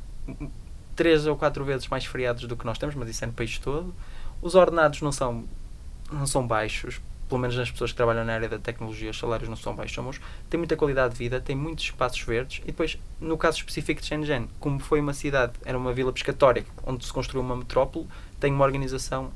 3 0.94 1.26
ou 1.26 1.36
4 1.36 1.64
vezes 1.64 1.88
mais 1.88 2.04
feriados 2.04 2.44
do 2.44 2.56
que 2.56 2.64
nós 2.64 2.78
temos, 2.78 2.94
mas 2.94 3.08
isso 3.08 3.24
é 3.24 3.26
no 3.26 3.32
país 3.32 3.58
todo. 3.58 3.92
Os 4.40 4.54
ordenados 4.54 5.02
não 5.02 5.12
são, 5.12 5.44
não 6.10 6.26
são 6.26 6.46
baixos, 6.46 7.00
pelo 7.30 7.40
menos 7.40 7.56
nas 7.56 7.70
pessoas 7.70 7.92
que 7.92 7.96
trabalham 7.96 8.24
na 8.24 8.34
área 8.34 8.48
da 8.48 8.58
tecnologia, 8.58 9.10
os 9.10 9.18
salários 9.18 9.48
não 9.48 9.56
são 9.56 9.74
baixos, 9.74 9.94
somos, 9.94 10.20
tem 10.50 10.58
muita 10.58 10.76
qualidade 10.76 11.14
de 11.14 11.18
vida, 11.18 11.40
tem 11.40 11.54
muitos 11.54 11.84
espaços 11.84 12.20
verdes 12.22 12.60
e 12.64 12.66
depois, 12.66 12.98
no 13.20 13.38
caso 13.38 13.58
específico 13.58 14.00
de 14.00 14.08
Shenzhen, 14.08 14.48
como 14.58 14.80
foi 14.80 15.00
uma 15.00 15.14
cidade, 15.14 15.52
era 15.64 15.78
uma 15.78 15.92
vila 15.92 16.12
pescatória 16.12 16.66
onde 16.84 17.06
se 17.06 17.12
construiu 17.12 17.42
uma 17.42 17.56
metrópole, 17.56 18.08
tem 18.40 18.52
uma 18.52 18.64
organização 18.64 19.30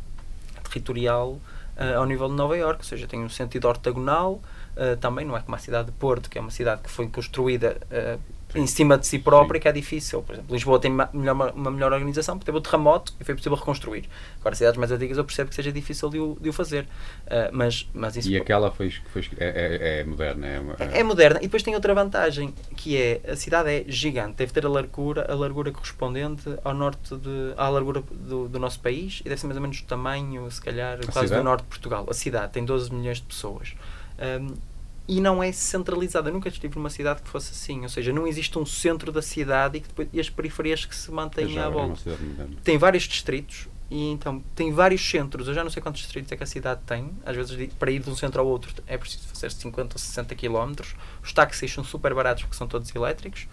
territorial 0.64 1.30
uh, 1.76 1.98
ao 1.98 2.04
nível 2.04 2.28
de 2.28 2.34
Nova 2.34 2.56
Iorque, 2.56 2.82
ou 2.82 2.88
seja, 2.88 3.06
tem 3.06 3.20
um 3.20 3.28
sentido 3.28 3.68
ortogonal, 3.68 4.42
uh, 4.76 4.96
também 5.00 5.24
não 5.24 5.36
é 5.36 5.40
como 5.40 5.54
a 5.54 5.58
cidade 5.58 5.86
de 5.86 5.92
Porto, 5.92 6.28
que 6.28 6.36
é 6.36 6.40
uma 6.40 6.50
cidade 6.50 6.82
que 6.82 6.90
foi 6.90 7.08
construída 7.08 7.76
uh, 7.84 8.20
em 8.54 8.66
cima 8.66 8.96
de 8.96 9.06
si 9.06 9.18
própria 9.18 9.60
que 9.60 9.68
é 9.68 9.72
difícil. 9.72 10.22
Por 10.22 10.34
exemplo, 10.34 10.54
Lisboa 10.54 10.78
tem 10.78 10.90
uma 10.90 11.08
melhor, 11.12 11.52
uma 11.54 11.70
melhor 11.70 11.92
organização 11.92 12.36
porque 12.36 12.46
teve 12.46 12.58
o 12.58 12.60
terremoto 12.60 13.12
e 13.20 13.24
foi 13.24 13.34
possível 13.34 13.56
reconstruir. 13.56 14.08
Agora, 14.40 14.54
cidades 14.54 14.78
mais 14.78 14.92
antigas 14.92 15.18
eu 15.18 15.24
percebo 15.24 15.48
que 15.48 15.54
seja 15.54 15.72
difícil 15.72 16.08
de 16.10 16.18
o, 16.18 16.36
de 16.40 16.48
o 16.48 16.52
fazer. 16.52 16.84
Uh, 16.84 17.50
mas, 17.52 17.88
mas 17.92 18.16
isso 18.16 18.30
e 18.30 18.36
aquela 18.36 18.70
foi, 18.70 18.92
foi 19.12 19.28
é, 19.38 19.46
é, 19.46 20.00
é 20.00 20.04
moderna? 20.04 20.46
É, 20.46 20.84
é, 20.84 21.00
é, 21.00 21.02
moderna. 21.02 21.38
E 21.40 21.42
depois 21.42 21.62
tem 21.62 21.74
outra 21.74 21.94
vantagem, 21.94 22.54
que 22.76 22.96
é 22.96 23.20
a 23.28 23.36
cidade 23.36 23.70
é 23.70 23.84
gigante. 23.88 24.36
Deve 24.36 24.52
ter 24.52 24.64
a 24.64 24.68
largura, 24.68 25.26
a 25.30 25.34
largura 25.34 25.72
correspondente 25.72 26.48
ao 26.62 26.74
norte 26.74 27.16
de, 27.16 27.54
à 27.56 27.68
largura 27.68 28.02
do, 28.10 28.48
do 28.48 28.58
nosso 28.58 28.80
país 28.80 29.20
e 29.20 29.28
deve 29.28 29.40
ser 29.40 29.46
mais 29.46 29.56
ou 29.56 29.62
menos 29.62 29.80
o 29.80 29.84
tamanho, 29.84 30.50
se 30.50 30.60
calhar, 30.60 30.94
a 30.94 31.12
quase 31.12 31.28
cidade? 31.28 31.34
do 31.34 31.44
norte 31.44 31.62
de 31.62 31.68
Portugal. 31.68 32.06
A 32.08 32.14
cidade 32.14 32.52
tem 32.52 32.64
12 32.64 32.92
milhões 32.92 33.18
de 33.18 33.24
pessoas. 33.24 33.74
Um, 34.18 34.54
e 35.06 35.20
não 35.20 35.42
é 35.42 35.52
centralizada. 35.52 36.30
Eu 36.30 36.34
nunca 36.34 36.48
estive 36.48 36.76
numa 36.76 36.90
cidade 36.90 37.22
que 37.22 37.28
fosse 37.28 37.52
assim, 37.52 37.82
ou 37.82 37.88
seja, 37.88 38.12
não 38.12 38.26
existe 38.26 38.58
um 38.58 38.64
centro 38.64 39.12
da 39.12 39.22
cidade 39.22 39.78
e, 39.78 39.80
que 39.80 39.88
depois, 39.88 40.08
e 40.12 40.20
as 40.20 40.30
periferias 40.30 40.84
que 40.84 40.94
se 40.94 41.10
mantêm 41.10 41.58
à 41.58 41.68
volta. 41.68 42.16
Tem 42.62 42.78
vários 42.78 43.04
distritos, 43.04 43.68
e 43.90 44.10
então 44.10 44.42
tem 44.54 44.72
vários 44.72 45.08
centros. 45.08 45.46
Eu 45.46 45.54
já 45.54 45.62
não 45.62 45.70
sei 45.70 45.82
quantos 45.82 46.00
distritos 46.00 46.32
é 46.32 46.36
que 46.36 46.42
a 46.42 46.46
cidade 46.46 46.80
tem. 46.86 47.10
Às 47.24 47.36
vezes, 47.36 47.72
para 47.78 47.90
ir 47.90 48.00
de 48.00 48.10
um 48.10 48.16
centro 48.16 48.40
ao 48.40 48.46
outro, 48.46 48.72
é 48.86 48.96
preciso 48.96 49.28
fazer 49.28 49.50
50 49.50 49.94
ou 49.94 49.98
60 49.98 50.34
km. 50.34 50.82
Os 51.22 51.32
táxis 51.32 51.72
são 51.72 51.84
super 51.84 52.14
baratos 52.14 52.44
porque 52.44 52.56
são 52.56 52.66
todos 52.66 52.92
elétricos. 52.94 53.46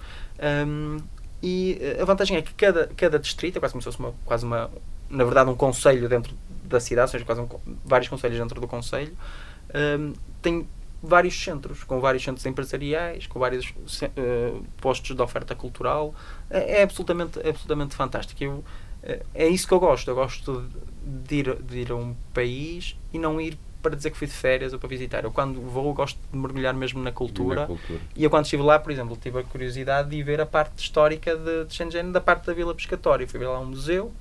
Um, 0.67 0.97
e 1.43 1.79
a 1.99 2.05
vantagem 2.05 2.37
é 2.37 2.41
que 2.41 2.53
cada, 2.53 2.87
cada 2.95 3.19
distrito, 3.19 3.57
é 3.57 3.59
quase 3.59 3.73
como 3.73 3.81
se 3.81 3.85
fosse 3.85 3.99
uma, 3.99 4.13
quase 4.25 4.45
uma, 4.45 4.69
na 5.09 5.23
verdade, 5.23 5.49
um 5.49 5.55
conselho 5.55 6.07
dentro 6.07 6.33
da 6.63 6.79
cidade, 6.79 7.09
ou 7.09 7.11
seja, 7.11 7.25
quase 7.25 7.41
um, 7.41 7.49
vários 7.83 8.07
conselhos 8.07 8.37
dentro 8.37 8.61
do 8.61 8.67
conselho, 8.67 9.15
um, 9.99 10.13
tem 10.41 10.67
vários 11.01 11.41
centros, 11.41 11.83
com 11.83 11.99
vários 11.99 12.23
centros 12.23 12.45
empresariais, 12.45 13.25
com 13.25 13.39
vários 13.39 13.69
uh, 13.69 14.63
postos 14.77 15.15
de 15.15 15.21
oferta 15.21 15.55
cultural. 15.55 16.13
É, 16.49 16.79
é, 16.79 16.83
absolutamente, 16.83 17.39
é 17.39 17.49
absolutamente 17.49 17.95
fantástico. 17.95 18.43
Eu, 18.43 18.63
é, 19.01 19.23
é 19.33 19.47
isso 19.47 19.67
que 19.67 19.73
eu 19.73 19.79
gosto. 19.79 20.09
Eu 20.09 20.15
gosto 20.15 20.69
de 21.03 21.35
ir, 21.35 21.55
de 21.63 21.79
ir 21.79 21.91
a 21.91 21.95
um 21.95 22.15
país 22.33 22.95
e 23.11 23.17
não 23.17 23.41
ir 23.41 23.57
para 23.81 23.95
dizer 23.95 24.11
que 24.11 24.17
fui 24.17 24.27
de 24.27 24.33
férias 24.33 24.73
ou 24.73 24.79
para 24.79 24.87
visitar. 24.87 25.23
Eu 25.23 25.31
quando 25.31 25.59
vou 25.59 25.91
gosto 25.93 26.19
de 26.31 26.37
mergulhar 26.37 26.73
mesmo 26.73 27.01
na 27.01 27.11
cultura. 27.11 27.61
Na 27.61 27.67
cultura. 27.67 27.99
E 28.15 28.23
eu 28.23 28.29
quando 28.29 28.45
estive 28.45 28.61
lá, 28.61 28.77
por 28.77 28.91
exemplo, 28.91 29.17
tive 29.19 29.39
a 29.39 29.43
curiosidade 29.43 30.09
de 30.09 30.21
ver 30.21 30.39
a 30.39 30.45
parte 30.45 30.77
histórica 30.77 31.35
de, 31.35 31.65
de 31.65 31.73
Shenzhen, 31.73 32.11
da 32.11 32.21
parte 32.21 32.45
da 32.45 32.53
Vila 32.53 32.75
Pescatória. 32.75 33.27
Fui 33.27 33.39
ver 33.39 33.47
lá 33.47 33.59
um 33.59 33.65
museu, 33.65 34.13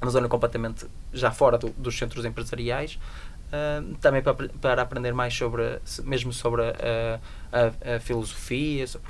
uma 0.00 0.10
zona 0.10 0.28
completamente 0.28 0.86
já 1.12 1.30
fora 1.30 1.58
do, 1.58 1.68
dos 1.70 1.96
centros 1.96 2.24
empresariais, 2.24 2.98
uh, 3.54 3.94
também 4.00 4.22
para, 4.22 4.34
para 4.60 4.82
aprender 4.82 5.12
mais 5.12 5.34
sobre, 5.34 5.80
mesmo 6.02 6.32
sobre 6.32 6.62
a, 6.62 7.20
a, 7.52 7.96
a 7.96 8.00
filosofia, 8.00 8.86
sobre, 8.86 9.08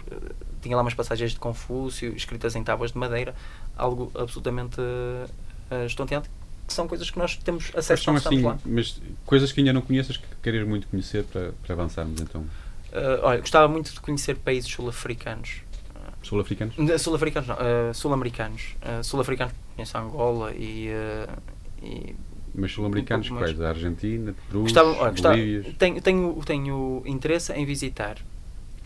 tinha 0.65 0.77
lá 0.77 0.83
umas 0.83 0.95
passagens 0.95 1.33
de 1.33 1.39
Confúcio 1.39 2.15
escritas 2.17 2.57
em 2.57 2.65
tábuas 2.65 2.93
de 2.93 2.99
madeira, 2.99 3.35
algo 3.77 4.11
absolutamente 4.15 4.81
uh, 4.81 5.87
estonteante, 5.87 6.31
que 6.67 6.73
são 6.73 6.89
coisas 6.89 7.11
que 7.11 7.19
nós 7.19 7.37
temos 7.37 7.71
acesso 7.75 8.11
mas 8.13 8.27
assim, 8.27 8.43
lá. 8.43 8.59
Mas 8.65 9.01
coisas 9.27 9.53
que 9.53 9.61
ainda 9.61 9.73
não 9.73 9.83
conheças 9.83 10.17
que 10.17 10.27
queres 10.43 10.67
muito 10.67 10.89
conhecer 10.89 11.25
para, 11.25 11.53
para 11.63 11.75
avançarmos 11.75 12.21
então? 12.21 12.41
Uh, 12.41 13.21
olha, 13.23 13.41
gostava 13.41 13.69
muito 13.69 13.93
de 13.93 14.01
conhecer 14.01 14.37
países 14.37 14.71
sul-africanos. 14.71 15.63
Sul-africanos? 16.23 16.75
Sul-africanos 17.03 17.49
não, 17.49 17.57
uh, 17.57 17.95
sul-americanos. 17.95 18.77
Sul-africanos 19.03 19.55
conheço 19.77 19.99
Angola 19.99 20.53
e, 20.55 20.89
e 21.83 22.17
mas 22.55 22.73
sul-americanos 22.73 23.31
um 23.31 23.37
quais? 23.37 23.57
Da 23.57 23.69
Argentina, 23.71 24.35
Peru, 24.49 24.63
gostava, 24.63 25.11
gostava, 25.11 25.37
tenho, 25.79 26.01
tenho, 26.01 26.43
tenho 26.45 27.03
interesse 27.05 27.53
em 27.53 27.65
visitar 27.65 28.19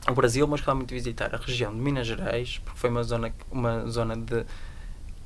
o 0.09 0.15
Brasil, 0.15 0.47
mas 0.47 0.61
gostava 0.61 0.77
muito 0.77 0.89
de 0.89 0.95
visitar 0.95 1.35
a 1.35 1.39
região 1.39 1.73
de 1.73 1.81
Minas 1.81 2.07
Gerais, 2.07 2.61
porque 2.65 2.79
foi 2.79 2.91
uma 2.91 3.03
zona, 3.03 3.33
uma 3.51 3.87
zona 3.89 4.17
de 4.17 4.45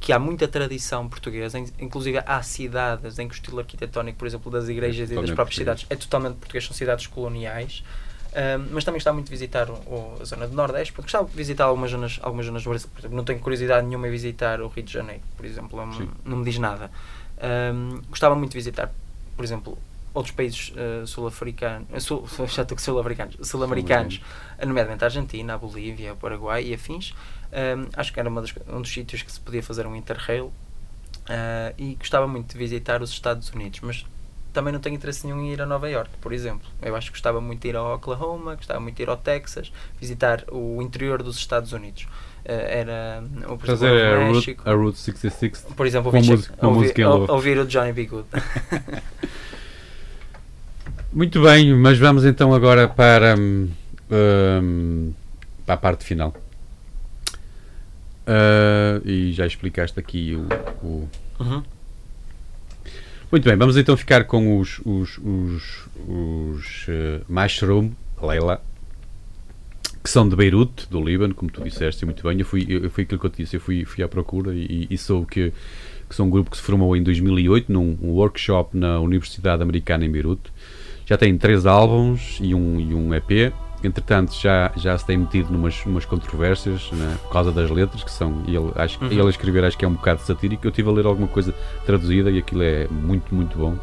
que 0.00 0.12
há 0.12 0.18
muita 0.18 0.48
tradição 0.48 1.08
portuguesa, 1.08 1.58
inclusive 1.78 2.20
há 2.26 2.42
cidades 2.42 3.20
em 3.20 3.28
que 3.28 3.34
o 3.34 3.36
estilo 3.36 3.60
arquitetónico, 3.60 4.18
por 4.18 4.26
exemplo, 4.26 4.50
das 4.50 4.68
igrejas 4.68 5.10
é 5.10 5.14
e 5.14 5.16
das 5.16 5.30
próprias 5.30 5.56
português. 5.56 5.80
cidades 5.80 5.86
é 5.88 5.94
totalmente 5.94 6.36
português, 6.38 6.64
são 6.64 6.74
cidades 6.74 7.06
coloniais. 7.06 7.84
Um, 8.32 8.68
mas 8.72 8.82
também 8.82 8.96
gostava 8.96 9.14
muito 9.14 9.26
de 9.26 9.30
visitar 9.30 9.68
o, 9.68 9.74
o, 9.74 10.18
a 10.20 10.24
zona 10.24 10.48
do 10.48 10.56
Nordeste, 10.56 10.92
porque 10.92 11.02
gostava 11.02 11.28
de 11.28 11.36
visitar 11.36 11.64
algumas 11.64 11.90
zonas, 11.90 12.18
algumas 12.22 12.46
zonas 12.46 12.62
do 12.64 12.70
Brasil. 12.70 12.88
Por 12.92 13.00
exemplo, 13.00 13.16
não 13.16 13.24
tenho 13.24 13.38
curiosidade 13.40 13.86
nenhuma 13.86 14.08
em 14.08 14.10
visitar 14.10 14.60
o 14.62 14.68
Rio 14.68 14.82
de 14.82 14.92
Janeiro, 14.92 15.22
por 15.36 15.44
exemplo, 15.44 15.86
não, 15.86 16.08
não 16.24 16.38
me 16.38 16.44
diz 16.44 16.58
nada. 16.58 16.90
Um, 17.42 18.00
gostava 18.08 18.36
muito 18.36 18.52
de 18.52 18.58
visitar, 18.58 18.92
por 19.36 19.44
exemplo, 19.44 19.76
outros 20.14 20.34
países 20.34 20.72
uh, 20.76 21.06
sul-africanos, 21.06 21.88
uh, 21.92 22.00
sul, 22.00 22.26
já 22.46 22.62
estou 22.62 22.78
sul-africanos, 22.78 23.36
sul-americanos, 23.42 24.20
nomeadamente 24.64 25.02
a 25.02 25.06
Argentina, 25.08 25.54
a 25.54 25.58
Bolívia, 25.58 26.12
o 26.12 26.16
Paraguai 26.16 26.64
e 26.64 26.74
afins. 26.74 27.14
Um, 27.52 27.88
acho 27.94 28.12
que 28.12 28.20
era 28.20 28.30
das, 28.30 28.54
um 28.68 28.80
dos 28.80 28.92
sítios 28.92 29.22
que 29.22 29.32
se 29.32 29.40
podia 29.40 29.62
fazer 29.62 29.86
um 29.86 29.96
interrail 29.96 30.46
uh, 30.46 31.74
e 31.76 31.94
gostava 31.96 32.26
muito 32.26 32.52
de 32.52 32.58
visitar 32.58 33.02
os 33.02 33.10
Estados 33.10 33.50
Unidos, 33.50 33.80
mas 33.80 34.06
também 34.52 34.72
não 34.72 34.80
tenho 34.80 34.94
interesse 34.94 35.26
nenhum 35.26 35.40
em 35.40 35.52
ir 35.52 35.62
a 35.62 35.66
Nova 35.66 35.88
York, 35.88 36.10
por 36.20 36.32
exemplo. 36.32 36.68
Eu 36.80 36.94
acho 36.94 37.08
que 37.08 37.16
gostava 37.16 37.40
muito 37.40 37.62
de 37.62 37.68
ir 37.68 37.76
ao 37.76 37.94
Oklahoma, 37.94 38.54
gostava 38.54 38.80
muito 38.80 38.96
de 38.96 39.02
ir 39.02 39.08
ao 39.08 39.16
Texas, 39.16 39.72
visitar 39.98 40.44
o 40.50 40.80
interior 40.82 41.22
dos 41.22 41.36
Estados 41.36 41.72
Unidos. 41.72 42.06
Uh, 42.44 42.50
era 42.50 43.24
o 43.48 43.56
Fazer 43.56 43.86
a 43.86 44.26
Route, 44.26 44.56
a 44.64 44.72
Route 44.72 44.98
66 44.98 45.64
por 45.76 45.86
exemplo, 45.86 46.12
ouvir, 46.12 46.28
música, 46.28 46.66
ouvir, 47.08 47.30
ouvir 47.30 47.58
o 47.58 47.66
Johnny 47.66 47.92
B. 47.92 48.06
Good. 48.06 48.26
muito 51.12 51.40
bem, 51.40 51.72
mas 51.74 51.98
vamos 51.98 52.24
então 52.24 52.52
agora 52.52 52.88
para, 52.88 53.36
um, 53.38 53.68
hum, 54.10 55.12
para 55.64 55.74
a 55.74 55.78
parte 55.78 56.04
final. 56.04 56.34
Uh, 58.26 59.06
e 59.06 59.32
já 59.32 59.46
explicaste 59.46 59.98
aqui 60.00 60.34
o. 60.34 60.46
o... 60.84 61.08
Uhum. 61.38 61.62
Muito 63.30 63.48
bem, 63.48 63.56
vamos 63.56 63.76
então 63.76 63.96
ficar 63.96 64.24
com 64.24 64.58
os, 64.58 64.80
os, 64.84 65.18
os, 65.18 65.86
os 66.06 66.86
uh, 66.88 67.24
Mushroom, 67.28 67.92
Leila, 68.20 68.60
que 70.02 70.10
são 70.10 70.28
de 70.28 70.34
Beirute, 70.34 70.88
do 70.90 71.00
Líbano, 71.00 71.34
como 71.34 71.50
tu 71.50 71.62
disseste 71.62 72.04
muito 72.04 72.22
bem. 72.26 72.38
Eu 72.38 72.44
fui, 72.44 72.66
eu, 72.68 72.90
fui 72.90 73.04
aquilo 73.04 73.20
que 73.20 73.26
eu 73.26 73.30
te 73.30 73.42
disse, 73.42 73.56
eu 73.56 73.60
fui, 73.60 73.84
fui 73.84 74.02
à 74.02 74.08
procura 74.08 74.52
e, 74.54 74.86
e 74.90 74.98
soube 74.98 75.26
que, 75.26 75.52
que 76.08 76.14
são 76.14 76.26
um 76.26 76.30
grupo 76.30 76.50
que 76.50 76.56
se 76.56 76.62
formou 76.62 76.96
em 76.96 77.02
2008 77.02 77.72
num 77.72 77.96
um 78.02 78.10
workshop 78.10 78.76
na 78.76 78.98
Universidade 78.98 79.62
Americana 79.62 80.04
em 80.04 80.10
Beirute. 80.10 80.52
Já 81.06 81.16
tem 81.16 81.36
três 81.38 81.66
álbuns 81.66 82.38
e 82.40 82.54
um, 82.54 82.80
e 82.80 82.94
um 82.94 83.14
EP 83.14 83.52
entretanto 83.84 84.32
já, 84.34 84.72
já 84.76 84.96
se 84.96 85.04
tem 85.04 85.16
metido 85.16 85.52
numas, 85.52 85.84
numas 85.84 86.04
controvérsias 86.04 86.90
né, 86.92 87.18
por 87.22 87.32
causa 87.32 87.50
das 87.50 87.70
letras, 87.70 88.04
que 88.04 88.10
são, 88.10 88.42
ele, 88.46 88.72
acho, 88.76 89.02
uhum. 89.02 89.10
ele 89.10 89.22
a 89.22 89.28
escrever 89.28 89.64
acho 89.64 89.76
que 89.76 89.84
é 89.84 89.88
um 89.88 89.94
bocado 89.94 90.20
satírico, 90.22 90.66
eu 90.66 90.70
estive 90.70 90.88
a 90.88 90.92
ler 90.92 91.06
alguma 91.06 91.28
coisa 91.28 91.52
traduzida 91.84 92.30
e 92.30 92.38
aquilo 92.38 92.62
é 92.62 92.86
muito, 92.88 93.34
muito 93.34 93.58
bom. 93.58 93.76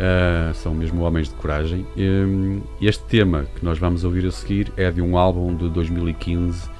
Uh, 0.00 0.54
são 0.54 0.74
mesmo 0.74 1.02
homens 1.02 1.28
de 1.28 1.34
coragem. 1.34 1.86
Um, 1.94 2.62
este 2.80 3.04
tema 3.04 3.44
que 3.54 3.62
nós 3.62 3.78
vamos 3.78 4.02
ouvir 4.02 4.26
a 4.26 4.30
seguir 4.30 4.72
é 4.78 4.90
de 4.90 5.02
um 5.02 5.18
álbum 5.18 5.54
de 5.54 5.68
2015 5.68 6.70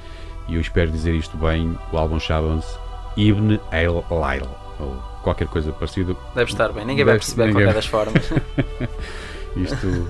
e 0.49 0.55
eu 0.55 0.61
espero 0.61 0.89
dizer 0.89 1.13
isto 1.13 1.37
bem. 1.37 1.77
O 1.93 1.97
álbum 1.97 2.19
chama-se 2.19 2.75
Ibn 3.15 3.59
El 3.71 4.03
Lail 4.09 4.49
ou 4.79 4.95
qualquer 5.21 5.47
coisa 5.47 5.71
parecida. 5.71 6.15
Deve 6.33 6.49
estar 6.49 6.69
bem, 6.69 6.83
ninguém 6.83 7.05
Deve, 7.05 7.11
vai 7.11 7.19
perceber 7.19 7.45
ninguém... 7.45 7.65
qualquer 7.65 7.75
das 7.75 7.85
formas. 7.85 8.33
isto 9.55 10.07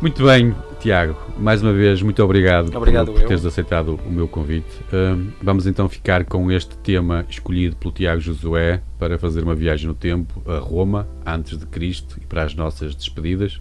muito 0.00 0.24
bem, 0.24 0.52
Tiago, 0.80 1.14
mais 1.38 1.62
uma 1.62 1.74
vez, 1.74 2.00
muito 2.00 2.24
obrigado, 2.24 2.74
obrigado 2.74 3.12
por, 3.12 3.20
por 3.20 3.28
teres 3.28 3.44
aceitado 3.44 4.00
o 4.06 4.10
meu 4.10 4.26
convite. 4.26 4.80
Uh, 4.90 5.30
vamos 5.42 5.66
então 5.66 5.86
ficar 5.90 6.24
com 6.24 6.50
este 6.50 6.74
tema 6.78 7.26
escolhido 7.28 7.76
pelo 7.76 7.92
Tiago 7.92 8.18
Josué 8.18 8.80
para 8.98 9.18
fazer 9.18 9.42
uma 9.42 9.54
viagem 9.54 9.86
no 9.86 9.94
tempo 9.94 10.42
a 10.50 10.58
Roma, 10.58 11.06
antes 11.24 11.58
de 11.58 11.66
Cristo, 11.66 12.16
e 12.22 12.24
para 12.24 12.44
as 12.44 12.54
nossas 12.54 12.94
despedidas. 12.94 13.60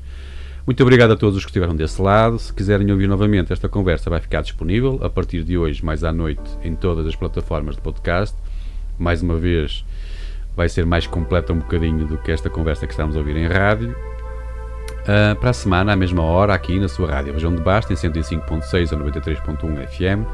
Muito 0.65 0.81
obrigado 0.81 1.11
a 1.11 1.17
todos 1.17 1.35
os 1.35 1.43
que 1.43 1.49
estiveram 1.49 1.75
desse 1.75 2.01
lado. 2.01 2.39
Se 2.39 2.53
quiserem 2.53 2.89
ouvir 2.89 3.07
novamente, 3.07 3.51
esta 3.51 3.67
conversa 3.67 4.09
vai 4.09 4.21
ficar 4.21 4.41
disponível 4.41 4.97
a 5.03 5.09
partir 5.09 5.43
de 5.43 5.57
hoje, 5.57 5.83
mais 5.83 6.05
à 6.05 6.13
noite, 6.13 6.49
em 6.63 6.73
todas 6.73 7.05
as 7.05 7.17
plataformas 7.17 7.75
de 7.75 7.81
podcast. 7.81 8.37
Mais 8.97 9.21
uma 9.21 9.35
vez, 9.35 9.83
vai 10.55 10.69
ser 10.69 10.85
mais 10.85 11.05
completa 11.05 11.51
um 11.51 11.59
bocadinho 11.59 12.07
do 12.07 12.17
que 12.17 12.31
esta 12.31 12.49
conversa 12.49 12.87
que 12.87 12.93
estamos 12.93 13.17
a 13.17 13.19
ouvir 13.19 13.35
em 13.35 13.47
rádio. 13.47 13.93
Uh, 15.01 15.35
para 15.39 15.49
a 15.49 15.53
semana, 15.53 15.93
à 15.93 15.95
mesma 15.95 16.23
hora, 16.23 16.53
aqui 16.53 16.79
na 16.79 16.87
sua 16.87 17.09
rádio 17.09 17.33
Região 17.33 17.55
de 17.55 17.61
Basta, 17.61 17.91
em 17.93 17.95
105.6 17.95 18.91
ou 18.91 18.99
93.1 19.05 19.87
FM, 19.87 20.27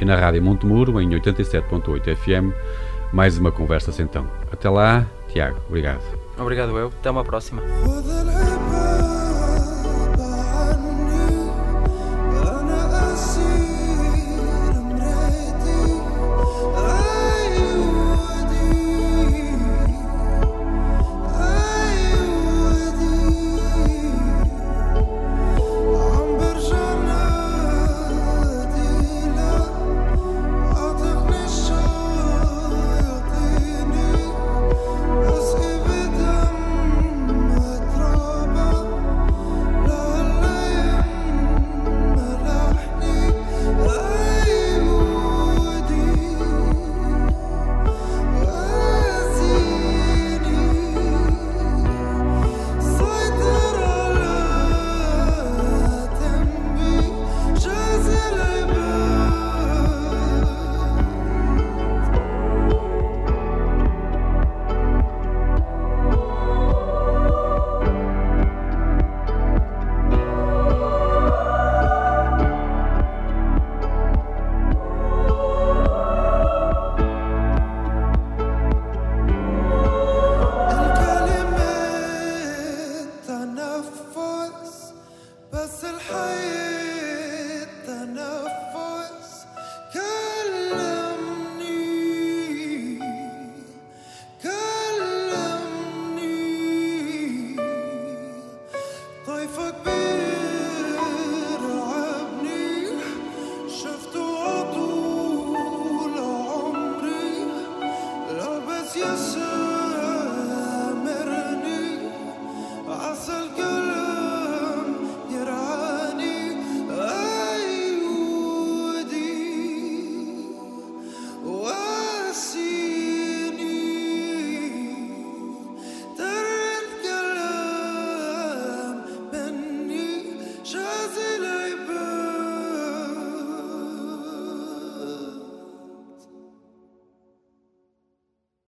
e 0.00 0.04
na 0.04 0.16
rádio 0.16 0.42
Montemuro, 0.42 1.00
em 1.00 1.08
87.8 1.10 2.16
FM, 2.16 2.54
mais 3.12 3.38
uma 3.38 3.50
conversa 3.50 3.90
então. 4.02 4.26
Até 4.52 4.68
lá, 4.68 5.06
Tiago, 5.28 5.58
obrigado. 5.68 6.02
Obrigado 6.36 6.76
eu, 6.78 6.88
até 6.88 7.10
uma 7.10 7.24
próxima. 7.24 7.62